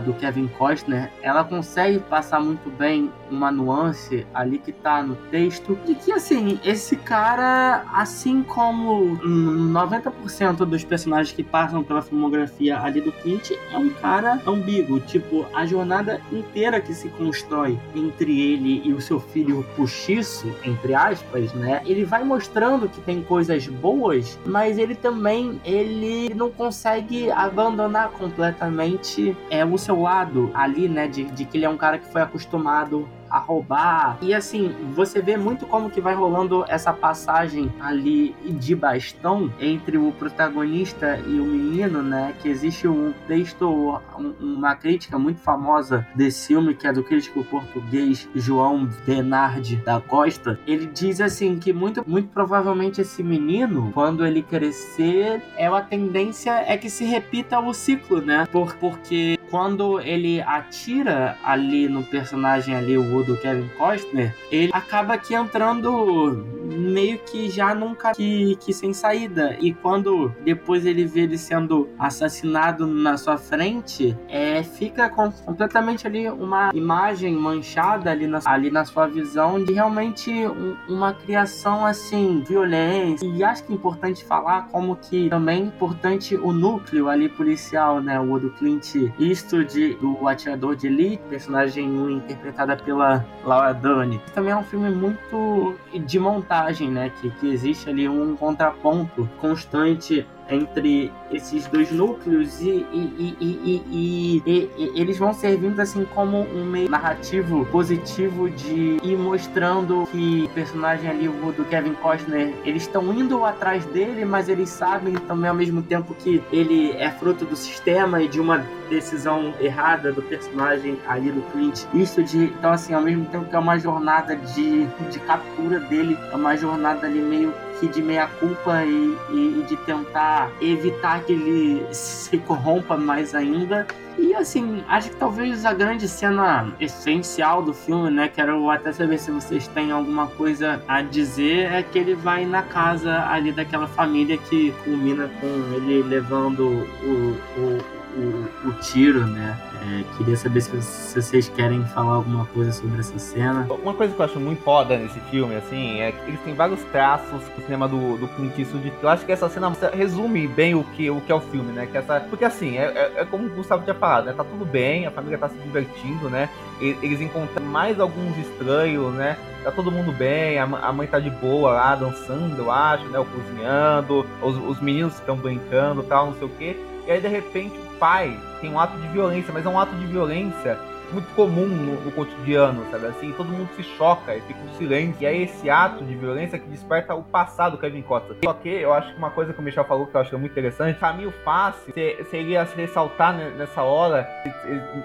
do 0.00 0.12
Kevin 0.14 0.48
Costner, 0.48 1.10
ela 1.22 1.44
consegue 1.44 1.98
passar 1.98 2.40
muito 2.40 2.70
bem 2.70 3.10
uma 3.30 3.50
nuance 3.50 4.26
ali 4.32 4.58
que 4.58 4.72
tá 4.72 5.02
no 5.02 5.16
texto 5.30 5.78
de 5.86 5.94
que 5.94 6.12
assim, 6.12 6.58
esse 6.64 6.96
cara, 6.96 7.84
assim 7.92 8.42
como 8.42 9.16
90% 9.18 10.64
dos 10.64 10.84
personagens 10.84 11.34
que 11.34 11.42
passam 11.42 11.82
pela 11.82 12.02
filmografia 12.02 12.80
ali 12.80 13.00
do 13.00 13.12
Clint, 13.12 13.50
é 13.72 13.78
um 13.78 13.90
cara 13.90 14.40
ambíguo, 14.46 15.00
tipo, 15.00 15.46
a 15.54 15.66
jornada 15.66 16.20
inteira 16.32 16.80
que 16.80 16.94
se 16.94 17.08
constrói 17.10 17.78
entre 17.94 18.40
ele 18.40 18.82
e 18.84 18.92
o 18.92 19.00
seu 19.00 19.20
filho 19.20 19.64
puxiço, 19.76 20.54
entre 20.64 20.94
aspas, 20.94 21.52
né? 21.54 21.82
Ele 21.84 22.04
vai 22.04 22.22
mostrando 22.24 22.88
que 22.88 23.00
tem 23.00 23.22
coisas 23.22 23.66
boas, 23.66 24.38
mas 24.46 24.78
ele 24.78 24.94
também 24.94 25.60
ele 25.64 26.32
não 26.34 26.50
consegue 26.50 27.30
abandonar 27.30 28.10
completamente 28.10 29.03
é 29.50 29.64
o 29.64 29.76
seu 29.76 30.00
lado 30.00 30.50
ali, 30.54 30.88
né, 30.88 31.06
de, 31.06 31.24
de 31.24 31.44
que 31.44 31.58
ele 31.58 31.64
é 31.64 31.68
um 31.68 31.76
cara 31.76 31.98
que 31.98 32.06
foi 32.10 32.22
acostumado 32.22 33.08
a 33.34 33.38
roubar. 33.38 34.16
E 34.22 34.32
assim, 34.32 34.72
você 34.94 35.20
vê 35.20 35.36
muito 35.36 35.66
como 35.66 35.90
que 35.90 36.00
vai 36.00 36.14
rolando 36.14 36.64
essa 36.68 36.92
passagem 36.92 37.72
ali 37.80 38.32
de 38.44 38.76
bastão 38.76 39.52
entre 39.58 39.98
o 39.98 40.12
protagonista 40.12 41.18
e 41.26 41.40
o 41.40 41.44
menino, 41.44 42.00
né? 42.00 42.32
Que 42.40 42.48
existe 42.48 42.86
um 42.86 43.12
texto, 43.26 44.00
uma 44.40 44.76
crítica 44.76 45.18
muito 45.18 45.40
famosa 45.40 46.06
desse 46.14 46.46
filme, 46.46 46.74
que 46.74 46.86
é 46.86 46.92
do 46.92 47.02
crítico 47.02 47.42
português 47.44 48.28
João 48.36 48.88
Benardi 49.04 49.76
da 49.76 50.00
Costa. 50.00 50.60
Ele 50.64 50.86
diz 50.86 51.20
assim 51.20 51.58
que 51.58 51.72
muito, 51.72 52.04
muito 52.06 52.28
provavelmente 52.28 53.00
esse 53.00 53.20
menino, 53.20 53.90
quando 53.92 54.24
ele 54.24 54.42
crescer, 54.42 55.42
é 55.56 55.66
a 55.66 55.80
tendência 55.80 56.52
é 56.52 56.76
que 56.76 56.88
se 56.88 57.04
repita 57.04 57.58
o 57.58 57.74
ciclo, 57.74 58.20
né? 58.20 58.46
Por, 58.52 58.76
porque 58.76 59.40
quando 59.54 60.00
ele 60.00 60.42
atira 60.42 61.38
ali 61.44 61.88
no 61.88 62.02
personagem 62.02 62.74
ali, 62.74 62.98
o 62.98 63.22
do 63.22 63.36
Kevin 63.36 63.68
Costner, 63.78 64.34
ele 64.50 64.72
acaba 64.74 65.16
que 65.16 65.32
entrando 65.32 66.44
meio 66.64 67.20
que 67.20 67.48
já 67.48 67.72
nunca 67.72 68.10
que, 68.10 68.56
que 68.56 68.72
sem 68.72 68.92
saída. 68.92 69.56
E 69.60 69.72
quando 69.72 70.34
depois 70.44 70.84
ele 70.84 71.04
vê 71.04 71.20
ele 71.20 71.38
sendo 71.38 71.88
assassinado 71.96 72.84
na 72.84 73.16
sua 73.16 73.38
frente, 73.38 74.18
é, 74.28 74.60
fica 74.64 75.08
com, 75.08 75.30
completamente 75.30 76.04
ali 76.04 76.28
uma 76.28 76.72
imagem 76.74 77.32
manchada 77.34 78.10
ali 78.10 78.26
na, 78.26 78.40
ali 78.44 78.72
na 78.72 78.84
sua 78.84 79.06
visão 79.06 79.62
de 79.62 79.72
realmente 79.72 80.32
um, 80.32 80.74
uma 80.88 81.14
criação 81.14 81.86
assim, 81.86 82.42
violência. 82.44 83.24
E 83.24 83.44
acho 83.44 83.62
que 83.62 83.72
é 83.72 83.76
importante 83.76 84.24
falar 84.24 84.66
como 84.72 84.96
que 84.96 85.28
também 85.28 85.62
é 85.62 85.66
importante 85.66 86.34
o 86.34 86.52
núcleo 86.52 87.08
ali 87.08 87.28
policial, 87.28 88.00
né? 88.00 88.18
O 88.18 88.36
do 88.40 88.50
Clint 88.50 88.96
Eastwood 89.16 89.43
de, 89.64 89.94
do 89.94 90.26
Atirador 90.26 90.76
de 90.76 90.86
Elite, 90.86 91.22
personagem 91.28 91.84
interpretada 92.12 92.76
pela 92.76 93.24
Laura 93.44 93.72
Dern. 93.72 94.20
Também 94.34 94.52
é 94.52 94.56
um 94.56 94.64
filme 94.64 94.90
muito 94.90 95.76
de 95.92 96.18
montagem, 96.18 96.90
né? 96.90 97.10
Que, 97.20 97.30
que 97.30 97.48
existe 97.48 97.88
ali 97.88 98.08
um 98.08 98.36
contraponto 98.36 99.28
constante 99.40 100.26
entre 100.48 101.12
esses 101.30 101.66
dois 101.66 101.90
núcleos 101.90 102.60
e, 102.60 102.86
e, 102.92 103.36
e, 103.40 104.42
e, 104.46 104.92
eles 104.94 105.18
vão 105.18 105.32
servindo 105.32 105.80
assim 105.80 106.04
como 106.14 106.42
um 106.54 106.64
meio 106.64 106.88
narrativo 106.88 107.64
positivo 107.66 108.50
de 108.50 108.98
ir 109.02 109.16
mostrando 109.16 110.06
que 110.10 110.44
o 110.44 110.48
personagem 110.50 111.08
ali, 111.08 111.28
o 111.28 111.52
do 111.52 111.64
Kevin 111.64 111.94
Costner, 111.94 112.54
eles 112.64 112.82
estão 112.82 113.12
indo 113.12 113.44
atrás 113.44 113.84
dele, 113.86 114.24
mas 114.24 114.48
eles 114.48 114.68
sabem 114.68 115.14
também 115.14 115.48
ao 115.48 115.56
mesmo 115.56 115.82
tempo 115.82 116.14
que 116.14 116.42
ele 116.52 116.92
é 116.92 117.10
fruto 117.10 117.44
do 117.44 117.56
sistema 117.56 118.22
e 118.22 118.28
de 118.28 118.40
uma 118.40 118.64
decisão 118.88 119.54
errada 119.60 120.12
do 120.12 120.22
personagem 120.22 120.98
ali 121.06 121.30
do 121.30 121.42
Clint 121.52 121.84
Eastwood. 121.94 122.36
Então 122.58 122.72
assim, 122.72 122.94
ao 122.94 123.02
mesmo 123.02 123.24
tempo 123.26 123.46
que 123.46 123.56
é 123.56 123.58
uma 123.58 123.78
jornada 123.78 124.36
de, 124.36 124.86
de 125.10 125.18
captura 125.20 125.80
dele, 125.80 126.16
é 126.32 126.36
uma 126.36 126.56
jornada 126.56 127.06
ali 127.06 127.20
meio 127.20 127.52
que 127.84 127.88
de 127.88 128.02
meia 128.02 128.26
culpa 128.26 128.84
e, 128.84 129.16
e, 129.30 129.60
e 129.60 129.64
de 129.68 129.76
tentar 129.78 130.50
evitar 130.60 131.22
que 131.22 131.32
ele 131.32 131.86
se 131.92 132.38
corrompa 132.38 132.96
mais 132.96 133.34
ainda. 133.34 133.86
E 134.16 134.32
assim, 134.32 134.82
acho 134.88 135.10
que 135.10 135.16
talvez 135.16 135.64
a 135.64 135.72
grande 135.72 136.08
cena 136.08 136.72
essencial 136.78 137.62
do 137.62 137.74
filme, 137.74 138.10
né? 138.10 138.28
Quero 138.28 138.70
até 138.70 138.92
saber 138.92 139.18
se 139.18 139.30
vocês 139.30 139.66
têm 139.68 139.90
alguma 139.90 140.28
coisa 140.28 140.80
a 140.86 141.02
dizer, 141.02 141.72
é 141.72 141.82
que 141.82 141.98
ele 141.98 142.14
vai 142.14 142.46
na 142.46 142.62
casa 142.62 143.26
ali 143.28 143.50
daquela 143.50 143.88
família 143.88 144.38
que 144.38 144.72
culmina 144.84 145.28
com 145.40 145.74
ele 145.74 146.02
levando 146.04 146.86
o, 147.02 147.36
o, 147.58 147.78
o, 148.16 148.68
o 148.68 148.72
tiro, 148.74 149.26
né? 149.26 149.58
É, 149.82 150.16
queria 150.16 150.36
saber 150.36 150.60
se, 150.60 150.82
se, 150.82 151.22
vocês 151.22 151.48
querem 151.48 151.84
falar 151.86 152.14
alguma 152.14 152.46
coisa 152.46 152.72
sobre 152.72 153.00
essa 153.00 153.18
cena. 153.18 153.66
Uma 153.82 153.92
coisa 153.92 154.14
que 154.14 154.20
eu 154.20 154.24
acho 154.24 154.40
muito 154.40 154.62
foda 154.62 154.96
nesse 154.96 155.20
filme, 155.30 155.54
assim, 155.56 156.00
é 156.00 156.12
que 156.12 156.28
eles 156.28 156.40
têm 156.40 156.54
vários 156.54 156.80
traços 156.84 157.42
do 157.42 157.62
cinema 157.62 157.86
do, 157.86 158.16
do 158.16 158.28
Clint 158.28 158.58
Eastwood. 158.58 158.92
Eu 159.02 159.08
acho 159.08 159.26
que 159.26 159.32
essa 159.32 159.48
cena 159.48 159.72
resume 159.92 160.46
bem 160.46 160.74
o 160.74 160.84
que, 160.84 161.10
o 161.10 161.20
que 161.20 161.30
é 161.30 161.34
o 161.34 161.40
filme, 161.40 161.72
né? 161.72 161.86
Que 161.86 161.98
essa, 161.98 162.20
porque 162.20 162.44
assim, 162.44 162.78
é, 162.78 162.84
é, 162.84 163.12
é 163.18 163.24
como 163.24 163.46
o 163.46 163.50
Gustavo 163.50 163.82
tinha 163.82 163.94
falado, 163.94 164.26
né? 164.26 164.32
Tá 164.32 164.44
tudo 164.44 164.64
bem, 164.64 165.06
a 165.06 165.10
família 165.10 165.36
tá 165.36 165.48
se 165.48 165.56
divertindo, 165.58 166.30
né? 166.30 166.48
Eles 166.80 167.20
encontram 167.20 167.64
mais 167.64 168.00
alguns 168.00 168.36
estranhos, 168.38 169.12
né? 169.14 169.36
Tá 169.62 169.70
todo 169.70 169.90
mundo 169.90 170.12
bem, 170.12 170.58
a, 170.58 170.64
a 170.64 170.92
mãe 170.92 171.06
tá 171.06 171.18
de 171.18 171.30
boa 171.30 171.72
lá, 171.72 171.94
dançando, 171.94 172.58
eu 172.58 172.70
acho, 172.70 173.04
né? 173.08 173.18
Ou 173.18 173.26
cozinhando, 173.26 174.26
os, 174.42 174.56
os 174.56 174.80
meninos 174.80 175.14
estão 175.14 175.36
brincando 175.36 176.02
tal, 176.02 176.26
não 176.26 176.34
sei 176.34 176.46
o 176.46 176.50
quê. 176.50 176.76
E 177.06 177.10
aí, 177.10 177.20
de 177.20 177.28
repente, 177.28 177.78
pai 177.98 178.38
tem 178.60 178.70
um 178.70 178.78
ato 178.78 178.96
de 178.98 179.08
violência, 179.08 179.52
mas 179.52 179.64
é 179.66 179.68
um 179.68 179.78
ato 179.78 179.94
de 179.96 180.06
violência 180.06 180.78
muito 181.12 181.32
comum 181.34 181.66
no, 181.66 182.00
no, 182.00 182.10
cotidiano, 182.12 182.84
sabe? 182.90 183.06
Assim, 183.06 183.32
todo 183.32 183.48
mundo 183.48 183.68
se 183.76 183.82
choca 183.82 184.34
e 184.34 184.40
fica 184.40 184.58
um 184.60 184.74
silêncio. 184.74 185.16
E 185.20 185.26
é 185.26 185.36
esse 185.36 185.70
ato 185.70 186.04
de 186.04 186.14
violência 186.14 186.58
que 186.58 186.68
desperta 186.68 187.14
o 187.14 187.22
passado 187.22 187.72
do 187.72 187.78
Kevin 187.78 188.02
Costa. 188.02 188.34
Só 188.44 188.52
que 188.52 188.68
eu 188.68 188.92
acho 188.92 189.12
que 189.12 189.18
uma 189.18 189.30
coisa 189.30 189.52
que 189.52 189.60
o 189.60 189.62
Michel 189.62 189.84
falou 189.84 190.06
que 190.06 190.16
eu 190.16 190.20
acho 190.20 190.38
muito 190.38 190.52
interessante, 190.52 190.98
caminho 190.98 191.32
fácil 191.44 191.92
seria 192.30 192.66
se 192.66 192.76
ressaltar 192.76 193.34
nessa 193.34 193.82
hora 193.82 194.28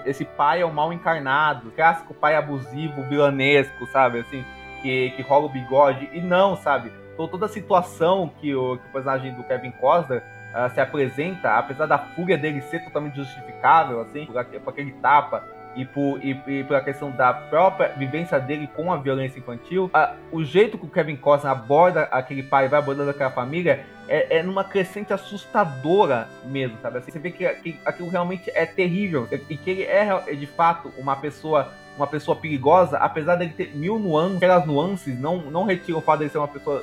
esse 0.04 0.24
pai 0.24 0.62
é 0.62 0.64
o 0.64 0.72
mal 0.72 0.92
encarnado, 0.92 1.70
clássico 1.70 2.14
pai 2.14 2.34
abusivo, 2.34 3.02
vilanesco, 3.04 3.86
sabe? 3.86 4.20
Assim, 4.20 4.44
que, 4.82 5.10
que 5.10 5.22
rola 5.22 5.46
o 5.46 5.48
bigode. 5.48 6.08
E 6.12 6.20
não, 6.20 6.56
sabe? 6.56 6.92
Toda 7.16 7.46
a 7.46 7.48
situação 7.48 8.30
que 8.40 8.54
o, 8.54 8.78
que 8.78 8.88
o 8.88 8.92
personagem 8.92 9.34
do 9.34 9.44
Kevin 9.44 9.72
Costner 9.72 10.22
uh, 10.54 10.72
se 10.72 10.80
apresenta, 10.80 11.58
apesar 11.58 11.86
da 11.86 11.98
fúria 11.98 12.36
dele 12.36 12.60
ser 12.62 12.84
totalmente 12.84 13.16
justificável, 13.16 14.00
assim, 14.00 14.26
por, 14.26 14.44
por 14.44 14.70
aquele 14.70 14.92
tapa 14.92 15.44
e 15.76 15.84
por, 15.84 16.18
e, 16.24 16.30
e 16.46 16.64
por 16.64 16.76
a 16.76 16.80
questão 16.80 17.10
da 17.10 17.32
própria 17.32 17.88
vivência 17.90 18.38
dele 18.40 18.68
com 18.74 18.92
a 18.92 18.96
violência 18.96 19.38
infantil, 19.38 19.90
o 20.32 20.42
jeito 20.42 20.76
que 20.76 20.84
o 20.84 20.88
Kevin 20.88 21.16
Costner 21.16 21.52
aborda 21.52 22.02
aquele 22.04 22.42
pai, 22.42 22.68
vai 22.68 22.80
abordando 22.80 23.10
aquela 23.10 23.30
família, 23.30 23.84
é, 24.08 24.38
é 24.38 24.42
numa 24.42 24.64
crescente 24.64 25.12
assustadora 25.12 26.28
mesmo, 26.44 26.76
sabe? 26.82 26.98
Assim, 26.98 27.12
você 27.12 27.18
vê 27.18 27.30
que, 27.30 27.48
que 27.48 27.78
aquilo 27.84 28.08
realmente 28.08 28.50
é 28.52 28.66
terrível 28.66 29.28
e 29.48 29.56
que 29.56 29.70
ele 29.70 29.84
é 29.84 30.34
de 30.34 30.46
fato 30.46 30.92
uma 30.98 31.16
pessoa 31.16 31.72
uma 31.96 32.06
pessoa 32.06 32.34
perigosa, 32.34 32.96
apesar 32.96 33.36
dele 33.36 33.52
ter 33.54 33.76
mil 33.76 33.98
nuances, 33.98 34.36
aquelas 34.36 34.64
nuances 34.66 35.18
não, 35.18 35.38
não 35.38 35.64
retiram 35.64 35.98
o 35.98 36.02
fato 36.02 36.24
de 36.24 36.30
ser 36.30 36.38
uma 36.38 36.48
pessoa 36.48 36.82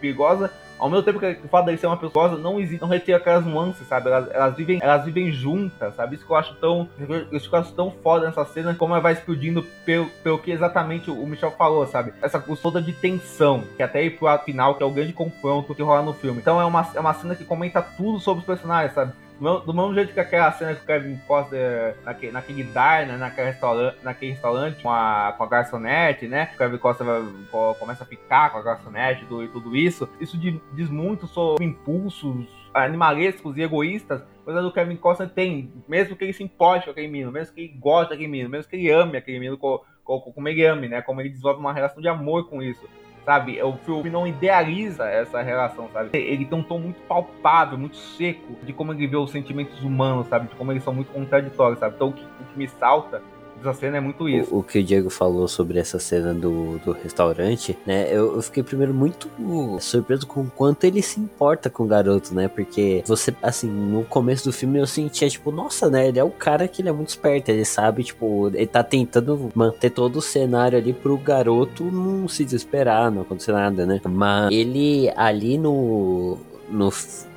perigosa, 0.00 0.52
ao 0.82 0.90
mesmo 0.90 1.04
tempo 1.04 1.20
que 1.20 1.38
o 1.44 1.48
fato 1.48 1.70
de 1.70 1.76
ser 1.78 1.86
uma 1.86 1.96
pessoa 1.96 2.36
não 2.36 2.58
existe, 2.58 2.80
não 2.80 2.88
retira 2.88 3.16
aquelas 3.16 3.46
nuances, 3.46 3.86
sabe? 3.86 4.08
Elas, 4.08 4.28
elas, 4.32 4.56
vivem, 4.56 4.80
elas 4.82 5.04
vivem 5.04 5.30
juntas, 5.30 5.94
sabe? 5.94 6.16
Isso 6.16 6.26
que 6.26 6.32
eu 6.32 6.36
acho 6.36 6.54
tão. 6.56 6.88
Isso 7.30 7.48
que 7.48 7.54
eu 7.54 7.60
acho 7.60 7.72
tão 7.72 7.88
foda 8.02 8.26
nessa 8.26 8.44
cena, 8.44 8.74
como 8.74 8.92
ela 8.92 9.00
vai 9.00 9.12
explodindo 9.12 9.62
pelo, 9.84 10.06
pelo 10.24 10.40
que 10.40 10.50
exatamente 10.50 11.08
o 11.08 11.24
Michel 11.24 11.52
falou, 11.52 11.86
sabe? 11.86 12.12
Essa 12.20 12.40
toda 12.40 12.82
de 12.82 12.92
tensão, 12.92 13.62
que 13.76 13.82
até 13.82 14.04
ir 14.04 14.18
pro 14.18 14.26
final, 14.40 14.74
que 14.74 14.82
é 14.82 14.86
o 14.86 14.90
grande 14.90 15.12
confronto 15.12 15.72
que 15.72 15.82
rola 15.82 16.02
no 16.02 16.14
filme. 16.14 16.40
Então 16.40 16.60
é 16.60 16.64
uma, 16.64 16.88
é 16.94 16.98
uma 16.98 17.14
cena 17.14 17.36
que 17.36 17.44
comenta 17.44 17.80
tudo 17.80 18.18
sobre 18.18 18.40
os 18.40 18.46
personagens, 18.46 18.92
sabe? 18.92 19.12
Do 19.42 19.74
mesmo 19.74 19.94
jeito 19.94 20.12
que 20.12 20.20
aquela 20.20 20.52
cena 20.52 20.74
que 20.74 20.82
o 20.82 20.86
Kevin 20.86 21.16
Costa 21.26 21.96
naquele, 22.04 22.32
naquele 22.32 22.62
diner, 22.62 23.08
né, 23.08 23.16
naquele 23.16 23.48
restaurante, 23.48 23.98
naquele 24.02 24.32
restaurante 24.32 24.82
com 24.82 24.90
a, 24.90 25.34
com 25.36 25.42
a 25.42 25.48
garçonete, 25.48 26.28
né? 26.28 26.50
O 26.54 26.58
Kevin 26.58 26.78
Costa 26.78 27.02
vai, 27.02 27.22
começa 27.78 28.04
a 28.04 28.06
ficar 28.06 28.50
com 28.50 28.58
a 28.58 28.62
garçonete 28.62 29.24
e 29.24 29.48
tudo 29.48 29.76
isso. 29.76 30.08
Isso 30.20 30.38
diz 30.38 30.88
muito 30.88 31.26
sobre 31.26 31.64
impulsos 31.64 32.46
animalescos 32.72 33.56
e 33.56 33.62
egoístas, 33.62 34.22
coisa 34.44 34.62
do 34.62 34.72
Kevin 34.72 34.96
Costa 34.96 35.26
tem, 35.26 35.70
mesmo 35.86 36.16
que 36.16 36.24
ele 36.24 36.32
se 36.32 36.42
importe 36.42 36.86
com 36.86 36.92
aquele 36.92 37.08
menino, 37.08 37.30
mesmo 37.30 37.54
que 37.54 37.60
ele 37.60 37.78
goste 37.78 38.10
daquele 38.10 38.28
menino, 38.28 38.48
mesmo 38.48 38.70
que 38.70 38.76
ele 38.76 38.90
ame 38.90 39.18
aquele 39.18 39.38
menino 39.38 39.58
como, 39.58 39.82
como 40.04 40.48
ele 40.48 40.64
ame, 40.64 40.88
né? 40.88 41.02
Como 41.02 41.20
ele 41.20 41.28
desenvolve 41.28 41.60
uma 41.60 41.72
relação 41.72 42.00
de 42.00 42.08
amor 42.08 42.48
com 42.48 42.62
isso 42.62 42.88
sabe? 43.24 43.62
O 43.62 43.76
filme 43.78 44.10
não 44.10 44.26
idealiza 44.26 45.04
essa 45.08 45.42
relação, 45.42 45.88
sabe? 45.92 46.10
Ele 46.12 46.44
tem 46.44 46.58
um 46.58 46.62
tom 46.62 46.78
muito 46.78 47.00
palpável, 47.02 47.78
muito 47.78 47.96
seco 47.96 48.56
de 48.62 48.72
como 48.72 48.92
ele 48.92 49.06
vê 49.06 49.16
os 49.16 49.30
sentimentos 49.30 49.82
humanos, 49.82 50.26
sabe? 50.26 50.48
De 50.48 50.54
como 50.54 50.72
eles 50.72 50.82
são 50.82 50.92
muito 50.92 51.12
contraditórios, 51.12 51.78
sabe? 51.78 51.94
Então 51.96 52.08
o 52.08 52.12
que, 52.12 52.24
o 52.24 52.44
que 52.44 52.58
me 52.58 52.68
salta 52.68 53.22
essa 53.62 53.72
cena 53.78 53.96
é 53.96 54.00
muito 54.00 54.28
isso. 54.28 54.54
O, 54.54 54.58
o, 54.58 54.62
que 54.62 54.78
o 54.78 54.84
Diego 54.84 55.08
falou 55.08 55.46
sobre 55.48 55.78
essa 55.78 55.98
cena 55.98 56.34
do, 56.34 56.78
do 56.78 56.92
restaurante, 56.92 57.78
né? 57.86 58.06
Eu, 58.10 58.34
eu, 58.34 58.42
fiquei 58.42 58.62
primeiro 58.62 58.92
muito 58.92 59.30
surpreso 59.80 60.26
com 60.26 60.42
o 60.42 60.50
quanto 60.50 60.84
ele 60.84 61.00
se 61.00 61.20
importa 61.20 61.70
com 61.70 61.84
o 61.84 61.86
garoto, 61.86 62.34
né? 62.34 62.48
Porque 62.48 63.02
você, 63.06 63.34
assim, 63.42 63.68
no 63.68 64.04
começo 64.04 64.44
do 64.44 64.52
filme 64.52 64.78
eu 64.78 64.86
sentia, 64.86 65.28
tipo, 65.28 65.50
nossa, 65.50 65.88
né? 65.88 66.08
Ele 66.08 66.18
é 66.18 66.24
o 66.24 66.30
cara 66.30 66.66
que 66.68 66.82
ele 66.82 66.88
é 66.88 66.92
muito 66.92 67.08
esperto, 67.08 67.50
ele 67.50 67.64
sabe, 67.64 68.04
tipo, 68.04 68.48
ele 68.48 68.66
tá 68.66 68.82
tentando 68.82 69.50
manter 69.54 69.90
todo 69.90 70.16
o 70.16 70.22
cenário 70.22 70.78
ali 70.78 70.92
pro 70.92 71.16
garoto 71.16 71.84
não 71.84 72.28
se 72.28 72.44
desesperar, 72.44 73.10
não 73.10 73.22
acontecer 73.22 73.52
nada, 73.52 73.86
né? 73.86 74.00
Mas 74.04 74.52
ele 74.52 75.10
ali 75.16 75.58
no 75.58 76.38
no, 76.68 76.90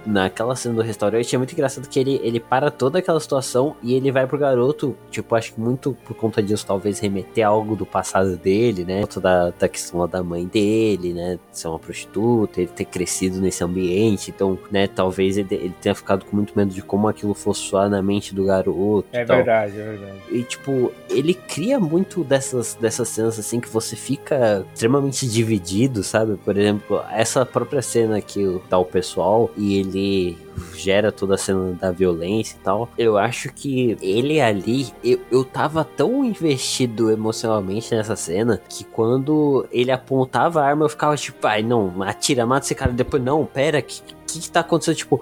naquela 0.05 0.55
cena 0.55 0.75
do 0.75 0.81
restaurante 0.81 1.33
é 1.33 1.37
muito 1.37 1.53
engraçado 1.53 1.87
que 1.87 1.99
ele, 1.99 2.19
ele 2.23 2.39
para 2.39 2.69
toda 2.69 2.99
aquela 2.99 3.19
situação 3.19 3.75
e 3.81 3.93
ele 3.93 4.11
vai 4.11 4.27
pro 4.27 4.37
garoto, 4.37 4.95
tipo, 5.09 5.35
acho 5.35 5.53
que 5.53 5.59
muito 5.59 5.97
por 6.05 6.15
conta 6.15 6.41
disso, 6.41 6.65
talvez 6.65 6.99
remeter 6.99 7.45
algo 7.45 7.75
do 7.75 7.85
passado 7.85 8.37
dele, 8.37 8.85
né? 8.85 9.03
Da, 9.21 9.51
da 9.51 9.67
questão 9.67 10.07
da 10.07 10.21
mãe 10.21 10.45
dele, 10.45 11.13
né? 11.13 11.39
Ser 11.51 11.67
uma 11.67 11.79
prostituta, 11.79 12.61
ele 12.61 12.69
ter 12.69 12.85
crescido 12.85 13.39
nesse 13.39 13.63
ambiente, 13.63 14.31
então, 14.31 14.57
né? 14.71 14.87
Talvez 14.87 15.37
ele, 15.37 15.47
ele 15.51 15.75
tenha 15.81 15.95
ficado 15.95 16.25
com 16.25 16.35
muito 16.35 16.53
medo 16.55 16.73
de 16.73 16.81
como 16.81 17.07
aquilo 17.07 17.33
fosse 17.33 17.61
soar 17.61 17.89
na 17.89 18.01
mente 18.01 18.35
do 18.35 18.45
garoto. 18.45 19.07
É 19.11 19.23
verdade, 19.23 19.79
é 19.79 19.83
verdade. 19.83 20.17
E, 20.29 20.43
tipo, 20.43 20.91
ele 21.09 21.33
cria 21.33 21.79
muito 21.79 22.23
dessas, 22.23 22.75
dessas 22.75 23.07
cenas, 23.09 23.39
assim, 23.39 23.59
que 23.59 23.69
você 23.69 23.95
fica 23.95 24.65
extremamente 24.73 25.27
dividido, 25.27 26.03
sabe? 26.03 26.37
Por 26.37 26.57
exemplo, 26.57 27.01
essa 27.11 27.45
própria 27.45 27.81
cena 27.81 28.21
que 28.21 28.59
tá 28.69 28.77
o 28.77 28.85
pessoal 28.85 29.49
e 29.57 29.79
ele 29.79 29.94
ele 29.95 30.37
gera 30.73 31.11
toda 31.11 31.35
a 31.35 31.37
cena 31.37 31.73
da 31.73 31.91
violência 31.91 32.55
e 32.55 32.59
tal. 32.59 32.89
Eu 32.97 33.17
acho 33.17 33.51
que 33.53 33.97
ele 34.01 34.39
ali, 34.41 34.87
eu, 35.03 35.19
eu 35.31 35.43
tava 35.43 35.83
tão 35.83 36.23
investido 36.23 37.09
emocionalmente 37.09 37.93
nessa 37.95 38.15
cena 38.15 38.61
que 38.69 38.83
quando 38.83 39.65
ele 39.71 39.91
apontava 39.91 40.61
a 40.61 40.65
arma 40.65 40.85
eu 40.85 40.89
ficava 40.89 41.15
tipo, 41.15 41.45
ai 41.47 41.63
não, 41.63 42.03
atira, 42.03 42.45
mata 42.45 42.65
esse 42.65 42.75
cara. 42.75 42.91
Depois, 42.91 43.23
não, 43.23 43.45
pera, 43.45 43.81
que, 43.81 44.01
que, 44.27 44.39
que 44.39 44.51
tá 44.51 44.59
acontecendo? 44.59 44.95
Tipo, 44.95 45.21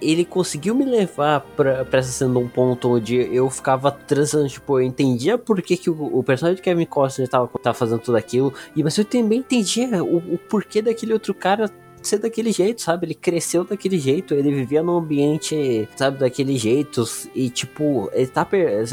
ele 0.00 0.24
conseguiu 0.24 0.74
me 0.74 0.84
levar 0.84 1.40
pra, 1.40 1.84
pra 1.84 1.98
essa 2.00 2.10
cena 2.10 2.38
um 2.38 2.48
ponto 2.48 2.88
onde 2.88 3.16
eu 3.16 3.50
ficava 3.50 3.90
transando, 3.90 4.48
tipo, 4.48 4.78
eu 4.78 4.82
entendia 4.82 5.36
por 5.36 5.60
que, 5.60 5.76
que 5.76 5.90
o, 5.90 6.18
o 6.18 6.22
personagem 6.22 6.56
de 6.56 6.62
Kevin 6.62 6.86
Costner 6.86 7.28
tava, 7.28 7.48
tava 7.62 7.74
fazendo 7.74 8.00
tudo 8.00 8.16
aquilo, 8.16 8.52
e, 8.74 8.82
mas 8.82 8.96
eu 8.96 9.04
também 9.04 9.40
entendia 9.40 10.02
o, 10.02 10.16
o 10.16 10.38
porquê 10.38 10.80
daquele 10.80 11.12
outro 11.12 11.34
cara 11.34 11.70
ser 12.06 12.18
daquele 12.18 12.52
jeito, 12.52 12.82
sabe? 12.82 13.06
Ele 13.06 13.14
cresceu 13.14 13.64
daquele 13.64 13.98
jeito, 13.98 14.34
ele 14.34 14.52
vivia 14.52 14.82
num 14.82 14.96
ambiente, 14.98 15.88
sabe, 15.96 16.18
daquele 16.18 16.56
jeito. 16.56 17.04
E, 17.34 17.50
tipo, 17.50 18.10
ele 18.12 18.26
tá. 18.26 18.46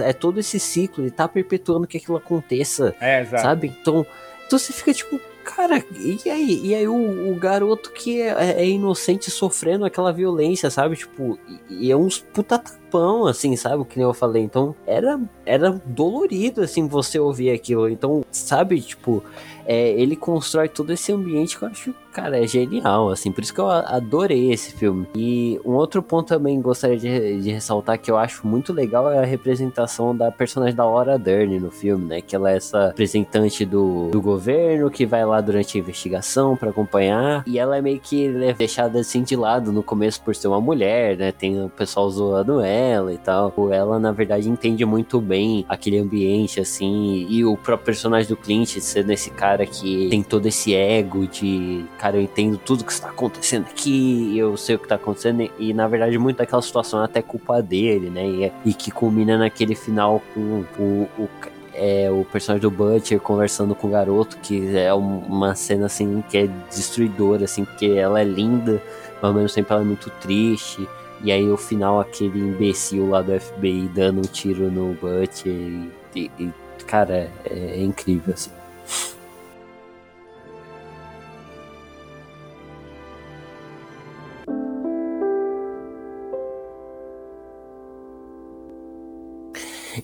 É 0.04 0.14
todo 0.14 0.40
esse 0.40 0.60
ciclo, 0.60 1.04
ele 1.04 1.12
tá 1.12 1.28
perpetuando 1.28 1.88
que 1.88 1.98
aquilo 1.98 2.18
aconteça. 2.18 2.96
É, 3.00 3.22
exato. 3.22 3.44
Sabe? 3.44 3.68
Então, 3.82 4.06
então 4.46 4.60
você 4.60 4.74
fica 4.74 4.94
tipo. 4.94 5.20
Cara, 5.44 5.84
e 6.00 6.28
aí? 6.28 6.60
E 6.64 6.74
aí 6.74 6.88
o, 6.88 7.32
o 7.32 7.36
garoto 7.36 7.92
que 7.92 8.20
é, 8.20 8.62
é, 8.64 8.68
inocente 8.68 9.30
sofrendo 9.30 9.86
aquela 9.86 10.12
violência, 10.12 10.72
sabe? 10.72 10.96
Tipo, 10.96 11.38
e, 11.70 11.86
e 11.86 11.92
é 11.92 11.96
uns 11.96 12.18
puta 12.18 12.58
tapão, 12.58 13.28
assim, 13.28 13.56
sabe? 13.56 13.86
Que 13.86 13.98
nem 13.98 14.08
eu 14.08 14.14
falei. 14.14 14.42
Então, 14.42 14.76
era, 14.88 15.20
era 15.46 15.70
dolorido, 15.86 16.62
assim, 16.62 16.88
você 16.88 17.20
ouvir 17.20 17.52
aquilo. 17.52 17.88
Então, 17.88 18.26
sabe? 18.32 18.82
Tipo, 18.82 19.24
é, 19.66 19.90
ele 19.92 20.16
constrói 20.16 20.68
todo 20.68 20.92
esse 20.92 21.12
ambiente 21.12 21.58
que 21.58 21.64
eu 21.64 21.70
acho, 21.70 21.96
cara, 22.16 22.42
é 22.42 22.48
genial, 22.48 23.10
assim, 23.10 23.32
por 23.32 23.44
isso 23.44 23.54
que 23.54 23.60
eu 23.60 23.70
adorei 23.70 24.52
esse 24.52 24.72
filme. 24.72 25.08
E 25.16 25.60
um 25.66 25.74
outro 25.74 26.02
ponto 26.02 26.28
também 26.28 26.62
gostaria 26.62 26.98
de, 26.98 27.42
de 27.42 27.52
ressaltar 27.52 28.00
que 28.00 28.10
eu 28.10 28.18
acho 28.18 28.46
muito 28.48 28.72
legal 28.72 29.12
é 29.12 29.20
a 29.20 29.26
representação 29.26 30.16
da 30.16 30.32
personagem 30.32 30.76
da 30.76 30.86
Laura 30.86 31.18
Dern 31.18 31.60
no 31.60 31.72
filme, 31.72 32.06
né? 32.06 32.22
Que 32.22 32.36
ela 32.36 32.52
é 32.52 32.58
essa 32.58 32.88
representante 32.88 33.66
do, 33.66 34.10
do 34.12 34.22
governo 34.22 34.90
que 34.90 35.06
vai 35.06 35.26
lá 35.26 35.42
durante 35.42 35.78
a 35.78 35.82
investigação 35.82 36.56
para 36.56 36.70
acompanhar. 36.70 37.44
E 37.46 37.60
ela 37.60 37.78
é 37.78 37.82
meio 37.82 38.00
que 38.00 38.30
deixada 38.58 39.00
assim 39.00 39.24
de 39.24 39.36
lado 39.36 39.72
no 39.72 39.84
começo 39.84 40.22
por 40.22 40.36
ser 40.36 40.48
uma 40.48 40.62
mulher, 40.62 41.18
né? 41.18 41.32
Tem 41.32 41.64
o 41.64 41.70
pessoal 41.70 42.10
zoando 42.10 42.62
ela 42.62 43.12
e 43.12 43.18
tal. 43.18 43.54
Ela, 43.72 44.00
na 44.00 44.12
verdade, 44.12 44.50
entende 44.50 44.86
muito 44.86 45.20
bem 45.20 45.66
aquele 45.68 45.98
ambiente, 45.98 46.60
assim. 46.60 47.28
E 47.30 47.44
o 47.44 47.58
próprio 47.58 47.86
personagem 47.86 48.30
do 48.30 48.38
Clint 48.38 48.78
nesse 49.06 49.30
cara 49.32 49.56
cara 49.56 49.66
que 49.66 50.10
tem 50.10 50.22
todo 50.22 50.46
esse 50.48 50.76
ego 50.76 51.26
de, 51.26 51.86
cara, 52.06 52.18
eu 52.18 52.22
entendo 52.22 52.56
tudo 52.56 52.84
que 52.84 52.92
está 52.92 53.10
acontecendo 53.10 53.64
aqui, 53.64 54.38
eu 54.38 54.56
sei 54.56 54.76
o 54.76 54.78
que 54.78 54.86
está 54.86 54.94
acontecendo, 54.94 55.50
e 55.58 55.74
na 55.74 55.88
verdade, 55.88 56.16
muito 56.20 56.38
daquela 56.38 56.62
situação 56.62 57.02
é 57.02 57.06
até 57.06 57.20
culpa 57.20 57.64
dele, 57.64 58.12
né? 58.12 58.28
E, 58.28 58.52
e 58.70 58.74
que 58.76 58.92
culmina 58.92 59.40
naquele 59.40 59.74
final 59.74 60.22
com 60.36 60.64
o, 60.78 61.10
o 61.18 61.30
é, 61.74 62.10
o 62.12 62.24
personagem 62.24 62.62
do 62.62 62.70
Butcher 62.70 63.20
conversando 63.20 63.74
com 63.74 63.88
o 63.88 63.90
garoto, 63.90 64.38
que 64.38 64.78
é 64.78 64.94
uma 64.94 65.56
cena 65.56 65.88
assim 65.88 66.24
que 66.30 66.38
é 66.38 66.48
destruidora, 66.70 67.46
assim, 67.46 67.66
porque 67.66 67.88
ela 67.88 68.22
é 68.22 68.24
linda, 68.24 68.82
mas 69.16 69.24
ao 69.24 69.34
mesmo 69.34 69.56
tempo 69.56 69.74
ela 69.74 69.82
é 69.82 69.86
muito 69.86 70.10
triste. 70.22 70.88
E 71.24 71.32
aí 71.32 71.50
o 71.50 71.58
final, 71.58 72.00
aquele 72.00 72.40
imbecil 72.40 73.10
lá 73.10 73.22
do 73.24 73.38
FBI 73.38 73.90
dando 73.94 74.20
um 74.20 74.22
tiro 74.22 74.70
no 74.70 74.94
Butcher 74.94 75.52
e, 75.52 75.92
e, 76.16 76.32
e 76.40 76.54
cara, 76.86 77.32
é, 77.44 77.80
é 77.80 77.82
incrível, 77.82 78.34
assim. 78.34 78.55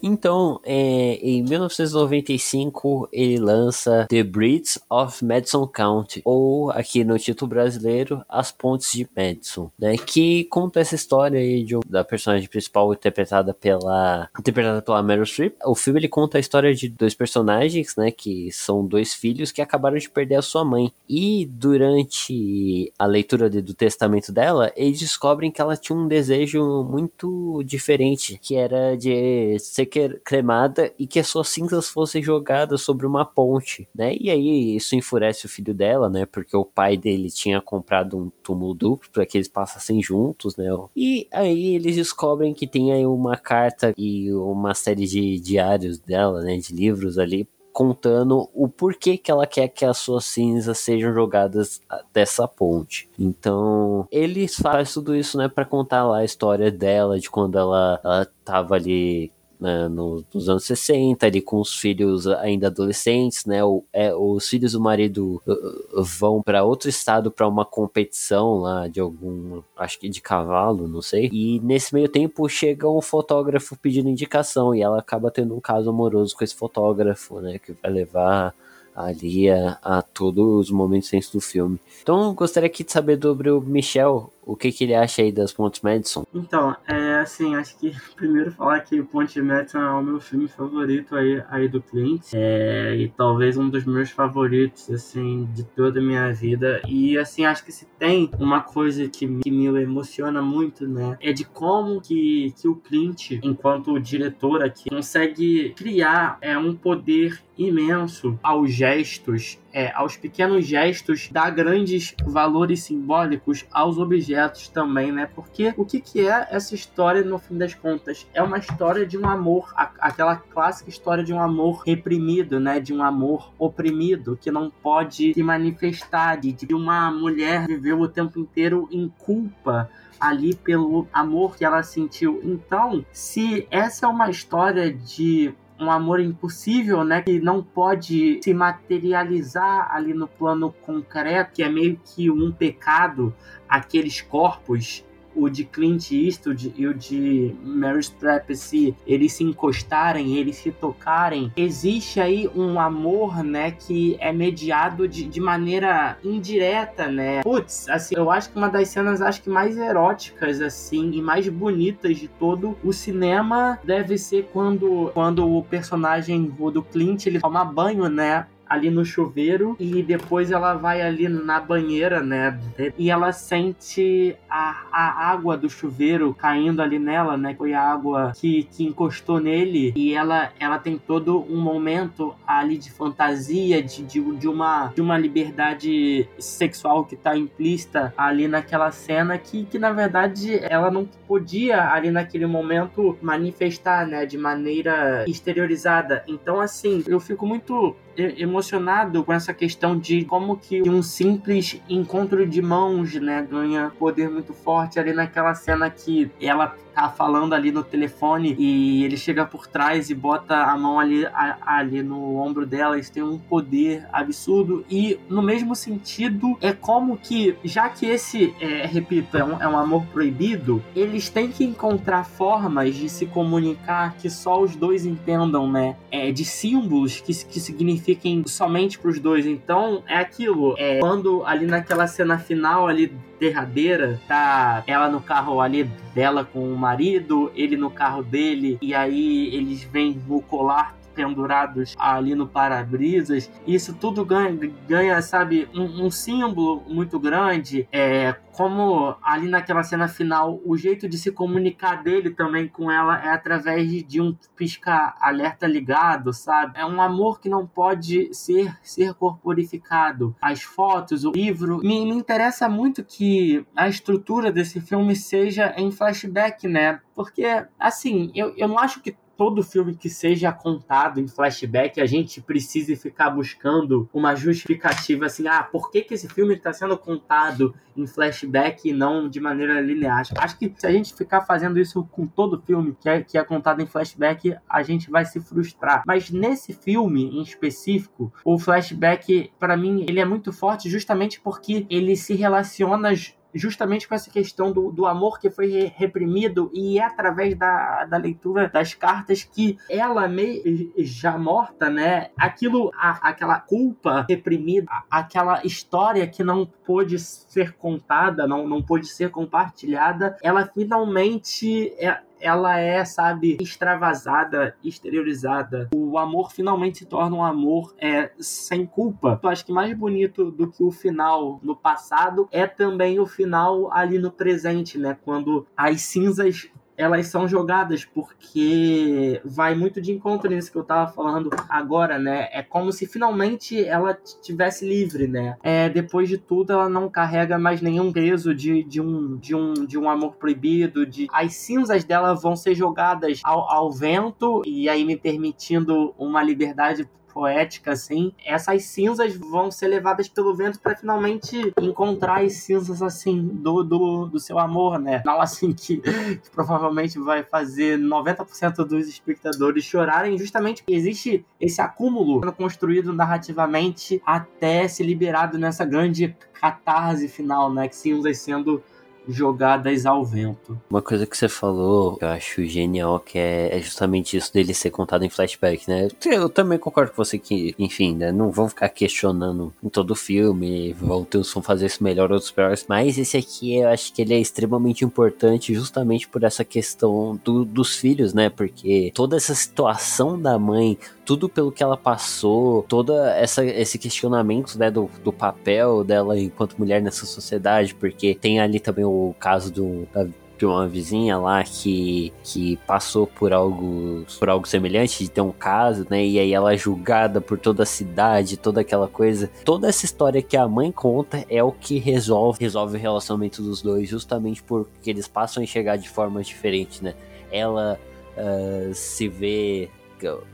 Então, 0.02 0.60
é, 0.64 1.20
em 1.22 1.44
1995, 1.44 3.10
ele 3.12 3.38
lança 3.38 4.06
The 4.10 4.24
Bridges 4.24 4.80
of 4.90 5.24
Madison 5.24 5.68
County, 5.68 6.22
ou 6.26 6.72
aqui 6.72 7.04
no 7.04 7.18
título 7.18 7.50
brasileiro, 7.50 8.24
As 8.28 8.52
Pontes 8.52 8.92
de 8.92 9.08
Madison, 9.16 9.72
né? 9.78 9.98
Que 9.98 10.46
conta 10.46 10.80
essa 10.80 10.96
história 10.96 11.40
aí 11.40 11.64
de, 11.64 11.80
da 11.88 12.04
personagem 12.04 12.48
principal 12.48 12.94
interpretada 12.94 13.54
pela 13.54 14.30
interpretada 14.40 14.82
pela 14.82 15.04
Meryl 15.04 15.26
Streep. 15.26 15.56
O 15.66 15.76
filme 15.76 16.00
ele 16.00 16.08
conta 16.08 16.38
a 16.38 16.42
história 16.42 16.74
de 16.74 16.90
dois 16.90 17.14
personagens, 17.14 17.96
né? 17.96 18.12
Que 18.12 18.52
são 18.52 18.86
dois 18.86 19.14
filhos 19.14 19.52
que 19.52 19.62
acabaram 19.62 19.98
de 19.98 20.10
perder 20.10 20.36
a 20.36 20.42
sua 20.42 20.64
mãe. 20.64 20.92
E 21.08 21.46
durante 21.46 22.92
a 22.98 23.06
leitura 23.06 23.50
de, 23.50 23.62
do 23.62 23.74
testamento 23.74 24.32
dela, 24.32 24.72
eles 24.76 25.00
descobrem 25.00 25.52
que 25.52 25.62
ela 25.62 25.78
tinha 25.78 25.98
um 25.98 26.08
desejo 26.08 26.84
muito 26.84 27.64
diferente, 27.64 28.40
que 28.42 28.56
era 28.56 28.96
de 28.96 29.58
ser 29.60 29.81
cremada 29.86 30.92
e 30.98 31.08
que 31.08 31.20
as 31.20 31.28
suas 31.28 31.50
cinzas 31.50 31.90
fossem 31.90 32.22
jogadas 32.22 32.82
sobre 32.82 33.06
uma 33.06 33.26
ponte, 33.26 33.88
né? 33.94 34.16
E 34.20 34.30
aí 34.30 34.76
isso 34.76 34.96
enfurece 34.96 35.46
o 35.46 35.50
filho 35.50 35.74
dela, 35.74 36.10
né? 36.10 36.26
Porque 36.26 36.56
o 36.56 36.66
pai 36.66 36.98
dele 36.98 37.30
tinha 37.30 37.62
comprado 37.62 38.18
um 38.18 38.32
túmulo 38.44 38.74
duplo 38.74 39.10
para 39.12 39.26
que 39.26 39.38
eles 39.38 39.48
passassem 39.48 40.02
juntos, 40.02 40.56
né? 40.56 40.66
E 40.96 41.28
aí 41.32 41.76
eles 41.76 41.96
descobrem 41.96 42.54
que 42.54 42.68
tem 42.68 42.92
aí 42.92 43.06
uma 43.06 43.38
carta 43.38 43.94
e 43.98 44.32
uma 44.34 44.74
série 44.74 45.06
de 45.06 45.40
diários 45.40 46.00
dela, 46.00 46.42
né? 46.42 46.58
De 46.58 46.74
livros 46.74 47.18
ali 47.18 47.48
contando 47.72 48.50
o 48.54 48.68
porquê 48.68 49.18
que 49.18 49.32
ela 49.32 49.48
quer 49.48 49.68
que 49.68 49.86
as 49.86 49.98
suas 49.98 50.26
cinzas 50.26 50.78
sejam 50.80 51.14
jogadas 51.14 51.82
dessa 52.14 52.48
ponte. 52.48 53.10
Então, 53.18 54.08
eles 54.12 54.56
fazem 54.56 54.94
tudo 54.94 55.16
isso, 55.16 55.38
né, 55.38 55.48
para 55.48 55.66
contar 55.66 56.04
lá 56.04 56.20
a 56.20 56.26
história 56.26 56.72
dela, 56.72 57.20
de 57.20 57.30
quando 57.30 57.58
ela, 57.58 58.00
ela 58.04 58.28
tava 58.44 58.76
ali 58.76 59.32
né, 59.62 59.88
nos, 59.88 60.26
nos, 60.34 60.50
anos 60.50 60.64
60, 60.64 61.24
ali 61.24 61.40
com 61.40 61.60
os 61.60 61.76
filhos 61.76 62.26
ainda 62.26 62.66
adolescentes, 62.66 63.46
né? 63.46 63.64
O, 63.64 63.84
é, 63.94 64.12
os 64.14 64.50
filhos 64.50 64.72
do 64.72 64.82
marido 64.82 65.40
uh, 65.46 66.00
uh 66.00 66.04
vão 66.04 66.42
para 66.42 66.64
outro 66.64 66.90
estado 66.90 67.30
para 67.30 67.48
uma 67.48 67.64
competição 67.64 68.58
lá 68.58 68.88
de 68.88 69.00
algum, 69.00 69.62
acho 69.78 70.00
que 70.00 70.10
de 70.10 70.20
cavalo, 70.20 70.88
não 70.88 71.02
sei. 71.02 71.30
E 71.32 71.60
nesse 71.60 71.94
meio 71.94 72.10
tempo 72.10 72.50
chega 72.50 72.90
um 72.90 73.02
fotógrafo 73.02 73.78
pedindo 73.78 74.10
indicação 74.10 74.74
e 74.74 74.82
ela 74.82 74.98
acaba 74.98 75.30
tendo 75.30 75.56
um 75.56 75.60
caso 75.60 75.92
amoroso 75.92 76.36
com 76.36 76.44
esse 76.44 76.56
fotógrafo, 76.56 77.40
né? 77.40 77.60
Que 77.60 77.74
vai 77.74 77.92
levar 77.92 78.56
ali 78.96 79.50
a, 79.50 79.78
a 79.82 80.02
todos 80.02 80.66
os 80.68 80.72
momentos 80.72 81.30
do 81.30 81.40
filme. 81.40 81.80
Então, 82.02 82.34
gostaria 82.34 82.68
aqui 82.68 82.84
de 82.84 82.92
saber 82.92 83.22
sobre 83.22 83.50
o 83.50 83.62
Michel, 83.62 84.32
o 84.52 84.56
que, 84.56 84.72
que 84.72 84.84
ele 84.84 84.94
acha 84.94 85.22
aí 85.22 85.32
das 85.32 85.54
Pontes 85.54 85.80
Madison? 85.82 86.26
Então, 86.34 86.76
é 86.86 87.20
assim, 87.20 87.56
acho 87.56 87.78
que 87.78 87.94
primeiro 88.16 88.52
falar 88.52 88.82
que 88.82 89.00
o 89.00 89.06
Ponte 89.06 89.42
Madison 89.42 89.80
é 89.80 89.92
o 89.92 90.04
meu 90.04 90.20
filme 90.20 90.48
favorito 90.48 91.16
aí, 91.16 91.42
aí 91.50 91.70
do 91.70 91.82
Clint. 91.82 92.34
É, 92.34 92.96
e 92.96 93.08
talvez 93.10 93.56
um 93.56 93.70
dos 93.70 93.86
meus 93.86 94.12
favoritos, 94.12 94.90
assim, 94.90 95.48
de 95.54 95.64
toda 95.64 96.00
a 96.00 96.04
minha 96.04 96.32
vida. 96.34 96.82
E 96.88 97.18
assim, 97.18 97.46
acho 97.46 97.64
que 97.64 97.72
se 97.72 97.86
tem 97.98 98.30
uma 98.38 98.62
coisa 98.62 99.08
que, 99.08 99.28
que 99.40 99.52
me 99.52 99.68
emociona 99.82 100.42
muito, 100.42 100.86
né? 100.88 101.18
É 101.22 101.32
de 101.32 101.46
como 101.46 102.02
que, 102.02 102.54
que 102.60 102.68
o 102.68 102.76
Clint, 102.76 103.32
enquanto 103.44 104.00
diretor 104.00 104.64
aqui, 104.64 104.90
consegue 104.90 105.74
criar 105.76 106.38
é, 106.42 106.58
um 106.58 106.76
poder 106.76 107.42
imenso 107.58 108.38
aos 108.42 108.74
gestos 108.74 109.60
é, 109.74 109.92
aos 109.94 110.18
pequenos 110.18 110.66
gestos, 110.66 111.30
dá 111.32 111.50
grandes 111.50 112.16
valores 112.26 112.84
simbólicos 112.84 113.66
aos 113.72 113.98
objetos 113.98 114.68
também, 114.68 115.12
né? 115.12 115.30
Porque 115.34 115.74
o 115.78 115.86
que, 115.86 116.00
que 116.00 116.28
é 116.28 116.48
essa 116.52 116.76
história 116.76 117.24
no 117.24 117.38
fim 117.38 117.58
das 117.58 117.74
contas? 117.74 118.28
É 118.34 118.42
uma 118.42 118.58
história 118.58 119.06
de 119.06 119.18
um 119.18 119.28
amor, 119.28 119.72
a, 119.76 119.92
aquela 120.00 120.36
clássica 120.36 120.90
história 120.90 121.24
de 121.24 121.34
um 121.34 121.40
amor 121.40 121.84
reprimido, 121.86 122.60
né? 122.60 122.80
De 122.80 122.94
um 122.94 123.04
amor 123.04 123.52
oprimido 123.58 124.38
que 124.40 124.52
não 124.52 124.70
pode 124.70 125.34
se 125.34 125.44
manifestar, 125.44 126.38
de, 126.38 126.52
de 126.52 126.74
uma 126.74 127.12
mulher 127.12 127.68
viveu 127.68 128.00
o 128.00 128.08
tempo 128.08 128.40
inteiro 128.40 128.88
em 128.92 129.08
culpa 129.08 129.90
ali 130.20 130.54
pelo 130.54 131.08
amor 131.12 131.58
que 131.58 131.66
ela 131.66 131.82
sentiu. 131.82 132.40
Então, 132.44 133.04
se 133.12 133.68
essa 133.72 134.06
é 134.06 134.10
uma 134.10 134.30
história 134.30 134.94
de 134.94 135.52
um 135.82 135.90
amor 135.90 136.20
impossível, 136.20 137.04
né? 137.04 137.22
Que 137.22 137.40
não 137.40 137.64
pode 137.64 138.40
se 138.44 138.54
materializar 138.54 139.90
ali 139.92 140.14
no 140.14 140.28
plano 140.28 140.72
concreto, 140.72 141.54
que 141.54 141.64
é 141.64 141.70
meio 141.70 142.00
que 142.04 142.30
um 142.30 142.52
pecado, 142.52 143.34
aqueles 143.68 144.22
corpos 144.22 145.04
o 145.36 145.50
de 145.50 145.64
Clint 145.64 146.12
Eastwood 146.12 146.74
e 146.76 146.88
o 146.88 146.94
de 146.94 147.56
Mary 147.64 148.02
Streep 148.04 148.52
se 148.56 148.96
eles 149.06 149.34
se 149.34 149.44
encostarem, 149.44 150.38
eles 150.38 150.58
se 150.58 150.72
tocarem, 150.72 151.52
existe 151.56 152.20
aí 152.20 152.50
um 152.56 152.80
amor, 152.80 153.44
né, 153.44 153.72
que 153.72 154.18
é 154.20 154.32
mediado 154.32 155.08
de, 155.08 155.24
de 155.24 155.40
maneira 155.40 156.18
indireta, 156.24 157.08
né? 157.08 157.42
Putz, 157.42 157.88
assim, 157.90 158.16
eu 158.16 158.30
acho 158.30 158.50
que 158.50 158.58
uma 158.58 158.70
das 158.70 158.90
cenas 158.90 159.22
acho 159.22 159.42
que 159.42 159.50
mais 159.50 159.78
eróticas 159.78 160.62
assim 160.62 161.12
e 161.12 161.22
mais 161.22 161.48
bonitas 161.48 162.18
de 162.18 162.28
todo 162.28 162.78
o 162.84 162.92
cinema 162.92 163.80
deve 163.84 164.18
ser 164.18 164.50
quando 164.52 165.12
quando 165.14 165.48
o 165.50 165.64
personagem 165.64 166.46
do 166.46 166.84
Clint 166.84 167.26
ele 167.26 167.40
toma 167.40 167.64
banho, 167.64 168.08
né? 168.10 168.46
Ali 168.72 168.90
no 168.90 169.04
chuveiro 169.04 169.76
e 169.78 170.02
depois 170.02 170.50
ela 170.50 170.76
vai 170.76 171.02
ali 171.02 171.28
na 171.28 171.60
banheira, 171.60 172.22
né? 172.22 172.58
E 172.98 173.12
ela 173.12 173.34
sente 173.34 174.34
a, 174.50 174.86
a 174.90 175.30
água 175.30 175.58
do 175.58 175.70
chuveiro 175.70 176.34
caindo 176.34 176.82
ali 176.82 176.98
nela, 176.98 177.36
né? 177.36 177.54
Foi 177.54 177.74
a 177.74 177.82
água 177.82 178.32
que, 178.34 178.64
que 178.64 178.86
encostou 178.86 179.42
nele 179.42 179.92
e 179.94 180.14
ela, 180.14 180.54
ela 180.58 180.80
tem 180.80 180.98
todo 180.98 181.46
um 181.50 181.60
momento 181.60 182.34
ali 182.48 182.78
de 182.78 182.90
fantasia, 182.90 183.84
de, 183.84 184.04
de, 184.04 184.22
de, 184.38 184.48
uma, 184.48 184.88
de 184.96 185.02
uma 185.02 185.18
liberdade 185.18 186.30
sexual 186.40 187.04
que 187.04 187.18
tá 187.18 187.36
implícita 187.36 188.14
ali 188.18 188.48
naquela 188.48 188.90
cena 188.92 189.38
que, 189.38 189.66
que 189.66 189.78
na 189.78 189.92
verdade 189.92 190.58
ela 190.64 190.90
não 190.90 191.06
podia 191.28 191.92
ali 191.92 192.10
naquele 192.10 192.46
momento 192.46 193.18
manifestar, 193.22 194.08
né? 194.08 194.26
De 194.26 194.38
maneira 194.38 195.26
exteriorizada. 195.28 196.24
Então, 196.26 196.62
assim, 196.62 197.04
eu 197.06 197.20
fico 197.20 197.46
muito 197.46 197.98
emocionado 198.18 199.24
com 199.24 199.34
essa 199.34 199.54
questão 199.54 199.98
de 199.98 200.26
como 200.26 200.58
que 200.58 200.88
um 200.88 201.02
simples 201.02 201.82
encontro 201.90 202.46
de 202.46 202.62
mãos, 202.62 203.14
né, 203.16 203.46
ganha 203.50 203.92
poder 203.98 204.30
muito 204.30 204.54
forte 204.54 205.00
ali 205.00 205.14
naquela 205.14 205.54
cena 205.54 205.90
que 205.90 206.30
ela 206.40 206.76
tá 206.94 207.10
falando 207.10 207.54
ali 207.54 207.72
no 207.72 207.84
telefone 207.84 208.56
e 208.58 209.04
ele 209.04 209.18
chega 209.18 209.46
por 209.46 209.68
trás 209.68 210.10
e 210.10 210.16
bota 210.16 210.56
a 210.56 210.78
mão 210.78 211.00
ali, 211.00 211.26
a, 211.26 211.58
ali 211.78 212.04
no 212.04 212.36
ombro 212.38 212.66
dela. 212.66 212.98
Isso 212.98 213.12
tem 213.12 213.24
um 213.24 213.38
poder 213.38 214.08
absurdo. 214.12 214.86
E 214.90 215.20
no 215.30 215.42
mesmo 215.42 215.76
sentido, 215.76 216.58
é 216.62 216.74
como 216.74 217.18
que, 217.18 217.56
já 217.64 217.90
que 217.90 218.06
esse, 218.06 218.54
é, 218.60 218.86
repito, 218.86 219.38
é 219.38 219.44
um, 219.44 219.62
é 219.62 219.68
um 219.68 219.78
amor 219.78 220.06
proibido, 220.08 220.84
eles 220.96 221.30
têm 221.30 221.50
que 221.50 221.64
encontrar 221.64 222.24
formas 222.26 222.96
de 222.96 223.10
se 223.10 223.26
comunicar 223.26 224.16
que 224.18 224.30
só 224.30 224.62
os 224.62 224.76
dois 224.76 225.06
entendam, 225.06 225.70
né? 225.70 225.96
É, 226.12 226.32
de 226.32 226.46
símbolos 226.46 227.20
que, 227.22 227.34
que 227.46 227.60
signifiquem 227.60 228.44
somente 228.46 229.00
pros 229.00 229.20
dois. 229.20 229.46
Então, 229.46 230.04
é 230.08 230.18
aquilo. 230.18 230.76
É, 230.78 231.00
quando 231.00 231.44
ali 231.46 231.66
naquela 231.66 232.08
cena 232.08 232.38
final 232.38 232.88
ali 232.88 233.12
derradeira, 233.42 234.22
tá 234.28 234.84
ela 234.86 235.10
no 235.10 235.20
carro 235.20 235.60
ali 235.60 235.84
dela 236.14 236.46
com 236.46 236.72
o 236.72 236.78
marido, 236.78 237.52
ele 237.56 237.76
no 237.76 237.90
carro 237.90 238.22
dele, 238.22 238.78
e 238.80 238.94
aí 238.94 239.54
eles 239.56 239.84
vêm 239.84 240.22
no 240.28 240.44
colar 240.44 241.01
pendurados 241.22 241.96
ali 242.00 242.34
no 242.34 242.48
para-brisas. 242.48 243.52
Isso 243.68 243.94
tudo 243.94 244.26
ganha, 244.26 244.58
ganha 244.88 245.22
sabe, 245.22 245.70
um, 245.74 246.06
um, 246.06 246.12
símbolo 246.12 246.84
muito 246.88 247.20
grande. 247.20 247.88
É, 247.92 248.36
como 248.54 249.16
ali 249.22 249.48
naquela 249.48 249.84
cena 249.84 250.08
final, 250.08 250.60
o 250.66 250.76
jeito 250.76 251.08
de 251.08 251.18
se 251.18 251.32
comunicar 251.32 252.04
dele 252.04 252.32
também 252.32 252.68
com 252.68 252.92
ela 252.92 253.24
é 253.24 253.30
através 253.30 254.04
de 254.04 254.20
um 254.20 254.36
pisca-alerta 254.56 255.68
ligado, 255.68 256.34
sabe? 256.34 256.80
É 256.80 256.86
um 256.86 257.00
amor 257.00 257.40
que 257.40 257.48
não 257.48 257.68
pode 257.68 258.34
ser, 258.34 258.76
ser 258.82 259.14
corporificado. 259.14 260.36
As 260.42 260.64
fotos, 260.64 261.24
o 261.24 261.32
livro. 261.32 261.78
Me, 261.78 262.04
me 262.04 262.16
interessa 262.16 262.68
muito 262.68 263.04
que 263.04 263.66
a 263.76 263.88
estrutura 263.88 264.52
desse 264.52 264.82
filme 264.82 265.16
seja 265.16 265.74
em 265.78 265.92
flashback, 265.92 266.68
né? 266.68 267.00
Porque, 267.14 267.46
assim, 267.80 268.32
eu, 268.34 268.54
eu 268.58 268.68
não 268.68 268.80
acho 268.80 269.02
que 269.02 269.16
todo 269.38 269.64
filme 269.64 269.96
que 269.96 270.10
seja 270.10 270.52
contado 270.52 271.20
em 271.20 271.28
flashback, 271.28 272.00
a 272.00 272.06
gente 272.06 272.42
precise 272.42 272.96
ficar 272.96 273.30
buscando 273.30 274.10
uma 274.14 274.36
justificativa 274.36 275.26
assim, 275.26 275.48
ah, 275.48 275.64
por 275.64 275.90
que, 275.90 276.02
que 276.02 276.14
esse 276.14 276.28
filme 276.28 276.56
está 276.56 276.72
sendo 276.72 276.98
contado 276.98 277.74
em 277.96 278.08
flashback 278.08 278.90
e 278.90 278.94
não 278.94 279.30
de 279.30 279.40
maneira 279.40 279.80
linear? 279.82 280.24
Acho 280.38 280.58
que 280.58 280.74
se 280.76 280.86
a 280.86 280.92
gente 280.92 281.14
ficar 281.14 281.42
fazendo 281.42 281.80
isso 281.80 282.04
com 282.12 282.26
todo 282.28 282.62
filme 282.62 282.96
que 283.00 283.10
é, 283.10 283.22
que 283.22 283.38
é 283.38 283.44
contado 283.44 283.82
em 283.82 283.88
flashback, 283.88 284.56
a 284.70 284.84
gente 284.84 285.10
vai 285.10 285.26
se 285.26 285.40
frustrar. 285.40 286.04
Mas 286.06 286.30
nesse 286.30 286.74
filme 286.74 287.24
em 287.26 287.42
específico, 287.42 288.32
o 288.46 288.58
flashback, 288.58 289.52
para 289.60 289.76
mim, 289.76 290.06
ele 290.08 290.20
é 290.20 290.26
muito 290.26 290.54
forte 290.54 290.90
justamente 290.90 291.40
porque 291.42 291.86
ele 291.90 292.16
se 292.16 292.34
relaciona 292.36 293.12
justamente 293.54 294.08
com 294.08 294.16
essa 294.16 294.30
questão 294.30 294.72
do, 294.72 294.92
do 294.92 295.06
amor 295.06 295.40
que 295.40 295.50
foi 295.50 295.92
reprimido 295.96 296.72
e 296.74 297.00
é 297.00 297.04
através 297.04 297.56
da, 297.56 298.06
da 298.06 298.18
leitura 298.18 298.70
das 298.70 298.94
cartas 298.94 299.44
que 299.44 299.78
ela 299.90 300.28
meio 300.28 300.92
já 300.98 301.38
morta, 301.38 301.90
né? 301.90 302.30
Aquilo, 302.38 302.92
a, 302.96 303.30
aquela 303.30 303.60
culpa 303.60 304.26
reprimida, 304.28 304.88
aquela 305.10 305.66
história 305.66 306.28
que 306.28 306.44
não 306.44 306.66
pôde 306.66 307.20
ser 307.20 307.74
contada, 307.74 308.48
não, 308.48 308.68
não 308.68 308.82
pôde 308.82 309.08
ser 309.08 309.30
compartilhada, 309.30 310.38
ela 310.42 310.66
finalmente 310.66 311.94
é, 311.98 312.22
ela 312.42 312.78
é, 312.78 313.04
sabe, 313.06 313.58
extravasada, 313.62 314.76
exteriorizada. 314.84 315.90
O 315.96 316.18
amor 316.18 316.52
finalmente 316.52 317.00
se 317.00 317.06
torna 317.06 317.36
um 317.36 317.44
amor 317.44 317.94
é, 317.98 318.32
sem 318.40 318.86
culpa. 318.86 319.40
Eu 319.42 319.50
acho 319.50 319.66
que 319.66 319.72
mais 319.72 319.96
bonito 319.98 320.52
do 320.52 320.70
que 320.70 320.84
o 320.84 320.92
final 320.92 321.60
no 321.64 321.76
passado 321.76 322.48
é 322.52 322.68
também 322.68 323.20
o 323.20 323.26
final 323.26 323.92
ali 323.92 324.18
no 324.18 324.32
presente, 324.32 324.98
né? 324.98 325.18
Quando 325.24 325.68
as 325.76 326.02
cinzas 326.02 326.70
elas 326.98 327.28
são 327.28 327.48
jogadas 327.48 328.06
porque 328.06 329.42
vai 329.44 329.76
muito 329.76 330.02
de 330.02 330.12
encontro 330.12 330.50
nisso 330.50 330.72
que 330.72 330.78
eu 330.78 330.84
tava 330.84 331.12
falando 331.12 331.50
agora, 331.70 332.20
né? 332.20 332.48
É 332.52 332.62
como 332.62 332.92
se 332.92 333.06
finalmente 333.06 333.84
ela 333.84 334.18
tivesse 334.42 334.88
livre, 334.88 335.28
né? 335.28 335.58
É, 335.64 335.90
depois 335.90 336.30
de 336.30 336.38
tudo, 336.38 336.74
ela 336.74 336.90
não 336.90 337.10
carrega 337.10 337.58
mais 337.58 337.82
nenhum 337.82 338.12
peso 338.12 338.54
de, 338.54 338.84
de, 338.84 339.02
um, 339.02 339.38
de, 339.38 339.56
um, 339.56 339.74
de 339.74 339.98
um 339.98 340.10
amor 340.10 340.36
proibido, 340.36 341.06
de 341.06 341.28
as 341.32 341.56
cinzas 341.56 342.04
dela 342.04 342.34
vão 342.34 342.56
ser 342.56 342.76
jogadas 342.76 343.42
ao, 343.44 343.70
ao 343.70 343.92
vento 343.92 344.62
e 344.66 344.88
aí 344.90 345.04
me 345.04 345.18
permitindo 345.18 346.14
uma 346.18 346.44
liberdade 346.44 347.10
poética, 347.32 347.92
assim, 347.92 348.34
essas 348.46 348.84
cinzas 348.84 349.36
vão 349.36 349.72
ser 349.72 349.88
levadas 349.88 350.28
pelo 350.28 350.54
vento 350.56 350.80
para 350.80 350.96
finalmente 350.96 351.74
encontrar 351.82 352.44
as 352.44 352.54
cinzas, 352.54 353.02
assim, 353.02 353.42
do, 353.42 353.84
do, 353.84 354.26
do 354.28 354.40
seu 354.40 354.60
amor, 354.60 355.00
né? 355.00 355.22
Não 355.26 355.42
assim 355.42 355.74
que, 355.74 355.98
que 355.98 356.50
provavelmente 356.52 357.18
vai 357.20 357.44
fazer 357.44 357.98
90% 357.98 358.86
dos 358.86 359.08
espectadores 359.08 359.84
chorarem, 359.84 360.38
justamente 360.38 360.84
porque 360.84 360.96
existe 360.96 361.46
esse 361.60 361.82
acúmulo 361.82 362.42
construído 362.54 363.14
narrativamente 363.14 364.22
até 364.26 364.88
se 364.88 365.04
liberado 365.04 365.58
nessa 365.58 365.86
grande 365.86 366.36
catarse 366.54 367.28
final, 367.28 367.74
né? 367.74 367.88
Que 367.88 367.96
cinzas 367.96 368.38
sendo 368.38 368.84
jogadas 369.32 370.06
ao 370.06 370.26
vento. 370.26 370.80
Uma 370.90 371.02
coisa 371.02 371.26
que 371.26 371.38
você 371.38 371.48
falou, 371.50 372.18
que 372.18 372.24
eu 372.24 372.30
acho 372.30 372.66
genial, 372.66 373.20
que 373.20 373.38
é, 373.38 373.78
é, 373.78 373.82
justamente 373.82 374.38
isso 374.38 374.54
dele 374.54 374.74
ser 374.74 374.90
contado 374.90 375.24
em 375.24 375.30
flashback, 375.30 375.90
né? 375.90 376.08
Eu 376.26 376.50
também 376.50 376.78
concordo 376.78 377.12
com 377.12 377.24
você 377.24 377.38
que, 377.38 377.76
enfim, 377.78 378.16
né? 378.16 378.32
Não 378.32 378.52
vão 378.52 378.70
ficar 378.70 378.90
questionando 378.90 379.74
em 379.84 379.90
todo 379.90 380.12
o 380.12 380.16
filme, 380.16 380.94
vão 380.94 381.26
fazer 381.62 381.86
isso 381.88 382.04
melhor, 382.04 382.32
outros 382.32 382.52
piores, 382.52 382.86
mas 382.88 383.18
esse 383.18 383.38
aqui 383.38 383.78
eu 383.78 383.90
acho 383.90 384.14
que 384.14 384.22
ele 384.22 384.34
é 384.34 384.40
extremamente 384.40 385.04
importante 385.06 385.74
justamente 385.74 386.28
por 386.28 386.44
essa 386.44 386.64
questão 386.64 387.40
do, 387.44 387.66
dos 387.66 387.96
filhos, 387.96 388.34
né? 388.34 388.50
Porque 388.50 389.12
toda 389.14 389.36
essa 389.38 389.56
situação 389.56 390.40
da 390.40 390.58
mãe, 390.58 390.98
tudo 391.26 391.48
pelo 391.48 391.72
que 391.72 391.84
ela 391.84 391.98
passou, 391.98 392.84
toda 392.84 393.36
essa 393.36 393.64
esse 393.66 393.98
questionamento, 393.98 394.78
né, 394.78 394.90
do, 394.92 395.10
do 395.24 395.32
papel 395.32 396.04
dela 396.04 396.40
enquanto 396.40 396.78
mulher 396.78 397.02
nessa 397.02 397.26
sociedade, 397.26 397.96
porque 397.96 398.36
tem 398.36 398.60
ali 398.60 398.80
também 398.80 399.06
o 399.06 399.21
caso 399.40 399.72
do, 399.72 400.08
da, 400.14 400.28
de 400.62 400.66
uma 400.66 400.88
vizinha 400.88 401.40
lá 401.40 401.64
que, 401.64 402.32
que 402.44 402.78
passou 402.86 403.26
por 403.26 403.52
algo 403.52 404.24
por 404.38 404.48
algo 404.48 404.68
semelhante 404.68 405.24
de 405.24 405.30
ter 405.30 405.42
um 405.42 405.52
caso, 405.52 406.06
né? 406.08 406.24
E 406.24 406.38
aí 406.38 406.54
ela 406.54 406.72
é 406.72 406.78
julgada 406.78 407.42
por 407.42 407.58
toda 407.58 407.82
a 407.82 407.86
cidade, 407.86 408.58
toda 408.58 408.82
aquela 408.82 409.08
coisa. 409.08 409.50
Toda 409.66 409.88
essa 409.88 410.06
história 410.06 410.42
que 410.42 410.56
a 410.56 410.68
mãe 410.68 410.92
conta 410.92 411.44
é 411.50 411.64
o 411.64 411.72
que 411.72 411.98
resolve 411.98 412.60
resolve 412.62 412.96
o 412.96 413.02
relacionamento 413.02 413.62
dos 413.64 413.82
dois, 413.82 414.08
justamente 414.08 414.62
porque 414.62 415.10
eles 415.10 415.28
passam 415.28 415.62
a 415.62 415.64
enxergar 415.64 415.96
de 415.96 416.08
formas 416.08 416.46
diferentes, 416.46 417.02
né? 417.02 417.16
Ela 417.52 418.00
uh, 418.38 418.94
se 418.94 419.28
vê 419.28 419.90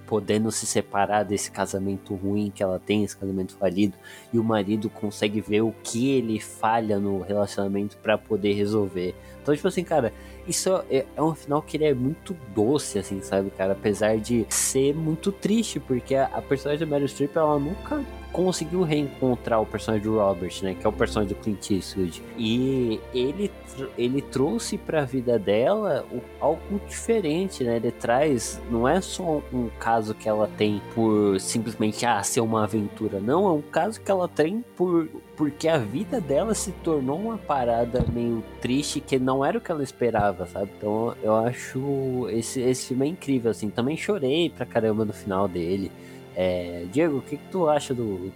podendo 0.06 0.52
se 0.52 0.66
separar 0.66 1.24
desse 1.24 1.52
casamento 1.52 2.16
ruim 2.16 2.52
que 2.54 2.64
ela 2.64 2.80
tem, 2.80 3.04
esse 3.04 3.16
casamento 3.16 3.56
falido, 3.56 3.98
e 4.32 4.40
o 4.40 4.44
marido 4.44 4.90
consegue 4.90 5.42
ver 5.42 5.62
o 5.62 5.74
que 5.84 6.12
ele 6.12 6.40
falha 6.40 7.00
no 7.00 7.22
relacionamento 7.22 7.98
para 7.98 8.18
poder 8.18 8.54
resolver. 8.54 9.16
Então, 9.42 9.56
tipo 9.56 9.68
assim, 9.68 9.84
cara, 9.84 10.14
isso 10.48 10.70
é, 10.90 11.06
é, 11.16 11.22
um 11.22 11.34
final 11.34 11.62
que 11.62 11.78
ele 11.78 11.86
é 11.86 11.94
muito 11.94 12.36
doce, 12.54 13.00
assim, 13.00 13.22
sabe, 13.22 13.50
cara? 13.50 13.74
Apesar 13.74 14.18
de 14.18 14.46
ser 14.50 14.94
muito 14.94 15.32
triste, 15.32 15.80
porque 15.80 16.16
a, 16.16 16.26
a 16.26 16.42
personagem 16.42 16.86
da 16.86 16.92
Meryl 16.92 17.08
Streep, 17.08 17.36
ela 17.36 17.60
nunca 17.60 18.04
conseguiu 18.32 18.84
reencontrar 18.84 19.62
o 19.62 19.66
personagem 19.66 20.06
do 20.06 20.18
Robert, 20.18 20.54
né? 20.62 20.76
Que 20.80 20.86
é 20.86 20.90
o 20.90 20.94
personagem 20.94 21.36
do 21.36 21.42
Clint 21.42 21.72
Eastwood. 21.72 22.22
E 22.38 23.00
ele, 23.14 23.52
ele 23.98 24.22
trouxe 24.22 24.78
pra 24.78 25.04
vida 25.04 25.38
dela 25.40 26.06
algo 26.40 26.80
diferente, 26.88 27.64
né? 27.64 27.78
Ele 27.78 27.92
traz, 27.92 28.62
não 28.70 28.88
é 28.88 29.02
só 29.02 29.42
um 29.52 29.70
caso 29.80 30.14
que 30.14 30.28
ela 30.28 30.50
tem 30.58 30.82
por 30.94 31.40
simplesmente 31.40 32.06
ah, 32.06 32.22
ser 32.24 32.42
uma 32.42 32.64
aventura, 32.64 33.20
não, 33.20 33.48
é 33.48 33.52
um 33.52 33.62
caso 33.62 34.00
que 34.02 34.12
ela 34.12 34.28
tem 34.28 34.64
por 34.76 35.08
porque 35.38 35.68
a 35.68 35.78
vida 35.78 36.20
dela 36.20 36.56
se 36.56 36.72
tornou 36.72 37.20
uma 37.20 37.38
parada 37.38 38.04
meio 38.12 38.44
triste 38.60 39.00
que 39.00 39.20
não 39.20 39.46
era 39.46 39.60
o 39.60 39.62
que 39.62 39.72
ela 39.72 39.84
esperava, 39.84 40.48
sabe? 40.48 40.72
Então 40.76 41.16
eu 41.22 41.36
acho 41.36 42.28
esse, 42.32 42.60
esse 42.60 42.88
filme 42.88 43.06
é 43.06 43.10
incrível, 43.10 43.52
assim. 43.52 43.70
Também 43.70 43.96
chorei 43.96 44.50
pra 44.50 44.66
caramba 44.66 45.06
no 45.06 45.14
final 45.14 45.48
dele. 45.48 45.92
É, 46.40 46.86
Diego, 46.92 47.18
o 47.18 47.22
que, 47.24 47.36
que 47.36 47.46
tu 47.52 47.68
acha 47.68 47.96
do, 47.96 48.32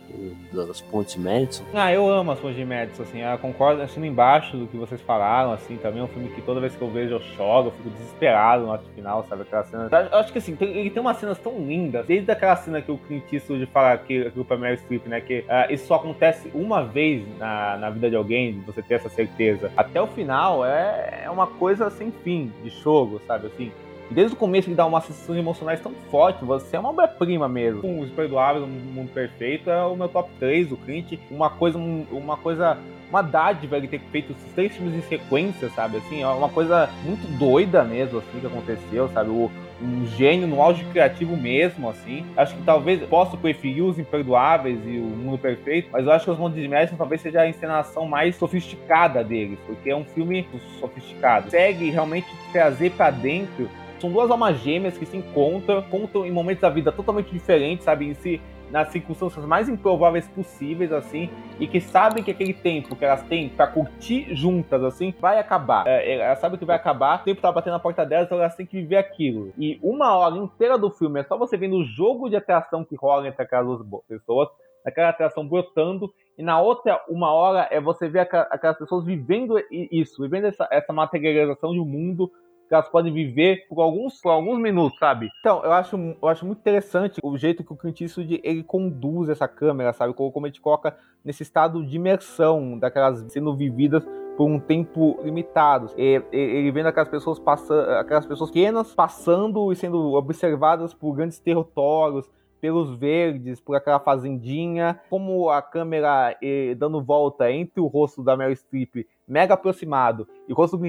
do, 0.52 0.66
das 0.66 0.82
pontes 0.82 1.14
de 1.14 1.20
Madison? 1.20 1.64
Ah, 1.72 1.94
eu 1.94 2.10
amo 2.10 2.32
as 2.32 2.40
pontes 2.40 2.58
de 2.58 2.66
Madison, 2.66 3.04
assim, 3.04 3.22
eu 3.22 3.38
concordo, 3.38 3.80
assino 3.84 4.08
embaixo 4.08 4.58
do 4.58 4.66
que 4.66 4.76
vocês 4.76 5.00
falaram, 5.02 5.52
assim, 5.52 5.78
também 5.78 6.02
é 6.02 6.04
um 6.04 6.08
filme 6.08 6.30
que 6.30 6.42
toda 6.42 6.60
vez 6.60 6.76
que 6.76 6.82
eu 6.82 6.90
vejo 6.90 7.14
eu 7.14 7.20
choro, 7.20 7.68
eu 7.68 7.72
fico 7.74 7.92
desesperado 7.92 8.66
no 8.66 8.76
final, 8.96 9.24
sabe, 9.30 9.44
aquela 9.44 9.64
cena. 9.66 9.88
Eu 10.12 10.18
acho 10.18 10.32
que 10.32 10.40
assim, 10.40 10.56
tem, 10.56 10.70
ele 10.70 10.90
tem 10.90 11.00
umas 11.00 11.18
cenas 11.18 11.38
tão 11.38 11.60
lindas, 11.60 12.04
desde 12.08 12.32
aquela 12.32 12.56
cena 12.56 12.82
que 12.82 12.92
o 12.92 12.98
Clint 12.98 13.32
Eastwood 13.32 13.68
fala 13.68 13.96
que, 14.00 14.32
que 14.32 14.40
o 14.40 14.58
Meryl 14.58 14.80
Streep, 14.80 15.06
né, 15.06 15.22
que 15.22 15.42
uh, 15.42 15.72
isso 15.72 15.86
só 15.86 15.96
acontece 15.98 16.50
uma 16.56 16.84
vez 16.84 17.24
na, 17.38 17.78
na 17.78 17.90
vida 17.92 18.10
de 18.10 18.16
alguém, 18.16 18.54
de 18.54 18.60
você 18.62 18.82
ter 18.82 18.96
essa 18.96 19.10
certeza. 19.10 19.72
Até 19.78 20.02
o 20.02 20.08
final 20.08 20.66
é, 20.66 21.22
é 21.26 21.30
uma 21.30 21.46
coisa 21.46 21.88
sem 21.92 22.10
fim, 22.10 22.52
de 22.64 22.72
choro, 22.72 23.22
sabe, 23.28 23.46
assim. 23.46 23.72
Desde 24.12 24.34
o 24.34 24.38
começo 24.38 24.68
ele 24.68 24.76
dá 24.76 24.86
uma 24.86 25.00
sensação 25.00 25.38
emocionais 25.38 25.80
tão 25.80 25.94
forte, 26.10 26.44
você 26.44 26.76
é 26.76 26.80
uma 26.80 26.90
obra-prima 26.90 27.48
mesmo. 27.48 27.86
Um 27.86 28.02
Os 28.02 28.10
Perdoáveis, 28.10 28.66
Um 28.66 28.68
Mundo 28.68 29.10
Perfeito 29.14 29.70
é 29.70 29.86
o 29.86 29.96
meu 29.96 30.10
top 30.10 30.30
3, 30.38 30.70
o 30.74 30.78
Clint. 30.78 31.18
Uma 31.30 31.50
coisa, 31.50 31.78
uma 31.78 32.36
coisa, 32.36 32.78
uma 33.10 33.22
dádiva 33.22 33.78
ele 33.78 33.88
ter 33.88 34.02
feito 34.12 34.34
esses 34.34 34.54
três 34.54 34.76
filmes 34.76 34.96
em 34.96 35.02
sequência, 35.04 35.70
sabe? 35.70 35.98
Assim, 35.98 36.22
é 36.22 36.28
uma 36.28 36.50
coisa 36.50 36.90
muito 37.06 37.26
doida 37.38 37.86
mesmo, 37.86 38.20
assim, 38.20 38.40
que 38.42 38.46
aconteceu, 38.46 39.08
sabe? 39.14 39.30
O, 39.30 39.50
um 39.82 40.06
gênio 40.18 40.46
no 40.46 40.62
auge 40.62 40.84
criativo 40.86 41.38
mesmo, 41.38 41.90
assim. 41.90 42.26
Acho 42.36 42.54
que 42.56 42.64
talvez 42.64 43.02
posso 43.04 43.38
preferir 43.38 43.82
os 43.82 43.98
Imperdoáveis 43.98 44.78
e 44.86 44.98
o 44.98 45.04
Mundo 45.04 45.38
Perfeito, 45.38 45.88
mas 45.90 46.06
eu 46.06 46.12
acho 46.12 46.26
que 46.26 46.32
os 46.32 46.38
Montes 46.38 46.62
de 46.62 46.68
Madison 46.68 46.98
talvez 46.98 47.22
seja 47.22 47.42
a 47.42 47.48
encenação 47.48 48.06
mais 48.06 48.36
sofisticada 48.36 49.24
deles, 49.24 49.58
porque 49.66 49.90
é 49.90 49.96
um 49.96 50.04
filme 50.04 50.46
sofisticado. 50.82 51.50
Segue 51.50 51.90
realmente 51.90 52.28
trazer 52.52 52.92
para 52.92 53.10
dentro 53.10 53.70
são 54.02 54.12
duas 54.12 54.32
almas 54.32 54.58
gêmeas 54.58 54.98
que 54.98 55.06
se 55.06 55.16
encontram, 55.16 55.82
contam 55.84 56.26
em 56.26 56.32
momentos 56.32 56.62
da 56.62 56.70
vida 56.70 56.92
totalmente 56.92 57.32
diferentes, 57.32 57.86
sabe? 57.86 58.08
Em 58.08 58.14
si, 58.16 58.42
nas 58.72 58.88
circunstâncias 58.88 59.46
mais 59.46 59.70
improváveis 59.70 60.28
possíveis, 60.30 60.92
assim, 60.92 61.30
e 61.60 61.68
que 61.68 61.80
sabem 61.80 62.24
que 62.24 62.32
aquele 62.32 62.54
tempo 62.54 62.96
que 62.96 63.06
elas 63.06 63.22
têm 63.24 63.50
para 63.50 63.68
curtir 63.68 64.34
juntas, 64.34 64.84
assim, 64.84 65.14
vai 65.20 65.38
acabar. 65.38 65.86
É, 65.86 66.14
é, 66.14 66.20
elas 66.20 66.40
sabem 66.40 66.58
que 66.58 66.66
vai 66.66 66.78
acabar, 66.78 67.22
o 67.22 67.24
tempo 67.24 67.42
tá 67.42 67.52
batendo 67.52 67.74
na 67.74 67.80
porta 67.80 68.06
delas, 68.06 68.26
então 68.26 68.40
elas 68.40 68.56
têm 68.56 68.66
que 68.66 68.78
viver 68.78 68.98
aquilo. 68.98 69.54
E 69.58 69.80
uma 69.84 70.16
hora 70.18 70.36
inteira 70.38 70.78
do 70.78 70.90
filme 70.90 71.20
é 71.20 71.24
só 71.24 71.38
você 71.38 71.56
vendo 71.56 71.76
o 71.76 71.86
jogo 71.86 72.30
de 72.30 72.36
atração 72.36 72.84
que 72.84 72.96
rola 72.96 73.28
entre 73.28 73.44
aquelas 73.44 73.66
duas 73.68 74.04
pessoas, 74.08 74.50
aquela 74.84 75.10
atração 75.10 75.48
brotando, 75.48 76.12
e 76.38 76.42
na 76.42 76.60
outra 76.60 77.00
uma 77.08 77.32
hora 77.32 77.68
é 77.70 77.80
você 77.80 78.10
ver 78.10 78.20
aquelas 78.20 78.78
pessoas 78.78 79.06
vivendo 79.06 79.62
isso, 79.70 80.24
vivendo 80.24 80.46
essa, 80.46 80.68
essa 80.72 80.92
materialização 80.92 81.72
de 81.72 81.80
um 81.80 81.86
mundo 81.86 82.32
elas 82.74 82.90
podem 82.90 83.14
viver 83.14 83.68
por 83.68 83.82
alguns, 83.82 84.20
por 84.20 84.30
alguns 84.30 84.60
minutos, 84.60 84.98
sabe? 85.00 85.30
Então, 85.40 85.64
eu 85.64 85.72
acho, 85.72 85.96
eu 86.22 86.28
acho 86.28 86.46
muito 86.46 86.60
interessante 86.60 87.20
o 87.24 87.38
jeito 87.38 87.64
que 87.64 87.74
o 87.74 87.76
Clint 87.76 88.02
Eastwood 88.02 88.40
ele 88.44 88.64
conduz 88.64 89.30
essa 89.30 89.48
câmera, 89.48 89.94
sabe? 89.94 90.14
Como, 90.14 90.46
ele 90.46 90.54
te 90.54 90.62
coloca 90.62 90.96
nesse 91.24 91.44
estado 91.44 91.86
de 91.86 91.96
imersão 91.96 92.78
daquelas 92.78 93.20
sendo 93.32 93.56
vividas 93.56 94.04
por 94.38 94.46
um 94.46 94.60
tempo 94.60 95.20
limitado. 95.24 95.92
E, 95.98 96.22
ele 96.32 96.72
vendo 96.72 96.88
aquelas 96.88 97.10
pessoas 97.10 97.40
passando, 97.40 97.90
aquelas 97.92 98.26
pessoas 98.26 98.50
pequenas 98.50 98.94
passando 98.96 99.72
e 99.72 99.76
sendo 99.76 100.14
observadas 100.14 100.94
por 100.94 101.14
grandes 101.14 101.40
territórios, 101.40 102.30
pelos 102.62 102.96
verdes, 102.96 103.60
por 103.60 103.76
aquela 103.76 104.00
fazendinha, 104.00 105.02
como 105.10 105.50
a 105.50 105.62
câmera 105.62 106.38
eh, 106.42 106.76
dando 106.76 107.02
volta 107.02 107.52
entre 107.52 107.82
o 107.82 107.88
rosto 107.88 108.24
da 108.24 108.38
Meryl 108.38 108.56
Streep 108.56 109.08
mega 109.28 109.56
aproximado 109.56 110.28
e 110.48 110.54
o 110.54 110.56
rosto 110.56 110.78
do 110.78 110.84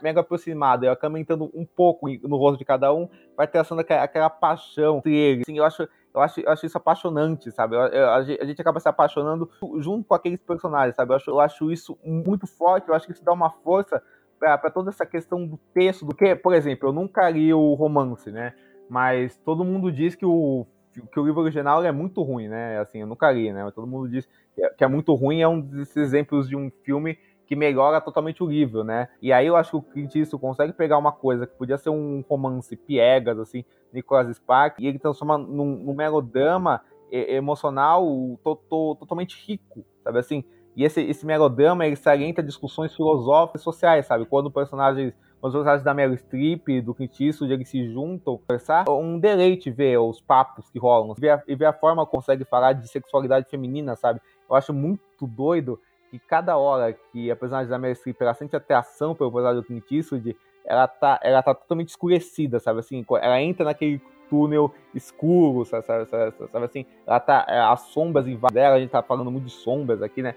mega 0.00 0.20
aproximado 0.20 0.84
e 0.84 0.88
a 0.88 0.96
câmera 0.96 1.20
entrando 1.20 1.50
um 1.52 1.66
pouco 1.66 2.08
no 2.08 2.36
rosto 2.36 2.58
de 2.58 2.64
cada 2.64 2.94
um, 2.94 3.08
vai 3.36 3.46
traçando 3.46 3.80
aquela, 3.80 4.02
aquela 4.04 4.30
paixão 4.30 4.98
entre 4.98 5.14
eles. 5.14 5.44
Eu 5.48 5.64
acho 5.64 5.86
eu 6.14 6.20
acho, 6.20 6.40
eu 6.40 6.50
acho 6.50 6.66
isso 6.66 6.76
apaixonante, 6.76 7.50
sabe? 7.50 7.74
Eu, 7.74 7.80
eu, 7.86 8.10
a, 8.10 8.22
gente 8.22 8.60
acaba 8.60 8.78
se 8.78 8.88
apaixonando 8.88 9.50
junto 9.78 10.06
com 10.06 10.14
aqueles 10.14 10.40
personagens, 10.42 10.94
sabe? 10.94 11.12
Eu 11.12 11.16
acho, 11.16 11.30
eu 11.30 11.40
acho 11.40 11.72
isso 11.72 11.98
muito 12.04 12.46
forte, 12.46 12.88
eu 12.88 12.94
acho 12.94 13.06
que 13.06 13.12
isso 13.12 13.24
dá 13.24 13.32
uma 13.32 13.50
força 13.50 14.02
para 14.38 14.70
toda 14.70 14.90
essa 14.90 15.06
questão 15.06 15.46
do 15.46 15.56
texto, 15.72 16.04
do 16.04 16.14
que, 16.14 16.34
por 16.34 16.52
exemplo, 16.52 16.88
eu 16.88 16.92
nunca 16.92 17.30
li 17.30 17.54
o 17.54 17.74
romance, 17.74 18.30
né? 18.30 18.52
Mas 18.90 19.38
todo 19.38 19.64
mundo 19.64 19.90
diz 19.90 20.14
que 20.14 20.26
o 20.26 20.66
que 21.00 21.20
o 21.20 21.24
livro 21.24 21.40
original 21.40 21.82
é 21.84 21.92
muito 21.92 22.22
ruim, 22.22 22.48
né? 22.48 22.78
Assim, 22.78 23.00
eu 23.00 23.06
nunca 23.06 23.30
li, 23.30 23.52
né? 23.52 23.70
Todo 23.74 23.86
mundo 23.86 24.08
diz 24.08 24.28
que 24.76 24.84
é 24.84 24.88
muito 24.88 25.14
ruim, 25.14 25.40
é 25.40 25.48
um 25.48 25.60
desses 25.60 25.96
exemplos 25.96 26.48
de 26.48 26.56
um 26.56 26.70
filme 26.84 27.18
que 27.46 27.56
melhora 27.56 28.00
totalmente 28.00 28.42
o 28.42 28.46
livro, 28.46 28.84
né? 28.84 29.08
E 29.20 29.32
aí 29.32 29.46
eu 29.46 29.56
acho 29.56 29.70
que 29.70 29.76
o 29.76 29.82
Clint 29.82 30.14
Eastwood 30.14 30.40
consegue 30.40 30.72
pegar 30.72 30.98
uma 30.98 31.12
coisa 31.12 31.46
que 31.46 31.54
podia 31.54 31.76
ser 31.76 31.90
um 31.90 32.24
romance 32.28 32.74
piegas, 32.76 33.38
assim, 33.38 33.64
Nicholas 33.92 34.34
Spark, 34.36 34.78
e 34.78 34.86
ele 34.86 34.98
transforma 34.98 35.36
num, 35.36 35.76
num 35.76 35.94
melodrama 35.94 36.80
emocional 37.10 38.04
to, 38.42 38.56
to, 38.56 38.96
totalmente 38.98 39.36
rico, 39.46 39.84
sabe 40.02 40.18
assim? 40.18 40.44
E 40.74 40.84
esse, 40.84 41.02
esse 41.02 41.26
melodrama, 41.26 41.86
ele 41.86 41.96
salienta 41.96 42.42
discussões 42.42 42.94
filosóficas 42.94 43.60
e 43.60 43.64
sociais, 43.64 44.06
sabe? 44.06 44.24
Quando 44.24 44.50
personagens 44.50 45.12
os 45.48 45.52
personagens 45.52 45.84
da 45.84 45.92
Meryl 45.92 46.16
Streep, 46.16 46.80
do 46.82 46.94
Clint 46.94 47.20
Eastwood, 47.20 47.52
eles 47.52 47.68
se 47.68 47.92
juntam 47.92 48.38
conversar. 48.38 48.88
Um 48.88 49.18
deleite 49.18 49.70
ver 49.70 49.98
os 49.98 50.20
papos 50.20 50.70
que 50.70 50.78
rolam, 50.78 51.14
ver 51.14 51.30
a, 51.30 51.42
e 51.48 51.56
ver 51.56 51.66
a 51.66 51.72
forma 51.72 52.06
que 52.06 52.12
consegue 52.12 52.44
falar 52.44 52.74
de 52.74 52.88
sexualidade 52.88 53.50
feminina, 53.50 53.96
sabe? 53.96 54.20
Eu 54.48 54.54
acho 54.54 54.72
muito 54.72 55.26
doido 55.26 55.80
que 56.10 56.18
cada 56.18 56.56
hora 56.56 56.92
que 56.92 57.30
a 57.30 57.34
personagem 57.34 57.68
da 57.68 57.78
Meryl 57.78 57.96
Streep 57.96 58.20
ela 58.20 58.34
sente 58.34 58.54
atração 58.54 59.14
pelo 59.14 59.32
personagem 59.32 59.60
do 59.60 59.66
Clint 59.66 59.90
Eastwood, 59.90 60.36
ela 60.64 60.86
tá, 60.86 61.18
ela 61.22 61.42
tá 61.42 61.54
totalmente 61.54 61.88
escurecida, 61.88 62.60
sabe 62.60 62.78
assim? 62.80 63.04
Ela 63.20 63.42
entra 63.42 63.64
naquele 63.64 64.00
túnel 64.30 64.72
escuro, 64.94 65.64
sabe, 65.64 65.84
sabe, 65.84 66.06
sabe, 66.06 66.34
sabe 66.50 66.64
assim? 66.64 66.86
Ela 67.06 67.18
tá, 67.18 67.44
é, 67.48 67.58
as 67.58 67.80
sombras 67.80 68.26
em 68.26 68.38
dela, 68.52 68.76
a 68.76 68.80
gente 68.80 68.90
tá 68.90 69.02
falando 69.02 69.30
muito 69.30 69.46
de 69.46 69.52
sombras 69.52 70.02
aqui, 70.02 70.22
né? 70.22 70.34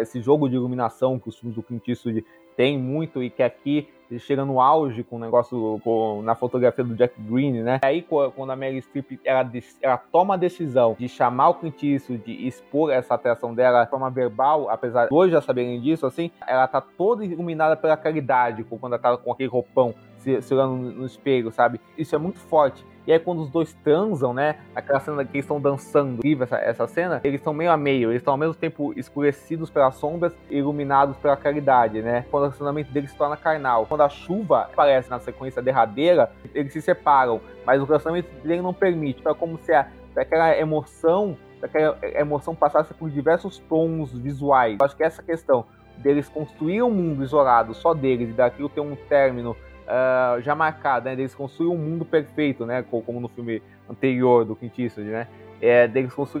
Esse 0.00 0.20
jogo 0.20 0.48
de 0.48 0.56
iluminação 0.56 1.18
que 1.18 1.28
os 1.28 1.38
filmes 1.38 1.54
do 1.54 1.62
Clint 1.62 1.86
Eastwood 1.86 2.24
tem 2.58 2.76
muito 2.76 3.22
e 3.22 3.30
que 3.30 3.40
aqui 3.40 3.88
chega 4.18 4.44
no 4.44 4.60
auge 4.60 5.04
com 5.04 5.14
o 5.14 5.18
negócio 5.20 5.80
com, 5.84 6.22
na 6.22 6.34
fotografia 6.34 6.82
do 6.82 6.96
Jack 6.96 7.14
Green, 7.20 7.62
né? 7.62 7.78
Aí 7.82 8.02
quando 8.02 8.50
a 8.50 8.56
Mary 8.56 8.82
Streep 8.82 9.20
ela, 9.24 9.48
ela 9.80 9.96
toma 9.96 10.34
a 10.34 10.36
decisão 10.36 10.96
de 10.98 11.08
chamar 11.08 11.50
o 11.50 11.54
Clint 11.54 11.80
Eastwood, 11.84 12.24
de 12.24 12.48
expor 12.48 12.90
essa 12.90 13.14
atração 13.14 13.54
dela 13.54 13.84
de 13.84 13.90
forma 13.90 14.10
verbal, 14.10 14.68
apesar 14.68 15.06
de 15.06 15.14
hoje 15.14 15.32
já 15.32 15.40
saberem 15.40 15.80
disso, 15.80 16.04
assim, 16.04 16.32
ela 16.48 16.66
tá 16.66 16.80
toda 16.80 17.24
iluminada 17.24 17.76
pela 17.76 17.96
caridade, 17.96 18.64
quando 18.64 18.94
ela 18.94 18.98
tá 18.98 19.16
com 19.16 19.30
aquele 19.30 19.48
roupão 19.48 19.94
se, 20.16 20.42
se 20.42 20.52
olhando 20.52 20.74
no 20.74 21.06
espelho, 21.06 21.52
sabe? 21.52 21.80
Isso 21.96 22.12
é 22.16 22.18
muito 22.18 22.40
forte. 22.40 22.84
E 23.08 23.12
aí 23.12 23.18
quando 23.18 23.40
os 23.40 23.48
dois 23.48 23.72
transam, 23.82 24.34
né? 24.34 24.56
Aquela 24.74 25.00
cena 25.00 25.24
que 25.24 25.30
eles 25.34 25.44
estão 25.46 25.58
dançando, 25.58 26.20
essa, 26.42 26.56
essa 26.58 26.86
cena, 26.86 27.22
eles 27.24 27.40
estão 27.40 27.54
meio 27.54 27.70
a 27.70 27.76
meio, 27.76 28.10
eles 28.10 28.20
estão 28.20 28.34
ao 28.34 28.38
mesmo 28.38 28.52
tempo 28.52 28.92
escurecidos 28.98 29.70
pelas 29.70 29.94
sombras 29.94 30.36
e 30.50 30.58
iluminados 30.58 31.16
pela 31.16 31.34
caridade, 31.34 32.02
né? 32.02 32.26
Quando 32.30 32.42
o 32.42 32.46
relacionamento 32.48 32.92
deles 32.92 33.10
se 33.10 33.16
torna 33.16 33.34
carnal. 33.34 33.86
Quando 33.86 34.02
a 34.02 34.10
chuva 34.10 34.64
aparece 34.64 35.08
na 35.08 35.18
sequência 35.18 35.62
derradeira, 35.62 36.30
eles 36.54 36.70
se 36.70 36.82
separam, 36.82 37.40
mas 37.64 37.80
o 37.80 37.86
relacionamento 37.86 38.28
dele 38.46 38.60
não 38.60 38.74
permite. 38.74 39.20
Então 39.20 39.32
é 39.32 39.34
como 39.34 39.56
se 39.56 39.72
a, 39.72 39.88
aquela 40.14 40.54
emoção, 40.58 41.34
aquela 41.62 41.96
emoção 42.02 42.54
passasse 42.54 42.92
por 42.92 43.08
diversos 43.08 43.58
tons 43.58 44.12
visuais. 44.12 44.76
Eu 44.78 44.84
acho 44.84 44.94
que 44.94 45.02
essa 45.02 45.22
questão 45.22 45.64
deles 45.96 46.28
construir 46.28 46.82
um 46.82 46.90
mundo 46.90 47.24
isolado 47.24 47.72
só 47.72 47.94
deles 47.94 48.28
e 48.28 48.32
daquilo 48.32 48.68
ter 48.68 48.82
um 48.82 48.94
término 48.94 49.56
uh, 49.88 50.40
já 50.42 50.54
marcado, 50.54 51.06
né? 51.06 51.16
Deles 51.16 51.34
construir 51.34 51.68
um 51.68 51.78
mundo 51.78 52.04
perfeito, 52.04 52.66
né? 52.66 52.84
Como 52.88 53.20
no 53.20 53.28
filme 53.28 53.62
anterior 53.88 54.44
do 54.44 54.54
Clint 54.54 54.78
Eastwood, 54.78 55.10
né? 55.10 55.26
É, 55.60 55.90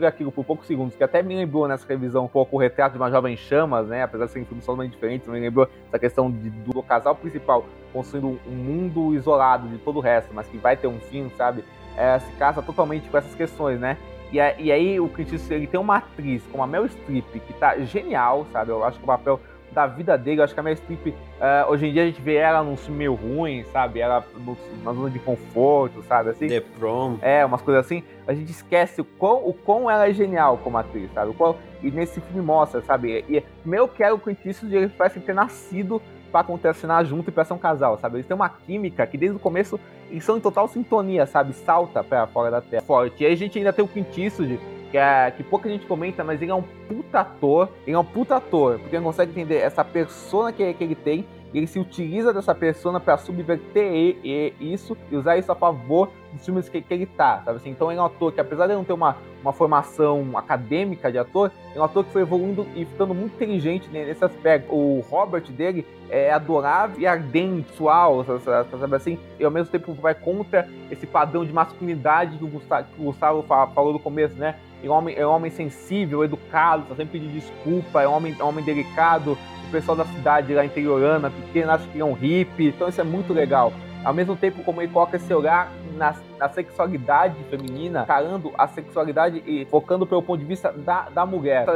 aquilo 0.06 0.30
por 0.30 0.44
poucos 0.44 0.66
segundos, 0.68 0.94
que 0.94 1.02
até 1.02 1.22
me 1.24 1.34
lembrou 1.34 1.66
nessa 1.66 1.84
revisão 1.88 2.26
um 2.26 2.28
pouco 2.28 2.54
o 2.54 2.58
retrato 2.58 2.92
de 2.92 2.98
uma 2.98 3.10
jovem 3.10 3.36
chamas, 3.36 3.88
né? 3.88 4.04
Apesar 4.04 4.26
de 4.26 4.32
serem 4.32 4.46
filmes 4.46 4.64
totalmente 4.64 4.92
diferentes, 4.92 5.26
me 5.26 5.40
lembrou 5.40 5.68
essa 5.88 5.98
questão 5.98 6.30
de, 6.30 6.50
do 6.50 6.82
casal 6.84 7.16
principal 7.16 7.66
construindo 7.92 8.38
um 8.46 8.54
mundo 8.54 9.14
isolado 9.14 9.66
de 9.66 9.78
todo 9.78 9.96
o 9.96 10.00
resto, 10.00 10.32
mas 10.32 10.46
que 10.46 10.56
vai 10.56 10.76
ter 10.76 10.86
um 10.86 11.00
fim, 11.00 11.28
sabe? 11.36 11.64
É, 11.96 12.16
se 12.20 12.30
casa 12.32 12.62
totalmente 12.62 13.08
com 13.08 13.18
essas 13.18 13.34
questões, 13.34 13.80
né? 13.80 13.96
E, 14.30 14.36
e 14.36 14.70
aí 14.70 15.00
o 15.00 15.08
Clint 15.08 15.32
Eastwood 15.32 15.54
ele 15.54 15.66
tem 15.66 15.80
uma 15.80 15.96
atriz 15.96 16.44
como 16.52 16.62
a 16.62 16.66
Mel 16.66 16.86
Streep 16.86 17.26
que 17.32 17.52
tá 17.54 17.76
genial, 17.80 18.46
sabe? 18.52 18.70
Eu 18.70 18.84
acho 18.84 18.98
que 18.98 19.04
o 19.04 19.06
papel 19.06 19.40
da 19.78 19.86
vida 19.86 20.18
dele. 20.18 20.40
Eu 20.40 20.44
acho 20.44 20.54
que 20.54 20.58
a 20.58 20.62
Meryl 20.62 20.82
Streep, 20.82 21.06
uh, 21.06 21.70
hoje 21.70 21.86
em 21.86 21.92
dia 21.92 22.02
a 22.02 22.06
gente 22.06 22.20
vê 22.20 22.34
ela 22.34 22.64
num 22.64 22.76
filme 22.76 22.98
meio 22.98 23.14
ruim, 23.14 23.64
sabe? 23.72 24.00
Ela 24.00 24.24
numa 24.36 24.92
zona 24.92 25.08
de 25.08 25.20
conforto, 25.20 26.02
sabe? 26.02 26.30
Assim. 26.30 26.48
The 26.48 26.60
Prom. 26.60 27.16
É, 27.22 27.44
umas 27.44 27.62
coisas 27.62 27.84
assim. 27.84 28.02
A 28.26 28.34
gente 28.34 28.50
esquece 28.50 29.00
o 29.00 29.04
quão, 29.04 29.46
o 29.46 29.52
quão 29.52 29.88
ela 29.88 30.08
é 30.08 30.12
genial 30.12 30.58
como 30.58 30.76
atriz, 30.78 31.12
sabe? 31.12 31.30
O 31.30 31.34
quão, 31.34 31.54
e 31.80 31.90
nesse 31.92 32.20
filme 32.20 32.42
mostra, 32.42 32.80
sabe? 32.82 33.24
E, 33.28 33.42
meu 33.64 33.86
quero 33.86 34.16
o 34.16 34.18
Clint 34.18 34.44
Eastwood, 34.44 34.76
ele 34.76 34.88
parece 34.88 35.20
ter 35.20 35.34
nascido 35.34 36.02
para 36.32 36.44
contracenar 36.44 37.04
junto 37.04 37.30
e 37.30 37.32
pra 37.32 37.44
ser 37.44 37.54
um 37.54 37.58
casal, 37.58 37.96
sabe? 37.98 38.16
Eles 38.16 38.26
têm 38.26 38.34
uma 38.34 38.48
química 38.48 39.06
que 39.06 39.16
desde 39.16 39.36
o 39.36 39.40
começo 39.40 39.78
eles 40.10 40.24
são 40.24 40.36
em 40.36 40.40
total 40.40 40.66
sintonia, 40.66 41.24
sabe? 41.24 41.52
Salta 41.52 42.02
pra 42.02 42.26
fora 42.26 42.50
da 42.50 42.60
terra. 42.60 42.82
Forte. 42.82 43.22
E 43.22 43.26
aí 43.26 43.32
a 43.32 43.36
gente 43.36 43.56
ainda 43.56 43.72
tem 43.72 43.84
o 43.84 43.88
Clint 43.88 44.18
Eastwood, 44.18 44.58
que, 44.90 44.98
é, 44.98 45.30
que 45.30 45.42
pouca 45.42 45.68
gente 45.68 45.86
comenta, 45.86 46.24
mas 46.24 46.40
ele 46.40 46.50
é 46.50 46.54
um 46.54 46.62
puta 46.62 47.20
ator. 47.20 47.68
Ele 47.86 47.96
é 47.96 47.98
um 47.98 48.04
puta 48.04 48.36
ator, 48.36 48.78
porque 48.78 48.96
ele 48.96 49.04
consegue 49.04 49.30
entender 49.32 49.56
essa 49.56 49.84
persona 49.84 50.52
que, 50.52 50.72
que 50.74 50.84
ele 50.84 50.94
tem 50.94 51.26
ele 51.54 51.66
se 51.66 51.78
utiliza 51.78 52.32
dessa 52.32 52.54
persona 52.54 53.00
para 53.00 53.16
subverter 53.16 54.16
isso 54.60 54.96
e 55.10 55.16
usar 55.16 55.36
isso 55.38 55.50
a 55.50 55.54
favor 55.54 56.10
dos 56.32 56.44
filmes 56.44 56.68
que, 56.68 56.82
que, 56.82 56.92
ele 56.92 57.06
tá, 57.06 57.42
sabe 57.44 57.56
assim? 57.56 57.70
Então 57.70 57.90
ele 57.90 57.98
é 57.98 58.02
um 58.02 58.06
ator 58.06 58.32
que, 58.32 58.40
apesar 58.40 58.66
de 58.66 58.74
não 58.74 58.84
ter 58.84 58.92
uma, 58.92 59.16
uma 59.40 59.52
formação 59.52 60.36
acadêmica 60.36 61.10
de 61.10 61.18
ator, 61.18 61.50
é 61.74 61.80
um 61.80 61.84
ator 61.84 62.04
que 62.04 62.12
foi 62.12 62.20
evoluindo 62.20 62.66
e 62.76 62.84
ficando 62.84 63.14
muito 63.14 63.34
inteligente 63.34 63.88
nesse 63.90 64.22
aspecto. 64.22 64.74
O 64.74 65.02
Robert 65.08 65.50
dele 65.50 65.86
é 66.10 66.30
adorável 66.30 67.00
e 67.00 67.06
ardente, 67.06 67.74
sual, 67.74 68.24
sabe 68.24 68.96
assim? 68.96 69.18
E 69.40 69.44
ao 69.44 69.50
mesmo 69.50 69.70
tempo 69.70 69.94
vai 69.94 70.14
contra 70.14 70.68
esse 70.90 71.06
padrão 71.06 71.46
de 71.46 71.52
masculinidade 71.52 72.36
que 72.36 72.44
o 72.44 72.48
Gustavo, 72.48 72.86
que 72.94 73.00
o 73.00 73.04
Gustavo 73.04 73.42
falou 73.42 73.92
no 73.94 73.98
começo, 73.98 74.34
né? 74.34 74.56
É 74.82 74.88
um 74.88 74.92
homem, 74.92 75.14
é 75.16 75.26
um 75.26 75.30
homem 75.30 75.50
sensível, 75.50 76.24
educado, 76.24 76.84
tá 76.88 76.94
sempre 76.94 77.18
pedindo 77.18 77.32
desculpa, 77.32 78.02
é 78.02 78.08
um 78.08 78.12
homem, 78.12 78.36
é 78.38 78.44
um 78.44 78.48
homem 78.48 78.64
delicado, 78.64 79.36
o 79.68 79.70
pessoal 79.70 79.96
da 79.96 80.04
cidade 80.04 80.54
lá 80.54 80.64
interiorana, 80.64 81.30
pequena, 81.30 81.74
acha 81.74 81.86
que 81.88 82.00
é 82.00 82.04
um 82.04 82.12
hippie, 82.12 82.68
então 82.68 82.88
isso 82.88 83.00
é 83.00 83.04
muito 83.04 83.32
legal. 83.32 83.72
Ao 84.04 84.14
mesmo 84.14 84.36
tempo, 84.36 84.62
como 84.62 84.80
ele 84.80 84.92
coloca 84.92 85.16
esse 85.16 85.32
olhar 85.34 85.70
na, 85.96 86.14
na 86.38 86.48
sexualidade 86.48 87.34
feminina, 87.50 88.06
carando 88.06 88.52
a 88.56 88.68
sexualidade 88.68 89.42
e 89.44 89.64
focando 89.66 90.06
pelo 90.06 90.22
ponto 90.22 90.38
de 90.38 90.46
vista 90.46 90.72
da, 90.72 91.08
da 91.10 91.26
mulher, 91.26 91.66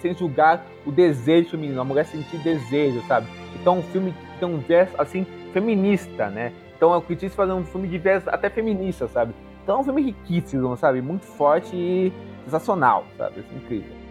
sem, 0.00 0.14
julgar 0.14 0.64
o 0.86 0.92
desejo 0.92 1.50
feminino, 1.50 1.80
a 1.80 1.84
mulher 1.84 2.06
sentir 2.06 2.38
desejo, 2.38 3.02
sabe? 3.08 3.26
Então, 3.60 3.78
um 3.78 3.82
filme 3.82 4.12
que 4.12 4.38
tem 4.38 4.48
um 4.48 4.58
verso, 4.58 4.94
assim, 4.96 5.26
feminista, 5.52 6.28
né? 6.30 6.52
Então, 6.76 6.94
eu 6.94 7.02
quis 7.02 7.34
fazer 7.34 7.52
um 7.52 7.64
filme 7.64 7.88
de 7.88 7.98
verso 7.98 8.30
até 8.30 8.48
feminista, 8.48 9.08
sabe? 9.08 9.34
Então, 9.62 9.76
é 9.76 9.80
um 9.80 9.84
filme 9.84 10.02
riquíssimo, 10.02 10.76
sabe? 10.76 11.02
Muito 11.02 11.26
forte 11.26 11.74
e 11.74 12.12
sensacional, 12.44 13.06
sabe? 13.16 13.44
É 13.52 13.56
incrível. 13.56 14.01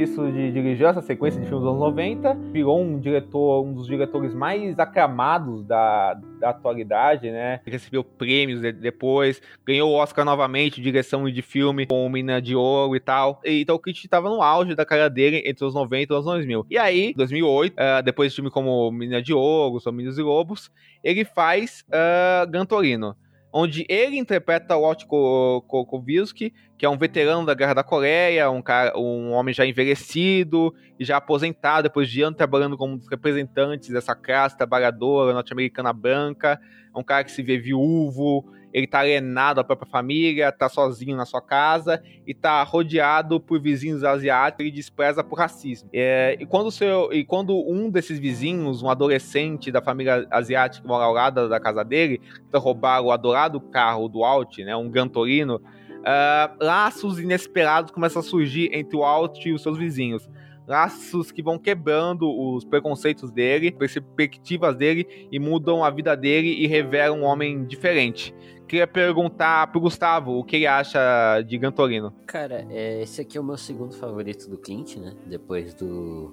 Isso 0.00 0.30
de 0.30 0.50
dirigir 0.52 0.86
essa 0.86 1.02
sequência 1.02 1.40
de 1.40 1.46
filmes 1.46 1.64
dos 1.64 1.74
anos 1.74 1.80
90, 1.80 2.34
virou 2.52 2.80
um 2.80 2.98
diretor, 2.98 3.64
um 3.64 3.74
dos 3.74 3.86
diretores 3.86 4.34
mais 4.34 4.78
aclamados 4.78 5.64
da, 5.64 6.14
da 6.38 6.50
atualidade, 6.50 7.30
né? 7.30 7.60
Recebeu 7.66 8.02
prêmios 8.02 8.60
depois, 8.60 9.42
ganhou 9.66 9.90
o 9.90 9.94
Oscar 9.94 10.24
novamente, 10.24 10.80
direção 10.80 11.28
de 11.30 11.42
filme 11.42 11.86
com 11.86 12.08
Mina 12.08 12.40
de 12.40 12.54
Ouro 12.54 12.96
e 12.96 13.00
tal. 13.00 13.40
E, 13.44 13.60
então 13.60 13.76
o 13.76 13.78
Kit 13.78 14.04
estava 14.04 14.28
no 14.28 14.40
auge 14.40 14.74
da 14.74 14.84
carreira 14.84 15.10
dele 15.10 15.42
entre 15.44 15.64
os 15.64 15.74
90 15.74 16.12
e 16.12 16.16
os 16.16 16.24
2000. 16.24 16.66
E 16.70 16.78
aí, 16.78 17.12
2008, 17.16 17.72
uh, 17.72 18.02
depois 18.02 18.30
de 18.30 18.36
filme 18.36 18.50
como 18.50 18.90
Mina 18.90 19.20
de 19.20 19.34
Ouro, 19.34 19.80
Somos 19.80 20.18
e 20.18 20.22
Lobos, 20.22 20.70
ele 21.02 21.24
faz 21.24 21.84
uh, 21.88 22.50
Gantorino 22.50 23.16
onde 23.52 23.84
ele 23.88 24.16
interpreta 24.16 24.76
o 24.76 24.80
Walt 24.80 25.04
Kowielski, 25.04 26.54
que 26.78 26.86
é 26.86 26.88
um 26.88 26.96
veterano 26.96 27.44
da 27.44 27.54
Guerra 27.54 27.74
da 27.74 27.84
Coreia, 27.84 28.50
um, 28.50 28.62
cara, 28.62 28.98
um 28.98 29.32
homem 29.32 29.52
já 29.52 29.66
envelhecido 29.66 30.74
e 30.98 31.04
já 31.04 31.18
aposentado, 31.18 31.82
depois 31.82 32.08
de 32.08 32.22
anos 32.22 32.36
trabalhando 32.36 32.78
como 32.78 32.94
um 32.94 32.96
dos 32.96 33.08
representantes 33.08 33.90
dessa 33.90 34.14
classe 34.14 34.56
trabalhadora 34.56 35.34
norte-americana 35.34 35.92
branca, 35.92 36.58
é 36.94 36.98
um 36.98 37.04
cara 37.04 37.24
que 37.24 37.30
se 37.30 37.42
vê 37.42 37.58
viúvo, 37.58 38.44
ele 38.72 38.86
tá 38.86 39.00
alienado 39.00 39.56
da 39.56 39.64
própria 39.64 39.90
família, 39.90 40.50
tá 40.50 40.68
sozinho 40.68 41.16
na 41.16 41.26
sua 41.26 41.40
casa 41.40 42.02
e 42.26 42.32
tá 42.32 42.62
rodeado 42.62 43.38
por 43.38 43.60
vizinhos 43.60 44.02
asiáticos 44.02 44.66
e 44.66 44.70
despreza 44.70 45.22
por 45.22 45.38
racismo. 45.38 45.88
É, 45.92 46.36
e, 46.40 46.46
quando 46.46 46.70
seu, 46.70 47.12
e 47.12 47.24
quando 47.24 47.54
um 47.68 47.90
desses 47.90 48.18
vizinhos, 48.18 48.82
um 48.82 48.88
adolescente 48.88 49.70
da 49.70 49.82
família 49.82 50.26
asiática 50.30 50.82
que 50.82 50.88
mora 50.88 51.04
ao 51.04 51.12
lado 51.12 51.48
da 51.48 51.60
casa 51.60 51.84
dele, 51.84 52.20
tenta 52.44 52.58
roubar 52.58 53.02
o 53.02 53.10
adorado 53.10 53.60
carro 53.60 54.08
do 54.08 54.24
Alt, 54.24 54.58
né, 54.58 54.74
um 54.74 54.90
Gantorino, 54.90 55.56
uh, 55.56 56.64
laços 56.64 57.18
inesperados 57.18 57.90
começam 57.90 58.20
a 58.20 58.22
surgir 58.22 58.70
entre 58.72 58.96
o 58.96 59.04
Alt 59.04 59.44
e 59.46 59.52
os 59.52 59.62
seus 59.62 59.76
vizinhos 59.76 60.28
laços 60.66 61.30
que 61.30 61.42
vão 61.42 61.58
quebrando 61.58 62.28
os 62.28 62.64
preconceitos 62.64 63.30
dele, 63.30 63.72
perspectivas 63.72 64.76
dele 64.76 65.28
e 65.30 65.38
mudam 65.38 65.84
a 65.84 65.90
vida 65.90 66.16
dele 66.16 66.48
e 66.48 66.66
revelam 66.66 67.20
um 67.20 67.24
homem 67.24 67.64
diferente 67.64 68.34
queria 68.72 68.86
perguntar 68.86 69.70
pro 69.70 69.82
Gustavo 69.82 70.38
o 70.38 70.42
que 70.42 70.56
ele 70.56 70.66
acha 70.66 71.42
de 71.42 71.58
Gantorino. 71.58 72.10
Cara, 72.26 72.66
é, 72.70 73.02
esse 73.02 73.20
aqui 73.20 73.36
é 73.36 73.40
o 73.40 73.44
meu 73.44 73.58
segundo 73.58 73.94
favorito 73.94 74.48
do 74.48 74.56
Clint, 74.56 74.96
né? 74.96 75.12
Depois 75.26 75.74
do. 75.74 76.32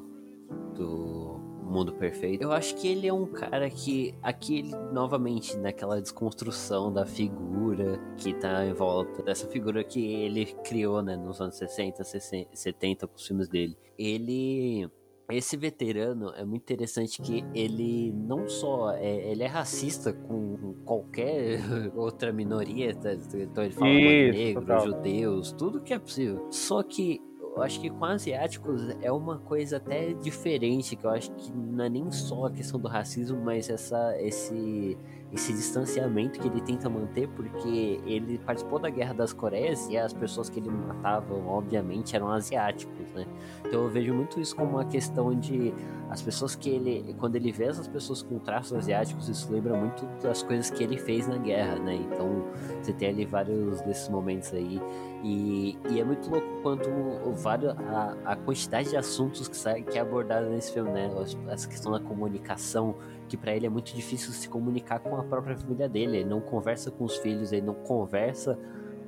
do. 0.73 1.38
Mundo 1.69 1.93
Perfeito. 1.93 2.41
Eu 2.41 2.51
acho 2.51 2.75
que 2.75 2.87
ele 2.87 3.07
é 3.07 3.13
um 3.13 3.25
cara 3.25 3.69
que 3.69 4.15
aqui 4.21 4.59
ele 4.59 4.75
novamente 4.91 5.55
naquela 5.57 6.01
desconstrução 6.01 6.91
da 6.91 7.05
figura 7.05 7.99
que 8.17 8.33
tá 8.33 8.65
em 8.65 8.73
volta 8.73 9.21
dessa 9.23 9.47
figura 9.47 9.83
que 9.83 10.13
ele 10.13 10.45
criou, 10.63 11.01
né, 11.01 11.15
nos 11.15 11.39
anos 11.39 11.55
60, 11.55 12.03
60 12.03 12.49
70 12.53 13.07
com 13.07 13.15
os 13.15 13.27
filmes 13.27 13.47
dele. 13.47 13.77
Ele 13.97 14.89
esse 15.31 15.55
veterano 15.55 16.33
é 16.35 16.43
muito 16.43 16.63
interessante 16.63 17.21
que 17.21 17.45
ele 17.53 18.11
não 18.11 18.47
só 18.47 18.93
é, 18.93 19.31
ele 19.31 19.43
é 19.43 19.47
racista 19.47 20.11
com 20.11 20.73
qualquer 20.83 21.59
outra 21.95 22.33
minoria, 22.33 22.95
tá? 22.95 23.13
então 23.13 23.63
ele 23.63 23.73
fala 23.73 23.91
negros, 23.91 24.83
judeus, 24.83 25.51
tudo 25.51 25.81
que 25.81 25.93
é 25.93 25.99
possível. 25.99 26.47
Só 26.49 26.81
que 26.81 27.21
eu 27.55 27.61
acho 27.61 27.79
que 27.79 27.89
com 27.89 28.05
asiáticos 28.05 28.89
é 29.01 29.11
uma 29.11 29.39
coisa 29.39 29.77
até 29.77 30.13
diferente, 30.13 30.95
que 30.95 31.05
eu 31.05 31.09
acho 31.09 31.31
que 31.31 31.51
não 31.51 31.83
é 31.83 31.89
nem 31.89 32.09
só 32.11 32.45
a 32.45 32.51
questão 32.51 32.79
do 32.79 32.87
racismo, 32.87 33.39
mas 33.39 33.69
essa 33.69 34.15
esse 34.21 34.97
esse 35.31 35.53
distanciamento 35.53 36.39
que 36.39 36.47
ele 36.47 36.59
tenta 36.61 36.89
manter, 36.89 37.27
porque 37.29 37.99
ele 38.05 38.39
participou 38.39 38.79
da 38.79 38.89
Guerra 38.89 39.13
das 39.13 39.31
Coreias 39.31 39.87
e 39.87 39.97
as 39.97 40.11
pessoas 40.11 40.49
que 40.49 40.59
ele 40.59 40.69
matava, 40.69 41.33
obviamente, 41.33 42.15
eram 42.15 42.31
asiáticos, 42.31 43.11
né? 43.13 43.27
Então 43.65 43.83
eu 43.83 43.89
vejo 43.89 44.13
muito 44.13 44.39
isso 44.39 44.55
como 44.55 44.71
uma 44.71 44.85
questão 44.85 45.33
de 45.33 45.73
as 46.09 46.21
pessoas 46.21 46.55
que 46.55 46.69
ele, 46.69 47.15
quando 47.19 47.35
ele 47.35 47.51
vê 47.51 47.65
essas 47.65 47.87
pessoas 47.87 48.23
com 48.23 48.39
traços 48.39 48.73
asiáticos, 48.73 49.29
isso 49.29 49.51
lembra 49.51 49.77
muito 49.77 50.03
das 50.23 50.41
coisas 50.41 50.71
que 50.71 50.83
ele 50.83 50.97
fez 50.97 51.27
na 51.27 51.37
guerra, 51.37 51.77
né? 51.77 51.95
Então 51.95 52.45
você 52.81 52.91
tem 52.91 53.09
ali 53.09 53.25
vários 53.25 53.81
desses 53.81 54.09
momentos 54.09 54.51
aí 54.51 54.81
e, 55.23 55.77
e 55.89 55.99
é 55.99 56.03
muito 56.03 56.29
louco 56.29 56.47
quanto 56.63 56.89
vários, 57.35 57.71
a, 57.77 58.15
a 58.25 58.35
quantidade 58.35 58.89
de 58.89 58.97
assuntos 58.97 59.47
que, 59.47 59.55
sai, 59.55 59.83
que 59.83 59.97
é 59.97 60.01
abordada 60.01 60.49
nesse 60.49 60.73
filme, 60.73 60.89
né? 60.91 61.11
Essa 61.49 61.67
questão 61.67 61.91
da 61.91 61.99
comunicação, 61.99 62.95
que 63.29 63.37
para 63.37 63.55
ele 63.55 63.65
é 63.65 63.69
muito 63.69 63.95
difícil 63.95 64.33
se 64.33 64.49
comunicar 64.49 64.99
com 64.99 65.15
a 65.15 65.23
própria 65.23 65.55
família 65.55 65.87
dele. 65.87 66.17
Ele 66.17 66.29
não 66.29 66.41
conversa 66.41 66.91
com 66.91 67.05
os 67.05 67.15
filhos, 67.17 67.53
ele 67.53 67.65
não 67.65 67.75
conversa 67.75 68.59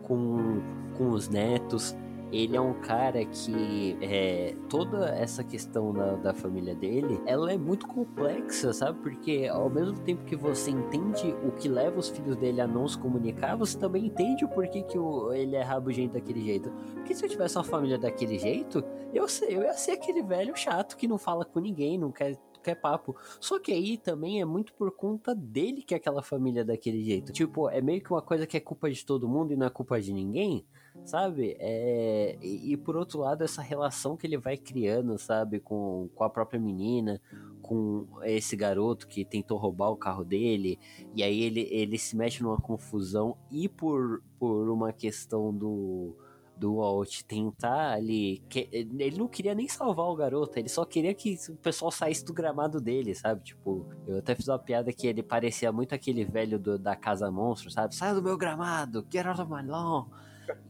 com, 0.04 0.62
com 0.98 1.10
os 1.10 1.28
netos. 1.28 1.96
Ele 2.32 2.56
é 2.56 2.62
um 2.62 2.76
cara 2.76 3.26
que 3.26 3.98
é, 4.02 4.56
toda 4.70 5.10
essa 5.10 5.44
questão 5.44 5.92
da, 5.92 6.16
da 6.16 6.34
família 6.34 6.74
dele, 6.74 7.22
ela 7.26 7.52
é 7.52 7.58
muito 7.58 7.86
complexa, 7.86 8.72
sabe? 8.72 9.00
Porque 9.00 9.50
ao 9.52 9.70
mesmo 9.70 10.00
tempo 10.00 10.24
que 10.24 10.38
você 10.38 10.72
entende 10.72 11.36
o 11.46 11.52
que 11.52 11.68
leva 11.68 12.00
os 12.00 12.08
filhos 12.08 12.38
dele 12.38 12.62
a 12.62 12.68
não 12.68 12.88
se 12.88 12.98
comunicar, 12.98 13.58
você 13.58 13.78
também 13.78 14.06
entende 14.06 14.46
o 14.46 14.48
porquê 14.48 14.82
que 14.82 14.98
o, 14.98 15.34
ele 15.34 15.58
é 15.58 15.62
rabugento 15.62 16.14
daquele 16.14 16.40
jeito. 16.40 16.72
Porque 16.94 17.14
se 17.14 17.26
eu 17.26 17.30
tivesse 17.30 17.58
uma 17.58 17.66
família 17.66 17.98
daquele 17.98 18.40
jeito, 18.40 18.82
eu, 19.14 19.26
eu 19.50 19.64
ia 19.64 19.74
ser 19.74 19.92
aquele 19.92 20.24
velho 20.24 20.56
chato 20.56 20.96
que 20.96 21.10
não 21.10 21.18
fala 21.18 21.44
com 21.44 21.60
ninguém, 21.60 21.98
não 21.98 22.14
quer 22.14 22.38
qualquer 22.62 22.76
papo. 22.76 23.16
Só 23.40 23.60
que 23.60 23.72
aí 23.72 23.98
também 23.98 24.40
é 24.40 24.46
muito 24.46 24.74
por 24.74 24.92
conta 24.92 25.34
dele 25.34 25.82
que 25.82 25.96
aquela 25.96 26.22
família 26.22 26.62
é 26.62 26.64
daquele 26.64 27.04
jeito. 27.04 27.34
Tipo, 27.34 27.68
é 27.70 27.82
meio 27.82 28.02
que 28.02 28.12
uma 28.12 28.22
coisa 28.22 28.46
que 28.46 28.56
é 28.56 28.60
culpa 28.60 28.90
de 28.90 29.04
todo 29.04 29.28
mundo 29.28 29.52
e 29.52 29.58
não 29.58 29.66
é 29.66 29.70
culpa 29.70 30.00
de 30.00 30.14
ninguém, 30.14 30.64
sabe? 31.04 31.58
É... 31.60 32.38
E, 32.42 32.74
e 32.74 32.78
por 32.78 32.96
outro 32.96 33.20
lado, 33.20 33.44
essa 33.44 33.62
relação 33.62 34.16
que 34.16 34.28
ele 34.28 34.38
vai 34.38 34.56
criando, 34.56 35.18
sabe, 35.18 35.60
com, 35.60 36.10
com 36.14 36.24
a 36.24 36.30
própria 36.30 36.60
menina, 36.60 37.20
com 37.62 38.08
esse 38.24 38.56
garoto 38.56 39.08
que 39.08 39.26
tentou 39.26 39.58
roubar 39.58 39.90
o 39.90 39.98
carro 39.98 40.24
dele, 40.24 40.80
e 41.16 41.24
aí 41.24 41.42
ele, 41.42 41.68
ele 41.72 41.98
se 41.98 42.16
mexe 42.16 42.44
numa 42.44 42.58
confusão 42.58 43.38
e 43.50 43.68
por, 43.68 44.22
por 44.40 44.70
uma 44.70 44.94
questão 44.94 45.54
do 45.56 46.16
do 46.62 46.76
Walt 46.76 47.24
tentar 47.24 47.94
ali. 47.94 48.44
Que, 48.48 48.70
ele 48.72 49.18
não 49.18 49.28
queria 49.28 49.56
nem 49.56 49.68
salvar 49.68 50.06
o 50.06 50.16
garoto, 50.16 50.60
ele 50.60 50.70
só 50.70 50.86
queria 50.86 51.14
que 51.14 51.38
o 51.50 51.56
pessoal 51.56 51.92
saísse 51.92 52.24
do 52.24 52.34
gramado 52.34 52.80
dele, 52.80 53.16
sabe? 53.16 53.44
Tipo, 53.44 53.88
eu 54.08 54.20
até 54.20 54.36
fiz 54.36 54.48
uma 54.48 54.60
piada 54.60 54.94
que 54.94 55.08
ele 55.08 55.24
parecia 55.24 55.72
muito 55.72 55.96
aquele 55.96 56.24
velho 56.24 56.60
do, 56.60 56.78
da 56.78 56.96
Casa 56.96 57.32
Monstro, 57.32 57.72
sabe? 57.72 57.96
Sai 57.96 58.14
do 58.14 58.22
meu 58.22 58.38
gramado, 58.38 59.06
get 59.12 59.26
out 59.26 59.42
of 59.42 59.52
my 59.52 59.66
lawn. 59.66 60.06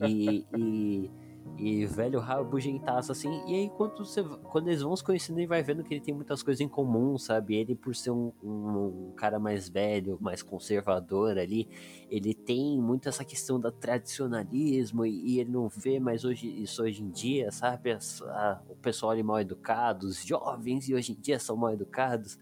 E, 0.02 0.46
e 0.56 1.12
e 1.58 1.86
velho 1.86 2.20
rabugentaço, 2.20 3.12
assim. 3.12 3.30
E 3.48 3.54
aí, 3.54 3.70
quando, 3.70 4.04
você, 4.04 4.24
quando 4.24 4.68
eles 4.68 4.82
vão 4.82 4.96
se 4.96 5.04
conhecendo, 5.04 5.40
ele 5.40 5.48
vai 5.48 5.62
vendo 5.62 5.84
que 5.84 5.94
ele 5.94 6.02
tem 6.02 6.14
muitas 6.14 6.42
coisas 6.42 6.60
em 6.60 6.68
comum, 6.68 7.18
sabe? 7.18 7.56
Ele, 7.56 7.76
por 7.76 7.96
ser 7.96 8.12
um, 8.12 8.32
um, 8.44 9.10
um, 9.10 9.14
cara 9.16 9.40
mais 9.40 9.70
velho, 9.70 10.18
mais 10.20 10.42
conservador 10.42 11.38
ali, 11.38 11.68
ele 12.10 12.34
tem 12.34 12.80
muito 12.82 13.08
essa 13.08 13.24
questão 13.24 13.60
da 13.60 13.72
tradicionalismo 13.72 15.06
e, 15.06 15.36
e 15.36 15.40
ele 15.40 15.52
não 15.52 15.70
vê 15.70 16.00
mais 16.00 16.26
hoje, 16.26 16.48
isso 16.48 16.82
hoje 16.82 17.04
em 17.04 17.10
dia, 17.10 17.52
sabe? 17.52 17.92
A, 17.92 18.62
o 18.68 18.76
pessoal 18.76 19.12
ali 19.12 19.22
mal 19.22 19.40
educado, 19.40 20.08
os 20.08 20.24
jovens 20.26 20.90
e 20.90 20.96
hoje 20.96 21.12
em 21.12 21.16
dia 21.16 21.40
são 21.40 21.56
mal 21.56 21.72
educados. 21.72 22.40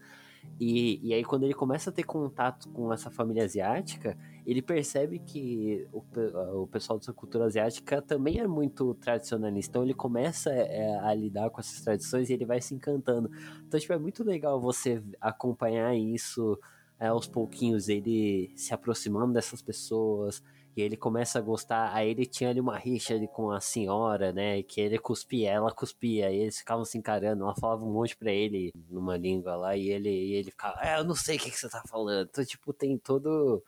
E, 0.58 1.00
e 1.02 1.14
aí, 1.14 1.24
quando 1.24 1.44
ele 1.44 1.54
começa 1.54 1.90
a 1.90 1.92
ter 1.92 2.02
contato 2.02 2.68
com 2.68 2.92
essa 2.92 3.10
família 3.10 3.44
asiática, 3.44 4.16
ele 4.46 4.60
percebe 4.60 5.18
que 5.18 5.86
o, 5.92 6.02
o 6.62 6.66
pessoal 6.66 6.98
dessa 6.98 7.12
cultura 7.12 7.46
asiática 7.46 8.02
também 8.02 8.38
é 8.40 8.46
muito 8.46 8.94
tradicionalista. 8.94 9.70
Então, 9.70 9.82
ele 9.82 9.94
começa 9.94 10.50
é, 10.50 10.98
a 10.98 11.14
lidar 11.14 11.48
com 11.50 11.60
essas 11.60 11.80
tradições 11.80 12.28
e 12.28 12.34
ele 12.34 12.44
vai 12.44 12.60
se 12.60 12.74
encantando. 12.74 13.30
Então, 13.66 13.80
tipo, 13.80 13.92
é 13.92 13.98
muito 13.98 14.22
legal 14.22 14.60
você 14.60 15.02
acompanhar 15.20 15.96
isso 15.96 16.58
é, 16.98 17.06
aos 17.06 17.26
pouquinhos, 17.26 17.88
ele 17.88 18.52
se 18.54 18.74
aproximando 18.74 19.32
dessas 19.32 19.62
pessoas 19.62 20.42
ele 20.80 20.96
começa 20.96 21.38
a 21.38 21.42
gostar. 21.42 21.94
Aí 21.94 22.10
ele 22.10 22.26
tinha 22.26 22.50
ali 22.50 22.60
uma 22.60 22.76
rixa 22.78 23.14
ali 23.14 23.28
com 23.28 23.50
a 23.50 23.60
senhora, 23.60 24.32
né? 24.32 24.62
Que 24.62 24.80
ele 24.80 24.98
cuspia, 24.98 25.50
ela 25.50 25.72
cuspia. 25.72 26.30
E 26.30 26.36
eles 26.36 26.58
ficavam 26.58 26.84
se 26.84 26.98
encarando. 26.98 27.44
Ela 27.44 27.54
falava 27.54 27.84
um 27.84 27.92
monte 27.92 28.16
pra 28.16 28.32
ele 28.32 28.72
numa 28.88 29.16
língua 29.16 29.56
lá. 29.56 29.76
E 29.76 29.88
ele, 29.88 30.10
e 30.10 30.34
ele 30.34 30.50
ficava, 30.50 30.80
é, 30.82 30.98
eu 30.98 31.04
não 31.04 31.14
sei 31.14 31.36
o 31.36 31.40
que, 31.40 31.50
que 31.50 31.58
você 31.58 31.68
tá 31.68 31.82
falando. 31.88 32.28
Então, 32.30 32.44
tipo, 32.44 32.72
tem 32.72 32.98
todo 32.98 33.62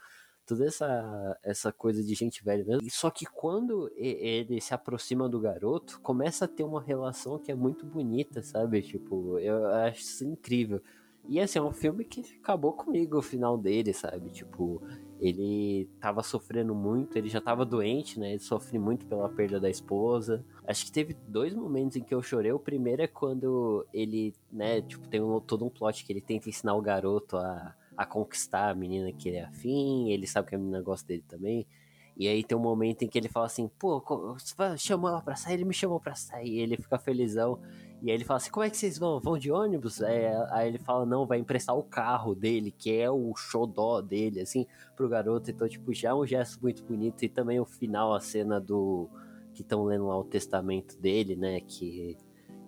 toda 0.46 0.66
essa, 0.66 1.38
essa 1.42 1.72
coisa 1.72 2.02
de 2.02 2.14
gente 2.14 2.44
velha 2.44 2.64
mesmo. 2.64 2.90
Só 2.90 3.10
que 3.10 3.24
quando 3.26 3.90
ele 3.96 4.60
se 4.60 4.74
aproxima 4.74 5.28
do 5.28 5.40
garoto, 5.40 6.00
começa 6.00 6.44
a 6.44 6.48
ter 6.48 6.64
uma 6.64 6.82
relação 6.82 7.38
que 7.38 7.50
é 7.50 7.54
muito 7.54 7.86
bonita, 7.86 8.42
sabe? 8.42 8.82
Tipo, 8.82 9.38
eu 9.38 9.66
acho 9.66 10.00
isso 10.00 10.24
incrível. 10.24 10.82
E 11.28 11.40
assim, 11.40 11.58
é 11.58 11.62
um 11.62 11.72
filme 11.72 12.04
que 12.04 12.20
acabou 12.40 12.72
comigo 12.72 13.18
o 13.18 13.22
final 13.22 13.56
dele, 13.56 13.92
sabe? 13.92 14.30
Tipo, 14.30 14.82
ele 15.22 15.88
tava 16.00 16.20
sofrendo 16.20 16.74
muito, 16.74 17.16
ele 17.16 17.28
já 17.28 17.40
tava 17.40 17.64
doente, 17.64 18.18
né? 18.18 18.30
Ele 18.30 18.40
sofre 18.40 18.76
muito 18.76 19.06
pela 19.06 19.28
perda 19.28 19.60
da 19.60 19.70
esposa. 19.70 20.44
Acho 20.66 20.84
que 20.84 20.90
teve 20.90 21.14
dois 21.28 21.54
momentos 21.54 21.96
em 21.96 22.02
que 22.02 22.12
eu 22.12 22.20
chorei. 22.20 22.50
O 22.50 22.58
primeiro 22.58 23.02
é 23.02 23.06
quando 23.06 23.86
ele, 23.94 24.34
né, 24.50 24.82
tipo, 24.82 25.06
tem 25.06 25.20
um, 25.22 25.38
todo 25.40 25.64
um 25.64 25.70
plot 25.70 26.04
que 26.04 26.12
ele 26.12 26.20
tenta 26.20 26.48
ensinar 26.48 26.74
o 26.74 26.82
garoto 26.82 27.36
a, 27.36 27.72
a 27.96 28.04
conquistar 28.04 28.70
a 28.70 28.74
menina 28.74 29.12
que 29.12 29.28
ele 29.28 29.36
é 29.36 29.44
afim, 29.44 30.10
ele 30.10 30.26
sabe 30.26 30.48
que 30.48 30.56
a 30.56 30.58
menina 30.58 30.82
gosta 30.82 31.06
dele 31.06 31.24
também. 31.28 31.68
E 32.16 32.26
aí 32.26 32.42
tem 32.42 32.58
um 32.58 32.60
momento 32.60 33.02
em 33.02 33.08
que 33.08 33.16
ele 33.16 33.28
fala 33.28 33.46
assim, 33.46 33.68
pô, 33.78 34.02
chamou 34.76 35.08
ela 35.08 35.22
pra 35.22 35.36
sair, 35.36 35.54
ele 35.54 35.64
me 35.64 35.72
chamou 35.72 36.00
pra 36.00 36.16
sair, 36.16 36.58
ele 36.58 36.76
fica 36.76 36.98
felizão. 36.98 37.60
E 38.02 38.10
aí 38.10 38.16
ele 38.16 38.24
fala 38.24 38.38
assim, 38.38 38.50
como 38.50 38.64
é 38.64 38.70
que 38.70 38.76
vocês 38.76 38.98
vão? 38.98 39.20
Vão 39.20 39.38
de 39.38 39.52
ônibus? 39.52 40.00
É, 40.00 40.34
aí 40.50 40.66
ele 40.66 40.78
fala, 40.78 41.06
não, 41.06 41.24
vai 41.24 41.38
emprestar 41.38 41.76
o 41.76 41.84
carro 41.84 42.34
dele, 42.34 42.72
que 42.72 42.92
é 42.92 43.08
o 43.08 43.32
xodó 43.36 44.00
dele, 44.00 44.40
assim, 44.40 44.66
pro 44.96 45.08
garoto. 45.08 45.48
Então, 45.52 45.68
tipo, 45.68 45.94
já 45.94 46.10
é 46.10 46.14
um 46.14 46.26
gesto 46.26 46.60
muito 46.60 46.82
bonito. 46.82 47.24
E 47.24 47.28
também 47.28 47.60
o 47.60 47.64
final, 47.64 48.12
a 48.12 48.20
cena 48.20 48.60
do... 48.60 49.08
Que 49.54 49.62
estão 49.62 49.84
lendo 49.84 50.06
lá 50.06 50.18
o 50.18 50.24
testamento 50.24 50.98
dele, 50.98 51.36
né, 51.36 51.60
que 51.60 52.16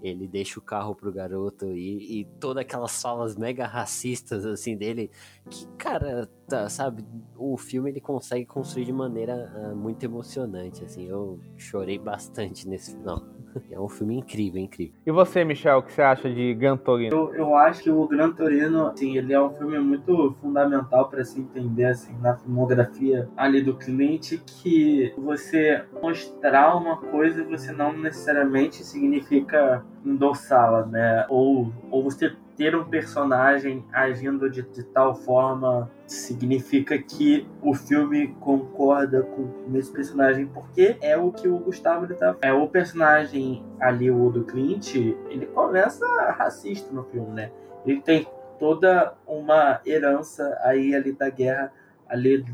ele 0.03 0.29
deixa 0.29 0.59
o 0.59 0.63
carro 0.63 0.95
pro 0.95 1.11
garoto 1.11 1.67
e, 1.67 2.21
e 2.21 2.25
todas 2.39 2.61
aquelas 2.61 3.01
falas 3.01 3.37
mega 3.37 3.67
racistas 3.67 4.45
assim 4.45 4.77
dele 4.77 5.11
que 5.49 5.67
cara 5.79 6.29
tá, 6.47 6.69
sabe 6.69 7.03
o 7.39 7.57
filme 7.57 7.91
ele 7.91 8.03
consegue 8.03 8.45
construir 8.45 8.85
de 8.85 8.93
maneira 8.93 9.51
uh, 9.57 9.75
muito 9.75 10.05
emocionante 10.05 10.85
assim 10.85 11.09
eu 11.09 11.41
chorei 11.57 11.99
bastante 11.99 12.69
nesse 12.69 12.95
final 12.95 13.25
é 13.71 13.81
um 13.81 13.89
filme 13.89 14.17
incrível, 14.17 14.61
incrível. 14.61 14.95
E 15.07 15.11
você, 15.11 15.45
Michel, 15.45 15.79
o 15.79 15.83
que 15.83 15.93
você 15.93 16.03
acha 16.03 16.31
de 16.31 16.55
Gran 16.55 16.77
Torino? 16.77 17.15
Eu, 17.15 17.35
eu 17.35 17.57
acho 17.57 17.83
que 17.83 17.91
o 17.91 18.07
Gran 18.07 18.33
Torino, 18.33 18.87
assim, 18.89 19.17
ele 19.17 19.33
é 19.33 19.41
um 19.41 19.51
filme 19.51 19.79
muito 19.79 20.35
fundamental 20.41 21.09
para 21.09 21.25
se 21.25 21.41
entender, 21.41 21.87
assim, 21.87 22.15
na 22.21 22.37
filmografia 22.37 23.29
ali 23.37 23.63
do 23.63 23.75
Clint, 23.75 24.39
que 24.47 25.13
você 25.17 25.85
mostrar 26.03 26.77
uma 26.77 26.97
coisa 26.97 27.45
você 27.45 27.73
não 27.73 27.93
necessariamente 27.93 28.83
significa 28.85 29.85
endossá-la, 30.05 30.87
né? 30.87 31.27
Ou, 31.29 31.73
ou 31.91 32.03
você 32.03 32.35
ter 32.57 32.75
um 32.77 32.85
personagem 32.85 33.85
agindo 33.93 34.49
de, 34.49 34.63
de, 34.63 34.85
tal 34.85 35.15
forma 35.15 35.91
significa 36.07 36.97
que 36.99 37.47
o 37.61 37.75
filme 37.75 38.29
concorda 38.41 39.23
com 39.23 39.51
esse 39.75 39.91
personagem, 39.91 40.47
porque 40.47 40.97
é 41.01 41.17
o 41.17 41.33
que 41.33 41.49
o 41.49 41.59
Gustavo 41.59 42.05
ele 42.05 42.15
tá. 42.15 42.37
É 42.43 42.53
o 42.53 42.69
personagem 42.69 43.65
ali, 43.81 44.11
o 44.11 44.31
do 44.31 44.45
Clint, 44.45 44.95
ele 44.95 45.47
começa 45.47 46.07
racista 46.33 46.93
no 46.93 47.05
filme, 47.05 47.33
né? 47.33 47.51
Ele 47.85 48.01
tem 48.01 48.27
toda 48.59 49.15
uma 49.27 49.81
herança 49.85 50.57
aí 50.63 50.95
ali 50.95 51.13
da 51.13 51.29
guerra 51.29 51.73
ali 52.09 52.45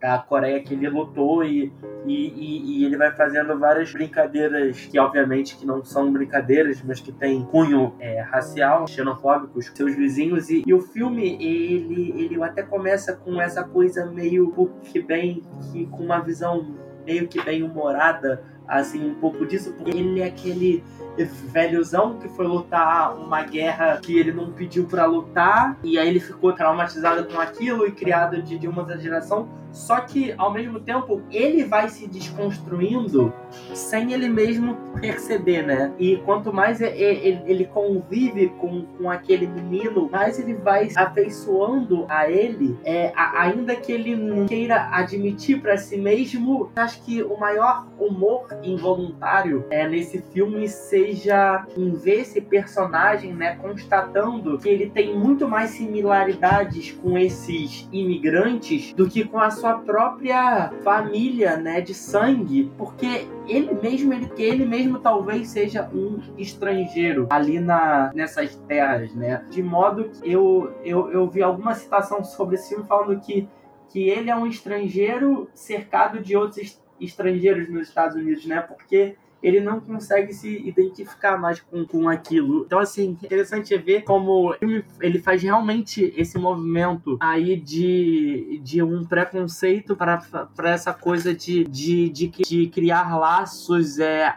a 0.00 0.18
Coreia 0.18 0.60
que 0.62 0.74
ele 0.74 0.88
lutou 0.88 1.44
e, 1.44 1.72
e, 2.06 2.82
e, 2.82 2.84
ele 2.84 2.96
vai 2.96 3.10
fazendo 3.12 3.58
várias 3.58 3.92
brincadeiras 3.92 4.86
que 4.86 4.98
obviamente 4.98 5.56
que 5.56 5.66
não 5.66 5.84
são 5.84 6.12
brincadeiras, 6.12 6.82
mas 6.82 7.00
que 7.00 7.12
tem 7.12 7.44
cunho 7.44 7.94
é, 7.98 8.20
racial, 8.20 8.86
xenofóbicos, 8.86 9.70
seus 9.74 9.96
vizinhos 9.96 10.50
e, 10.50 10.62
e, 10.66 10.72
o 10.72 10.80
filme 10.80 11.42
ele, 11.42 12.14
ele 12.16 12.42
até 12.42 12.62
começa 12.62 13.14
com 13.14 13.40
essa 13.40 13.64
coisa 13.64 14.06
meio 14.06 14.52
que 14.84 15.00
bem 15.00 15.42
que 15.72 15.86
com 15.86 16.04
uma 16.04 16.20
visão 16.20 16.76
meio 17.04 17.26
que 17.26 17.42
bem 17.42 17.62
humorada 17.62 18.42
assim 18.66 19.10
um 19.10 19.14
pouco 19.14 19.46
disso 19.46 19.72
porque 19.72 19.90
ele 19.90 20.20
é 20.20 20.26
aquele 20.26 20.84
velhozão 21.24 22.18
que 22.18 22.28
foi 22.28 22.46
lutar 22.46 23.16
uma 23.16 23.42
guerra 23.42 23.98
que 23.98 24.18
ele 24.18 24.32
não 24.32 24.52
pediu 24.52 24.84
para 24.84 25.06
lutar 25.06 25.76
e 25.82 25.98
aí 25.98 26.08
ele 26.08 26.20
ficou 26.20 26.52
traumatizado 26.52 27.24
com 27.24 27.40
aquilo 27.40 27.86
e 27.86 27.92
criado 27.92 28.42
de, 28.42 28.58
de 28.58 28.68
uma 28.68 28.86
geração. 28.98 29.48
Só 29.72 30.00
que 30.00 30.34
ao 30.36 30.52
mesmo 30.52 30.80
tempo 30.80 31.22
ele 31.30 31.64
vai 31.64 31.88
se 31.88 32.06
desconstruindo 32.06 33.32
sem 33.74 34.12
ele 34.12 34.28
mesmo 34.28 34.76
perceber, 35.00 35.62
né? 35.62 35.92
E 35.98 36.16
quanto 36.18 36.52
mais 36.52 36.80
ele, 36.80 37.42
ele 37.46 37.64
convive 37.66 38.48
com, 38.58 38.84
com 38.98 39.10
aquele 39.10 39.46
menino, 39.46 40.08
mais 40.10 40.38
ele 40.38 40.54
vai 40.54 40.88
afeiçoando 40.96 42.06
a 42.08 42.28
ele, 42.30 42.76
é, 42.84 43.12
ainda 43.14 43.76
que 43.76 43.92
ele 43.92 44.16
não 44.16 44.46
queira 44.46 44.88
admitir 44.92 45.60
para 45.60 45.76
si 45.76 45.96
mesmo. 45.96 46.70
Acho 46.76 47.02
que 47.02 47.22
o 47.22 47.38
maior 47.38 47.86
humor 47.98 48.48
involuntário 48.62 49.64
é 49.70 49.88
nesse 49.88 50.18
filme 50.32 50.68
seja 50.68 51.64
em 51.76 51.90
ver 51.94 52.20
esse 52.20 52.40
personagem, 52.40 53.34
né, 53.34 53.56
constatando 53.56 54.58
que 54.58 54.68
ele 54.68 54.90
tem 54.90 55.16
muito 55.16 55.48
mais 55.48 55.70
similaridades 55.70 56.92
com 56.92 57.16
esses 57.16 57.88
imigrantes 57.92 58.92
do 58.92 59.08
que 59.08 59.24
com 59.24 59.38
a 59.38 59.50
sua 59.58 59.74
própria 59.74 60.70
família, 60.82 61.56
né, 61.56 61.80
de 61.80 61.92
sangue, 61.92 62.72
porque 62.78 63.26
ele 63.46 63.74
mesmo, 63.74 64.12
ele 64.12 64.28
que 64.28 64.42
ele 64.42 64.64
mesmo 64.64 64.98
talvez 64.98 65.48
seja 65.48 65.88
um 65.92 66.20
estrangeiro 66.36 67.26
ali 67.30 67.58
na 67.58 68.10
nessas 68.14 68.54
terras, 68.68 69.14
né? 69.14 69.44
De 69.50 69.62
modo 69.62 70.04
que 70.04 70.32
eu 70.32 70.72
eu, 70.84 71.10
eu 71.10 71.28
vi 71.28 71.42
alguma 71.42 71.74
citação 71.74 72.22
sobre 72.22 72.54
esse 72.54 72.70
filme 72.70 72.86
falando 72.86 73.20
que 73.20 73.48
que 73.90 74.08
ele 74.08 74.30
é 74.30 74.36
um 74.36 74.46
estrangeiro 74.46 75.48
cercado 75.54 76.20
de 76.20 76.36
outros 76.36 76.80
estrangeiros 77.00 77.68
nos 77.70 77.88
Estados 77.88 78.16
Unidos, 78.16 78.44
né? 78.44 78.60
Porque 78.60 79.16
ele 79.42 79.60
não 79.60 79.80
consegue 79.80 80.32
se 80.32 80.48
identificar 80.66 81.38
mais 81.38 81.60
com, 81.60 81.84
com 81.86 82.08
aquilo. 82.08 82.64
Então, 82.64 82.78
assim, 82.78 83.16
interessante 83.22 83.72
é 83.74 83.78
ver 83.78 84.02
como 84.02 84.54
ele 85.00 85.18
faz 85.20 85.42
realmente 85.42 86.12
esse 86.16 86.38
movimento 86.38 87.16
aí 87.20 87.56
de, 87.56 88.60
de 88.62 88.82
um 88.82 89.04
preconceito 89.04 89.96
para 89.96 90.70
essa 90.70 90.92
coisa 90.92 91.32
de, 91.34 91.64
de, 91.64 92.08
de, 92.08 92.28
de 92.28 92.66
criar 92.68 93.16
laços 93.16 93.98
é, 93.98 94.34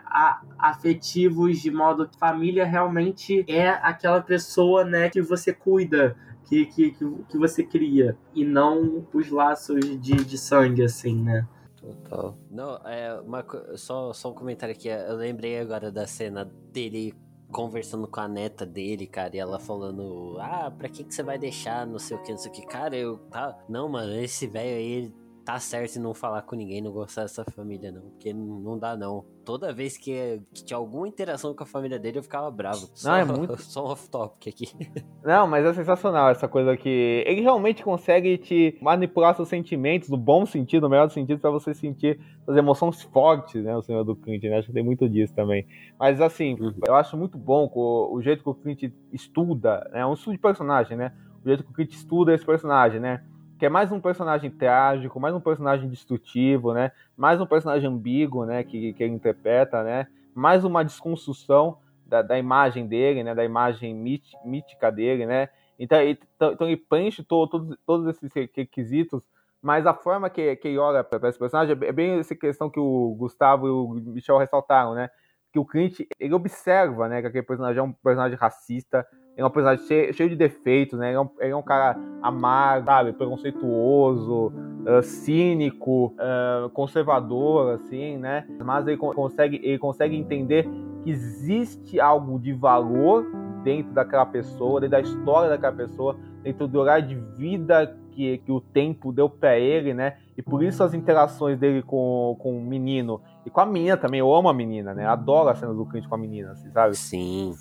afetivos 0.57 1.59
de 1.59 1.71
modo 1.71 2.07
que 2.07 2.17
família 2.17 2.65
realmente 2.65 3.43
é 3.47 3.69
aquela 3.69 4.21
pessoa 4.21 4.83
né, 4.83 5.09
que 5.09 5.21
você 5.21 5.53
cuida. 5.53 6.15
Que, 6.43 6.65
que, 6.65 6.91
que 6.91 7.37
você 7.37 7.63
cria 7.63 8.17
e 8.35 8.43
não 8.43 9.07
os 9.13 9.29
laços 9.29 9.79
de, 10.01 10.15
de 10.15 10.37
sangue, 10.37 10.83
assim, 10.83 11.15
né? 11.15 11.47
Total. 11.81 12.37
Não, 12.49 12.75
é 12.85 13.19
uma, 13.21 13.43
só, 13.75 14.13
só 14.13 14.29
um 14.29 14.33
comentário 14.33 14.73
aqui. 14.73 14.87
Eu 14.87 15.15
lembrei 15.15 15.59
agora 15.59 15.91
da 15.91 16.05
cena 16.05 16.45
dele 16.71 17.13
conversando 17.51 18.07
com 18.07 18.19
a 18.19 18.27
neta 18.27 18.65
dele, 18.65 19.05
cara, 19.07 19.35
e 19.35 19.39
ela 19.39 19.59
falando: 19.59 20.37
Ah, 20.39 20.71
pra 20.71 20.87
que, 20.87 21.03
que 21.03 21.13
você 21.13 21.23
vai 21.23 21.37
deixar? 21.37 21.85
Não 21.85 21.99
sei 21.99 22.17
o 22.17 22.23
que, 22.23 22.31
não 22.31 22.37
sei 22.37 22.51
o 22.51 22.53
que. 22.53 22.65
Cara, 22.65 22.95
eu. 22.95 23.17
Tá, 23.29 23.57
não, 23.67 23.89
mano, 23.89 24.13
esse 24.15 24.47
velho 24.47 24.77
aí, 24.77 25.13
tá 25.43 25.59
certo 25.59 25.97
em 25.97 25.99
não 25.99 26.13
falar 26.13 26.43
com 26.43 26.55
ninguém, 26.55 26.81
não 26.81 26.91
gostar 26.91 27.23
dessa 27.23 27.43
família, 27.43 27.91
não. 27.91 28.01
Porque 28.01 28.33
não 28.33 28.77
dá, 28.77 28.95
não. 28.95 29.25
Toda 29.43 29.73
vez 29.73 29.97
que, 29.97 30.41
que 30.53 30.63
tinha 30.63 30.77
alguma 30.77 31.07
interação 31.07 31.55
com 31.55 31.63
a 31.63 31.65
família 31.65 31.97
dele, 31.97 32.19
eu 32.19 32.23
ficava 32.23 32.49
bravo. 32.51 32.89
Só, 32.93 33.09
não, 33.09 33.17
é 33.17 33.25
muito... 33.25 33.57
só 33.61 33.85
um 33.85 33.89
off-topic 33.89 34.47
aqui. 34.47 34.67
Não, 35.23 35.45
mas 35.45 35.63
é 35.63 35.73
sensacional 35.73 36.31
essa 36.31 36.47
coisa 36.47 36.75
que 36.75 37.23
ele 37.27 37.41
realmente 37.41 37.83
consegue 37.83 38.39
te 38.39 38.75
manipular 38.81 39.35
seus 39.35 39.49
sentimentos, 39.49 40.09
no 40.09 40.17
bom 40.17 40.47
sentido, 40.47 40.83
no 40.83 40.89
melhor 40.89 41.09
sentido, 41.11 41.39
para 41.39 41.51
você 41.51 41.75
sentir 41.75 42.19
as 42.47 42.55
emoções 42.55 43.03
fortes, 43.03 43.63
né? 43.63 43.75
O 43.75 43.83
Senhor 43.83 44.03
do 44.03 44.15
Clint, 44.15 44.43
né? 44.43 44.57
Acho 44.57 44.67
que 44.67 44.73
tem 44.73 44.83
muito 44.83 45.07
disso 45.07 45.33
também. 45.35 45.67
Mas 45.99 46.19
assim, 46.19 46.55
uhum. 46.59 46.73
eu 46.87 46.95
acho 46.95 47.15
muito 47.15 47.37
bom 47.37 47.69
o, 47.71 48.15
o 48.15 48.21
jeito 48.21 48.43
que 48.43 48.49
o 48.49 48.55
Clint 48.55 48.91
estuda, 49.13 49.87
né? 49.93 50.05
Um 50.05 50.13
estudo 50.13 50.33
de 50.33 50.39
personagem, 50.39 50.97
né? 50.97 51.13
O 51.43 51.47
jeito 51.47 51.63
que 51.63 51.69
o 51.69 51.73
Clint 51.73 51.91
estuda 51.93 52.33
esse 52.33 52.45
personagem, 52.45 52.99
né? 52.99 53.23
Que 53.61 53.65
é 53.67 53.69
mais 53.69 53.91
um 53.91 54.01
personagem 54.01 54.49
trágico, 54.49 55.19
mais 55.19 55.35
um 55.35 55.39
personagem 55.39 55.87
destrutivo, 55.87 56.73
né? 56.73 56.91
Mais 57.15 57.39
um 57.39 57.45
personagem 57.45 57.87
ambíguo, 57.87 58.43
né? 58.43 58.63
Que, 58.63 58.91
que 58.91 59.03
ele 59.03 59.13
interpreta, 59.13 59.83
né? 59.83 60.07
Mais 60.33 60.65
uma 60.65 60.83
desconstrução 60.83 61.77
da, 62.03 62.23
da 62.23 62.39
imagem 62.39 62.87
dele, 62.87 63.23
né? 63.23 63.35
Da 63.35 63.45
imagem 63.45 63.93
mit, 63.93 64.35
mítica 64.43 64.91
dele, 64.91 65.27
né? 65.27 65.47
Então, 65.77 66.01
ele, 66.01 66.19
então, 66.35 66.53
então 66.53 66.67
ele 66.67 66.77
preenche 66.77 67.23
to, 67.23 67.45
to, 67.45 67.77
todos 67.85 68.07
esses 68.07 68.33
requisitos, 68.33 69.21
mas 69.61 69.85
a 69.85 69.93
forma 69.93 70.27
que, 70.27 70.55
que 70.55 70.69
ele 70.69 70.79
olha 70.79 71.03
para 71.03 71.29
esse 71.29 71.37
personagem 71.37 71.77
é 71.83 71.91
bem 71.91 72.17
essa 72.17 72.33
questão 72.33 72.67
que 72.67 72.79
o 72.79 73.15
Gustavo 73.15 73.67
e 73.67 73.69
o 73.69 73.89
Michel 74.11 74.39
ressaltaram, 74.39 74.95
né? 74.95 75.11
Que 75.51 75.59
o 75.59 75.65
Clint, 75.65 75.99
ele 76.19 76.33
observa, 76.33 77.07
né? 77.07 77.21
Que 77.21 77.27
aquele 77.27 77.43
personagem 77.43 77.79
é 77.79 77.83
um 77.83 77.91
personagem 77.91 78.37
racista, 78.37 79.05
é 79.35 79.45
um 79.45 79.49
personagem 79.49 79.85
cheio, 79.85 80.13
cheio 80.13 80.29
de 80.29 80.35
defeitos, 80.35 80.99
né? 80.99 81.09
Ele 81.09 81.17
é, 81.17 81.21
um, 81.21 81.29
ele 81.39 81.51
é 81.51 81.55
um 81.55 81.61
cara 81.61 81.97
amargo, 82.21 82.85
sabe? 82.85 83.13
Preconceituoso, 83.13 84.47
uh, 84.47 85.01
cínico, 85.03 86.13
uh, 86.15 86.69
conservador, 86.69 87.75
assim, 87.75 88.17
né? 88.17 88.45
Mas 88.63 88.87
ele 88.87 88.97
consegue, 88.97 89.59
ele 89.63 89.77
consegue 89.77 90.15
entender 90.15 90.67
que 91.03 91.09
existe 91.09 91.99
algo 91.99 92.39
de 92.39 92.53
valor 92.53 93.25
dentro 93.63 93.93
daquela 93.93 94.25
pessoa, 94.25 94.79
dentro 94.79 94.91
da 94.91 95.01
história 95.01 95.49
daquela 95.49 95.75
pessoa, 95.75 96.17
dentro 96.43 96.67
do 96.67 96.79
horário 96.79 97.07
de 97.07 97.15
vida 97.15 97.97
que, 98.11 98.39
que 98.39 98.51
o 98.51 98.59
tempo 98.59 99.11
deu 99.11 99.29
para 99.29 99.57
ele, 99.57 99.93
né? 99.93 100.17
E 100.37 100.41
por 100.41 100.63
isso 100.63 100.83
as 100.83 100.93
interações 100.93 101.57
dele 101.57 101.81
com, 101.81 102.35
com 102.39 102.57
o 102.57 102.61
menino 102.61 103.21
e 103.45 103.49
com 103.49 103.61
a 103.61 103.65
menina 103.65 103.97
também. 103.97 104.19
Eu 104.19 104.33
amo 104.33 104.49
a 104.49 104.53
menina, 104.53 104.93
né? 104.93 105.05
Adoro 105.05 105.49
a 105.49 105.55
cena 105.55 105.73
do 105.73 105.85
Clint 105.85 106.07
com 106.07 106.15
a 106.15 106.17
menina, 106.17 106.51
assim, 106.51 106.69
sabe? 106.71 106.95
Sim. 106.95 107.53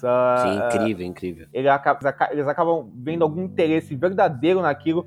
sim, 0.42 0.66
incrível, 0.66 1.06
incrível. 1.06 1.46
Ele 1.52 1.68
acaba, 1.68 1.98
eles 2.30 2.46
acabam 2.46 2.90
vendo 2.94 3.22
algum 3.22 3.44
interesse 3.44 3.94
verdadeiro 3.94 4.60
naquilo, 4.60 5.06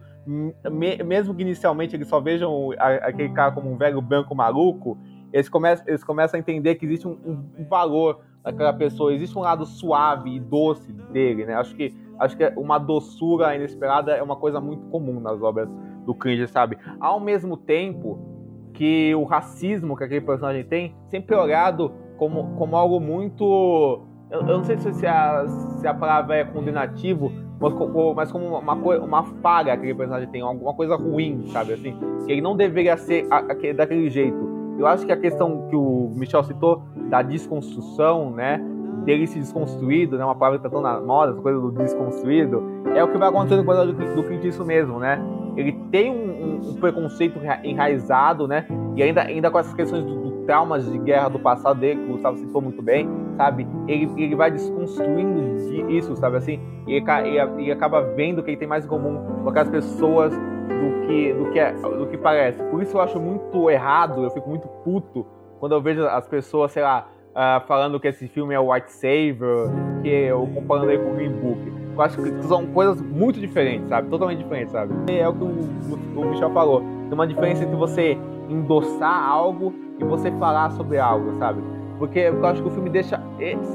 mesmo 1.05 1.35
que 1.35 1.41
inicialmente 1.41 1.95
eles 1.95 2.07
só 2.07 2.19
vejam 2.19 2.71
aquele 2.77 3.29
cara 3.29 3.51
como 3.51 3.71
um 3.71 3.77
velho 3.77 4.01
branco 4.01 4.33
maluco. 4.33 4.97
Eles 5.31 5.49
começam, 5.49 5.85
eles 5.87 6.03
começam 6.03 6.37
a 6.37 6.39
entender 6.39 6.75
que 6.75 6.85
existe 6.85 7.07
um, 7.07 7.17
um 7.57 7.65
valor 7.67 8.21
naquela 8.43 8.73
pessoa, 8.73 9.13
existe 9.13 9.37
um 9.37 9.41
lado 9.41 9.65
suave 9.65 10.35
e 10.35 10.39
doce 10.39 10.91
dele, 10.91 11.45
né? 11.45 11.55
Acho 11.55 11.75
que 11.75 11.95
acho 12.19 12.37
que 12.37 12.45
uma 12.55 12.77
doçura 12.77 13.55
inesperada 13.55 14.13
é 14.13 14.21
uma 14.21 14.35
coisa 14.35 14.61
muito 14.61 14.85
comum 14.87 15.19
nas 15.19 15.41
obras 15.41 15.67
do 16.05 16.13
cringe, 16.13 16.47
sabe? 16.47 16.77
Ao 16.99 17.19
mesmo 17.19 17.57
tempo 17.57 18.32
que 18.73 19.13
o 19.15 19.23
racismo 19.23 19.95
que 19.95 20.03
aquele 20.03 20.21
personagem 20.21 20.63
tem 20.63 20.95
sempre 21.07 21.35
olhado 21.35 21.91
como, 22.17 22.55
como 22.57 22.75
algo 22.75 22.99
muito. 22.99 24.01
Eu, 24.29 24.41
eu 24.41 24.57
não 24.57 24.63
sei 24.63 24.77
se 24.77 25.05
a, 25.05 25.45
se 25.47 25.87
a 25.87 25.93
palavra 25.93 26.37
é 26.37 26.43
condenativo, 26.43 27.31
mas, 27.59 27.73
mas 28.15 28.31
como 28.31 28.45
uma, 28.45 28.73
uma 28.73 29.23
falha 29.41 29.73
que 29.73 29.79
aquele 29.79 29.95
personagem 29.95 30.29
tem, 30.29 30.41
alguma 30.41 30.73
coisa 30.73 30.95
ruim, 30.95 31.45
sabe? 31.47 31.73
Assim, 31.73 31.95
que 32.25 32.31
ele 32.31 32.41
não 32.41 32.55
deveria 32.55 32.97
ser 32.97 33.27
daquele 33.75 34.09
jeito. 34.09 34.51
Eu 34.77 34.87
acho 34.87 35.05
que 35.05 35.11
a 35.11 35.17
questão 35.17 35.67
que 35.69 35.75
o 35.75 36.11
Michel 36.15 36.43
citou 36.43 36.81
da 37.09 37.21
desconstrução, 37.21 38.31
né? 38.31 38.59
dele 39.03 39.27
se 39.27 39.39
desconstruído, 39.39 40.17
né? 40.17 40.25
Uma 40.25 40.35
palavra 40.35 40.59
que 40.59 40.63
tá 40.63 40.69
tão 40.69 40.81
na 40.81 40.99
moda, 40.99 41.33
essa 41.33 41.41
coisa 41.41 41.59
do 41.59 41.71
desconstruído, 41.71 42.63
é 42.95 43.03
o 43.03 43.07
que 43.09 43.17
vai 43.17 43.29
acontecer 43.29 43.57
no 43.57 43.65
quadro 43.65 43.93
do, 43.93 44.15
do 44.15 44.23
Clint 44.23 44.43
isso 44.45 44.65
mesmo, 44.65 44.99
né? 44.99 45.21
Ele 45.55 45.71
tem 45.91 46.09
um, 46.11 46.59
um, 46.69 46.75
preconceito 46.75 47.39
enraizado, 47.63 48.47
né? 48.47 48.65
E 48.95 49.03
ainda, 49.03 49.21
ainda 49.21 49.51
com 49.51 49.59
essas 49.59 49.73
questões 49.73 50.03
do, 50.03 50.15
do 50.15 50.31
traumas 50.45 50.89
de 50.89 50.97
guerra 50.97 51.29
do 51.29 51.39
passado 51.39 51.79
dele, 51.79 52.01
que 52.01 52.09
o 52.09 52.13
Gustavo 52.13 52.37
citou 52.37 52.61
muito 52.61 52.81
bem, 52.81 53.07
sabe? 53.37 53.67
Ele, 53.87 54.09
ele 54.17 54.35
vai 54.35 54.51
desconstruindo 54.51 55.53
isso, 55.89 56.15
sabe 56.15 56.37
assim? 56.37 56.59
E 56.87 56.93
ele, 56.93 57.05
ele, 57.09 57.61
ele 57.61 57.71
acaba 57.71 58.01
vendo 58.01 58.43
que 58.43 58.49
ele 58.51 58.57
tem 58.57 58.67
mais 58.67 58.85
em 58.85 58.87
comum 58.87 59.19
com 59.43 59.49
aquelas 59.49 59.69
pessoas 59.69 60.33
do 60.33 61.07
que, 61.07 61.33
do 61.33 61.51
que, 61.51 61.59
é, 61.59 61.71
do 61.73 62.07
que 62.07 62.17
parece. 62.17 62.61
Por 62.63 62.81
isso 62.81 62.97
eu 62.97 63.01
acho 63.01 63.19
muito 63.19 63.69
errado, 63.69 64.23
eu 64.23 64.31
fico 64.31 64.49
muito 64.49 64.67
puto 64.83 65.25
quando 65.59 65.73
eu 65.73 65.81
vejo 65.81 66.05
as 66.05 66.27
pessoas, 66.27 66.71
sei 66.71 66.83
lá, 66.83 67.07
uh, 67.31 67.65
falando 67.65 67.99
que 67.99 68.07
esse 68.07 68.27
filme 68.27 68.53
é 68.53 68.59
White 68.59 68.91
Savior, 68.91 69.71
que 70.01 70.09
eu 70.09 70.47
comparando 70.53 70.89
aí 70.89 70.97
com 70.97 71.11
o 71.11 71.15
Green 71.15 71.31
Book. 71.31 71.82
Eu 71.95 72.01
acho 72.01 72.17
que 72.17 72.43
são 72.43 72.65
coisas 72.67 72.99
muito 73.01 73.39
diferentes, 73.39 73.87
sabe? 73.87 74.09
Totalmente 74.09 74.39
diferentes, 74.39 74.71
sabe? 74.71 74.93
É 75.07 75.27
o 75.27 75.33
que 75.33 75.43
o, 75.43 76.19
o 76.19 76.25
Michel 76.25 76.49
falou. 76.51 76.81
Tem 76.81 77.13
uma 77.13 77.27
diferença 77.27 77.63
entre 77.63 77.75
você 77.75 78.17
endossar 78.49 79.29
algo 79.29 79.73
e 79.99 80.03
você 80.03 80.31
falar 80.31 80.71
sobre 80.71 80.97
algo, 80.97 81.37
sabe? 81.37 81.61
Porque 81.99 82.19
eu 82.19 82.45
acho 82.45 82.61
que 82.61 82.67
o 82.67 82.71
filme 82.71 82.89
deixa 82.89 83.21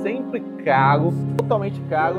sempre 0.03 0.43
claro, 0.65 1.12
totalmente 1.36 1.81
claro, 1.89 2.16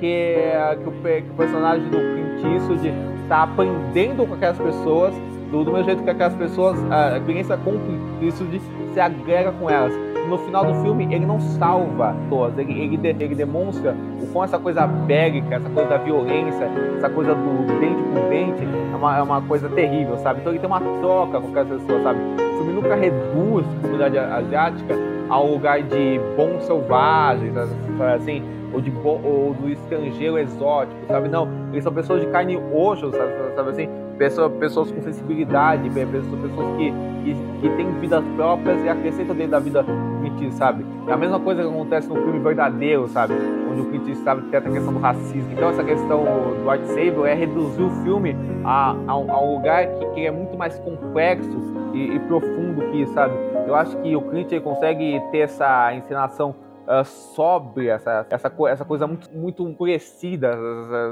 que, 0.00 0.36
que, 0.82 0.88
o, 0.88 0.92
que 0.92 1.30
o 1.30 1.34
personagem 1.34 1.88
do 1.90 1.98
Clint 1.98 2.54
Eastwood 2.54 2.92
está 3.22 3.42
aprendendo 3.42 4.26
com 4.26 4.34
aquelas 4.34 4.58
pessoas, 4.58 5.14
do, 5.50 5.64
do 5.64 5.70
mesmo 5.70 5.84
jeito 5.84 6.02
que 6.02 6.10
aquelas 6.10 6.34
pessoas, 6.34 6.78
a 6.90 7.18
experiência 7.18 7.56
com 7.58 7.72
o 7.72 7.78
Clint 7.78 8.22
Eastwood 8.22 8.60
se 8.94 9.00
agrega 9.00 9.52
com 9.52 9.68
elas 9.68 9.92
no 10.28 10.38
final 10.38 10.64
do 10.64 10.74
filme 10.82 11.04
ele 11.14 11.26
não 11.26 11.40
salva 11.40 12.14
todas, 12.28 12.58
ele, 12.58 12.72
ele, 12.72 13.08
ele 13.08 13.34
demonstra 13.34 13.94
o 14.20 14.26
quão 14.32 14.44
essa 14.44 14.58
coisa 14.58 14.86
bélica, 14.86 15.56
essa 15.56 15.68
coisa 15.68 15.88
da 15.88 15.98
violência, 15.98 16.70
essa 16.96 17.10
coisa 17.10 17.34
do 17.34 17.80
dente 17.80 18.02
por 18.02 18.28
dente 18.28 18.62
é 18.62 18.96
uma, 18.96 19.18
é 19.18 19.22
uma 19.22 19.42
coisa 19.42 19.68
terrível, 19.68 20.16
sabe? 20.18 20.40
Então 20.40 20.52
ele 20.52 20.60
tem 20.60 20.68
uma 20.68 20.80
troca 21.00 21.40
com 21.40 21.48
aquelas 21.48 21.68
pessoas, 21.68 22.02
sabe? 22.02 22.18
O 22.36 22.56
filme 22.58 22.72
nunca 22.72 22.94
reduz 22.94 23.66
a 23.66 23.80
comunidade 23.82 24.18
asiática 24.18 24.94
a 25.28 25.40
um 25.40 25.52
lugar 25.52 25.82
de 25.82 26.20
bons 26.36 26.64
selvagens, 26.64 27.56
assim? 27.56 28.42
Ou, 28.72 28.80
de 28.80 28.92
ou 29.04 29.54
do 29.54 29.68
estrangeiro 29.68 30.38
exótico, 30.38 31.06
sabe? 31.06 31.28
Não, 31.28 31.48
eles 31.72 31.84
são 31.84 31.92
pessoas 31.92 32.20
de 32.20 32.26
carne 32.28 32.54
e 32.54 32.56
osso, 32.56 33.10
sabe, 33.10 33.32
sabe 33.54 33.70
assim? 33.70 33.88
Pessoas, 34.16 34.52
pessoas 34.52 34.90
com 34.90 35.02
sensibilidade, 35.02 35.90
pessoas, 35.90 36.40
pessoas 36.40 36.76
que, 36.76 36.92
que, 37.24 37.36
que 37.60 37.76
têm 37.76 37.92
vidas 38.00 38.24
próprias 38.36 38.82
e 38.84 38.88
acrescentam 38.88 39.34
dentro 39.34 39.52
da 39.52 39.58
vida 39.58 39.84
Clint, 40.22 40.52
sabe? 40.52 40.84
É 41.06 41.12
a 41.12 41.16
mesma 41.16 41.38
coisa 41.40 41.62
que 41.62 41.68
acontece 41.68 42.08
no 42.08 42.14
filme 42.16 42.38
verdadeiro, 42.38 43.08
sabe? 43.08 43.34
Onde 43.70 43.80
o 43.80 43.84
Clint 43.86 44.14
sabe 44.16 44.42
tem 44.50 44.58
a 44.58 44.62
questão 44.62 44.92
do 44.92 44.98
racismo. 44.98 45.52
Então 45.52 45.70
essa 45.70 45.84
questão 45.84 46.24
do 46.24 46.70
White 46.70 46.86
Saber 46.88 47.26
é 47.26 47.34
reduzir 47.34 47.82
o 47.82 47.90
filme 48.02 48.36
a, 48.64 48.92
a, 48.92 49.12
a 49.12 49.40
um 49.42 49.56
lugar 49.56 49.86
que, 49.86 50.06
que, 50.06 50.26
é 50.26 50.30
muito 50.30 50.56
mais 50.56 50.78
complexo 50.78 51.58
e, 51.92 52.14
e, 52.14 52.18
profundo 52.20 52.82
que 52.90 53.06
sabe? 53.06 53.34
Eu 53.66 53.74
acho 53.74 53.96
que 53.98 54.14
o 54.14 54.22
Clint 54.22 54.52
consegue 54.62 55.20
ter 55.30 55.38
essa 55.38 55.94
encenação 55.94 56.54
uh, 56.86 57.04
sóbria, 57.04 57.94
essa, 57.94 58.26
essa, 58.30 58.52
essa 58.68 58.84
coisa 58.84 59.06
muito, 59.06 59.30
muito 59.32 59.68
enfurecida, 59.68 60.56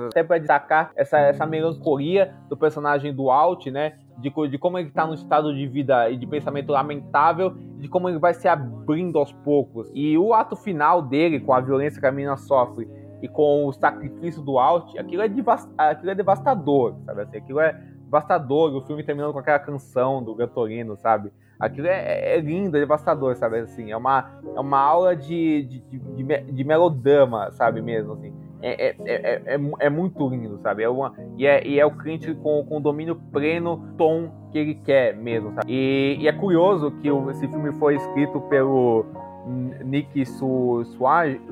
até 0.09 0.23
para 0.23 0.39
destacar 0.39 0.91
essa, 0.95 1.19
essa 1.19 1.47
melancolia 1.47 2.35
do 2.49 2.57
personagem 2.57 3.15
do 3.15 3.31
Alt, 3.31 3.67
né? 3.67 3.95
De, 4.19 4.31
de 4.49 4.59
como 4.59 4.79
ele 4.79 4.89
está 4.89 5.07
num 5.07 5.15
estado 5.15 5.55
de 5.55 5.67
vida 5.67 6.11
e 6.11 6.17
de 6.17 6.27
pensamento 6.27 6.71
lamentável, 6.71 7.55
de 7.79 7.89
como 7.89 8.09
ele 8.09 8.19
vai 8.19 8.35
se 8.35 8.47
abrindo 8.47 9.19
aos 9.19 9.33
poucos. 9.33 9.91
E 9.95 10.19
o 10.19 10.35
ato 10.35 10.57
final 10.57 11.01
dele, 11.01 11.41
com 11.41 11.55
a 11.55 11.61
violência 11.61 12.01
que 12.01 12.07
a 12.07 12.13
menina 12.13 12.37
sofre 12.37 12.87
e 13.23 13.29
com 13.29 13.67
o 13.67 13.73
sacrifício 13.73 14.43
do 14.43 14.59
Alt, 14.59 14.99
aquilo 14.99 15.23
é, 15.23 15.27
aquilo 15.79 16.11
é 16.11 16.15
devastador, 16.15 16.97
sabe? 17.07 17.23
Assim, 17.23 17.39
aquilo 17.39 17.61
é 17.61 17.81
devastador. 18.11 18.74
O 18.74 18.82
filme 18.82 19.05
terminando 19.05 19.32
com 19.32 19.39
aquela 19.39 19.61
canção 19.61 20.23
do 20.23 20.35
Gatorino, 20.35 20.97
sabe? 20.97 21.32
Aquilo 21.59 21.87
é, 21.87 22.37
é, 22.37 22.41
lindo, 22.41 22.77
é 22.77 22.81
devastador, 22.81 23.37
sabe? 23.37 23.59
Assim, 23.59 23.93
é 23.93 23.97
uma, 23.97 24.41
é 24.57 24.61
uma 24.61 24.81
aula 24.81 25.15
de, 25.15 25.62
de, 25.62 25.99
de, 25.99 26.53
de 26.53 26.65
melodrama, 26.65 27.51
sabe? 27.53 27.81
Mesmo, 27.81 28.15
assim. 28.15 28.32
É, 28.62 28.89
é, 28.89 28.97
é, 29.07 29.55
é, 29.55 29.61
é, 29.78 29.91
muito 29.91 30.28
lindo, 30.28 30.59
sabe? 30.59 30.82
É 30.82 30.89
uma, 30.89 31.15
e, 31.39 31.47
é, 31.47 31.66
e 31.66 31.81
é 31.81 31.87
o 31.87 31.91
Clint 31.91 32.27
com, 32.43 32.65
com 32.65 32.77
o 32.77 32.81
domínio 32.81 33.16
pleno 33.32 33.95
tom 33.97 34.31
que 34.53 34.59
ele 34.59 34.74
quer 34.74 35.16
mesmo, 35.16 35.55
sabe? 35.55 35.73
E, 35.73 36.19
e 36.20 36.28
é 36.28 36.32
curioso 36.32 36.91
que 37.01 37.09
esse 37.31 37.49
filme 37.49 37.73
foi 37.73 37.97
escrito 37.97 38.41
pelo 38.43 39.07
Nick 39.82 40.27
Su, 40.27 40.85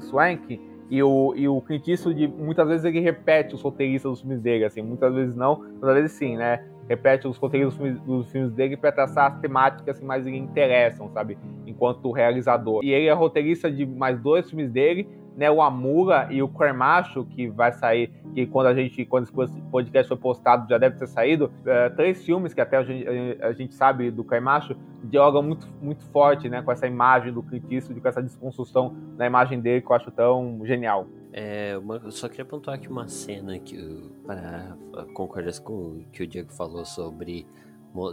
Swank 0.01 0.61
e 0.91 1.03
o, 1.03 1.35
e 1.37 1.49
o 1.49 1.61
Clint 1.61 1.87
Eastwood, 1.89 2.29
muitas 2.29 2.67
vezes 2.67 2.85
ele 2.85 3.01
repete 3.01 3.55
os 3.55 3.63
roteiristas 3.63 4.11
dos 4.11 4.21
filmes 4.21 4.41
dele, 4.41 4.65
assim, 4.65 4.83
muitas 4.83 5.15
vezes 5.15 5.37
não, 5.37 5.61
muitas 5.61 5.95
vezes 5.95 6.13
sim, 6.13 6.37
né? 6.37 6.65
repete 6.89 7.29
os 7.29 7.37
roteiros 7.37 7.75
dos 7.75 7.83
filmes, 7.83 8.01
dos 8.03 8.33
filmes 8.33 8.53
dele 8.53 8.77
para 8.77 8.91
traçar 8.91 9.33
as 9.33 9.41
temáticas 9.41 9.99
que 9.99 10.05
mais 10.05 10.25
lhe 10.25 10.37
interessam, 10.37 11.11
sabe? 11.11 11.37
Enquanto 11.67 12.11
realizador. 12.11 12.83
E 12.83 12.91
ele 12.91 13.07
é 13.07 13.13
roteirista 13.13 13.71
de 13.71 13.85
mais 13.85 14.19
dois 14.19 14.49
filmes 14.49 14.71
dele, 14.71 15.07
né, 15.39 15.49
o 15.49 15.63
Amura 15.63 16.27
e 16.33 16.43
o 16.43 16.49
Cremacho, 16.49 17.25
que 17.25 17.47
vai 17.47 17.71
sair, 17.71 18.09
que 18.35 18.45
quando 18.45 18.67
a 18.67 18.75
gente, 18.75 19.05
quando 19.07 19.29
esse 19.45 19.61
podcast 19.71 20.09
foi 20.09 20.17
postado, 20.17 20.69
já 20.69 20.79
deve 20.79 20.99
ter 20.99 21.07
saído, 21.07 21.49
é, 21.65 21.89
três 21.91 22.25
filmes 22.25 22.53
que 22.53 22.61
até 22.61 22.77
a 22.77 22.83
gente, 22.83 23.07
a 23.41 23.53
gente 23.53 23.73
sabe 23.73 24.11
do 24.11 24.25
Cremacho, 24.25 24.75
dialogam 25.05 25.45
muito, 25.45 25.69
muito 25.81 26.05
forte, 26.07 26.49
né, 26.49 26.61
com 26.61 26.73
essa 26.73 26.89
imagem 26.89 27.33
do 27.33 27.41
Clint 27.41 27.71
Eastwood, 27.71 28.01
com 28.01 28.09
essa 28.09 28.21
desconstrução 28.21 28.97
da 29.17 29.27
imagem 29.27 29.61
dele 29.61 29.81
que 29.81 29.87
eu 29.87 29.95
acho 29.95 30.11
tão 30.11 30.61
genial. 30.65 31.07
É, 31.33 31.79
uma, 31.79 31.99
eu 31.99 32.11
só 32.11 32.29
queria 32.29 32.45
pontuar 32.45 32.75
aqui 32.75 32.89
uma 32.89 33.07
cena 33.07 33.57
que, 33.61 34.11
para 34.27 34.77
concordar 35.15 35.57
com 35.61 35.73
o 35.73 36.05
que 36.11 36.25
o 36.25 36.27
Diego 36.27 36.53
falou 36.53 36.85
sobre 36.85 37.47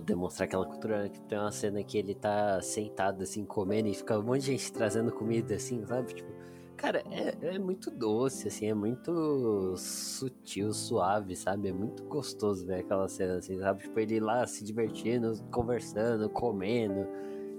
demonstrar 0.04 0.48
aquela 0.48 0.66
cultura 0.66 1.10
que 1.10 1.20
tem 1.22 1.38
uma 1.38 1.52
cena 1.52 1.84
que 1.84 1.98
ele 1.98 2.14
tá 2.14 2.62
sentado 2.62 3.24
assim 3.24 3.44
comendo 3.46 3.88
e 3.88 3.94
fica 3.94 4.18
um 4.18 4.24
monte 4.24 4.42
de 4.42 4.52
gente 4.52 4.72
trazendo 4.72 5.12
comida 5.12 5.56
assim, 5.56 5.86
sabe? 5.86 6.14
Tipo, 6.14 6.35
Cara, 6.86 7.02
é, 7.10 7.56
é 7.56 7.58
muito 7.58 7.90
doce, 7.90 8.48
assim, 8.48 8.70
é 8.70 8.74
muito 8.76 9.74
sutil, 9.76 10.72
suave, 10.72 11.36
sabe? 11.36 11.70
É 11.70 11.74
muito 11.74 12.04
gostoso 12.04 12.64
ver 12.64 12.82
aquela 12.82 13.08
cena, 13.08 13.38
assim, 13.38 13.58
sabe? 13.58 13.82
Tipo, 13.82 14.00
ele 14.00 14.20
lá 14.20 14.46
se 14.46 14.64
divertindo, 14.64 15.34
conversando, 15.52 16.30
comendo 16.30 17.08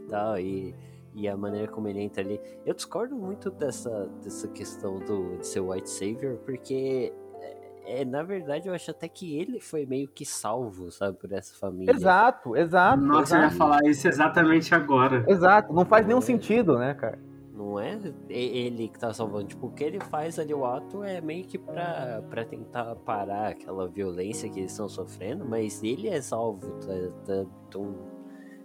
tal, 0.09 0.39
e, 0.39 0.73
e 1.13 1.27
a 1.27 1.37
maneira 1.37 1.67
como 1.67 1.89
ele 1.89 2.03
entra 2.03 2.23
ali. 2.23 2.41
Eu 2.65 2.73
discordo 2.73 3.17
muito 3.17 3.51
dessa, 3.51 4.07
dessa 4.23 4.47
questão 4.47 5.01
do, 5.01 5.39
de 5.39 5.47
ser 5.49 5.59
white 5.59 5.91
savior, 5.91 6.37
porque 6.47 7.13
é, 7.41 8.03
é, 8.03 8.05
na 8.05 8.23
verdade, 8.23 8.69
eu 8.69 8.75
acho 8.75 8.93
até 8.93 9.09
que 9.09 9.37
ele 9.37 9.59
foi 9.59 9.85
meio 9.87 10.07
que 10.07 10.25
salvo, 10.25 10.93
sabe, 10.93 11.19
por 11.19 11.33
essa 11.33 11.53
família. 11.57 11.91
Exato, 11.91 12.55
exato. 12.55 13.03
Nossa, 13.03 13.35
exato. 13.35 13.43
eu 13.43 13.51
ia 13.51 13.51
falar 13.51 13.85
isso 13.87 14.07
exatamente 14.07 14.73
agora. 14.73 15.25
Exato, 15.27 15.73
não 15.73 15.85
faz 15.85 16.07
nenhum 16.07 16.21
sentido, 16.21 16.79
né, 16.79 16.95
cara? 16.95 17.19
Não 17.57 17.81
é 17.81 17.99
ele 18.29 18.89
que 18.89 18.99
tá 18.99 19.15
salvando. 19.15 19.47
Tipo, 19.47 19.69
o 19.69 19.71
que 19.71 19.83
ele 19.83 19.99
faz 19.99 20.39
ali, 20.39 20.53
o 20.53 20.67
ato, 20.67 21.03
é 21.03 21.23
meio 21.23 21.45
que 21.45 21.57
pra, 21.57 22.23
pra 22.29 22.45
tentar 22.45 22.95
parar 22.97 23.49
aquela 23.49 23.89
violência 23.89 24.51
que 24.51 24.61
eles 24.61 24.73
estão 24.73 24.89
sofrendo, 24.89 25.43
mas 25.45 25.83
ele 25.83 26.07
é 26.09 26.21
salvo. 26.21 26.71
Tá, 26.81 26.93
tá. 27.25 27.47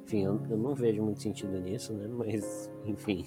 Enfim, 0.03 0.26
eu, 0.26 0.41
eu 0.49 0.57
não 0.57 0.76
vejo 0.76 1.01
muito 1.01 1.22
sentido 1.22 1.57
nisso, 1.57 1.93
né? 1.93 2.05
Mas, 2.09 2.69
enfim. 2.85 3.23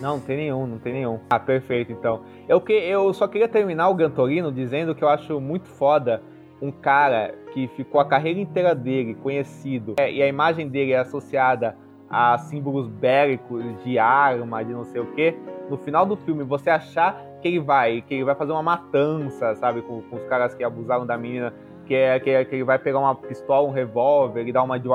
Não, 0.00 0.16
não 0.16 0.20
tem 0.20 0.38
nenhum, 0.38 0.66
não 0.66 0.78
tem 0.78 0.94
nenhum. 0.94 1.20
Ah, 1.28 1.38
perfeito, 1.38 1.92
então. 1.92 2.24
Eu, 2.48 2.58
que, 2.58 2.72
eu 2.72 3.12
só 3.12 3.28
queria 3.28 3.48
terminar 3.48 3.90
o 3.90 3.94
Gantorino 3.94 4.50
dizendo 4.50 4.94
que 4.94 5.04
eu 5.04 5.08
acho 5.10 5.38
muito 5.38 5.68
foda 5.68 6.22
um 6.62 6.72
cara 6.72 7.34
que 7.52 7.68
ficou 7.68 8.00
a 8.00 8.08
carreira 8.08 8.40
inteira 8.40 8.74
dele 8.74 9.14
conhecido 9.14 9.94
é, 9.98 10.10
e 10.10 10.22
a 10.22 10.26
imagem 10.26 10.68
dele 10.70 10.92
é 10.92 10.98
associada 10.98 11.76
a 12.18 12.38
símbolos 12.38 12.88
bélicos 12.88 13.62
de 13.84 13.98
arma, 13.98 14.64
de 14.64 14.72
não 14.72 14.84
sei 14.84 15.02
o 15.02 15.06
que, 15.12 15.36
no 15.68 15.76
final 15.76 16.06
do 16.06 16.16
filme 16.16 16.44
você 16.44 16.70
achar 16.70 17.14
que 17.42 17.48
ele 17.48 17.60
vai, 17.60 18.00
que 18.00 18.14
ele 18.14 18.24
vai 18.24 18.34
fazer 18.34 18.52
uma 18.52 18.62
matança, 18.62 19.54
sabe, 19.56 19.82
com, 19.82 20.00
com 20.00 20.16
os 20.16 20.24
caras 20.24 20.54
que 20.54 20.64
abusaram 20.64 21.04
da 21.04 21.18
menina, 21.18 21.52
que 21.84 21.94
é, 21.94 22.18
que, 22.18 22.30
é, 22.30 22.42
que 22.42 22.54
ele 22.54 22.64
vai 22.64 22.78
pegar 22.78 23.00
uma 23.00 23.14
pistola, 23.14 23.68
um 23.68 23.70
revólver, 23.70 24.48
e 24.48 24.50
dar 24.50 24.62
uma 24.62 24.78
de 24.80 24.88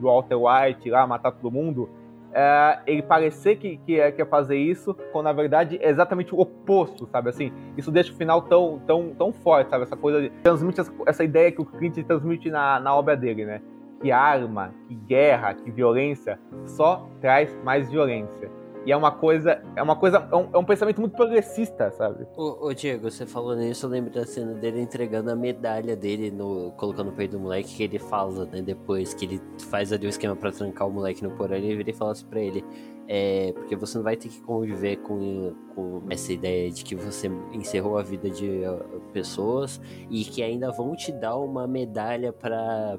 Walter 0.00 0.36
White 0.36 0.88
lá, 0.90 1.04
matar 1.08 1.32
todo 1.32 1.50
mundo. 1.50 1.90
É, 2.32 2.78
ele 2.86 3.02
parecer 3.02 3.56
que, 3.56 3.78
que, 3.78 3.98
é, 3.98 4.12
quer 4.12 4.28
fazer 4.28 4.56
isso, 4.56 4.94
quando 5.10 5.24
na 5.24 5.32
verdade 5.32 5.76
é 5.82 5.90
exatamente 5.90 6.32
o 6.32 6.38
oposto, 6.38 7.04
sabe? 7.08 7.30
Assim, 7.30 7.52
isso 7.76 7.90
deixa 7.90 8.12
o 8.12 8.16
final 8.16 8.42
tão, 8.42 8.80
tão, 8.86 9.12
tão 9.18 9.32
forte, 9.32 9.70
sabe? 9.70 9.82
Essa 9.82 9.96
coisa 9.96 10.20
de, 10.22 10.30
transmite 10.44 10.80
essa, 10.80 10.92
essa 11.04 11.24
ideia 11.24 11.50
que 11.50 11.60
o 11.60 11.64
Clint 11.64 11.96
transmite 12.04 12.48
na, 12.48 12.78
na 12.78 12.94
obra 12.94 13.16
dele, 13.16 13.44
né? 13.44 13.60
Que 14.00 14.10
arma, 14.10 14.72
que 14.88 14.94
guerra, 14.94 15.54
que 15.54 15.70
violência 15.70 16.38
só 16.64 17.08
traz 17.20 17.54
mais 17.62 17.90
violência. 17.90 18.50
E 18.86 18.92
é 18.92 18.96
uma 18.96 19.12
coisa, 19.12 19.62
é 19.76 19.82
uma 19.82 19.94
coisa, 19.94 20.26
é 20.32 20.36
um, 20.36 20.48
é 20.54 20.58
um 20.58 20.64
pensamento 20.64 21.00
muito 21.00 21.14
progressista, 21.14 21.90
sabe? 21.90 22.26
Ô, 22.34 22.66
ô, 22.66 22.72
Diego, 22.72 23.10
você 23.10 23.26
falou 23.26 23.54
nisso, 23.54 23.84
eu 23.84 23.90
lembro 23.90 24.10
da 24.10 24.24
cena 24.24 24.54
dele 24.54 24.80
entregando 24.80 25.30
a 25.30 25.36
medalha 25.36 25.94
dele, 25.94 26.30
no, 26.30 26.72
colocando 26.78 27.10
no 27.10 27.12
peito 27.12 27.32
do 27.32 27.40
moleque, 27.40 27.74
que 27.76 27.82
ele 27.82 27.98
fala, 27.98 28.46
né, 28.46 28.62
depois 28.62 29.12
que 29.12 29.26
ele 29.26 29.42
faz 29.68 29.92
ali 29.92 30.06
o 30.06 30.08
esquema 30.08 30.34
para 30.34 30.50
trancar 30.50 30.88
o 30.88 30.90
moleque 30.90 31.22
no 31.22 31.30
porão, 31.32 31.56
ele 31.56 31.76
vira 31.76 31.90
e 31.90 31.92
fala 31.92 32.12
assim 32.12 32.24
pra 32.24 32.40
ele, 32.40 32.64
é, 33.08 33.52
porque 33.54 33.74
você 33.74 33.98
não 33.98 34.04
vai 34.04 34.16
ter 34.16 34.28
que 34.28 34.40
conviver 34.40 34.96
com, 34.98 35.54
com 35.74 36.02
essa 36.10 36.32
ideia 36.32 36.70
de 36.70 36.84
que 36.84 36.94
você 36.94 37.28
encerrou 37.52 37.98
a 37.98 38.02
vida 38.02 38.30
de 38.30 38.46
uh, 38.46 39.00
pessoas 39.12 39.80
e 40.08 40.24
que 40.24 40.42
ainda 40.42 40.70
vão 40.70 40.94
te 40.94 41.10
dar 41.10 41.36
uma 41.36 41.66
medalha 41.66 42.32
para 42.32 42.98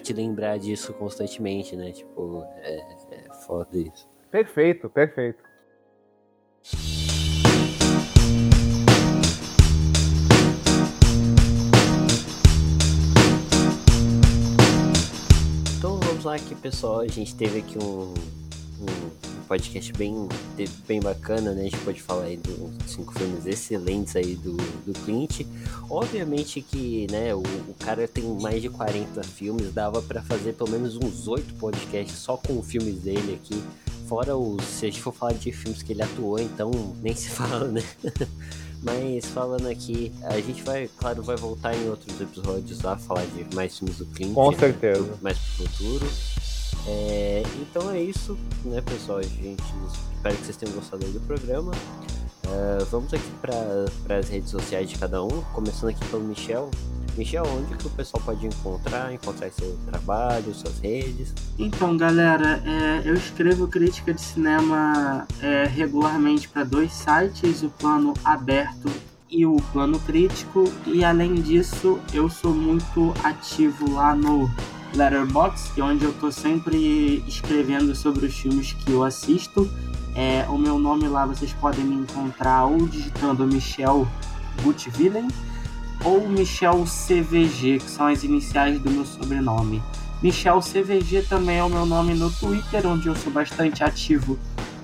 te 0.00 0.12
lembrar 0.12 0.58
disso 0.58 0.94
constantemente, 0.94 1.74
né? 1.74 1.90
Tipo, 1.90 2.44
é, 2.58 2.76
é 3.10 3.34
foda 3.46 3.76
isso. 3.76 4.08
Perfeito, 4.30 4.88
perfeito. 4.88 5.42
Então 15.78 15.98
vamos 16.00 16.24
lá 16.24 16.36
aqui, 16.36 16.54
pessoal. 16.54 17.00
A 17.00 17.06
gente 17.06 17.34
teve 17.36 17.58
aqui 17.58 17.78
um, 17.78 18.14
um 18.84 19.42
podcast 19.46 19.92
bem, 19.92 20.28
bem 20.86 21.00
bacana, 21.00 21.52
né? 21.52 21.62
A 21.62 21.64
gente 21.64 21.78
pode 21.78 22.00
falar 22.00 22.24
aí 22.24 22.36
dos 22.36 22.70
cinco 22.86 23.12
filmes 23.18 23.46
excelentes 23.46 24.16
aí 24.16 24.34
do, 24.34 24.56
do 24.56 24.92
Clint. 25.04 25.42
Obviamente 25.88 26.60
que, 26.60 27.06
né, 27.10 27.34
o, 27.34 27.40
o 27.40 27.74
cara 27.78 28.06
tem 28.08 28.24
mais 28.40 28.62
de 28.62 28.68
40 28.68 29.22
filmes, 29.22 29.72
dava 29.72 30.02
para 30.02 30.22
fazer 30.22 30.54
pelo 30.54 30.70
menos 30.70 30.96
uns 30.96 31.28
oito 31.28 31.54
podcasts 31.54 32.16
só 32.18 32.36
com 32.36 32.62
filmes 32.62 33.00
dele 33.00 33.40
aqui. 33.40 33.62
Fora 34.08 34.36
os, 34.36 34.62
se 34.64 34.86
a 34.86 34.90
gente 34.90 35.00
for 35.00 35.14
falar 35.14 35.32
de 35.32 35.50
filmes 35.52 35.82
que 35.82 35.92
ele 35.92 36.02
atuou, 36.02 36.38
então 36.38 36.70
nem 37.02 37.14
se 37.14 37.28
fala, 37.30 37.68
né? 37.68 37.82
Mas 38.82 39.24
falando 39.24 39.66
aqui, 39.66 40.12
a 40.24 40.38
gente 40.40 40.62
vai, 40.62 40.88
claro, 40.98 41.22
vai 41.22 41.36
voltar 41.36 41.74
em 41.74 41.88
outros 41.88 42.20
episódios 42.20 42.82
lá, 42.82 42.98
falar 42.98 43.24
de 43.24 43.54
mais 43.54 43.78
filmes 43.78 43.96
do 43.96 44.04
Clint. 44.06 44.34
Com 44.34 44.52
certeza. 44.52 45.18
Mais 45.22 45.38
pro 45.38 45.66
futuro. 45.66 46.06
É, 46.86 47.42
então 47.60 47.90
é 47.90 48.00
isso, 48.00 48.38
né, 48.64 48.80
pessoal? 48.80 49.22
Gente, 49.22 49.62
espero 50.14 50.36
que 50.36 50.44
vocês 50.44 50.56
tenham 50.56 50.74
gostado 50.74 51.04
do 51.06 51.20
programa. 51.20 51.72
Uh, 52.44 52.84
vamos 52.90 53.12
aqui 53.14 53.30
para 53.40 54.18
as 54.18 54.28
redes 54.28 54.50
sociais 54.50 54.90
de 54.90 54.98
cada 54.98 55.22
um, 55.24 55.40
começando 55.54 55.90
aqui 55.90 56.04
pelo 56.06 56.22
Michel. 56.24 56.70
Michel, 57.16 57.44
onde 57.46 57.76
que 57.76 57.86
o 57.86 57.90
pessoal 57.90 58.22
pode 58.24 58.46
encontrar, 58.46 59.12
encontrar 59.12 59.50
seu 59.50 59.78
trabalho, 59.86 60.52
suas 60.52 60.78
redes? 60.80 61.32
Então, 61.58 61.96
galera, 61.96 62.62
é, 62.66 63.08
eu 63.08 63.14
escrevo 63.14 63.68
crítica 63.68 64.12
de 64.12 64.20
cinema 64.20 65.26
é, 65.40 65.64
regularmente 65.64 66.48
para 66.48 66.64
dois 66.64 66.92
sites, 66.92 67.62
o 67.62 67.70
Plano 67.70 68.14
Aberto 68.24 68.90
e 69.30 69.46
o 69.46 69.56
Plano 69.72 69.98
Crítico, 70.00 70.64
e 70.86 71.04
além 71.04 71.34
disso, 71.34 71.98
eu 72.12 72.28
sou 72.28 72.52
muito 72.52 73.14
ativo 73.22 73.90
lá 73.92 74.14
no 74.14 74.50
Letterboxd, 74.96 75.80
é 75.80 75.84
onde 75.84 76.04
eu 76.04 76.12
tô 76.12 76.30
sempre 76.30 77.24
escrevendo 77.26 77.94
sobre 77.94 78.26
os 78.26 78.34
filmes 78.34 78.72
que 78.72 78.92
eu 78.92 79.02
assisto. 79.02 79.70
É, 80.14 80.46
o 80.48 80.56
meu 80.56 80.78
nome 80.78 81.08
lá 81.08 81.26
vocês 81.26 81.52
podem 81.52 81.84
me 81.84 81.96
encontrar 81.96 82.64
ou 82.66 82.86
digitando 82.86 83.46
Michel 83.46 84.06
Gutvillen 84.62 85.28
ou 86.04 86.28
Michel 86.28 86.84
CVG, 86.84 87.78
que 87.78 87.90
são 87.90 88.06
as 88.06 88.22
iniciais 88.22 88.78
do 88.78 88.90
meu 88.90 89.04
sobrenome. 89.04 89.82
Michel 90.22 90.60
CVG 90.60 91.22
também 91.28 91.58
é 91.58 91.64
o 91.64 91.68
meu 91.68 91.84
nome 91.84 92.14
no 92.14 92.30
Twitter, 92.30 92.86
onde 92.86 93.08
eu 93.08 93.16
sou 93.16 93.32
bastante 93.32 93.82
ativo 93.82 94.38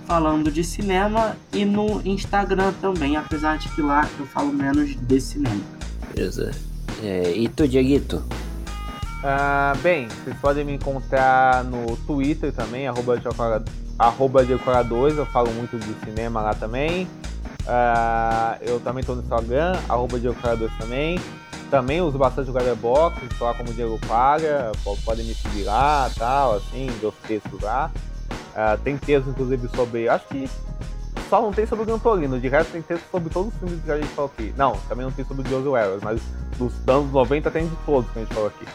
falando 0.07 0.51
de 0.51 0.65
cinema, 0.65 1.37
e 1.53 1.65
no 1.65 2.03
Instagram 2.05 2.73
também, 2.81 3.17
apesar 3.17 3.59
de 3.59 3.69
que 3.69 3.81
lá 3.81 4.09
eu 4.19 4.27
falo 4.27 4.53
menos 4.53 4.97
de 5.01 5.21
cinema. 5.21 5.61
Beleza. 6.13 6.51
É, 7.01 7.31
e 7.31 7.49
tu, 7.49 7.69
Dieguito? 7.69 8.21
Uh, 9.21 9.77
bem, 9.83 10.09
vocês 10.09 10.35
podem 10.39 10.65
me 10.65 10.73
encontrar 10.75 11.63
no 11.65 11.95
Twitter 12.07 12.55
também, 12.55 12.89
arroba 12.89 13.19
Diocora2, 13.19 15.19
eu 15.19 15.27
falo 15.27 15.53
muito 15.53 15.79
de 15.79 15.93
cinema 16.05 16.41
lá 16.41 16.55
também. 16.55 17.07
Uh, 17.67 18.57
eu 18.63 18.81
também 18.81 19.01
estou 19.01 19.15
no 19.15 19.23
Instagram, 19.23 19.79
arroba 19.89 20.19
Diocora2 20.19 20.71
também. 20.79 21.21
Também 21.71 22.01
uso 22.01 22.19
bastante 22.19 22.51
o 22.51 22.53
Letterboxd, 22.53 23.27
estou 23.31 23.47
lá 23.47 23.55
como 23.55 23.73
Diego 23.75 23.99
Paga, 24.09 24.73
podem 25.05 25.25
me 25.25 25.35
seguir 25.35 25.65
lá, 25.65 26.11
tal, 26.19 26.57
assim, 26.57 26.91
meus 27.01 27.15
textos 27.29 27.61
lá. 27.61 27.91
Uh, 28.31 28.79
tem 28.83 28.97
textos, 28.97 29.33
inclusive, 29.33 29.69
sobre. 29.69 30.09
Acho 30.09 30.27
que 30.29 30.51
só 31.29 31.41
não 31.41 31.53
tem 31.53 31.67
sobre 31.67 31.85
o 31.85 31.87
Gantorino, 31.87 32.41
de 32.41 32.49
resto 32.49 32.73
tem 32.73 32.83
texto 32.83 33.05
sobre 33.11 33.29
todos 33.29 33.53
os 33.53 33.59
filmes 33.61 33.85
que 33.85 33.93
a 33.93 33.99
gente 33.99 34.13
falou 34.15 34.33
aqui. 34.35 34.53
Não, 34.57 34.73
também 34.89 35.05
não 35.05 35.13
tem 35.13 35.25
sobre 35.25 35.47
o 35.47 35.51
Jojo 35.51 35.73
Wells, 35.73 36.03
mas 36.03 36.21
dos 36.59 36.73
anos 36.89 37.13
90 37.13 37.51
tem 37.51 37.69
de 37.69 37.77
todos 37.87 38.11
que 38.11 38.19
a 38.19 38.23
gente 38.23 38.35
falou 38.35 38.49
aqui. 38.49 38.67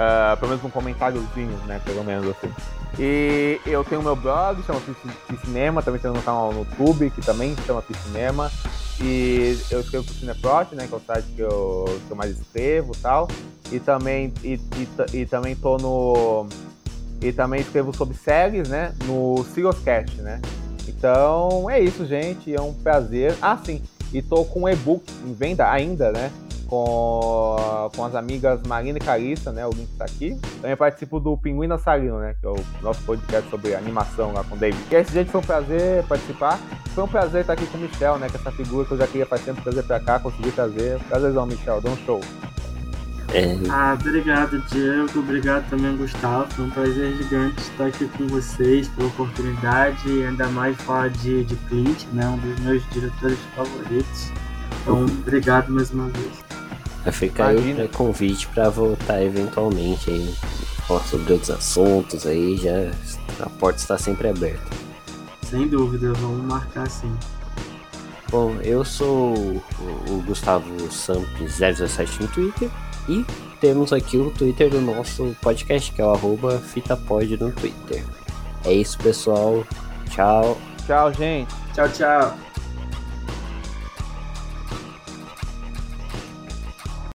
Uh, 0.00 0.34
pelo 0.38 0.52
menos 0.52 0.64
um 0.64 0.70
comentáriozinho, 0.70 1.58
né? 1.66 1.78
Pelo 1.84 2.02
menos 2.02 2.26
assim. 2.30 2.50
E 2.98 3.60
eu 3.66 3.84
tenho 3.84 4.02
meu 4.02 4.16
blog, 4.16 4.62
chama 4.62 4.80
Fiz 4.80 5.40
Cinema, 5.42 5.82
também 5.82 6.00
tenho 6.00 6.14
um 6.14 6.22
canal 6.22 6.52
no 6.52 6.60
YouTube, 6.60 7.10
que 7.10 7.20
também 7.20 7.54
chama 7.66 7.82
Fiz 7.82 7.98
Cinema. 7.98 8.50
E 8.98 9.58
eu 9.70 9.80
escrevo 9.80 10.06
pro 10.06 10.14
Cineprot, 10.14 10.74
né? 10.74 10.86
Que 10.86 10.94
é 10.94 10.96
o 10.96 11.00
site 11.00 11.26
que 11.36 11.40
eu, 11.42 12.00
que 12.06 12.10
eu 12.10 12.16
mais 12.16 12.30
escrevo 12.30 12.92
e 12.94 12.98
tal. 12.98 13.28
E 13.70 13.78
também, 13.78 14.32
e, 14.42 14.54
e, 14.54 15.18
e, 15.18 15.26
também 15.26 15.54
tô 15.54 15.76
no. 15.76 16.46
E 17.20 17.30
também 17.30 17.60
escrevo 17.60 17.94
sobre 17.94 18.16
séries, 18.16 18.70
né? 18.70 18.94
No 19.04 19.44
Siriuscast, 19.52 20.16
né? 20.22 20.40
Então 20.88 21.68
é 21.68 21.78
isso, 21.78 22.06
gente. 22.06 22.54
É 22.54 22.60
um 22.60 22.72
prazer. 22.72 23.36
Ah, 23.42 23.58
sim. 23.62 23.82
E 24.12 24.20
tô 24.20 24.44
com 24.44 24.62
um 24.62 24.68
e-book 24.68 25.04
em 25.24 25.32
venda 25.32 25.70
ainda, 25.70 26.10
né? 26.10 26.30
Com, 26.66 27.90
com 27.96 28.04
as 28.04 28.14
amigas 28.14 28.62
Marina 28.62 28.98
e 28.98 29.00
Carissa, 29.00 29.50
né? 29.50 29.66
O 29.66 29.70
link 29.70 29.88
tá 29.96 30.04
aqui. 30.04 30.38
Também 30.60 30.76
participo 30.76 31.18
do 31.18 31.36
Pinguim 31.36 31.68
Dançarino, 31.68 32.18
né? 32.20 32.34
Que 32.40 32.46
é 32.46 32.50
o 32.50 32.56
nosso 32.80 33.02
podcast 33.02 33.48
sobre 33.50 33.74
animação 33.74 34.32
lá 34.32 34.44
com 34.44 34.54
o 34.54 34.58
David. 34.58 34.80
E 34.90 34.94
esse 34.94 35.12
gente 35.12 35.30
foi 35.30 35.40
um 35.40 35.44
prazer 35.44 36.04
participar. 36.06 36.58
Foi 36.94 37.04
um 37.04 37.08
prazer 37.08 37.40
estar 37.40 37.54
aqui 37.54 37.66
com 37.66 37.78
o 37.78 37.80
Michel, 37.80 38.18
né? 38.18 38.28
Que 38.28 38.36
é 38.36 38.40
essa 38.40 38.52
figura 38.52 38.86
que 38.86 38.92
eu 38.92 38.98
já 38.98 39.06
queria 39.06 39.26
faz 39.26 39.44
tempo 39.44 39.62
trazer 39.62 39.82
pra 39.82 39.98
cá, 39.98 40.20
consegui 40.20 40.52
trazer. 40.52 41.00
Prazerzão, 41.08 41.46
Michel. 41.46 41.80
Dá 41.80 41.90
um 41.90 41.96
show. 41.96 42.20
É. 43.32 43.56
Ah, 43.68 43.96
obrigado, 43.98 44.60
Diego. 44.70 45.20
Obrigado 45.20 45.68
também, 45.70 45.96
Gustavo. 45.96 46.52
Foi 46.52 46.64
um 46.64 46.70
prazer 46.70 47.16
gigante 47.16 47.60
estar 47.60 47.86
aqui 47.86 48.08
com 48.08 48.26
vocês 48.26 48.88
pela 48.88 49.08
oportunidade 49.08 50.08
e 50.08 50.24
ainda 50.24 50.48
mais 50.48 50.76
falar 50.78 51.10
de, 51.10 51.44
de 51.44 51.54
Clint, 51.68 52.04
né? 52.12 52.26
Um 52.28 52.38
dos 52.38 52.58
meus 52.60 52.82
diretores 52.90 53.38
favoritos. 53.54 54.32
Então, 54.82 55.04
obrigado 55.04 55.70
mais 55.70 55.90
uma 55.90 56.08
vez. 56.08 56.50
Fica 57.12 57.46
aí 57.46 57.82
o 57.82 57.88
convite 57.88 58.46
para 58.48 58.68
voltar 58.68 59.22
eventualmente 59.22 60.10
aí, 60.10 60.34
falar 60.86 61.00
sobre 61.04 61.32
outros 61.32 61.50
assuntos 61.50 62.26
aí, 62.26 62.56
já 62.56 62.90
a 63.44 63.48
porta 63.48 63.78
está 63.78 63.96
sempre 63.96 64.28
aberta. 64.28 64.68
Sem 65.42 65.66
dúvida, 65.66 66.12
vamos 66.14 66.44
marcar 66.44 66.88
sim. 66.90 67.12
Bom, 68.30 68.56
eu 68.62 68.84
sou 68.84 69.34
o 70.08 70.22
Gustavo 70.26 70.92
Samp 70.92 71.26
017 71.38 72.22
no 72.22 72.28
Twitter 72.28 72.70
e 73.08 73.24
temos 73.60 73.92
aqui 73.92 74.16
o 74.16 74.30
Twitter 74.30 74.70
do 74.70 74.80
nosso 74.80 75.36
podcast, 75.42 75.92
que 75.92 76.00
é 76.00 76.04
o 76.04 76.12
arroba 76.12 76.58
FitaPod 76.58 77.36
no 77.36 77.52
Twitter. 77.52 78.04
É 78.64 78.72
isso, 78.72 78.98
pessoal. 78.98 79.64
Tchau. 80.10 80.56
Tchau, 80.86 81.12
gente. 81.12 81.54
Tchau, 81.74 81.88
tchau. 81.88 82.49